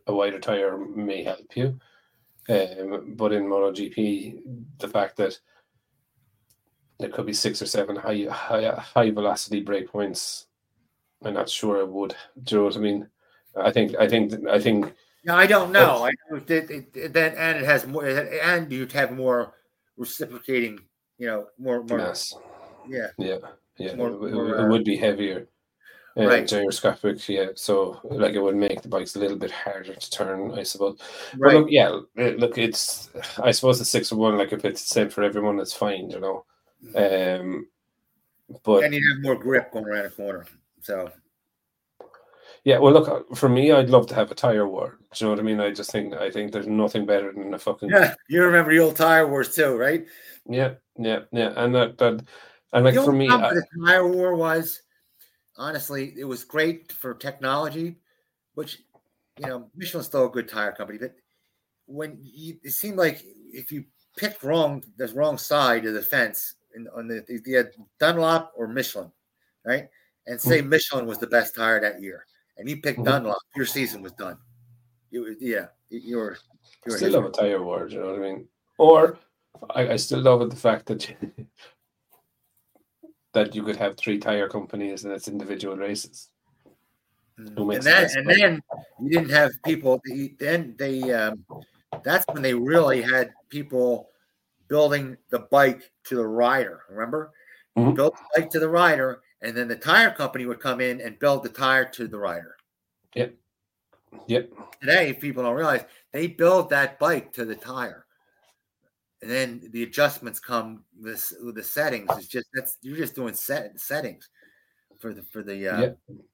a 0.07 0.13
wider 0.13 0.39
tire 0.39 0.78
may 0.78 1.24
help 1.24 1.55
you. 1.55 1.80
Um, 2.49 3.13
but 3.15 3.32
in 3.32 3.43
MotoGP, 3.43 4.41
the 4.80 4.88
fact 4.88 5.15
that 5.17 5.39
there 6.99 7.09
could 7.09 7.26
be 7.26 7.34
six 7.34 7.61
or 7.61 7.65
seven 7.65 7.95
high 7.95 8.28
high, 8.30 8.69
high 8.76 9.11
velocity 9.11 9.63
breakpoints, 9.63 10.45
I'm 11.24 11.34
not 11.34 11.49
sure 11.49 11.80
it 11.80 11.88
would. 11.88 12.15
Do 12.43 12.55
you 12.55 12.61
know 12.61 12.65
what 12.65 12.78
I 12.78 12.80
mean? 12.80 13.07
I 13.55 13.71
think 13.71 13.95
I 13.97 14.07
think 14.07 14.34
I 14.47 14.59
think. 14.59 14.93
No, 15.26 15.36
I 15.36 15.47
don't 15.47 15.71
know. 15.71 16.05
I 16.05 16.11
it, 16.47 16.69
it, 16.95 17.13
then 17.13 17.36
and 17.36 17.59
it 17.59 17.65
has 17.65 17.88
more, 17.88 18.05
and 18.05 18.71
you'd 18.71 18.91
have 18.91 19.11
more 19.13 19.53
reciprocating. 19.95 20.80
You 21.17 21.28
know, 21.28 21.47
more 21.57 21.84
more. 21.84 21.99
Yes. 21.99 22.36
Yeah. 22.88 23.07
Yeah. 23.17 23.38
Yeah. 23.78 23.95
More, 23.95 24.09
it, 24.09 24.34
more, 24.34 24.59
it, 24.59 24.69
would 24.69 24.82
uh, 24.82 24.84
be 24.84 24.97
heavier 24.97 25.47
uh, 26.17 26.26
right. 26.26 26.47
gyroscopic. 26.47 27.28
Yeah, 27.28 27.47
so 27.55 27.99
like 28.03 28.34
it 28.34 28.41
would 28.41 28.55
make 28.55 28.82
the 28.82 28.88
bikes 28.88 29.15
a 29.15 29.19
little 29.19 29.38
bit 29.38 29.51
harder 29.51 29.95
to 29.95 30.11
turn, 30.11 30.51
I 30.57 30.63
suppose. 30.63 30.99
Right. 31.38 31.53
But 31.53 31.55
look, 31.55 31.71
yeah, 31.71 31.99
look, 32.15 32.57
it's 32.57 33.09
I 33.41 33.51
suppose 33.51 33.80
the 33.80 33.86
six 33.86 34.11
of 34.11 34.17
one. 34.17 34.38
Like 34.38 34.53
if 34.53 34.65
it's 34.65 34.84
the 34.84 34.93
same 34.93 35.09
for 35.09 35.24
everyone, 35.24 35.59
it's 35.59 35.74
fine, 35.74 36.09
you 36.09 36.19
know. 36.19 36.45
Mm. 36.93 37.39
Um, 37.41 37.67
but 38.63 38.84
and 38.84 38.93
you 38.93 39.01
have 39.09 39.24
more 39.24 39.36
grip 39.36 39.71
going 39.71 39.86
around 39.86 40.05
a 40.05 40.09
corner, 40.09 40.45
so. 40.82 41.11
Yeah, 42.65 42.78
well, 42.78 42.93
look 42.93 43.36
for 43.36 43.49
me, 43.49 43.74
I'd 43.74 43.89
love 43.89 44.07
to 44.07 44.15
have 44.15 44.32
a 44.32 44.36
tire 44.36 44.65
war. 44.67 44.97
Do 45.13 45.26
you 45.26 45.26
know 45.26 45.32
what 45.32 45.39
I 45.39 45.43
mean? 45.43 45.59
I 45.59 45.71
just 45.71 45.91
think 45.91 46.13
I 46.13 46.32
think 46.32 46.51
there's 46.51 46.67
nothing 46.67 47.05
better 47.05 47.34
than 47.34 47.53
a 47.53 47.59
fucking. 47.59 47.89
Yeah, 47.89 48.13
you 48.30 48.41
remember 48.41 48.71
the 48.71 48.80
old 48.80 48.95
tire 48.95 49.28
wars 49.28 49.53
too, 49.53 49.76
right? 49.76 50.05
Yeah, 50.47 50.76
yeah, 50.97 51.21
yeah, 51.32 51.53
and 51.57 51.76
that 51.76 51.97
that 51.97 52.24
and 52.74 52.86
like 52.86 52.95
for 52.95 53.11
me, 53.11 53.30
I, 53.30 53.53
the 53.53 53.65
tire 53.86 54.07
war 54.07 54.36
was 54.36 54.82
honestly, 55.57 56.13
it 56.17 56.26
was 56.26 56.43
great 56.43 56.91
for 56.91 57.13
technology, 57.13 57.97
which 58.55 58.80
you 59.39 59.47
know 59.47 59.69
Michelin's 59.76 60.07
still 60.07 60.26
a 60.26 60.30
good 60.30 60.49
tire 60.49 60.71
company, 60.71 60.97
but 60.97 61.15
when 61.86 62.17
you, 62.21 62.57
it 62.63 62.71
seemed 62.71 62.97
like 62.97 63.24
if 63.51 63.71
you 63.71 63.86
picked 64.17 64.43
wrong 64.43 64.84
the 64.97 65.07
wrong 65.09 65.38
side 65.38 65.86
of 65.86 65.93
the 65.93 66.01
fence 66.01 66.55
in, 66.76 66.88
on 66.95 67.07
the 67.07 67.24
you 67.45 67.57
had 67.57 67.71
Dunlop 67.99 68.51
or 68.55 68.67
Michelin, 68.67 69.11
right? 69.65 69.88
And 70.26 70.39
say 70.39 70.59
mm-hmm. 70.59 70.69
Michelin 70.69 71.05
was 71.05 71.17
the 71.17 71.28
best 71.28 71.55
tire 71.55 71.80
that 71.82 72.01
year, 72.01 72.26
and 72.57 72.69
you 72.69 72.78
picked 72.78 72.99
mm-hmm. 72.99 73.09
Dunlop, 73.09 73.41
your 73.55 73.65
season 73.65 74.01
was 74.01 74.13
done. 74.13 74.38
You 75.11 75.36
yeah, 75.39 75.67
you 75.89 76.17
were. 76.17 76.38
You 76.86 76.91
were 76.91 76.97
still 76.97 77.11
love 77.11 77.26
a 77.26 77.30
tire 77.30 77.63
war, 77.63 77.88
you 77.88 77.99
know 77.99 78.07
what 78.07 78.15
I 78.15 78.21
mean? 78.21 78.47
Or 78.78 79.17
I, 79.69 79.89
I 79.89 79.95
still 79.95 80.19
love 80.19 80.41
it 80.41 80.49
the 80.49 80.55
fact 80.55 80.88
that 80.88 81.13
that 83.34 83.55
you 83.55 83.63
could 83.63 83.75
have 83.75 83.97
three 83.97 84.17
tire 84.17 84.47
companies 84.47 85.03
and 85.03 85.13
it's 85.13 85.27
individual 85.27 85.75
races. 85.75 86.29
Mm. 87.39 87.75
And 87.75 87.84
then, 87.84 88.09
and 88.15 88.29
then 88.29 88.63
you 89.01 89.09
didn't 89.09 89.31
have 89.31 89.51
people. 89.65 90.01
Then 90.39 90.75
they, 90.77 91.11
um, 91.11 91.43
that's 92.03 92.25
when 92.31 92.43
they 92.43 92.53
really 92.53 93.01
had 93.01 93.31
people 93.49 94.09
building 94.67 95.17
the 95.29 95.39
bike 95.39 95.91
to 96.05 96.15
the 96.15 96.25
rider. 96.25 96.81
Remember, 96.89 97.31
mm-hmm. 97.77 97.93
build 97.93 98.13
the 98.13 98.41
bike 98.41 98.49
to 98.51 98.59
the 98.59 98.69
rider, 98.69 99.21
and 99.41 99.57
then 99.57 99.67
the 99.67 99.75
tire 99.75 100.11
company 100.11 100.45
would 100.45 100.59
come 100.59 100.79
in 100.79 101.01
and 101.01 101.17
build 101.19 101.43
the 101.43 101.49
tire 101.49 101.86
to 101.86 102.07
the 102.07 102.17
rider. 102.17 102.55
Yep. 103.15 103.36
Yep. 104.27 104.51
Today, 104.79 105.13
people 105.13 105.43
don't 105.43 105.55
realize 105.55 105.86
they 106.11 106.27
build 106.27 106.69
that 106.69 106.99
bike 106.99 107.34
to 107.34 107.45
the 107.45 107.55
tire 107.55 108.05
and 109.24 109.32
then 109.32 109.69
the 109.71 109.84
adjustments 109.84 110.38
come 110.38 110.84
with, 110.99 111.32
with 111.41 111.55
the 111.55 111.63
settings. 111.63 112.09
It's 112.17 112.28
just 112.28 112.47
that's 112.53 112.78
you're 112.82 112.97
just 112.97 113.15
doing 113.15 113.34
set 113.34 113.80
settings 113.80 114.30
for 114.99 115.13
the 115.13 115.24
for 115.24 115.41
the. 115.41 115.69
Uh, 115.69 115.82
yeah. 115.82 115.89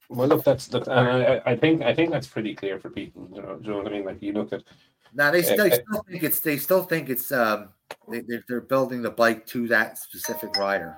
Well, 0.10 0.28
look, 0.28 0.44
that's 0.44 0.74
look, 0.74 0.88
and 0.88 1.00
I, 1.00 1.42
I 1.46 1.56
think 1.56 1.84
I 1.84 1.94
think 1.94 2.10
that's 2.10 2.28
pretty 2.28 2.56
clear 2.56 2.80
for 2.80 2.90
people. 2.90 3.30
You 3.32 3.44
know, 3.44 3.60
you 3.62 3.70
know 3.70 3.78
what 3.78 3.88
I 3.88 3.92
mean? 3.92 4.06
Like 4.06 4.24
you 4.24 4.34
look 4.34 4.52
at. 4.54 4.64
Now 5.14 5.30
they, 5.30 5.44
still, 5.44 5.68
uh, 5.68 5.76
still 5.76 6.04
think 6.10 6.24
it's 6.24 6.40
they 6.40 6.58
still 6.58 6.84
think 6.84 7.10
it's 7.10 7.32
um 7.32 7.70
they, 8.10 8.24
they're 8.48 8.62
building 8.62 9.04
the 9.04 9.12
bike 9.12 9.46
to 9.48 9.68
that 9.68 10.00
specific 10.00 10.56
rider. 10.56 10.98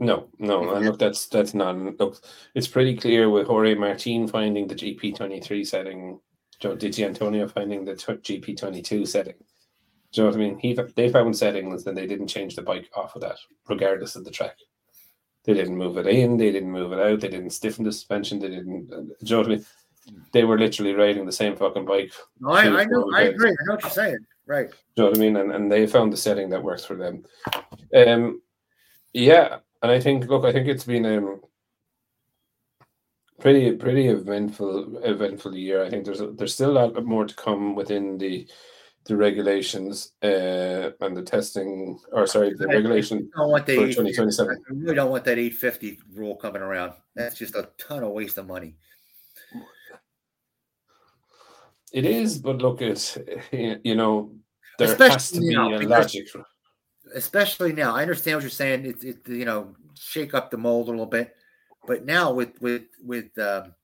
No, 0.00 0.28
no, 0.40 0.74
and 0.74 0.84
look, 0.84 0.98
that's 0.98 1.26
that's 1.26 1.54
not. 1.54 1.76
Look, 2.00 2.24
it's 2.56 2.66
pretty 2.66 2.96
clear 2.96 3.30
with 3.30 3.46
Jorge 3.46 3.76
Martin 3.76 4.26
finding 4.26 4.66
the 4.66 4.74
GP 4.74 5.14
twenty 5.16 5.40
three 5.40 5.64
setting, 5.64 6.18
Joe 6.58 6.74
Di 6.74 7.04
Antonio 7.04 7.46
finding 7.46 7.84
the 7.84 7.92
GP 7.92 8.56
twenty 8.56 8.82
two 8.82 9.06
setting. 9.06 9.34
Do 10.14 10.20
you 10.20 10.28
know 10.28 10.30
what 10.30 10.36
I 10.36 10.44
mean? 10.44 10.58
He 10.60 10.78
they 10.94 11.08
found 11.08 11.36
settings 11.36 11.86
and 11.86 11.96
they 11.96 12.06
didn't 12.06 12.28
change 12.28 12.54
the 12.54 12.62
bike 12.62 12.88
off 12.94 13.16
of 13.16 13.22
that, 13.22 13.36
regardless 13.68 14.14
of 14.14 14.24
the 14.24 14.30
track. 14.30 14.56
They 15.44 15.54
didn't 15.54 15.76
move 15.76 15.98
it 15.98 16.06
in, 16.06 16.36
they 16.36 16.52
didn't 16.52 16.70
move 16.70 16.92
it 16.92 17.00
out, 17.00 17.20
they 17.20 17.28
didn't 17.28 17.50
stiffen 17.50 17.84
the 17.84 17.92
suspension, 17.92 18.38
they 18.38 18.48
didn't. 18.48 18.92
Uh, 18.92 19.00
do 19.00 19.14
you 19.20 19.30
know 19.30 19.38
what 19.38 19.46
I 19.46 19.50
mean? 19.50 19.66
They 20.32 20.44
were 20.44 20.58
literally 20.58 20.94
riding 20.94 21.26
the 21.26 21.32
same 21.32 21.56
fucking 21.56 21.84
bike. 21.84 22.12
No, 22.38 22.50
I, 22.50 22.62
I 22.62 22.84
know, 22.84 23.10
I 23.12 23.22
agree. 23.22 23.50
I 23.50 23.64
know 23.66 23.74
what 23.74 23.82
you're 23.82 23.90
saying. 23.90 24.18
Right. 24.46 24.70
Do 24.70 24.76
you 24.76 25.02
know 25.02 25.10
what 25.10 25.18
I 25.18 25.20
mean? 25.20 25.36
And, 25.36 25.50
and 25.50 25.72
they 25.72 25.86
found 25.86 26.12
the 26.12 26.16
setting 26.16 26.48
that 26.50 26.62
works 26.62 26.84
for 26.84 26.94
them. 26.94 27.24
Um, 27.94 28.40
yeah, 29.12 29.58
and 29.82 29.90
I 29.90 29.98
think 29.98 30.26
look, 30.26 30.44
I 30.44 30.52
think 30.52 30.68
it's 30.68 30.84
been 30.84 31.06
um 31.06 31.40
pretty 33.40 33.72
pretty 33.72 34.08
eventful 34.08 34.98
eventful 35.02 35.56
year. 35.56 35.82
I 35.84 35.90
think 35.90 36.04
there's 36.04 36.20
a, 36.20 36.28
there's 36.28 36.54
still 36.54 36.70
a 36.70 36.78
lot 36.86 37.04
more 37.04 37.26
to 37.26 37.34
come 37.34 37.74
within 37.74 38.16
the 38.16 38.48
the 39.06 39.16
regulations 39.16 40.12
uh, 40.22 40.90
and 41.00 41.16
the 41.16 41.22
testing, 41.22 41.98
or 42.12 42.26
sorry, 42.26 42.54
the 42.54 42.66
regulation 42.66 43.30
for 43.36 43.58
2027. 43.60 44.56
I 44.56 44.72
really 44.72 44.94
don't 44.94 45.10
want 45.10 45.24
that 45.24 45.38
850 45.38 46.00
rule 46.14 46.36
coming 46.36 46.62
around. 46.62 46.94
That's 47.14 47.36
just 47.36 47.54
a 47.54 47.68
ton 47.76 48.02
of 48.02 48.12
waste 48.12 48.38
of 48.38 48.46
money. 48.46 48.76
It 51.92 52.04
is, 52.04 52.38
but 52.38 52.58
look 52.58 52.82
it's 52.82 53.16
you 53.52 53.94
know 53.94 54.32
there 54.78 54.88
especially 54.88 55.12
has 55.12 55.30
to 55.30 55.40
be 55.40 55.54
now, 55.54 55.76
a 55.76 55.78
logic. 55.78 56.26
Especially 57.14 57.72
now, 57.72 57.94
I 57.94 58.02
understand 58.02 58.36
what 58.36 58.42
you're 58.42 58.50
saying. 58.50 58.86
It, 58.86 59.04
it 59.04 59.28
you 59.28 59.44
know 59.44 59.76
shake 59.94 60.34
up 60.34 60.50
the 60.50 60.56
mold 60.56 60.88
a 60.88 60.90
little 60.90 61.06
bit, 61.06 61.36
but 61.86 62.04
now 62.04 62.32
with 62.32 62.60
with 62.60 62.84
with 63.00 63.38
um, 63.38 63.74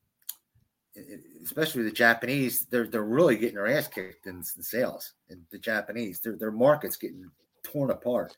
especially 1.42 1.82
the 1.82 1.90
Japanese, 1.90 2.66
they're 2.70 2.86
they're 2.86 3.02
really 3.02 3.36
getting 3.36 3.56
their 3.56 3.68
ass 3.68 3.88
kicked 3.88 4.26
in, 4.26 4.36
in 4.36 4.62
sales. 4.62 5.12
And 5.28 5.42
the 5.50 5.58
Japanese, 5.58 6.20
their 6.20 6.36
their 6.36 6.52
market's 6.52 6.96
getting 6.96 7.30
torn 7.62 7.90
apart. 7.90 8.36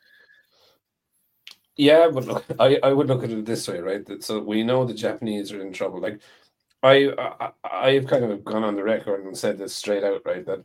Yeah, 1.77 2.11
but 2.13 2.27
look, 2.27 2.45
I, 2.61 2.79
I 2.83 2.93
would 2.93 3.09
look 3.09 3.25
at 3.25 3.31
it 3.31 3.47
this 3.47 3.67
way, 3.67 3.81
right? 3.81 4.05
That 4.07 4.23
so 4.23 4.41
we 4.41 4.63
know 4.63 4.85
the 4.85 4.95
Japanese 4.95 5.53
are 5.53 5.63
in 5.63 5.73
trouble. 5.73 6.01
Like 6.01 6.21
I, 6.83 7.09
I 7.19 7.51
I've 7.65 8.07
kind 8.07 8.25
of 8.25 8.45
gone 8.45 8.65
on 8.65 8.77
the 8.77 8.83
record 8.83 9.25
and 9.25 9.37
said 9.37 9.59
this 9.59 9.75
straight 9.75 10.05
out, 10.05 10.23
right? 10.25 10.45
That 10.45 10.65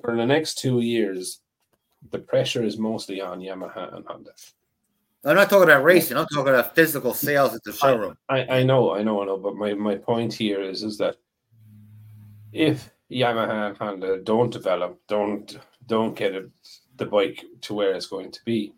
for 0.00 0.16
the 0.16 0.26
next 0.26 0.58
two 0.58 0.80
years, 0.80 1.40
the 2.10 2.18
pressure 2.18 2.62
is 2.62 2.78
mostly 2.78 3.20
on 3.20 3.40
Yamaha 3.40 3.94
and 3.94 4.06
Honda. 4.06 4.30
I'm 5.24 5.36
not 5.36 5.48
talking 5.48 5.64
about 5.64 5.84
racing. 5.84 6.16
I'm 6.16 6.26
talking 6.26 6.52
about 6.52 6.74
physical 6.74 7.14
sales 7.14 7.54
at 7.54 7.62
the 7.64 7.72
showroom. 7.72 8.16
I, 8.28 8.46
I 8.46 8.62
know, 8.62 8.94
I 8.94 9.02
know, 9.02 9.22
I 9.22 9.26
know. 9.26 9.38
But 9.38 9.56
my, 9.56 9.72
my 9.72 9.96
point 9.96 10.34
here 10.34 10.60
is 10.60 10.82
is 10.82 10.98
that 10.98 11.16
if 12.52 12.90
Yamaha 13.10 13.68
and 13.68 13.76
Honda 13.76 14.20
don't 14.22 14.50
develop, 14.50 15.00
don't 15.08 15.58
don't 15.86 16.14
get 16.14 16.34
it, 16.34 16.50
the 16.96 17.06
bike 17.06 17.44
to 17.62 17.74
where 17.74 17.94
it's 17.94 18.06
going 18.06 18.30
to 18.32 18.40
be, 18.44 18.74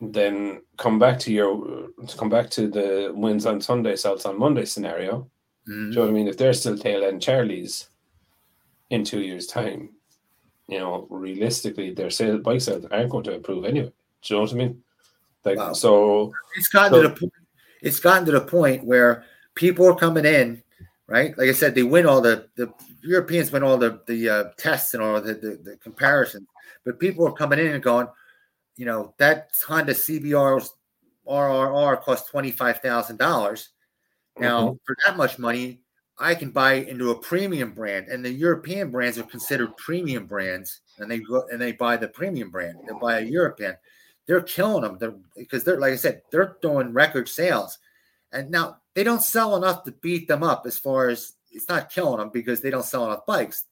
then 0.00 0.60
come 0.76 0.98
back 0.98 1.18
to 1.20 1.32
your 1.32 1.88
come 2.16 2.28
back 2.28 2.50
to 2.50 2.68
the 2.68 3.12
wins 3.14 3.46
on 3.46 3.60
Sunday, 3.60 3.96
sales 3.96 4.26
on 4.26 4.38
Monday 4.38 4.66
scenario. 4.66 5.30
Mm-hmm. 5.68 5.72
Do 5.72 5.88
you 5.88 5.94
know 5.94 6.00
what 6.02 6.10
I 6.10 6.12
mean? 6.12 6.28
If 6.28 6.36
they're 6.36 6.52
still 6.52 6.76
tail 6.76 7.04
end 7.04 7.22
Charlies 7.22 7.88
in 8.90 9.02
two 9.02 9.20
years' 9.20 9.46
time, 9.46 9.90
you 10.68 10.78
know, 10.78 11.06
realistically, 11.10 11.94
their 11.94 12.10
sales 12.10 12.42
bike 12.42 12.60
sales 12.60 12.84
aren't 12.90 13.10
going 13.10 13.24
to 13.24 13.34
improve 13.34 13.64
anyway. 13.64 13.92
Do 14.22 14.34
you 14.34 14.36
know 14.36 14.42
what 14.42 14.52
I 14.52 14.56
mean? 14.56 14.82
Like 15.46 15.58
wow. 15.58 15.72
so, 15.72 16.32
it's 16.56 16.68
gotten 16.68 16.92
so, 16.92 17.02
to 17.02 17.08
the 17.08 17.14
point. 17.14 17.32
It's 17.80 18.00
gotten 18.00 18.26
to 18.26 18.32
the 18.32 18.40
point 18.40 18.84
where 18.84 19.24
people 19.54 19.86
are 19.86 19.94
coming 19.94 20.24
in, 20.24 20.60
right? 21.06 21.38
Like 21.38 21.48
I 21.48 21.52
said, 21.52 21.74
they 21.76 21.84
win 21.84 22.04
all 22.04 22.20
the 22.20 22.48
the 22.56 22.72
Europeans 23.02 23.52
win 23.52 23.62
all 23.62 23.78
the 23.78 24.00
the 24.08 24.28
uh, 24.28 24.44
tests 24.58 24.94
and 24.94 25.02
all 25.02 25.20
the, 25.20 25.34
the 25.34 25.60
the 25.62 25.76
comparisons, 25.76 26.48
but 26.84 26.98
people 26.98 27.24
are 27.28 27.32
coming 27.32 27.60
in 27.60 27.68
and 27.68 27.82
going, 27.82 28.08
you 28.76 28.86
know, 28.86 29.14
that 29.18 29.50
Honda 29.66 29.94
CBR 29.94 30.68
RRR 31.28 32.02
cost 32.02 32.28
twenty 32.28 32.50
five 32.50 32.80
thousand 32.80 33.18
dollars. 33.18 33.68
Now, 34.38 34.62
mm-hmm. 34.62 34.76
for 34.84 34.96
that 35.06 35.16
much 35.16 35.38
money, 35.38 35.80
I 36.18 36.34
can 36.34 36.50
buy 36.50 36.74
into 36.74 37.10
a 37.10 37.18
premium 37.18 37.72
brand, 37.72 38.08
and 38.08 38.24
the 38.24 38.32
European 38.32 38.90
brands 38.90 39.16
are 39.16 39.22
considered 39.22 39.76
premium 39.76 40.26
brands, 40.26 40.80
and 40.98 41.08
they 41.08 41.20
go 41.20 41.46
and 41.52 41.60
they 41.60 41.70
buy 41.70 41.96
the 41.96 42.08
premium 42.08 42.50
brand. 42.50 42.78
They 42.88 42.94
buy 43.00 43.20
a 43.20 43.24
European 43.24 43.76
they're 44.26 44.42
killing 44.42 44.82
them. 44.82 44.98
They're 44.98 45.14
because 45.36 45.64
they're 45.64 45.78
like 45.78 45.92
I 45.92 45.96
said, 45.96 46.22
they're 46.30 46.56
doing 46.62 46.92
record 46.92 47.28
sales, 47.28 47.78
and 48.32 48.50
now 48.50 48.78
they 48.94 49.04
don't 49.04 49.22
sell 49.22 49.56
enough 49.56 49.84
to 49.84 49.92
beat 49.92 50.28
them 50.28 50.42
up. 50.42 50.66
As 50.66 50.78
far 50.78 51.08
as 51.08 51.34
it's 51.50 51.68
not 51.68 51.90
killing 51.90 52.18
them 52.18 52.30
because 52.32 52.60
they 52.60 52.70
don't 52.70 52.84
sell 52.84 53.06
enough 53.06 53.26
bikes. 53.26 53.64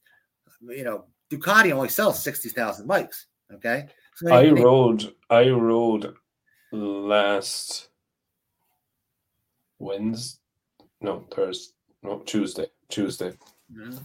You 0.60 0.84
know, 0.84 1.04
Ducati 1.30 1.72
only 1.72 1.88
sells 1.88 2.22
sixty 2.22 2.48
thousand 2.48 2.86
bikes. 2.86 3.26
Okay, 3.52 3.86
so 4.16 4.32
I 4.32 4.44
they, 4.44 4.52
rode. 4.52 5.14
I 5.30 5.50
rode 5.50 6.14
last 6.72 7.88
Wednesday. 9.78 10.40
No, 11.00 11.26
Thursday. 11.30 11.74
No, 12.02 12.20
Tuesday. 12.20 12.66
Tuesday. 12.88 13.32
Mm-hmm. 13.72 13.98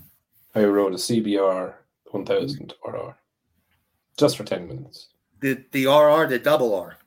I 0.55 0.63
rode 0.65 0.93
a 0.93 0.97
CBR 0.97 1.73
1000 2.11 2.73
RR 2.85 3.15
just 4.17 4.37
for 4.37 4.43
10 4.43 4.67
minutes. 4.67 5.09
The 5.41 5.63
the 5.71 5.85
RR, 5.85 6.27
the 6.27 6.39
double 6.39 6.75
R. 6.75 6.97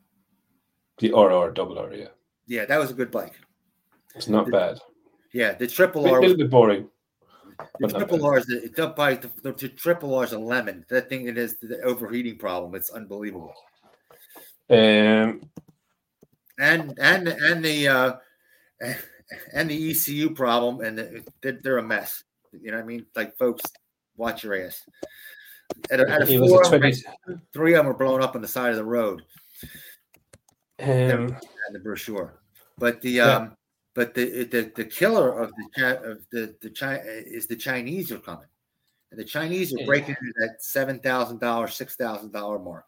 The 0.99 1.13
RR 1.13 1.53
double 1.53 1.79
R, 1.79 1.93
yeah. 1.93 2.09
Yeah, 2.47 2.65
that 2.67 2.79
was 2.79 2.91
a 2.91 2.95
good 2.95 3.11
bike. 3.11 3.35
It's 4.15 4.29
not 4.29 4.47
the, 4.47 4.53
bad. 4.53 4.79
Yeah, 5.33 5.53
the 5.53 5.67
triple 5.67 6.09
R. 6.09 6.19
A 6.19 6.21
little 6.21 6.37
bit 6.37 6.51
boring. 6.51 6.89
The 7.79 7.89
triple 7.89 8.25
R 8.25 8.39
is 8.39 8.47
the, 8.47 8.61
the, 8.75 9.31
the, 9.43 9.53
the 9.53 9.69
triple 9.69 10.15
R 10.15 10.25
is 10.25 10.33
a 10.33 10.39
lemon. 10.39 10.85
That 10.89 11.09
thing 11.09 11.29
it 11.29 11.39
is 11.39 11.57
the 11.59 11.81
overheating 11.83 12.39
problem. 12.39 12.75
It's 12.75 12.91
unbelievable. 12.91 13.55
Um, 14.71 15.43
and 16.59 16.99
and 16.99 17.29
and 17.29 17.65
the 17.65 17.89
uh, 17.89 18.13
and 19.53 19.71
the 19.71 19.91
ECU 19.91 20.31
problem, 20.31 20.81
and 20.81 20.99
the, 20.99 21.61
they're 21.63 21.79
a 21.79 21.83
mess. 21.83 22.25
You 22.53 22.71
know 22.71 22.79
what 22.79 22.85
I 22.85 22.87
mean? 22.87 23.07
Like, 23.17 23.37
folks, 23.37 23.63
watch 24.17 24.45
your 24.45 24.55
ass. 24.55 24.83
At 25.91 26.01
a, 26.01 26.11
at 26.11 26.23
a 26.23 26.39
four, 26.39 26.65
20... 26.65 26.95
three 27.53 27.75
of 27.75 27.79
them 27.79 27.87
were 27.87 27.95
blown 27.95 28.23
up 28.23 28.35
on 28.35 28.43
the 28.43 28.49
side 28.49 28.71
of 28.71 28.77
the 28.77 28.85
road. 28.85 29.23
Um, 30.81 31.37
the 31.73 31.79
brochure, 31.83 32.41
but 32.79 33.01
the 33.03 33.11
yeah. 33.11 33.37
um, 33.37 33.57
but 33.95 34.15
the, 34.15 34.45
the 34.45 34.73
the 34.75 34.85
killer 34.85 35.39
of 35.39 35.53
the 35.77 36.11
of 36.11 36.27
the 36.33 36.57
the 36.61 36.71
China 36.71 37.01
is 37.05 37.47
the 37.47 37.57
Chinese 37.57 38.11
are 38.11 38.19
coming, 38.19 38.49
and 39.11 39.21
the 39.21 39.25
Chinese 39.25 39.73
are 39.73 39.85
breaking 39.85 40.17
into 40.21 40.33
that 40.41 40.57
seven 40.63 40.99
thousand 40.99 41.41
dollar, 41.41 41.69
six 41.69 41.95
thousand 41.95 42.33
dollar 42.33 42.59
mark. 42.59 42.87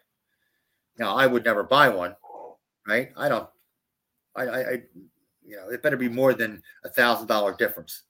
Now, 0.99 1.14
I 1.14 1.26
would 1.26 1.45
never 1.45 1.62
buy 1.62 1.89
one, 1.89 2.16
right? 2.87 3.11
I 3.16 3.28
don't. 3.28 3.49
I, 4.35 4.43
I, 4.43 4.59
I 4.59 4.82
you 5.47 5.57
know, 5.57 5.68
it 5.68 5.82
better 5.82 5.97
be 5.97 6.09
more 6.09 6.35
than 6.35 6.62
a 6.85 6.89
thousand 6.89 7.26
dollar 7.26 7.55
difference 7.55 8.03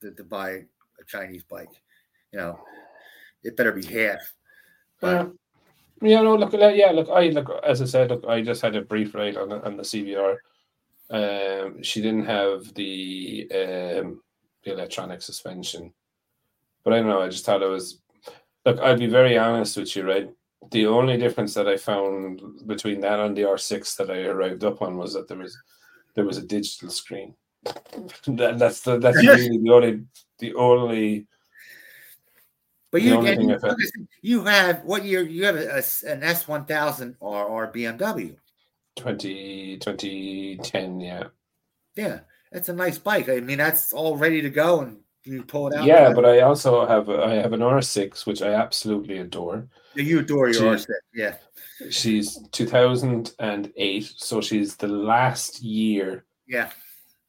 to, 0.00 0.12
to 0.12 0.24
buy 0.24 0.50
a 0.50 1.04
Chinese 1.06 1.42
bike. 1.44 1.70
You 2.32 2.38
know, 2.38 2.60
it 3.42 3.56
better 3.56 3.72
be 3.72 3.84
half. 3.84 4.32
But, 5.00 5.32
yeah, 6.00 6.22
no, 6.22 6.36
look, 6.36 6.52
yeah, 6.52 6.90
look, 6.90 7.08
I 7.10 7.28
look 7.28 7.50
as 7.64 7.80
I 7.80 7.84
said, 7.84 8.10
look, 8.10 8.24
I 8.26 8.42
just 8.42 8.62
had 8.62 8.76
a 8.76 8.82
brief 8.82 9.14
ride 9.14 9.36
on 9.36 9.52
on 9.52 9.76
the 9.76 9.82
CBR. 9.82 10.36
Um, 11.10 11.82
she 11.82 12.00
didn't 12.00 12.26
have 12.26 12.72
the 12.74 13.46
um, 13.52 14.22
the 14.64 14.72
electronic 14.72 15.22
suspension, 15.22 15.92
but 16.84 16.92
I 16.92 16.96
don't 16.98 17.08
know. 17.08 17.22
I 17.22 17.28
just 17.28 17.44
thought 17.44 17.62
it 17.62 17.66
was. 17.66 18.00
Look, 18.64 18.78
I'll 18.80 18.98
be 18.98 19.06
very 19.06 19.36
honest 19.36 19.76
with 19.76 19.94
you, 19.96 20.06
right? 20.06 20.30
The 20.70 20.86
only 20.86 21.16
difference 21.18 21.54
that 21.54 21.68
I 21.68 21.76
found 21.76 22.40
between 22.66 23.00
that 23.00 23.18
and 23.18 23.36
the 23.36 23.42
R6 23.42 23.96
that 23.96 24.10
I 24.10 24.22
arrived 24.22 24.62
up 24.62 24.80
on 24.80 24.96
was 24.96 25.14
that 25.14 25.28
there 25.28 25.38
was 25.38 25.56
there 26.14 26.24
was 26.24 26.38
a 26.38 26.46
digital 26.46 26.90
screen. 26.90 27.34
that, 28.26 28.58
that's 28.58 28.80
the 28.80 28.98
that's 28.98 29.16
really 29.26 29.58
the 29.58 29.70
only 29.70 30.02
the 30.38 30.54
only 30.54 31.26
but 32.92 33.02
you, 33.02 33.26
you, 33.26 33.58
you 34.20 34.44
have 34.44 34.84
what 34.84 35.04
year? 35.04 35.22
You 35.22 35.46
have 35.46 35.56
a, 35.56 35.82
an 36.06 36.22
S 36.22 36.46
one 36.46 36.66
thousand 36.66 37.16
or 37.18 37.44
or 37.44 37.72
BMW. 37.72 38.36
20, 38.96 39.78
2010, 39.78 41.00
yeah. 41.00 41.24
Yeah, 41.96 42.20
it's 42.52 42.68
a 42.68 42.74
nice 42.74 42.98
bike. 42.98 43.28
I 43.28 43.40
mean, 43.40 43.58
that's 43.58 43.92
all 43.92 44.16
ready 44.16 44.42
to 44.42 44.50
go, 44.50 44.80
and 44.80 44.98
you 45.24 45.42
pull 45.42 45.68
it 45.68 45.74
out. 45.74 45.84
Yeah, 45.84 46.12
but 46.12 46.24
I 46.24 46.40
also 46.40 46.86
have 46.86 47.08
a, 47.08 47.22
I 47.22 47.34
have 47.34 47.52
an 47.52 47.60
R6, 47.60 48.26
which 48.26 48.42
I 48.42 48.52
absolutely 48.52 49.18
adore. 49.18 49.66
You 49.94 50.20
adore 50.20 50.50
your 50.50 50.74
R6, 50.74 50.86
yeah. 51.14 51.36
She's 51.90 52.38
2008, 52.52 54.12
so 54.16 54.40
she's 54.40 54.76
the 54.76 54.88
last 54.88 55.62
year. 55.62 56.24
Yeah. 56.46 56.70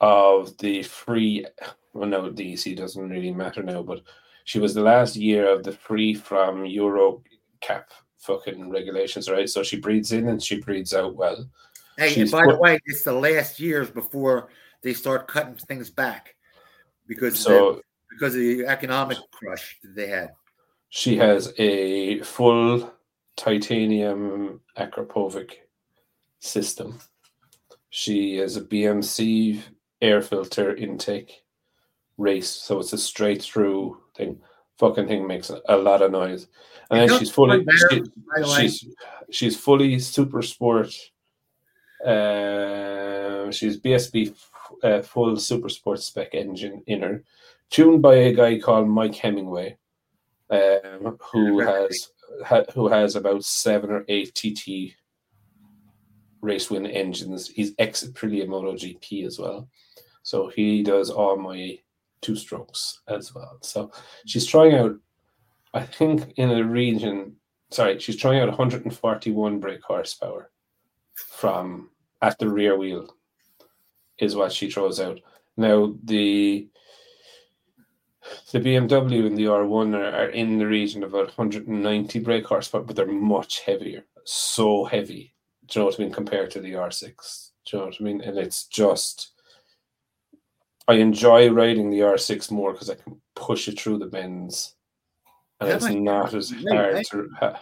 Of 0.01 0.57
the 0.57 0.83
free, 0.83 1.45
well, 1.93 2.09
no, 2.09 2.29
the 2.29 2.53
DC 2.53 2.75
doesn't 2.75 3.09
really 3.09 3.31
matter 3.31 3.63
now, 3.63 3.83
but 3.83 4.01
she 4.43 4.59
was 4.59 4.73
the 4.73 4.81
last 4.81 5.15
year 5.15 5.47
of 5.49 5.63
the 5.63 5.71
free 5.71 6.13
from 6.13 6.65
Euro 6.65 7.23
cap 7.61 7.91
fucking 8.19 8.69
regulations, 8.69 9.29
right? 9.29 9.49
So 9.49 9.63
she 9.63 9.79
breathes 9.79 10.11
in 10.11 10.27
and 10.29 10.41
she 10.41 10.59
breathes 10.59 10.93
out 10.93 11.15
well. 11.15 11.45
Hey, 11.97 12.21
and 12.21 12.31
by 12.31 12.45
the 12.47 12.57
way, 12.57 12.79
it's 12.85 13.03
the 13.03 13.13
last 13.13 13.59
years 13.59 13.89
before 13.89 14.49
they 14.81 14.93
start 14.93 15.27
cutting 15.27 15.55
things 15.55 15.89
back 15.89 16.35
because 17.07 17.39
so, 17.39 17.81
because 18.09 18.35
of 18.35 18.41
the 18.41 18.65
economic 18.65 19.17
crush 19.31 19.79
that 19.83 19.95
they 19.95 20.07
had. 20.07 20.31
She 20.89 21.17
has 21.17 21.53
a 21.57 22.19
full 22.21 22.93
titanium 23.35 24.61
Akrapovic 24.77 25.53
system. 26.39 26.99
She 27.89 28.37
has 28.37 28.57
a 28.57 28.61
BMC 28.61 29.61
air 30.01 30.21
filter 30.21 30.75
intake 30.75 31.43
race, 32.17 32.49
so 32.49 32.79
it's 32.79 32.93
a 32.93 32.97
straight 32.97 33.41
through 33.41 34.02
thing. 34.15 34.39
Fucking 34.79 35.07
thing 35.07 35.27
makes 35.27 35.51
a 35.69 35.77
lot 35.77 36.01
of 36.01 36.11
noise, 36.11 36.47
and 36.89 37.01
then 37.09 37.19
she's 37.19 37.29
fully 37.29 37.65
she, 37.89 38.03
she's 38.55 38.85
she's 39.29 39.59
fully 39.59 39.99
super 39.99 40.41
sport. 40.41 40.87
Uh, 42.03 43.51
she's 43.51 43.79
BSB 43.79 44.35
uh, 44.83 45.01
full 45.01 45.37
super 45.37 45.69
sport 45.69 46.01
spec 46.01 46.33
engine 46.33 46.81
in 46.87 47.01
her, 47.01 47.23
tuned 47.69 48.01
by 48.01 48.15
a 48.15 48.33
guy 48.33 48.59
called 48.59 48.89
Mike 48.89 49.15
Hemingway, 49.15 49.77
um, 50.49 51.17
who 51.31 51.59
has 51.59 52.09
ha, 52.43 52.63
who 52.73 52.87
has 52.87 53.15
about 53.15 53.45
seven 53.45 53.91
or 53.91 54.05
eight 54.07 54.33
TT 54.33 54.95
race 56.41 56.69
win 56.69 56.87
engines. 56.87 57.47
He's 57.47 57.73
ex 57.77 58.03
Aprilia 58.03 58.47
MotoGP 58.47 59.25
as 59.25 59.39
well, 59.39 59.67
so 60.23 60.47
he 60.47 60.83
does 60.83 61.09
all 61.09 61.37
my 61.37 61.77
two 62.23 62.35
strokes 62.35 63.01
as 63.07 63.35
well. 63.35 63.57
So 63.61 63.91
she's 64.25 64.45
trying 64.45 64.75
out, 64.75 64.95
I 65.73 65.83
think, 65.83 66.33
in 66.37 66.51
a 66.51 66.63
region. 66.63 67.35
Sorry, 67.71 67.99
she's 67.99 68.17
trying 68.17 68.39
out 68.39 68.49
141 68.49 69.59
brake 69.59 69.83
horsepower 69.83 70.49
from 71.13 71.89
at 72.21 72.39
the 72.39 72.49
rear 72.49 72.77
wheel, 72.77 73.15
is 74.17 74.35
what 74.35 74.51
she 74.51 74.71
throws 74.71 74.99
out. 74.99 75.19
Now 75.57 75.93
the 76.03 76.69
the 78.51 78.59
BMW 78.59 79.27
and 79.27 79.37
the 79.37 79.45
R1 79.45 79.95
are, 79.95 80.15
are 80.15 80.29
in 80.29 80.57
the 80.57 80.65
region 80.65 81.03
of 81.03 81.13
about 81.13 81.37
190 81.37 82.19
brake 82.19 82.45
horsepower, 82.45 82.81
but 82.81 82.95
they're 82.95 83.05
much 83.05 83.59
heavier, 83.61 84.05
so 84.23 84.85
heavy. 84.85 85.33
Do 85.67 85.79
you 85.79 85.81
know 85.81 85.85
what 85.87 85.99
I 85.99 86.03
mean? 86.03 86.13
Compared 86.13 86.51
to 86.51 86.61
the 86.61 86.73
R6, 86.73 87.49
do 87.65 87.77
you 87.77 87.79
know 87.79 87.85
what 87.87 87.97
I 87.99 88.03
mean? 88.03 88.21
And 88.21 88.37
it's 88.37 88.65
just 88.67 89.32
I 90.87 90.95
enjoy 90.95 91.49
riding 91.49 91.89
the 91.89 91.99
R6 91.99 92.51
more 92.51 92.73
because 92.73 92.89
I 92.89 92.95
can 92.95 93.21
push 93.35 93.67
it 93.67 93.79
through 93.79 93.99
the 93.99 94.05
bends 94.05 94.75
and 95.59 95.69
it's 95.69 95.85
not 95.95 96.33
as 96.33 96.51
hard 96.69 97.05
to. 97.11 97.29
Uh, 97.41 97.57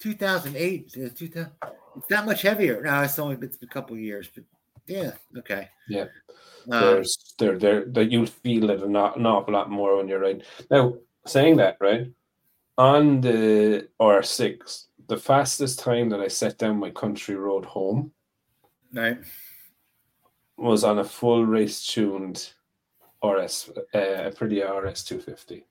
2008, 0.00 0.92
2000, 1.14 1.52
it's 1.96 2.08
that 2.08 2.24
much 2.24 2.42
heavier. 2.42 2.82
No, 2.82 3.02
it's 3.02 3.18
only 3.18 3.36
been 3.36 3.52
a 3.62 3.66
couple 3.66 3.96
years, 3.98 4.30
but 4.34 4.44
yeah, 4.86 5.12
okay. 5.38 5.68
Yeah. 5.88 6.06
Um, 6.70 6.80
There's 6.80 7.34
there 7.38 7.58
there 7.58 7.84
that 7.86 8.10
you 8.10 8.26
feel 8.26 8.70
it 8.70 8.82
an, 8.82 8.96
an 8.96 9.26
awful 9.26 9.54
lot 9.54 9.70
more 9.70 9.96
when 9.96 10.08
you're 10.08 10.20
riding. 10.20 10.42
Now, 10.70 10.94
saying 11.26 11.56
that, 11.56 11.76
right? 11.80 12.10
On 12.78 13.20
the 13.20 13.88
R6, 14.00 14.86
the 15.08 15.18
fastest 15.18 15.80
time 15.80 16.08
that 16.10 16.20
I 16.20 16.28
set 16.28 16.56
down 16.56 16.78
my 16.78 16.90
country 16.90 17.34
road 17.34 17.64
home 17.64 18.12
right. 18.92 19.18
was 20.56 20.84
on 20.84 20.98
a 20.98 21.04
full 21.04 21.44
race 21.44 21.84
tuned 21.84 22.52
RS, 23.22 23.70
uh, 23.94 24.30
pretty 24.36 24.62
RS 24.62 25.04
250. 25.04 25.64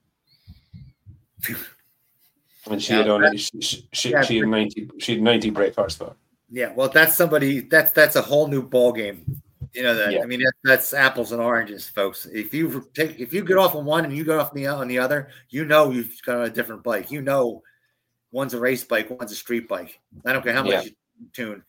and 2.70 2.82
she 2.82 2.94
yeah, 2.94 3.00
had 3.00 3.08
only 3.10 3.38
she, 3.38 3.62
she, 3.62 3.88
she, 3.92 4.14
she 4.24 4.38
had 4.38 4.48
90 4.48 4.92
she 5.00 5.14
had 5.14 5.22
90 5.22 5.50
brake 5.52 5.76
horsepower. 5.76 6.16
Yeah, 6.50 6.74
well, 6.74 6.90
that's 6.90 7.16
somebody 7.16 7.62
that's 7.62 7.92
that's 7.92 8.16
a 8.16 8.22
whole 8.22 8.48
new 8.48 8.64
ball 8.64 8.92
game. 8.92 9.42
You 9.74 9.84
know 9.84 9.96
that. 9.96 10.14
Yeah. 10.14 10.24
I 10.24 10.26
mean, 10.26 10.40
that, 10.40 10.54
that's 10.64 10.94
apples 10.94 11.32
and 11.32 11.42
oranges, 11.42 11.88
folks. 11.88 12.26
If 12.26 12.54
you 12.54 12.90
take 12.96 13.20
if 13.20 13.34
you 13.34 13.44
get 13.44 13.58
off 13.58 13.76
on 13.76 13.86
one 13.86 14.04
and 14.04 14.16
you 14.16 14.24
get 14.24 14.40
off 14.40 14.50
on 14.50 14.56
the 14.56 14.68
on 14.68 14.88
the 14.88 14.98
other, 14.98 15.30
you 15.50 15.66
know 15.66 15.92
you've 15.92 16.20
got 16.26 16.44
a 16.44 16.50
different 16.50 16.84
bike. 16.84 17.12
You 17.12 17.22
know, 17.22 17.62
one's 18.32 18.56
a 18.56 18.60
race 18.60 18.84
bike, 18.84 19.10
one's 19.12 19.32
a 19.32 19.36
street 19.36 19.68
bike. 19.68 20.00
I 20.26 20.34
don't 20.34 20.44
care 20.44 20.54
how 20.54 20.64
much 20.64 20.72
yeah. 20.72 20.82
you 20.84 21.28
tune, 21.34 21.64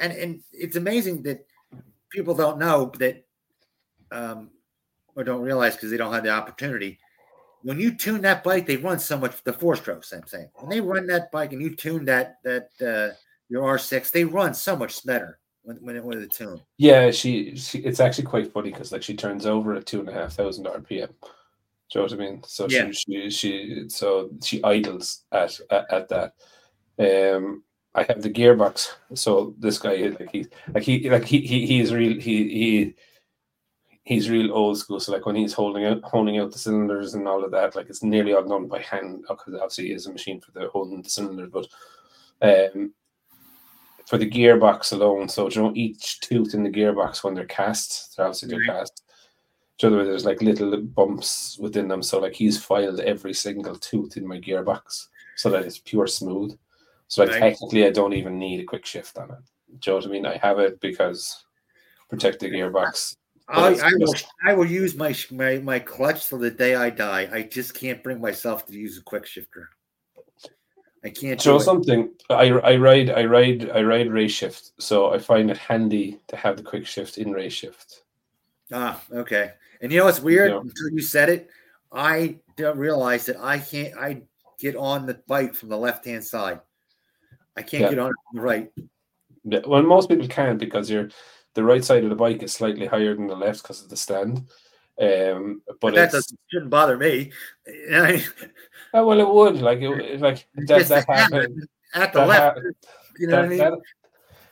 and 0.00 0.12
and 0.12 0.42
it's 0.52 0.74
amazing 0.74 1.22
that 1.22 1.46
people 2.10 2.34
don't 2.34 2.58
know 2.58 2.92
that, 2.98 3.24
um, 4.10 4.50
or 5.16 5.24
don't 5.24 5.42
realize 5.42 5.74
because 5.74 5.90
they 5.90 5.96
don't 5.96 6.12
have 6.12 6.22
the 6.22 6.30
opportunity. 6.30 6.98
When 7.62 7.80
you 7.80 7.96
tune 7.96 8.20
that 8.20 8.44
bike, 8.44 8.66
they 8.66 8.76
run 8.76 9.00
so 9.00 9.18
much 9.18 9.42
the 9.42 9.52
four 9.52 9.74
strokes. 9.74 10.12
I'm 10.12 10.26
saying 10.26 10.50
when 10.54 10.70
they 10.70 10.80
run 10.80 11.06
that 11.08 11.32
bike 11.32 11.52
and 11.52 11.60
you 11.60 11.74
tune 11.74 12.04
that 12.04 12.36
that. 12.44 12.68
Uh, 12.80 13.16
your 13.48 13.62
R6, 13.62 14.10
they 14.10 14.24
run 14.24 14.54
so 14.54 14.76
much 14.76 15.04
better 15.04 15.38
when 15.62 15.76
when 15.78 15.96
it 15.96 16.04
with 16.04 16.20
the 16.20 16.26
tune. 16.26 16.60
Yeah, 16.78 17.10
she, 17.10 17.56
she 17.56 17.78
it's 17.78 18.00
actually 18.00 18.24
quite 18.24 18.52
funny 18.52 18.70
because 18.70 18.92
like 18.92 19.02
she 19.02 19.14
turns 19.14 19.46
over 19.46 19.74
at 19.74 19.86
two 19.86 20.00
and 20.00 20.08
a 20.08 20.12
half 20.12 20.32
thousand 20.32 20.66
RPM. 20.66 20.88
Do 21.88 22.00
you 22.00 22.00
know 22.00 22.02
what 22.02 22.12
I 22.12 22.16
mean? 22.16 22.42
So 22.44 22.66
yeah. 22.68 22.90
she, 22.90 23.30
she 23.30 23.30
she 23.30 23.84
so 23.88 24.30
she 24.42 24.62
idles 24.64 25.24
at 25.32 25.58
at, 25.70 25.92
at 25.92 26.08
that. 26.08 26.32
Um 26.98 27.62
I 27.94 28.02
have 28.02 28.22
the 28.22 28.30
gearbox. 28.30 28.88
So 29.14 29.54
this 29.58 29.78
guy 29.78 30.14
like 30.18 30.30
he 30.30 30.46
like 30.74 30.82
he 30.82 31.08
like 31.08 31.24
he 31.24 31.40
he 31.40 31.66
he's 31.66 31.94
real 31.94 32.20
he 32.20 32.48
he 32.48 32.94
he's 34.06 34.30
real 34.30 34.54
old 34.54 34.78
school. 34.78 35.00
So 35.00 35.12
like 35.12 35.26
when 35.26 35.34
he's 35.34 35.52
holding 35.52 35.84
out 35.84 36.00
holding 36.02 36.38
out 36.38 36.52
the 36.52 36.58
cylinders 36.58 37.14
and 37.14 37.26
all 37.26 37.44
of 37.44 37.50
that, 37.50 37.74
like 37.74 37.90
it's 37.90 38.04
nearly 38.04 38.32
all 38.32 38.44
done 38.44 38.68
by 38.68 38.80
hand 38.80 39.24
because 39.28 39.54
obviously 39.54 39.88
he 39.88 39.92
is 39.92 40.06
a 40.06 40.12
machine 40.12 40.40
for 40.40 40.52
the 40.52 40.68
holding 40.68 41.02
the 41.02 41.10
cylinders, 41.10 41.50
but 41.52 41.66
um 42.40 42.94
for 44.06 44.16
the 44.16 44.30
gearbox 44.30 44.92
alone. 44.92 45.28
So 45.28 45.50
you 45.50 45.60
know, 45.60 45.72
each 45.74 46.20
tooth 46.20 46.54
in 46.54 46.62
the 46.62 46.70
gearbox 46.70 47.24
when 47.24 47.34
they're 47.34 47.46
cast, 47.46 48.16
they're 48.16 48.26
obviously 48.26 48.48
they're 48.48 48.64
cast. 48.64 49.02
So 49.78 49.90
there's 49.90 50.24
like 50.24 50.40
little 50.40 50.80
bumps 50.80 51.58
within 51.58 51.88
them. 51.88 52.02
So 52.02 52.20
like 52.20 52.32
he's 52.34 52.62
filed 52.62 53.00
every 53.00 53.34
single 53.34 53.74
tooth 53.74 54.16
in 54.16 54.26
my 54.26 54.38
gearbox 54.38 55.08
so 55.34 55.50
that 55.50 55.64
it's 55.64 55.78
pure 55.78 56.06
smooth. 56.06 56.56
So 57.08 57.24
like 57.24 57.40
technically 57.40 57.84
I 57.84 57.90
don't 57.90 58.14
even 58.14 58.38
need 58.38 58.60
a 58.60 58.64
quick 58.64 58.86
shift 58.86 59.18
on 59.18 59.32
it. 59.32 59.38
Do 59.80 59.90
you 59.90 59.92
know 59.92 59.96
what 59.96 60.06
I 60.06 60.10
mean? 60.10 60.26
I 60.26 60.36
have 60.38 60.60
it 60.60 60.80
because 60.80 61.44
protect 62.08 62.38
the 62.38 62.50
gearbox. 62.50 63.16
I, 63.48 63.74
I 63.74 63.92
will 63.98 64.14
I 64.44 64.52
will 64.54 64.66
use 64.66 64.96
my, 64.96 65.14
my 65.30 65.58
my 65.58 65.78
clutch 65.78 66.28
till 66.28 66.38
the 66.38 66.50
day 66.50 66.74
I 66.74 66.90
die. 66.90 67.28
I 67.32 67.42
just 67.42 67.74
can't 67.74 68.02
bring 68.02 68.20
myself 68.20 68.66
to 68.66 68.72
use 68.72 68.98
a 68.98 69.02
quick 69.02 69.24
shifter. 69.24 69.70
I 71.04 71.10
can't 71.10 71.40
show 71.40 71.58
something. 71.58 72.10
I 72.28 72.48
I 72.50 72.76
ride 72.76 73.10
I 73.10 73.24
ride 73.24 73.70
I 73.70 73.82
ride 73.82 74.10
race 74.10 74.32
shift, 74.32 74.72
so 74.78 75.12
I 75.12 75.18
find 75.18 75.50
it 75.50 75.58
handy 75.58 76.18
to 76.26 76.36
have 76.36 76.56
the 76.56 76.64
quick 76.64 76.86
shift 76.86 77.18
in 77.18 77.30
race 77.30 77.52
shift. 77.52 78.02
Ah, 78.72 79.00
okay. 79.12 79.52
And 79.80 79.92
you 79.92 79.98
know 79.98 80.06
what's 80.06 80.20
weird? 80.20 80.50
Yeah. 80.50 80.60
Until 80.60 80.90
you 80.90 81.00
said 81.00 81.28
it, 81.28 81.48
I 81.92 82.40
don't 82.56 82.78
realize 82.78 83.26
that 83.26 83.36
I 83.40 83.58
can't. 83.58 83.96
I 83.96 84.22
get 84.58 84.74
on 84.74 85.06
the 85.06 85.20
bike 85.28 85.54
from 85.54 85.68
the 85.68 85.78
left 85.78 86.04
hand 86.04 86.24
side. 86.24 86.60
I 87.56 87.62
can't 87.62 87.82
yeah. 87.82 87.90
get 87.90 87.98
on 88.00 88.12
the 88.32 88.40
right. 88.40 88.72
Yeah. 89.44 89.60
Well, 89.64 89.82
most 89.82 90.08
people 90.08 90.26
can 90.26 90.58
because 90.58 90.90
you're 90.90 91.10
the 91.56 91.64
right 91.64 91.84
side 91.84 92.04
of 92.04 92.10
the 92.10 92.16
bike 92.16 92.42
is 92.42 92.52
slightly 92.52 92.86
higher 92.86 93.14
than 93.14 93.26
the 93.26 93.34
left 93.34 93.62
because 93.62 93.82
of 93.82 93.88
the 93.88 93.96
stand. 93.96 94.46
Um, 95.00 95.62
but, 95.66 95.80
but 95.80 95.94
that 95.94 96.12
doesn't 96.12 96.38
shouldn't 96.50 96.70
bother 96.70 96.96
me. 96.96 97.32
oh, 97.92 98.20
well, 98.92 99.20
it 99.20 99.28
would 99.28 99.60
like 99.62 99.80
it, 99.80 100.20
like 100.20 100.46
that, 100.54 100.86
that 100.88 101.08
happened 101.08 101.66
at 101.94 102.12
the 102.12 102.24
left. 102.24 102.60
you 103.18 103.26
know 103.26 103.32
that, 103.32 103.38
what 103.38 103.44
I 103.44 103.48
mean? 103.48 103.58
That, 103.58 103.78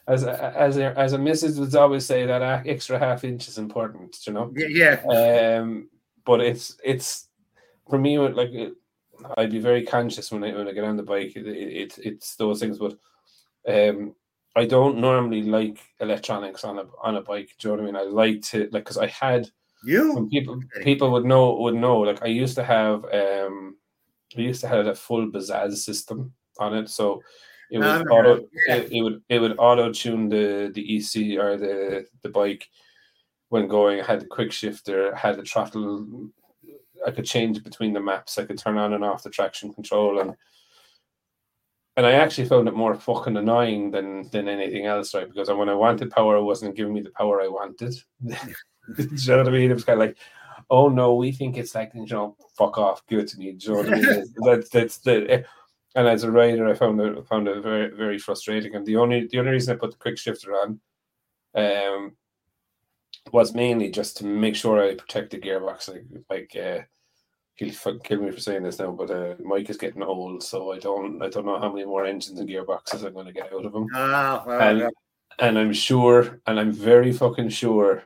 as 0.07 0.25
a, 0.25 0.59
as 0.59 0.77
a, 0.77 0.99
as 0.99 1.13
a 1.13 1.19
missus 1.19 1.59
would 1.59 1.75
always 1.75 2.05
say 2.05 2.27
that 2.27 2.67
extra 2.67 2.99
half 2.99 3.25
inch 3.25 3.49
is 3.49 3.57
important, 3.59 4.19
you 4.27 4.33
know. 4.33 4.53
Yeah. 4.55 5.01
yeah. 5.07 5.59
Um, 5.61 5.89
but 6.25 6.41
it's 6.41 6.77
it's 6.83 7.29
for 7.89 7.99
me 7.99 8.19
like 8.19 8.51
it, 8.51 8.75
I'd 9.37 9.53
be 9.53 9.61
very 9.61 9.85
conscious 9.85 10.33
when 10.33 10.45
I 10.45 10.53
when 10.53 10.69
I 10.69 10.73
get 10.73 10.85
on 10.85 10.97
the 10.97 11.03
bike. 11.03 11.37
It, 11.37 11.47
it 11.47 11.99
it's 12.03 12.37
those 12.37 12.61
things, 12.61 12.79
but 12.79 12.99
um, 13.67 14.15
I 14.57 14.67
don't 14.67 14.99
normally 14.99 15.43
like 15.43 15.81
electronics 16.01 16.65
on 16.65 16.79
a 16.79 16.85
on 17.03 17.17
a 17.17 17.23
bike. 17.23 17.55
Do 17.59 17.69
you 17.69 17.77
know 17.77 17.83
what 17.83 17.89
I 17.89 17.93
mean? 17.93 17.97
I 17.97 18.11
like 18.11 18.43
to 18.51 18.69
like 18.73 18.85
because 18.85 18.99
I 18.99 19.09
had 19.09 19.51
you 19.85 20.29
people 20.31 20.61
people 20.83 21.11
would 21.13 21.25
know 21.25 21.57
would 21.57 21.75
know. 21.75 22.01
Like 22.01 22.23
I 22.23 22.27
used 22.27 22.55
to 22.57 22.65
have 22.65 23.05
um 23.13 23.77
I 24.37 24.41
used 24.41 24.61
to 24.61 24.69
have 24.69 24.87
a 24.87 24.95
full 24.95 25.31
Bazzaz 25.31 25.77
system 25.79 26.33
on 26.59 26.75
it. 26.75 26.89
So 26.89 27.21
it 27.71 27.79
would 27.79 27.87
oh, 27.87 28.15
auto 28.15 28.49
yeah. 28.69 28.77
it, 28.77 28.93
it, 28.93 29.03
would 29.03 29.23
it 29.29 29.39
would 29.41 29.57
auto 29.59 29.93
tune 29.93 30.29
the 30.29 30.71
the 30.75 30.97
EC 30.97 31.39
or 31.39 31.57
the 31.57 32.07
the 32.23 32.29
bike 32.29 32.69
when 33.49 33.67
going. 33.69 34.01
I 34.01 34.05
had 34.05 34.21
the 34.21 34.27
quick 34.27 34.53
shifter, 34.53 35.15
had 35.15 35.37
the 35.37 35.45
throttle. 35.45 36.31
I 37.07 37.11
could 37.11 37.25
change 37.25 37.63
between 37.63 37.93
the 37.93 38.01
maps. 38.01 38.39
I 38.39 38.45
could 38.45 38.59
turn 38.59 38.79
on 38.79 38.95
and 38.95 39.05
off 39.05 39.25
the 39.25 39.31
traction 39.31 39.75
control 39.75 40.21
and 40.21 40.35
and 41.97 42.07
I 42.07 42.13
actually 42.13 42.49
found 42.49 42.67
it 42.69 42.75
more 42.75 42.95
fucking 42.95 43.37
annoying 43.37 43.91
than 43.91 44.29
than 44.31 44.49
anything 44.49 44.87
else, 44.87 45.15
right? 45.15 45.29
Because 45.29 45.49
when 45.51 45.69
I 45.69 45.75
wanted 45.75 46.11
power, 46.11 46.37
it 46.37 46.43
wasn't 46.43 46.75
giving 46.75 46.95
me 46.95 47.01
the 47.03 47.11
power 47.11 47.41
I 47.41 47.49
wanted. 47.49 47.95
you 48.23 48.37
know 49.29 49.39
what 49.39 49.49
I 49.49 49.51
mean? 49.51 49.71
It 49.71 49.75
was 49.75 49.85
kind 49.85 50.01
of 50.01 50.07
like, 50.07 50.19
oh 50.71 50.89
no, 50.89 51.15
we 51.15 51.31
think 51.31 51.57
it's 51.57 51.75
like, 51.75 51.93
you 51.95 52.07
know, 52.07 52.37
fuck 52.59 52.79
off, 52.79 53.07
give 53.07 53.21
it 53.21 53.29
to 53.29 53.39
me. 53.39 53.53
Do 53.53 53.67
you 53.67 53.73
know 53.73 53.79
what 53.79 53.93
I 53.93 54.01
mean? 54.01 54.35
that's 54.45 54.69
that's 54.71 54.99
the. 54.99 55.31
Eh, 55.31 55.43
and 55.97 56.09
as 56.09 56.25
a 56.25 56.31
rider, 56.31 56.69
I 56.69 56.75
found 56.75 57.01
it 57.01 57.27
found 57.29 57.47
it 57.47 57.63
very 57.63 57.91
very 57.91 58.19
frustrating. 58.19 58.75
And 58.75 58.85
the 58.85 58.97
only 58.97 59.29
the 59.29 59.39
only 59.39 59.53
reason 59.53 59.75
I 59.75 59.79
put 59.79 59.93
the 59.93 59.97
quick 59.97 60.19
shifter 60.19 60.53
on, 60.53 60.81
um, 61.55 62.17
was 63.33 63.55
mainly 63.55 63.91
just 63.91 64.17
to 64.17 64.27
make 64.27 64.57
sure 64.57 64.83
I 64.83 64.97
protect 64.97 65.31
the 65.31 65.39
gearbox. 65.39 65.89
Like 65.89 66.05
like 66.29 66.57
uh, 66.57 66.83
he'll 67.57 67.99
kill 68.01 68.21
me 68.21 68.31
for 68.31 68.41
saying 68.41 68.63
this 68.63 68.79
now, 68.79 68.91
but 68.91 69.11
uh, 69.11 69.35
Mike 69.43 69.71
is 69.71 69.77
getting 69.77 70.03
old, 70.03 70.43
so 70.43 70.73
I 70.73 70.79
don't 70.79 71.23
I 71.23 71.29
don't 71.29 71.47
know 71.47 71.59
how 71.59 71.73
many 71.73 71.85
more 71.85 72.05
engines 72.05 72.39
and 72.39 72.49
gearboxes 72.49 73.05
I'm 73.05 73.15
going 73.15 73.27
to 73.27 73.33
get 73.33 73.53
out 73.53 73.65
of 73.65 73.75
him. 73.75 73.87
Oh, 73.95 74.43
well, 74.47 74.61
and, 74.61 74.79
yeah. 74.81 74.89
and 75.39 75.59
I'm 75.59 75.73
sure, 75.73 76.41
and 76.47 76.59
I'm 76.59 76.73
very 76.73 77.13
fucking 77.13 77.51
sure, 77.51 78.03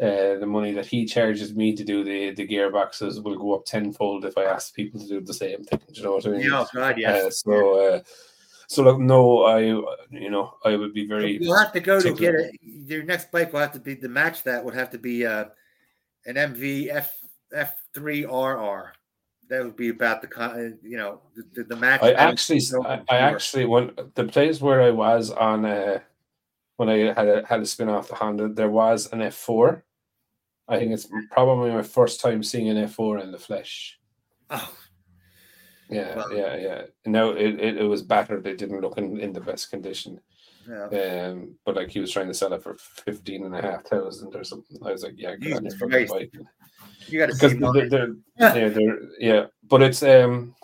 uh, 0.00 0.38
the 0.38 0.46
money 0.46 0.72
that 0.72 0.86
he 0.86 1.04
charges 1.04 1.54
me 1.54 1.74
to 1.76 1.84
do 1.84 2.02
the 2.02 2.30
the 2.32 2.46
gearboxes 2.46 3.22
will 3.22 3.38
go 3.38 3.54
up 3.54 3.64
tenfold 3.64 4.24
if 4.24 4.36
I 4.36 4.44
ask 4.44 4.74
people 4.74 5.00
to 5.00 5.06
do 5.06 5.20
the 5.20 5.34
same 5.34 5.62
thing. 5.64 5.80
Do 5.92 5.94
you 5.94 6.02
know 6.02 6.12
what 6.12 6.26
I 6.26 6.30
mean? 6.30 6.40
Yeah, 6.42 6.60
oh 6.60 6.66
God, 6.74 6.96
yes. 6.98 7.24
Uh, 7.24 7.30
so. 7.30 7.80
Uh, 7.80 8.00
so 8.70 8.82
like 8.82 8.98
no, 8.98 9.44
I 9.44 9.60
you 9.60 10.28
know 10.28 10.58
I 10.62 10.76
would 10.76 10.92
be 10.92 11.06
very. 11.06 11.38
You'll 11.42 11.56
have 11.56 11.72
to 11.72 11.80
go 11.80 12.02
to 12.02 12.12
get 12.12 12.34
it. 12.34 12.54
Your 12.60 13.02
next 13.02 13.32
bike 13.32 13.50
will 13.50 13.60
have 13.60 13.72
to 13.72 13.80
be 13.80 13.94
the 13.94 14.10
match 14.10 14.42
that 14.42 14.62
would 14.62 14.74
have 14.74 14.90
to 14.90 14.98
be 14.98 15.24
uh, 15.24 15.46
an 16.26 16.34
MVF 16.34 17.06
F3RR. 17.54 18.90
That 19.48 19.64
would 19.64 19.76
be 19.76 19.88
about 19.88 20.20
the 20.20 20.78
you 20.82 20.98
know 20.98 21.22
the, 21.54 21.64
the 21.64 21.76
match. 21.76 22.02
I 22.02 22.12
actually, 22.12 22.60
I, 22.84 23.00
I 23.08 23.16
actually 23.16 23.64
when 23.64 23.92
the 24.14 24.24
place 24.24 24.60
where 24.60 24.82
I 24.82 24.90
was 24.90 25.30
on 25.30 25.64
a, 25.64 26.02
when 26.76 26.90
I 26.90 27.14
had 27.14 27.28
a, 27.28 27.46
had 27.46 27.60
a 27.60 27.66
spin 27.66 27.88
off 27.88 28.08
the 28.08 28.14
Honda, 28.14 28.48
there 28.48 28.68
was 28.68 29.10
an 29.10 29.20
F4. 29.20 29.82
I 30.68 30.78
think 30.78 30.92
it's 30.92 31.08
probably 31.30 31.70
my 31.70 31.82
first 31.82 32.20
time 32.20 32.42
seeing 32.42 32.68
an 32.68 32.76
F4 32.76 33.22
in 33.22 33.32
the 33.32 33.38
flesh. 33.38 33.98
Oh, 34.50 34.74
yeah, 35.88 36.16
well, 36.16 36.36
yeah, 36.36 36.56
yeah. 36.56 36.82
No, 37.06 37.30
it, 37.30 37.58
it, 37.58 37.78
it 37.78 37.84
was 37.84 38.02
battered. 38.02 38.46
It 38.46 38.58
didn't 38.58 38.82
look 38.82 38.98
in, 38.98 39.18
in 39.18 39.32
the 39.32 39.40
best 39.40 39.70
condition. 39.70 40.20
Yeah. 40.68 41.30
Um, 41.30 41.54
but 41.64 41.76
like 41.76 41.88
he 41.88 42.00
was 42.00 42.12
trying 42.12 42.28
to 42.28 42.34
sell 42.34 42.52
it 42.52 42.62
for 42.62 42.76
fifteen 42.78 43.46
and 43.46 43.56
a 43.56 43.62
half 43.62 43.84
thousand 43.84 44.36
or 44.36 44.44
something. 44.44 44.76
I 44.84 44.92
was 44.92 45.02
like, 45.02 45.14
yeah, 45.16 45.34
God, 45.36 45.66
you 47.08 47.18
got 47.20 47.30
to 47.30 47.34
see 47.34 47.54
they're, 47.54 47.88
they're, 47.88 48.14
yeah, 48.38 48.68
they're, 48.68 48.98
yeah, 49.18 49.46
but 49.68 49.82
it's 49.82 50.02
um, 50.02 50.54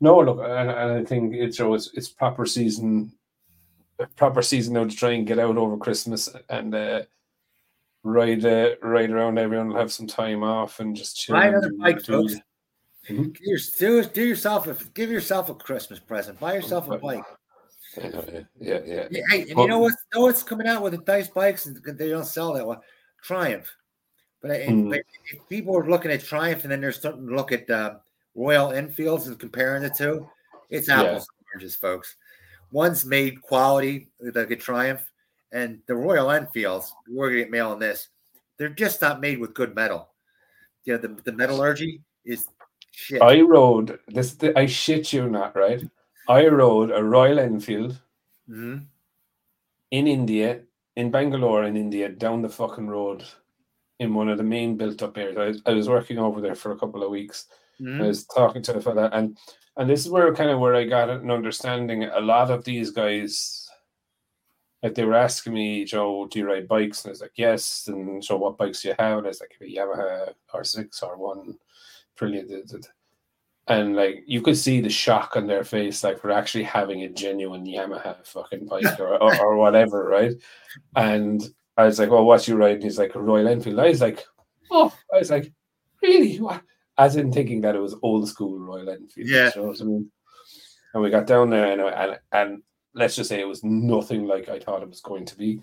no 0.00 0.18
look, 0.18 0.38
and, 0.38 0.70
and 0.70 0.92
I 0.92 1.04
think 1.04 1.34
it's 1.34 1.60
it's 1.60 1.90
it's 1.94 2.08
proper 2.08 2.46
season, 2.46 3.12
proper 4.16 4.42
season 4.42 4.74
now 4.74 4.84
to 4.84 4.94
try 4.94 5.12
and 5.12 5.26
get 5.26 5.38
out 5.38 5.56
over 5.56 5.76
Christmas 5.76 6.28
and 6.48 6.74
uh, 6.74 7.02
ride 8.02 8.44
uh, 8.44 8.70
ride 8.82 9.10
around. 9.10 9.38
Everyone 9.38 9.68
will 9.68 9.76
have 9.76 9.92
some 9.92 10.06
time 10.06 10.42
off 10.42 10.80
and 10.80 10.96
just 10.96 11.16
chill. 11.16 11.34
Buy 11.34 11.46
another 11.46 11.72
bike, 11.78 12.04
folks. 12.04 12.36
Mm-hmm. 13.08 13.32
Do, 13.78 14.04
do 14.04 14.24
yourself 14.24 14.66
a 14.66 14.76
give 14.90 15.10
yourself 15.10 15.48
a 15.48 15.54
Christmas 15.54 16.00
present. 16.00 16.40
Buy 16.40 16.54
yourself 16.54 16.90
a 16.90 16.98
bike. 16.98 17.24
Yeah, 17.96 18.10
yeah, 18.60 18.80
yeah. 18.84 19.08
yeah. 19.10 19.22
Hey, 19.30 19.42
and 19.42 19.54
well, 19.54 19.64
you 19.64 19.70
know 19.70 19.78
what? 19.78 19.94
Know 20.14 20.22
what's 20.22 20.42
coming 20.42 20.66
out 20.66 20.82
with 20.82 20.92
the 20.92 21.12
nice 21.12 21.28
bikes, 21.28 21.66
and 21.66 21.78
they 21.84 22.08
don't 22.08 22.26
sell 22.26 22.52
that 22.54 22.66
one. 22.66 22.78
Triumph. 23.22 23.72
But, 24.42 24.50
mm. 24.60 24.90
but 24.90 25.00
if 25.32 25.48
people 25.48 25.76
are 25.76 25.88
looking 25.88 26.10
at 26.10 26.22
Triumph, 26.22 26.62
and 26.62 26.70
then 26.70 26.80
they're 26.80 26.92
starting 26.92 27.26
to 27.26 27.34
look 27.34 27.52
at 27.52 27.68
uh, 27.70 27.96
Royal 28.34 28.72
Enfields 28.72 29.26
and 29.26 29.38
comparing 29.38 29.82
the 29.82 29.90
two, 29.90 30.28
it's 30.70 30.88
apples 30.88 31.06
yeah. 31.06 31.38
and 31.38 31.46
oranges, 31.54 31.76
folks. 31.76 32.16
One's 32.70 33.04
made 33.04 33.40
quality, 33.42 34.08
like 34.20 34.50
a 34.50 34.56
Triumph, 34.56 35.02
and 35.52 35.80
the 35.86 35.94
Royal 35.94 36.30
Enfields. 36.30 36.92
We're 37.08 37.30
gonna 37.30 37.42
get 37.42 37.50
mail 37.50 37.70
on 37.70 37.78
this. 37.78 38.08
They're 38.58 38.68
just 38.68 39.00
not 39.00 39.20
made 39.20 39.38
with 39.38 39.54
good 39.54 39.74
metal. 39.74 40.10
You 40.84 40.94
know, 40.94 40.98
the, 40.98 41.08
the 41.24 41.32
metallurgy 41.32 42.02
is 42.24 42.48
shit. 42.90 43.22
I 43.22 43.40
rode 43.40 43.98
this. 44.08 44.36
I 44.54 44.66
shit 44.66 45.12
you 45.12 45.28
not, 45.28 45.56
right? 45.56 45.82
I 46.28 46.46
rode 46.48 46.90
a 46.90 47.02
Royal 47.02 47.38
Enfield 47.38 48.00
mm-hmm. 48.48 48.78
in 49.92 50.06
India, 50.06 50.60
in 50.96 51.10
Bangalore, 51.10 51.64
in 51.64 51.76
India, 51.76 52.08
down 52.08 52.42
the 52.42 52.48
fucking 52.48 52.88
road 52.88 53.24
in 53.98 54.14
one 54.14 54.28
of 54.28 54.38
the 54.38 54.44
main 54.44 54.76
built-up 54.76 55.16
areas. 55.16 55.62
I, 55.66 55.70
I 55.70 55.74
was 55.74 55.88
working 55.88 56.18
over 56.18 56.40
there 56.40 56.54
for 56.54 56.72
a 56.72 56.78
couple 56.78 57.02
of 57.02 57.10
weeks. 57.10 57.46
Mm-hmm. 57.80 58.02
I 58.02 58.06
was 58.06 58.24
talking 58.24 58.62
to 58.62 58.76
a 58.76 58.80
fella, 58.80 59.10
and 59.12 59.36
and 59.76 59.88
this 59.88 60.04
is 60.04 60.10
where 60.10 60.34
kind 60.34 60.50
of 60.50 60.58
where 60.58 60.74
I 60.74 60.84
got 60.84 61.10
an 61.10 61.30
understanding. 61.30 62.04
A 62.04 62.20
lot 62.20 62.50
of 62.50 62.64
these 62.64 62.90
guys, 62.90 63.68
like 64.82 64.94
they 64.94 65.04
were 65.04 65.14
asking 65.14 65.52
me, 65.52 65.84
Joe, 65.84 66.26
do 66.26 66.38
you 66.38 66.46
ride 66.46 66.68
bikes? 66.68 67.04
And 67.04 67.10
I 67.10 67.12
was 67.12 67.20
like, 67.20 67.36
yes. 67.36 67.86
And 67.88 68.24
so, 68.24 68.36
what 68.36 68.56
bikes 68.56 68.82
do 68.82 68.88
you 68.88 68.94
have? 68.98 69.18
And 69.18 69.26
I 69.26 69.28
was 69.28 69.40
like, 69.40 69.56
a 69.60 69.64
Yamaha 69.64 70.32
R6 70.54 71.02
R1, 71.02 71.54
brilliant. 72.16 72.86
And 73.68 73.96
like 73.96 74.22
you 74.26 74.40
could 74.40 74.56
see 74.56 74.80
the 74.80 74.88
shock 74.88 75.36
on 75.36 75.46
their 75.46 75.64
face, 75.64 76.04
like 76.04 76.20
for 76.20 76.30
actually 76.30 76.64
having 76.64 77.02
a 77.02 77.08
genuine 77.08 77.66
Yamaha 77.66 78.24
fucking 78.26 78.66
bike 78.66 78.84
or, 79.00 79.22
or, 79.22 79.38
or 79.40 79.56
whatever, 79.56 80.04
right? 80.08 80.32
And 80.94 81.42
I 81.76 81.84
was 81.84 81.98
like, 81.98 82.10
"Well, 82.10 82.24
what's 82.24 82.48
you 82.48 82.56
riding?" 82.56 82.82
He's 82.82 82.98
like, 82.98 83.14
"A 83.14 83.20
Royal 83.20 83.48
Enfield." 83.48 83.78
I 83.78 83.88
was 83.88 84.00
like, 84.00 84.24
"Oh," 84.70 84.92
I 85.12 85.18
was 85.18 85.30
like, 85.30 85.52
"Really?" 86.02 86.36
What? 86.38 86.62
As 86.98 87.16
in 87.16 87.30
thinking 87.30 87.60
that 87.60 87.74
it 87.74 87.80
was 87.80 87.94
old 88.02 88.28
school 88.28 88.58
Royal 88.58 88.88
Enfield. 88.88 89.28
Yeah. 89.28 89.50
You 89.54 89.62
know 89.62 89.74
I 89.78 89.84
mean? 89.84 90.10
And 90.94 91.02
we 91.02 91.10
got 91.10 91.26
down 91.26 91.50
there, 91.50 91.72
and, 91.72 91.82
and 91.82 92.18
and 92.32 92.62
let's 92.94 93.16
just 93.16 93.28
say 93.28 93.40
it 93.40 93.48
was 93.48 93.62
nothing 93.62 94.26
like 94.26 94.48
I 94.48 94.58
thought 94.58 94.82
it 94.82 94.88
was 94.88 95.00
going 95.00 95.26
to 95.26 95.36
be. 95.36 95.62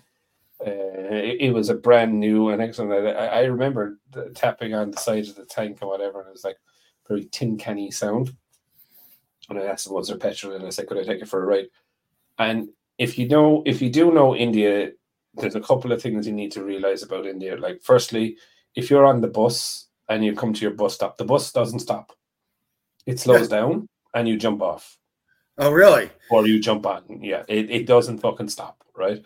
Uh, 0.64 0.70
it, 0.70 1.40
it, 1.40 1.50
was 1.52 1.68
a 1.68 1.74
brand 1.74 2.18
new 2.18 2.50
and 2.50 2.62
excellent. 2.62 2.92
I, 2.92 3.26
I 3.26 3.40
remember 3.44 3.98
tapping 4.34 4.72
on 4.72 4.92
the 4.92 5.00
side 5.00 5.26
of 5.26 5.34
the 5.34 5.44
tank 5.44 5.78
and 5.80 5.90
whatever, 5.90 6.20
and 6.20 6.28
it 6.28 6.32
was 6.32 6.44
like 6.44 6.56
very 7.08 7.24
tin 7.24 7.58
canny 7.58 7.90
sound. 7.90 8.34
And 9.50 9.58
I 9.58 9.64
asked 9.64 9.88
him, 9.88 9.94
"Was 9.94 10.08
there 10.08 10.16
petrol?" 10.16 10.54
And 10.54 10.64
I 10.64 10.70
said, 10.70 10.86
"Could 10.86 10.98
I 10.98 11.02
take 11.02 11.20
it 11.20 11.28
for 11.28 11.42
a 11.42 11.46
ride?" 11.46 11.66
And 12.38 12.68
if 12.96 13.18
you 13.18 13.28
know, 13.28 13.64
if 13.66 13.82
you 13.82 13.90
do 13.90 14.12
know 14.12 14.36
India 14.36 14.92
there's 15.36 15.54
a 15.54 15.60
couple 15.60 15.92
of 15.92 16.00
things 16.00 16.26
you 16.26 16.32
need 16.32 16.52
to 16.52 16.64
realize 16.64 17.02
about 17.02 17.26
India. 17.26 17.56
Like, 17.56 17.82
firstly, 17.82 18.36
if 18.74 18.90
you're 18.90 19.06
on 19.06 19.20
the 19.20 19.28
bus 19.28 19.88
and 20.08 20.24
you 20.24 20.34
come 20.34 20.52
to 20.52 20.60
your 20.60 20.74
bus 20.74 20.94
stop, 20.94 21.16
the 21.16 21.24
bus 21.24 21.52
doesn't 21.52 21.80
stop. 21.80 22.12
It 23.06 23.20
slows 23.20 23.48
down 23.48 23.88
and 24.14 24.28
you 24.28 24.36
jump 24.36 24.62
off. 24.62 24.98
Oh, 25.58 25.70
really? 25.70 26.10
Or 26.30 26.46
you 26.46 26.58
jump 26.58 26.86
on. 26.86 27.20
Yeah, 27.22 27.44
it, 27.48 27.70
it 27.70 27.86
doesn't 27.86 28.18
fucking 28.18 28.48
stop, 28.48 28.82
right? 28.96 29.22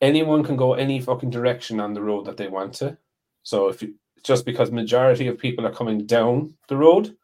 Anyone 0.00 0.44
can 0.44 0.56
go 0.56 0.74
any 0.74 1.00
fucking 1.00 1.30
direction 1.30 1.80
on 1.80 1.94
the 1.94 2.02
road 2.02 2.26
that 2.26 2.36
they 2.36 2.48
want 2.48 2.74
to. 2.74 2.96
So 3.42 3.68
if 3.68 3.82
you 3.82 3.94
just 4.22 4.44
because 4.44 4.72
majority 4.72 5.28
of 5.28 5.38
people 5.38 5.64
are 5.64 5.72
coming 5.72 6.04
down 6.04 6.52
the 6.68 6.76
road 6.76 7.14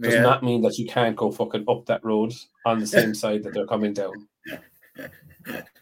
does 0.00 0.14
yeah. 0.14 0.22
not 0.22 0.44
mean 0.44 0.62
that 0.62 0.78
you 0.78 0.86
can't 0.86 1.16
go 1.16 1.30
fucking 1.30 1.64
up 1.68 1.84
that 1.86 2.04
road 2.04 2.32
on 2.64 2.78
the 2.78 2.86
same 2.86 3.14
side 3.22 3.42
that 3.42 3.52
they're 3.52 3.66
coming 3.66 3.92
down. 3.92 4.28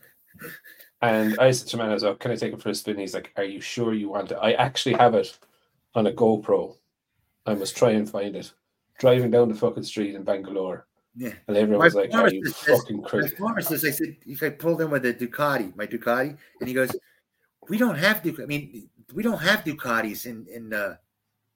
And 1.03 1.39
I 1.39 1.51
said 1.51 1.69
to 1.69 1.77
man, 1.79 1.91
I 1.91 1.95
was 1.95 2.03
like, 2.03 2.19
can 2.19 2.31
I 2.31 2.37
take 2.37 2.53
it 2.53 2.63
for 2.63 2.69
a 2.69 2.75
spin? 2.75 2.99
He's 2.99 3.15
like, 3.15 3.33
are 3.37 3.45
you 3.45 3.61
sure 3.61 3.95
you 3.95 4.11
want 4.11 4.33
it? 4.33 4.39
I 4.41 4.53
actually 4.53 4.95
have 4.97 5.15
it 5.15 5.37
on 5.95 6.07
a 6.07 6.13
GoPro. 6.13 6.77
I 7.47 7.55
must 7.55 7.77
try 7.77 7.93
and 7.93 8.09
find 8.09 8.37
it. 8.37 8.53
Driving 8.99 9.31
down 9.31 9.49
the 9.49 9.55
fucking 9.55 9.83
street 9.85 10.15
in 10.15 10.25
Bangalore. 10.25 10.87
Yeah. 11.17 11.33
And 11.49 11.57
everyone 11.57 11.85
was 11.85 11.95
like, 11.95 12.13
are 12.15 12.29
you 12.31 12.45
fucking 12.51 13.03
crazy? 13.03 13.35
My 13.39 13.47
pharmacist, 13.47 13.85
I 13.85 13.91
said, 13.91 14.17
if 14.27 14.43
I 14.43 14.51
pulled 14.51 14.83
in 14.83 14.91
with 14.91 15.07
a 15.07 15.15
Ducati, 15.15 15.75
my 15.75 15.87
Ducati, 15.87 16.37
and 16.61 16.69
he 16.69 16.75
goes, 16.75 16.95
we 17.69 17.79
don't 17.79 17.97
have 17.97 18.23
Ducati. 18.23 18.43
I 18.43 18.47
mean, 18.47 18.89
we 19.15 19.23
don't 19.23 19.41
have 19.41 19.65
Ducatis 19.65 20.27
in, 20.27 20.47
in, 20.53 20.73
uh, 20.73 20.97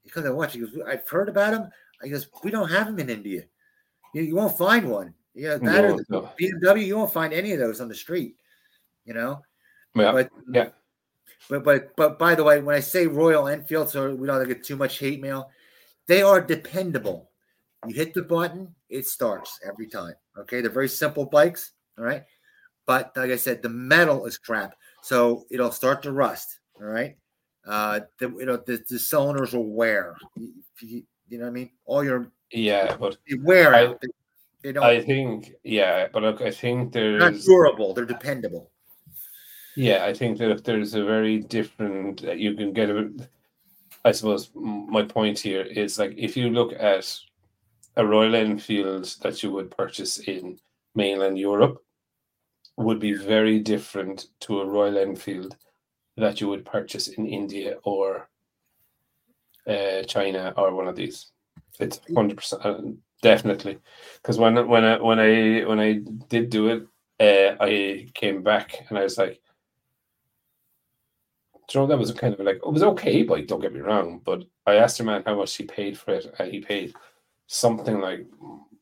because 0.03 0.25
I 0.25 0.31
watch, 0.31 0.55
he 0.55 0.61
goes, 0.61 0.71
I've 0.87 1.09
heard 1.09 1.29
about 1.29 1.53
them. 1.53 1.71
I 2.03 2.09
goes, 2.09 2.29
we 2.43 2.51
don't 2.51 2.71
have 2.71 2.87
them 2.87 2.99
in 2.99 3.11
India. 3.11 3.45
You, 4.15 4.23
you 4.23 4.35
won't 4.35 4.57
find 4.57 4.91
one. 4.91 5.15
Yeah, 5.35 5.59
that 5.59 5.63
no, 5.63 5.85
or 5.85 5.97
the 5.97 6.05
no. 6.09 6.31
BMW, 6.41 6.87
you 6.87 6.97
won't 6.97 7.13
find 7.13 7.33
any 7.33 7.53
of 7.53 7.59
those 7.59 7.81
on 7.81 7.89
the 7.89 7.95
street 7.95 8.37
you 9.05 9.15
know. 9.15 9.43
Yeah. 9.95 10.13
But 10.13 10.31
yeah. 10.53 10.69
But 11.49 11.65
but 11.65 11.97
but 11.97 12.19
by 12.19 12.35
the 12.35 12.45
way, 12.45 12.61
when 12.61 12.75
I 12.75 12.81
say 12.81 13.07
Royal 13.07 13.49
Enfield, 13.49 13.91
so 13.91 14.15
we 14.15 14.27
don't 14.27 14.47
get 14.49 14.65
too 14.65 14.77
much 14.77 14.99
hate 14.99 15.21
mail, 15.21 15.51
they 16.07 16.23
are 16.23 16.41
dependable. 16.41 17.31
You 17.87 17.95
hit 17.95 18.15
the 18.15 18.23
button, 18.23 18.75
it 18.89 19.07
starts 19.07 19.59
every 19.67 19.87
time. 19.87 20.15
Okay, 20.39 20.61
they're 20.61 20.71
very 20.71 20.89
simple 20.89 21.27
bikes. 21.27 21.73
All 21.99 22.05
right, 22.05 22.25
but 22.87 23.13
like 23.17 23.31
I 23.31 23.37
said, 23.37 23.63
the 23.63 23.69
metal 23.69 24.25
is 24.27 24.39
crap, 24.39 24.75
so 25.03 25.45
it'll 25.51 25.71
start 25.71 26.03
to 26.05 26.13
rust. 26.13 26.61
All 26.81 26.87
right, 26.87 27.17
uh, 27.67 28.01
the, 28.19 28.31
you 28.31 28.47
know 28.47 28.57
the, 28.57 28.83
the 28.89 28.99
cylinders 28.99 29.53
will 29.53 29.71
wear. 29.71 30.17
You, 30.37 31.03
you, 31.29 31.39
know 31.39 31.45
what 31.45 31.51
I 31.51 31.53
mean? 31.53 31.71
All 31.85 32.03
your 32.03 32.33
yeah, 32.53 32.97
but 32.97 33.19
they 33.29 33.37
wear 33.37 33.75
I, 33.75 33.95
They, 34.63 34.73
don't. 34.73 34.83
I 34.83 35.03
think 35.03 35.53
yeah, 35.63 36.09
but 36.11 36.23
look, 36.23 36.41
I 36.41 36.51
think 36.51 36.93
they're 36.93 37.19
not 37.19 37.35
durable. 37.35 37.93
They're 37.93 38.07
dependable. 38.07 38.71
Yeah, 39.77 40.05
I 40.05 40.15
think 40.15 40.39
that 40.39 40.51
if 40.51 40.63
there's 40.63 40.95
a 40.95 41.05
very 41.05 41.39
different, 41.39 42.25
uh, 42.25 42.33
you 42.33 42.55
can 42.55 42.73
get 42.73 42.91
a. 42.91 43.11
I 44.05 44.13
suppose 44.13 44.51
my 44.55 45.03
point 45.03 45.39
here 45.39 45.63
is 45.63 45.99
like 45.99 46.15
if 46.17 46.37
you 46.37 46.51
look 46.51 46.73
at 46.75 47.19
a 47.97 48.07
Royal 48.07 48.35
Enfield 48.37 49.17
that 49.23 49.43
you 49.43 49.53
would 49.53 49.71
purchase 49.71 50.19
in 50.21 50.59
mainland 50.95 51.39
Europe, 51.39 51.83
would 52.77 53.01
be 53.01 53.13
very 53.15 53.59
different 53.61 54.29
to 54.41 54.61
a 54.61 54.67
Royal 54.67 54.99
Enfield 54.99 55.57
that 56.17 56.41
you 56.41 56.49
would 56.49 56.65
purchase 56.67 57.09
in 57.09 57.27
India 57.27 57.79
or 57.85 58.29
uh, 59.67 60.03
China 60.03 60.53
or 60.57 60.75
one 60.75 60.89
of 60.89 60.97
these. 60.97 61.31
It's 61.81 62.01
hundred 62.15 62.37
percent 62.37 62.65
uh, 62.65 62.81
definitely 63.23 63.79
because 64.23 64.39
when 64.39 64.55
when 64.69 64.85
I 64.85 65.01
when 65.01 65.19
I 65.19 65.65
when 65.65 65.81
I 65.81 66.01
did 66.29 66.51
do 66.51 66.69
it, 66.69 66.87
uh, 67.21 67.57
I 67.63 68.09
came 68.15 68.43
back 68.43 68.87
and 68.89 68.99
I 68.99 69.03
was 69.03 69.19
like, 69.19 69.41
you 71.73 71.81
know, 71.81 71.87
that 71.87 71.99
was 71.99 72.13
kind 72.13 72.35
of 72.35 72.41
like 72.41 72.57
it 72.57 72.73
was 72.73 72.83
okay 72.83 73.23
bike. 73.23 73.47
Don't 73.47 73.61
get 73.61 73.73
me 73.73 73.81
wrong, 73.81 74.21
but 74.25 74.45
I 74.67 74.75
asked 74.77 75.01
a 75.01 75.05
man 75.05 75.23
how 75.27 75.37
much 75.37 75.55
he 75.57 75.65
paid 75.65 75.99
for 75.99 76.15
it, 76.15 76.27
and 76.39 76.51
he 76.51 76.61
paid 76.61 76.95
something 77.47 78.01
like 78.01 78.27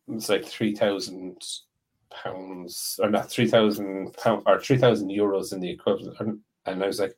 it's 0.08 0.28
like 0.28 0.44
three 0.44 0.74
thousand 0.74 1.44
pounds, 2.10 2.98
or 3.02 3.10
not 3.10 3.30
three 3.30 3.48
thousand 3.48 4.12
pound 4.14 4.42
or 4.46 4.60
three 4.60 4.78
thousand 4.78 5.08
euros 5.10 5.52
in 5.52 5.60
the 5.60 5.70
equivalent. 5.70 6.40
And 6.66 6.82
I 6.82 6.86
was 6.86 7.00
like, 7.00 7.16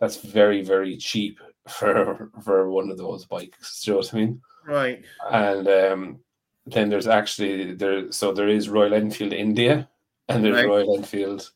that's 0.00 0.16
very 0.16 0.62
very 0.62 0.96
cheap 0.96 1.38
for 1.68 2.30
for 2.42 2.70
one 2.70 2.90
of 2.90 2.98
those 2.98 3.24
bikes. 3.24 3.82
Do 3.82 3.90
you 3.90 3.94
know 3.94 3.98
what 3.98 4.14
I 4.14 4.16
mean? 4.16 4.40
Right. 4.66 5.04
And 5.30 5.68
um, 5.68 6.18
then 6.66 6.88
there's 6.88 7.08
actually 7.08 7.74
there, 7.74 8.10
so 8.12 8.32
there 8.32 8.48
is 8.48 8.68
Royal 8.68 8.94
Enfield 8.94 9.32
India, 9.32 9.88
and 10.28 10.44
there's 10.44 10.56
right. 10.56 10.66
Royal 10.66 10.96
Enfield. 10.96 11.50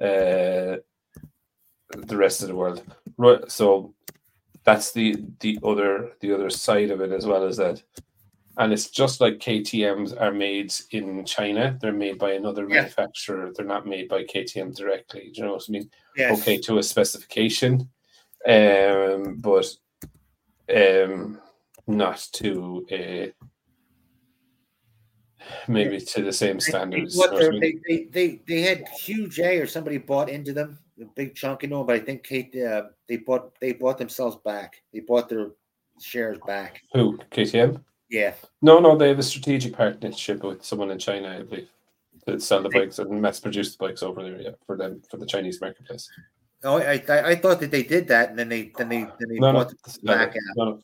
Uh, 0.00 0.76
the 1.96 2.16
rest 2.16 2.42
of 2.42 2.48
the 2.48 2.54
world. 2.54 2.82
Right, 3.16 3.50
So 3.50 3.94
that's 4.64 4.92
the 4.92 5.16
the 5.40 5.58
other 5.64 6.12
the 6.20 6.32
other 6.32 6.50
side 6.50 6.90
of 6.90 7.00
it 7.00 7.12
as 7.12 7.26
well 7.26 7.44
as 7.44 7.56
that. 7.56 7.82
And 8.56 8.72
it's 8.72 8.90
just 8.90 9.20
like 9.20 9.38
KTM's 9.38 10.12
are 10.12 10.32
made 10.32 10.72
in 10.90 11.24
China. 11.24 11.78
They're 11.80 11.92
made 11.92 12.18
by 12.18 12.32
another 12.32 12.66
yeah. 12.68 12.76
manufacturer. 12.76 13.52
They're 13.54 13.64
not 13.64 13.86
made 13.86 14.08
by 14.08 14.24
KTM 14.24 14.76
directly. 14.76 15.30
Do 15.32 15.40
you 15.40 15.44
know 15.46 15.52
what 15.54 15.64
I 15.68 15.72
mean? 15.72 15.90
Yes. 16.16 16.40
Okay, 16.40 16.58
to 16.58 16.78
a 16.78 16.82
specification, 16.82 17.88
um, 18.46 19.36
but 19.40 19.66
um, 20.74 21.40
not 21.86 22.26
to 22.32 22.86
a 22.90 23.32
maybe 25.68 26.00
to 26.00 26.22
the 26.22 26.32
same 26.32 26.60
standards. 26.60 27.16
What 27.16 27.36
they, 27.60 27.78
they, 27.88 28.04
they, 28.10 28.40
they 28.46 28.60
had 28.60 28.84
QJ 29.02 29.62
or 29.62 29.66
somebody 29.66 29.98
bought 29.98 30.28
into 30.28 30.52
them 30.52 30.78
a 31.00 31.06
big 31.14 31.34
chunk 31.34 31.64
in 31.64 31.70
them, 31.70 31.86
but 31.86 31.96
I 31.96 32.00
think 32.00 32.24
Kate 32.24 32.54
uh, 32.56 32.84
they 33.08 33.16
bought 33.16 33.58
they 33.60 33.72
bought 33.72 33.98
themselves 33.98 34.36
back. 34.44 34.82
They 34.92 35.00
bought 35.00 35.28
their 35.28 35.50
shares 36.00 36.38
back. 36.46 36.82
Who 36.94 37.18
KTM? 37.30 37.82
Yeah. 38.08 38.34
No, 38.60 38.80
no, 38.80 38.96
they 38.96 39.08
have 39.08 39.18
a 39.18 39.22
strategic 39.22 39.76
partnership 39.76 40.42
with 40.42 40.64
someone 40.64 40.90
in 40.90 40.98
China, 40.98 41.38
I 41.38 41.42
believe, 41.42 41.68
that 42.26 42.42
sell 42.42 42.62
the 42.62 42.68
bikes 42.68 42.98
and 42.98 43.22
mass 43.22 43.38
produce 43.38 43.76
the 43.76 43.86
bikes 43.86 44.02
over 44.02 44.22
there. 44.22 44.40
Yeah, 44.40 44.50
for 44.66 44.76
them 44.76 45.02
for 45.08 45.16
the 45.16 45.26
Chinese 45.26 45.60
marketplace. 45.60 46.10
Oh, 46.62 46.78
I, 46.78 47.02
I, 47.08 47.28
I 47.30 47.34
thought 47.36 47.60
that 47.60 47.70
they 47.70 47.82
did 47.82 48.08
that, 48.08 48.30
and 48.30 48.38
then 48.38 48.48
they 48.48 48.72
then 48.76 48.88
they 48.88 49.02
then 49.02 49.28
they 49.28 49.38
no, 49.38 49.52
bought 49.52 49.72
no, 50.02 50.14
back 50.14 50.34
no, 50.56 50.64
no. 50.64 50.80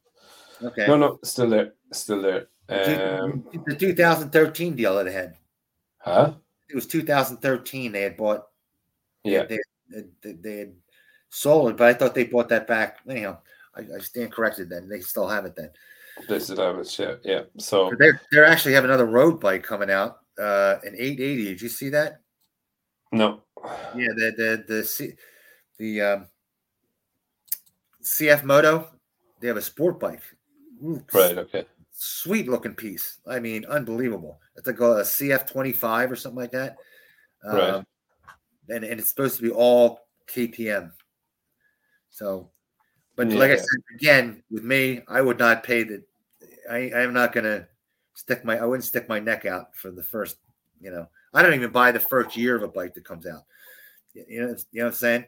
Okay. 0.68 0.86
No, 0.86 0.96
no, 0.96 1.18
still 1.22 1.50
there. 1.50 1.74
still 1.92 2.22
there. 2.22 2.48
Um, 2.68 3.44
the 3.66 3.76
2013 3.76 4.74
deal 4.74 4.96
that 4.96 5.04
they 5.04 5.12
had. 5.12 5.36
Huh? 5.98 6.32
It 6.68 6.74
was 6.74 6.86
2013. 6.86 7.92
They 7.92 8.02
had 8.02 8.16
bought. 8.16 8.46
Yeah. 9.22 9.44
They, 9.44 9.58
they, 10.22 10.32
they 10.32 10.56
had 10.58 10.72
sold 11.30 11.70
it, 11.70 11.76
but 11.76 11.88
I 11.88 11.94
thought 11.94 12.14
they 12.14 12.24
bought 12.24 12.48
that 12.48 12.66
back. 12.66 12.98
Anyhow, 13.08 13.38
I, 13.74 13.80
I 13.96 13.98
stand 14.00 14.32
corrected. 14.32 14.68
Then 14.68 14.88
they 14.88 15.00
still 15.00 15.28
have 15.28 15.44
it. 15.44 15.56
Then. 15.56 15.70
They 16.28 16.38
still 16.38 16.56
have 16.56 16.78
it. 16.78 16.98
Yeah. 16.98 17.14
Yeah. 17.24 17.42
So 17.58 17.92
they 17.98 18.10
they 18.32 18.44
actually 18.44 18.74
have 18.74 18.84
another 18.84 19.06
road 19.06 19.40
bike 19.40 19.62
coming 19.62 19.90
out. 19.90 20.18
Uh, 20.38 20.76
an 20.84 20.94
880. 20.98 21.44
Did 21.44 21.62
you 21.62 21.68
see 21.68 21.88
that? 21.90 22.20
No. 23.12 23.42
Yeah. 23.94 24.08
The 24.16 24.32
the 24.36 24.64
the 24.66 25.16
the 25.78 26.00
um, 26.00 26.26
CF 28.02 28.44
Moto. 28.44 28.88
They 29.40 29.48
have 29.48 29.56
a 29.58 29.62
sport 29.62 30.00
bike. 30.00 30.22
Right. 31.12 31.38
Okay 31.38 31.66
sweet 31.96 32.48
looking 32.48 32.74
piece. 32.74 33.18
I 33.26 33.40
mean, 33.40 33.64
unbelievable. 33.64 34.38
It's 34.56 34.66
like 34.66 34.78
a 34.80 35.02
CF 35.02 35.50
twenty 35.50 35.72
five 35.72 36.10
or 36.12 36.16
something 36.16 36.40
like 36.40 36.52
that. 36.52 36.76
Right. 37.44 37.84
And, 38.68 38.84
and 38.84 39.00
it's 39.00 39.08
supposed 39.08 39.36
to 39.36 39.42
be 39.42 39.50
all 39.50 40.00
KTM. 40.28 40.92
So, 42.10 42.50
but 43.14 43.30
yeah. 43.30 43.38
like 43.38 43.50
I 43.50 43.56
said 43.56 43.80
again, 43.94 44.42
with 44.50 44.64
me, 44.64 45.02
I 45.08 45.20
would 45.20 45.38
not 45.38 45.62
pay 45.62 45.82
the. 45.82 46.02
I 46.70 46.90
I'm 46.94 47.12
not 47.12 47.32
gonna 47.32 47.68
stick 48.14 48.44
my. 48.44 48.58
I 48.58 48.64
wouldn't 48.64 48.84
stick 48.84 49.08
my 49.08 49.20
neck 49.20 49.46
out 49.46 49.74
for 49.76 49.90
the 49.90 50.02
first. 50.02 50.36
You 50.80 50.90
know, 50.90 51.08
I 51.32 51.42
don't 51.42 51.54
even 51.54 51.70
buy 51.70 51.92
the 51.92 52.00
first 52.00 52.36
year 52.36 52.56
of 52.56 52.62
a 52.62 52.68
bike 52.68 52.94
that 52.94 53.04
comes 53.04 53.26
out. 53.26 53.44
You 54.14 54.22
know, 54.40 54.56
you 54.72 54.80
know 54.80 54.84
what 54.84 54.86
I'm 54.86 54.92
saying? 54.92 55.24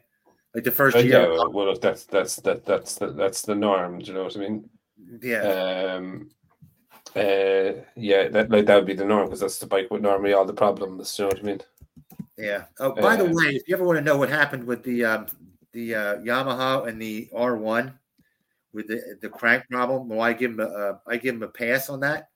Like 0.53 0.63
the 0.63 0.71
first 0.71 0.97
uh, 0.97 0.99
year. 0.99 1.31
Yeah, 1.31 1.43
well, 1.47 1.75
that's 1.79 2.05
that's 2.05 2.37
that 2.37 2.65
that's 2.65 2.95
the, 2.95 3.11
that's 3.11 3.43
the 3.43 3.55
norm. 3.55 3.99
Do 3.99 4.05
you 4.05 4.13
know 4.13 4.23
what 4.23 4.35
I 4.35 4.39
mean? 4.39 4.69
Yeah. 5.21 5.95
Um, 5.95 6.29
uh, 7.15 7.81
yeah, 7.95 8.27
that 8.29 8.49
like 8.49 8.65
that 8.65 8.75
would 8.75 8.85
be 8.85 8.95
the 8.95 9.05
norm 9.05 9.25
because 9.25 9.39
that's 9.41 9.59
the 9.59 9.67
bike 9.67 9.89
with 9.91 10.01
normally 10.01 10.33
all 10.33 10.45
the 10.45 10.53
problems. 10.53 11.17
You 11.17 11.25
know 11.25 11.29
what 11.29 11.39
I 11.39 11.43
mean? 11.43 11.61
Yeah. 12.39 12.65
Oh, 12.79 12.93
by 12.93 13.17
the 13.17 13.25
way, 13.25 13.55
if 13.55 13.67
you 13.67 13.75
ever 13.75 13.83
want 13.83 13.97
to 13.97 14.03
know 14.03 14.17
what 14.17 14.29
happened 14.29 14.63
with 14.63 14.83
the 14.83 15.03
um, 15.03 15.27
the 15.73 15.93
uh, 15.93 16.15
Yamaha 16.17 16.87
and 16.87 17.01
the 17.01 17.29
R1 17.35 17.93
with 18.73 18.87
the 18.87 19.17
the 19.21 19.29
crank 19.29 19.65
problem, 19.69 20.07
well, 20.07 20.21
I 20.21 20.33
give 20.33 20.55
them 20.55 20.65
a 20.65 20.71
uh, 20.71 20.97
I 21.05 21.17
give 21.17 21.35
them 21.35 21.43
a 21.43 21.51
pass 21.51 21.89
on 21.89 21.99
that. 21.99 22.29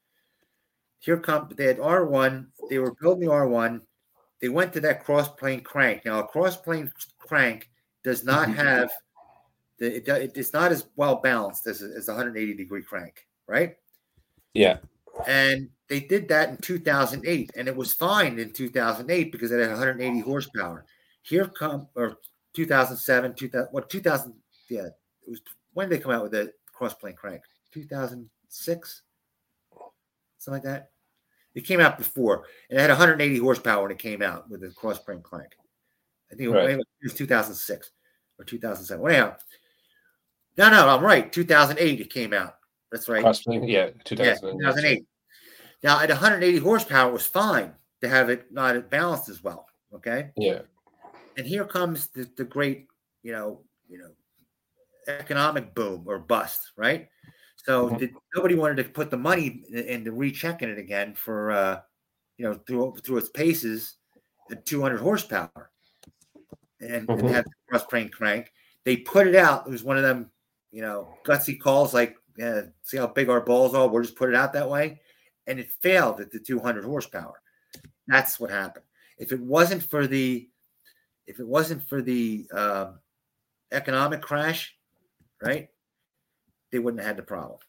Here 1.00 1.18
come 1.18 1.50
they 1.56 1.66
had 1.66 1.78
R1. 1.78 2.48
They 2.70 2.80
were 2.80 2.96
building 3.00 3.28
the 3.28 3.34
R1. 3.34 3.82
They 4.42 4.50
went 4.50 4.74
to 4.74 4.82
that 4.82 5.06
cross 5.06 5.30
plane 5.30 5.62
crank. 5.62 6.04
Now, 6.04 6.20
a 6.20 6.28
cross 6.28 6.58
plane 6.58 6.92
crank 7.18 7.70
does 8.04 8.26
not 8.26 8.50
have 8.50 8.92
the 9.80 9.98
it, 9.98 10.34
it's 10.36 10.52
not 10.52 10.74
as 10.74 10.86
well 10.98 11.16
balanced 11.16 11.66
as 11.68 11.82
as 11.82 12.10
a 12.10 12.12
180 12.12 12.54
degree 12.56 12.84
crank, 12.84 13.26
right? 13.48 13.76
Yeah. 14.54 14.78
And 15.28 15.70
they 15.88 16.00
did 16.00 16.28
that 16.30 16.50
in 16.50 16.58
2008, 16.58 17.52
and 17.56 17.68
it 17.68 17.76
was 17.76 17.94
fine 17.94 18.40
in 18.40 18.52
2008 18.52 19.32
because 19.32 19.52
it 19.52 19.60
had 19.60 19.70
180 19.70 20.20
horsepower. 20.22 20.86
Here 21.22 21.46
come 21.46 21.88
or 21.96 22.18
2007, 22.54 23.36
2000, 23.36 23.68
what 23.72 23.90
2000? 23.90 24.34
Yeah, 24.70 24.88
it 24.88 25.30
was 25.30 25.42
when 25.74 25.90
did 25.90 26.00
they 26.00 26.04
come 26.04 26.12
out 26.12 26.24
with 26.24 26.32
the 26.32 26.52
crossplane 26.78 27.16
crank? 27.16 27.42
2006, 27.72 29.02
something 30.40 30.54
like 30.54 30.64
that. 30.64 30.90
It 31.56 31.62
came 31.62 31.80
out 31.80 31.98
before, 31.98 32.46
and 32.70 32.80
it 32.80 32.82
had 32.82 32.90
180 32.90 33.38
horsepower 33.38 33.84
when 33.84 33.92
it 33.92 34.00
came 34.00 34.22
out 34.22 34.50
with 34.50 34.62
the 34.62 34.70
crossplane 34.70 35.22
crank. 35.22 35.56
I 36.32 36.36
think 36.36 36.52
right. 36.52 36.72
it 36.72 36.88
was 37.04 37.14
2006 37.14 37.92
or 38.40 38.46
2007. 38.46 39.06
Anyhow, 39.08 39.36
no, 40.58 40.70
no, 40.70 40.88
I'm 40.90 41.04
right. 41.04 41.32
2008 41.32 42.02
it 42.02 42.10
came 42.10 42.34
out. 42.34 42.56
That's 42.94 43.10
right. 43.10 43.24
Possibly, 43.24 43.72
yeah, 43.72 43.90
2000, 44.06 44.60
yeah, 44.60 44.70
2008. 44.70 45.04
Now, 45.82 46.00
at 46.00 46.10
180 46.10 46.60
horsepower, 46.60 47.10
it 47.10 47.14
was 47.14 47.26
fine 47.26 47.74
to 48.02 48.08
have 48.08 48.30
it 48.30 48.52
not 48.52 48.92
balanced 48.92 49.30
as 49.30 49.44
well. 49.44 49.66
Okay. 49.96 50.30
Yeah. 50.38 50.60
And 51.36 51.48
here 51.48 51.66
comes 51.66 52.10
the, 52.10 52.30
the 52.38 52.44
great, 52.44 52.86
you 53.24 53.32
know, 53.32 53.62
you 53.90 53.98
know, 53.98 54.12
economic 55.08 55.74
boom 55.74 56.04
or 56.06 56.20
bust, 56.20 56.72
right? 56.78 57.10
So 57.66 57.88
mm-hmm. 57.88 57.98
did, 57.98 58.12
nobody 58.36 58.54
wanted 58.54 58.78
to 58.84 58.90
put 58.90 59.10
the 59.10 59.18
money 59.18 59.64
into 59.74 60.12
rechecking 60.12 60.70
it 60.70 60.78
again 60.78 61.16
for, 61.16 61.52
uh, 61.52 61.80
you 62.38 62.46
know, 62.46 62.60
through 62.68 62.98
through 63.04 63.18
its 63.18 63.30
paces 63.30 63.96
at 64.52 64.68
200 64.68 65.00
horsepower, 65.00 65.72
and, 66.80 67.08
mm-hmm. 67.08 67.26
and 67.26 67.36
have 67.36 67.46
the 67.46 67.52
cross 67.68 67.86
plane 67.86 68.10
crank. 68.10 68.52
They 68.86 68.98
put 68.98 69.26
it 69.26 69.36
out. 69.36 69.66
It 69.66 69.72
was 69.72 69.84
one 69.84 69.98
of 69.98 70.04
them, 70.04 70.30
you 70.72 70.84
know, 70.84 71.16
gutsy 71.26 71.60
calls 71.60 71.92
like 71.92 72.18
yeah, 72.38 72.62
see 72.84 72.98
how 72.98 73.08
big 73.08 73.30
our 73.30 73.42
balls 73.42 73.74
are. 73.74 73.88
We'll 73.88 74.04
just 74.04 74.16
put 74.16 74.30
it 74.30 74.36
out 74.36 74.54
that 74.54 74.70
way. 74.70 75.02
And 75.48 75.60
it 75.60 75.70
failed 75.82 76.22
at 76.22 76.32
the 76.32 76.40
200 76.40 76.84
horsepower. 76.84 77.42
That's 78.08 78.40
what 78.40 78.50
happened. 78.50 78.86
If 79.18 79.32
it 79.32 79.40
wasn't 79.40 79.84
for 79.84 80.08
the, 80.08 80.50
if 81.28 81.40
it 81.40 81.48
wasn't 81.48 81.88
for 81.88 82.02
the 82.02 82.48
um, 82.54 83.00
economic 83.72 84.22
crash, 84.22 84.76
right, 85.42 85.70
they 86.72 86.80
wouldn't 86.80 87.02
have 87.02 87.08
had 87.08 87.18
the 87.18 87.24
problem. 87.24 87.60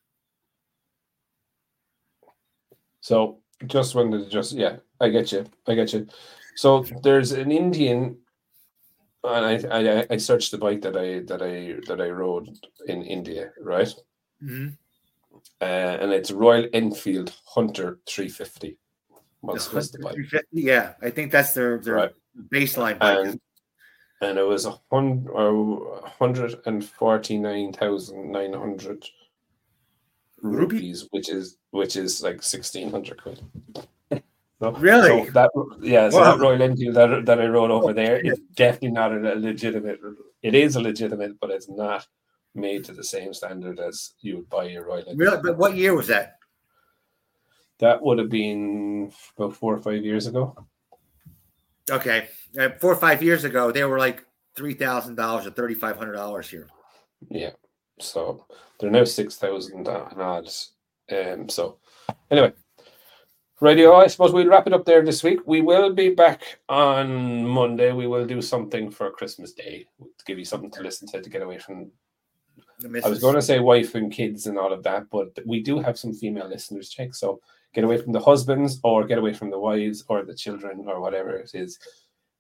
So 3.01 3.41
just 3.67 3.95
when 3.95 4.11
the 4.11 4.27
just 4.27 4.53
yeah, 4.53 4.77
I 5.01 5.09
get 5.11 5.31
you, 5.31 5.45
I 5.69 5.75
get 5.75 5.93
you. 5.93 6.07
So 6.57 6.85
there's 7.03 7.33
an 7.33 7.53
Indian, 7.53 8.17
and 9.23 9.45
I 9.45 10.01
I, 10.01 10.07
I 10.11 10.17
searched 10.17 10.51
the 10.51 10.59
bike 10.59 10.81
that 10.83 10.97
I 10.97 11.21
that 11.27 11.43
I 11.43 11.81
that 11.87 12.01
I 12.01 12.09
rode 12.09 12.49
in 12.87 13.03
India, 13.03 13.51
right? 13.61 13.93
Mm-hmm. 14.43 14.69
Uh, 15.61 15.65
and 15.65 16.13
it's 16.13 16.31
Royal 16.31 16.69
Enfield 16.73 17.35
Hunter 17.47 17.99
350. 18.09 18.79
What's, 19.41 19.73
what's 19.73 19.91
the 19.91 19.99
bike? 19.99 20.17
Yeah, 20.53 20.95
I 21.03 21.11
think 21.11 21.31
that's 21.31 21.53
their, 21.53 21.79
their 21.79 21.95
right. 21.95 22.11
baseline. 22.51 22.97
And, 23.01 23.41
and 24.23 24.39
it 24.39 24.43
was 24.43 24.65
a 24.65 24.79
hundred 24.91 25.29
hundred 26.19 26.55
and 26.67 26.85
forty 26.85 27.37
nine 27.37 27.73
thousand 27.73 28.33
nine 28.33 28.55
hundred 28.55 29.05
rupees, 30.43 31.09
which 31.11 31.29
is 31.29 31.59
which 31.71 31.97
is 31.97 32.23
like 32.23 32.43
sixteen 32.43 32.91
hundred 32.91 33.23
quid. 33.23 33.43
So, 34.61 34.71
really? 34.73 35.27
So 35.27 35.31
that 35.33 35.51
yeah, 35.83 36.09
so 36.09 36.21
wow. 36.21 36.37
that 36.37 36.43
Royal 36.43 36.63
Enfield 36.63 36.95
that, 36.95 37.27
that 37.27 37.41
I 37.41 37.47
rode 37.47 37.71
over 37.71 37.93
there 37.93 38.19
is 38.19 38.41
definitely 38.55 38.93
not 38.93 39.13
a 39.13 39.35
legitimate. 39.35 40.01
It 40.43 40.55
is 40.55 40.77
a 40.77 40.81
legitimate, 40.81 41.39
but 41.41 41.51
it's 41.51 41.69
not 41.69 42.07
made 42.55 42.85
to 42.85 42.93
the 42.93 43.05
same 43.05 43.35
standard 43.35 43.81
as 43.81 44.15
you 44.21 44.37
would 44.37 44.49
buy 44.49 44.65
your 44.65 44.85
Royal 44.85 45.05
Really? 45.15 45.39
But 45.43 45.59
what 45.59 45.77
year 45.77 45.95
was 45.95 46.07
that? 46.09 46.39
That 47.81 48.03
would 48.03 48.19
have 48.19 48.31
been 48.31 49.13
about 49.37 49.57
four 49.57 49.75
or 49.75 49.83
five 49.83 50.05
years 50.05 50.27
ago. 50.27 50.57
Okay, 51.91 52.29
uh, 52.59 52.71
four 52.81 52.93
or 52.93 52.97
five 52.97 53.23
years 53.23 53.45
ago, 53.45 53.71
they 53.71 53.85
were 53.85 53.99
like 53.99 54.25
three 54.57 54.75
thousand 54.75 55.17
dollars 55.17 55.47
or 55.47 55.51
thirty 55.51 55.75
five 55.75 55.97
hundred 55.97 56.15
dollars 56.15 56.49
here. 56.49 56.69
Yeah, 57.29 57.51
so 58.01 58.47
they're 58.79 58.91
now 58.91 59.05
six 59.05 59.37
thousand 59.37 59.87
and 59.89 60.23
odds. 60.23 60.73
Um, 61.11 61.49
so 61.49 61.79
anyway, 62.31 62.53
radio. 63.61 63.97
I 63.97 64.07
suppose 64.07 64.33
we'll 64.33 64.49
wrap 64.49 64.67
it 64.67 64.73
up 64.73 64.85
there 64.85 65.05
this 65.05 65.23
week. 65.23 65.41
We 65.47 65.61
will 65.61 65.93
be 65.93 66.11
back 66.11 66.61
on 66.69 67.45
Monday. 67.47 67.93
We 67.93 68.07
will 68.07 68.25
do 68.25 68.41
something 68.41 68.91
for 68.91 69.11
Christmas 69.11 69.53
Day 69.53 69.87
to 70.01 70.25
give 70.25 70.39
you 70.39 70.45
something 70.45 70.71
to 70.71 70.83
listen 70.83 71.09
to 71.09 71.21
to 71.21 71.31
get 71.31 71.43
away 71.43 71.59
from 71.59 71.91
I 73.05 73.09
was 73.09 73.21
going 73.21 73.35
to 73.35 73.43
say 73.43 73.61
wife 73.61 73.95
and 73.95 74.11
kids 74.13 74.47
and 74.47 74.59
all 74.59 74.73
of 74.73 74.83
that, 74.83 75.09
but 75.11 75.39
we 75.47 75.63
do 75.63 75.79
have 75.79 75.99
some 75.99 76.13
female 76.13 76.49
listeners, 76.49 76.91
check. 76.91 77.15
So 77.15 77.41
get 77.73 77.85
away 77.85 77.99
from 77.99 78.13
the 78.13 78.21
husbands 78.21 78.81
or 78.83 79.05
get 79.05 79.19
away 79.19 79.33
from 79.33 79.51
the 79.51 79.59
wives 79.59 80.05
or 80.09 80.25
the 80.25 80.35
children 80.35 80.85
or 80.87 81.01
whatever 81.01 81.37
it 81.37 81.51
is. 81.55 81.79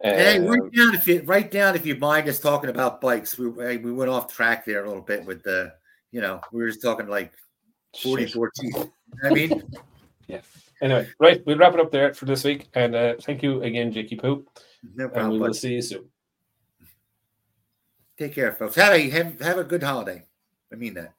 hey, 0.00 0.40
write 0.40 0.60
um, 0.60 0.70
down 0.70 0.94
if 0.94 1.06
you 1.06 1.22
write 1.24 1.50
down 1.50 1.76
if 1.76 1.86
you 1.86 1.96
mind 1.96 2.28
us 2.28 2.40
talking 2.40 2.70
about 2.70 3.00
bikes. 3.00 3.38
We 3.38 3.48
we 3.48 3.92
went 3.92 4.10
off 4.10 4.32
track 4.32 4.64
there 4.64 4.84
a 4.84 4.88
little 4.88 5.02
bit 5.02 5.24
with 5.24 5.42
the, 5.42 5.72
you 6.10 6.20
know, 6.20 6.40
we 6.52 6.62
were 6.62 6.68
just 6.68 6.82
talking 6.82 7.08
like 7.08 7.32
40, 8.02 8.26
14. 8.26 8.90
I 9.24 9.30
mean, 9.30 9.62
yeah. 10.26 10.40
Anyway, 10.82 11.08
right, 11.20 11.42
we'll 11.46 11.58
wrap 11.58 11.74
it 11.74 11.80
up 11.80 11.90
there 11.90 12.12
for 12.12 12.26
this 12.26 12.44
week. 12.44 12.68
And 12.74 12.94
uh, 12.94 13.14
thank 13.20 13.42
you 13.42 13.62
again, 13.62 13.92
Jakey 13.92 14.16
Poop, 14.16 14.48
No 14.94 15.08
problem, 15.08 15.24
and 15.24 15.32
we 15.32 15.38
will 15.38 15.54
see 15.54 15.74
you 15.74 15.82
soon. 15.82 16.10
Take 18.18 18.34
care, 18.34 18.52
folks. 18.52 18.76
Have 18.76 18.92
a 18.92 19.08
have, 19.10 19.40
have 19.40 19.58
a 19.58 19.64
good 19.64 19.82
holiday. 19.82 20.24
I 20.72 20.76
mean 20.76 20.94
that. 20.94 21.14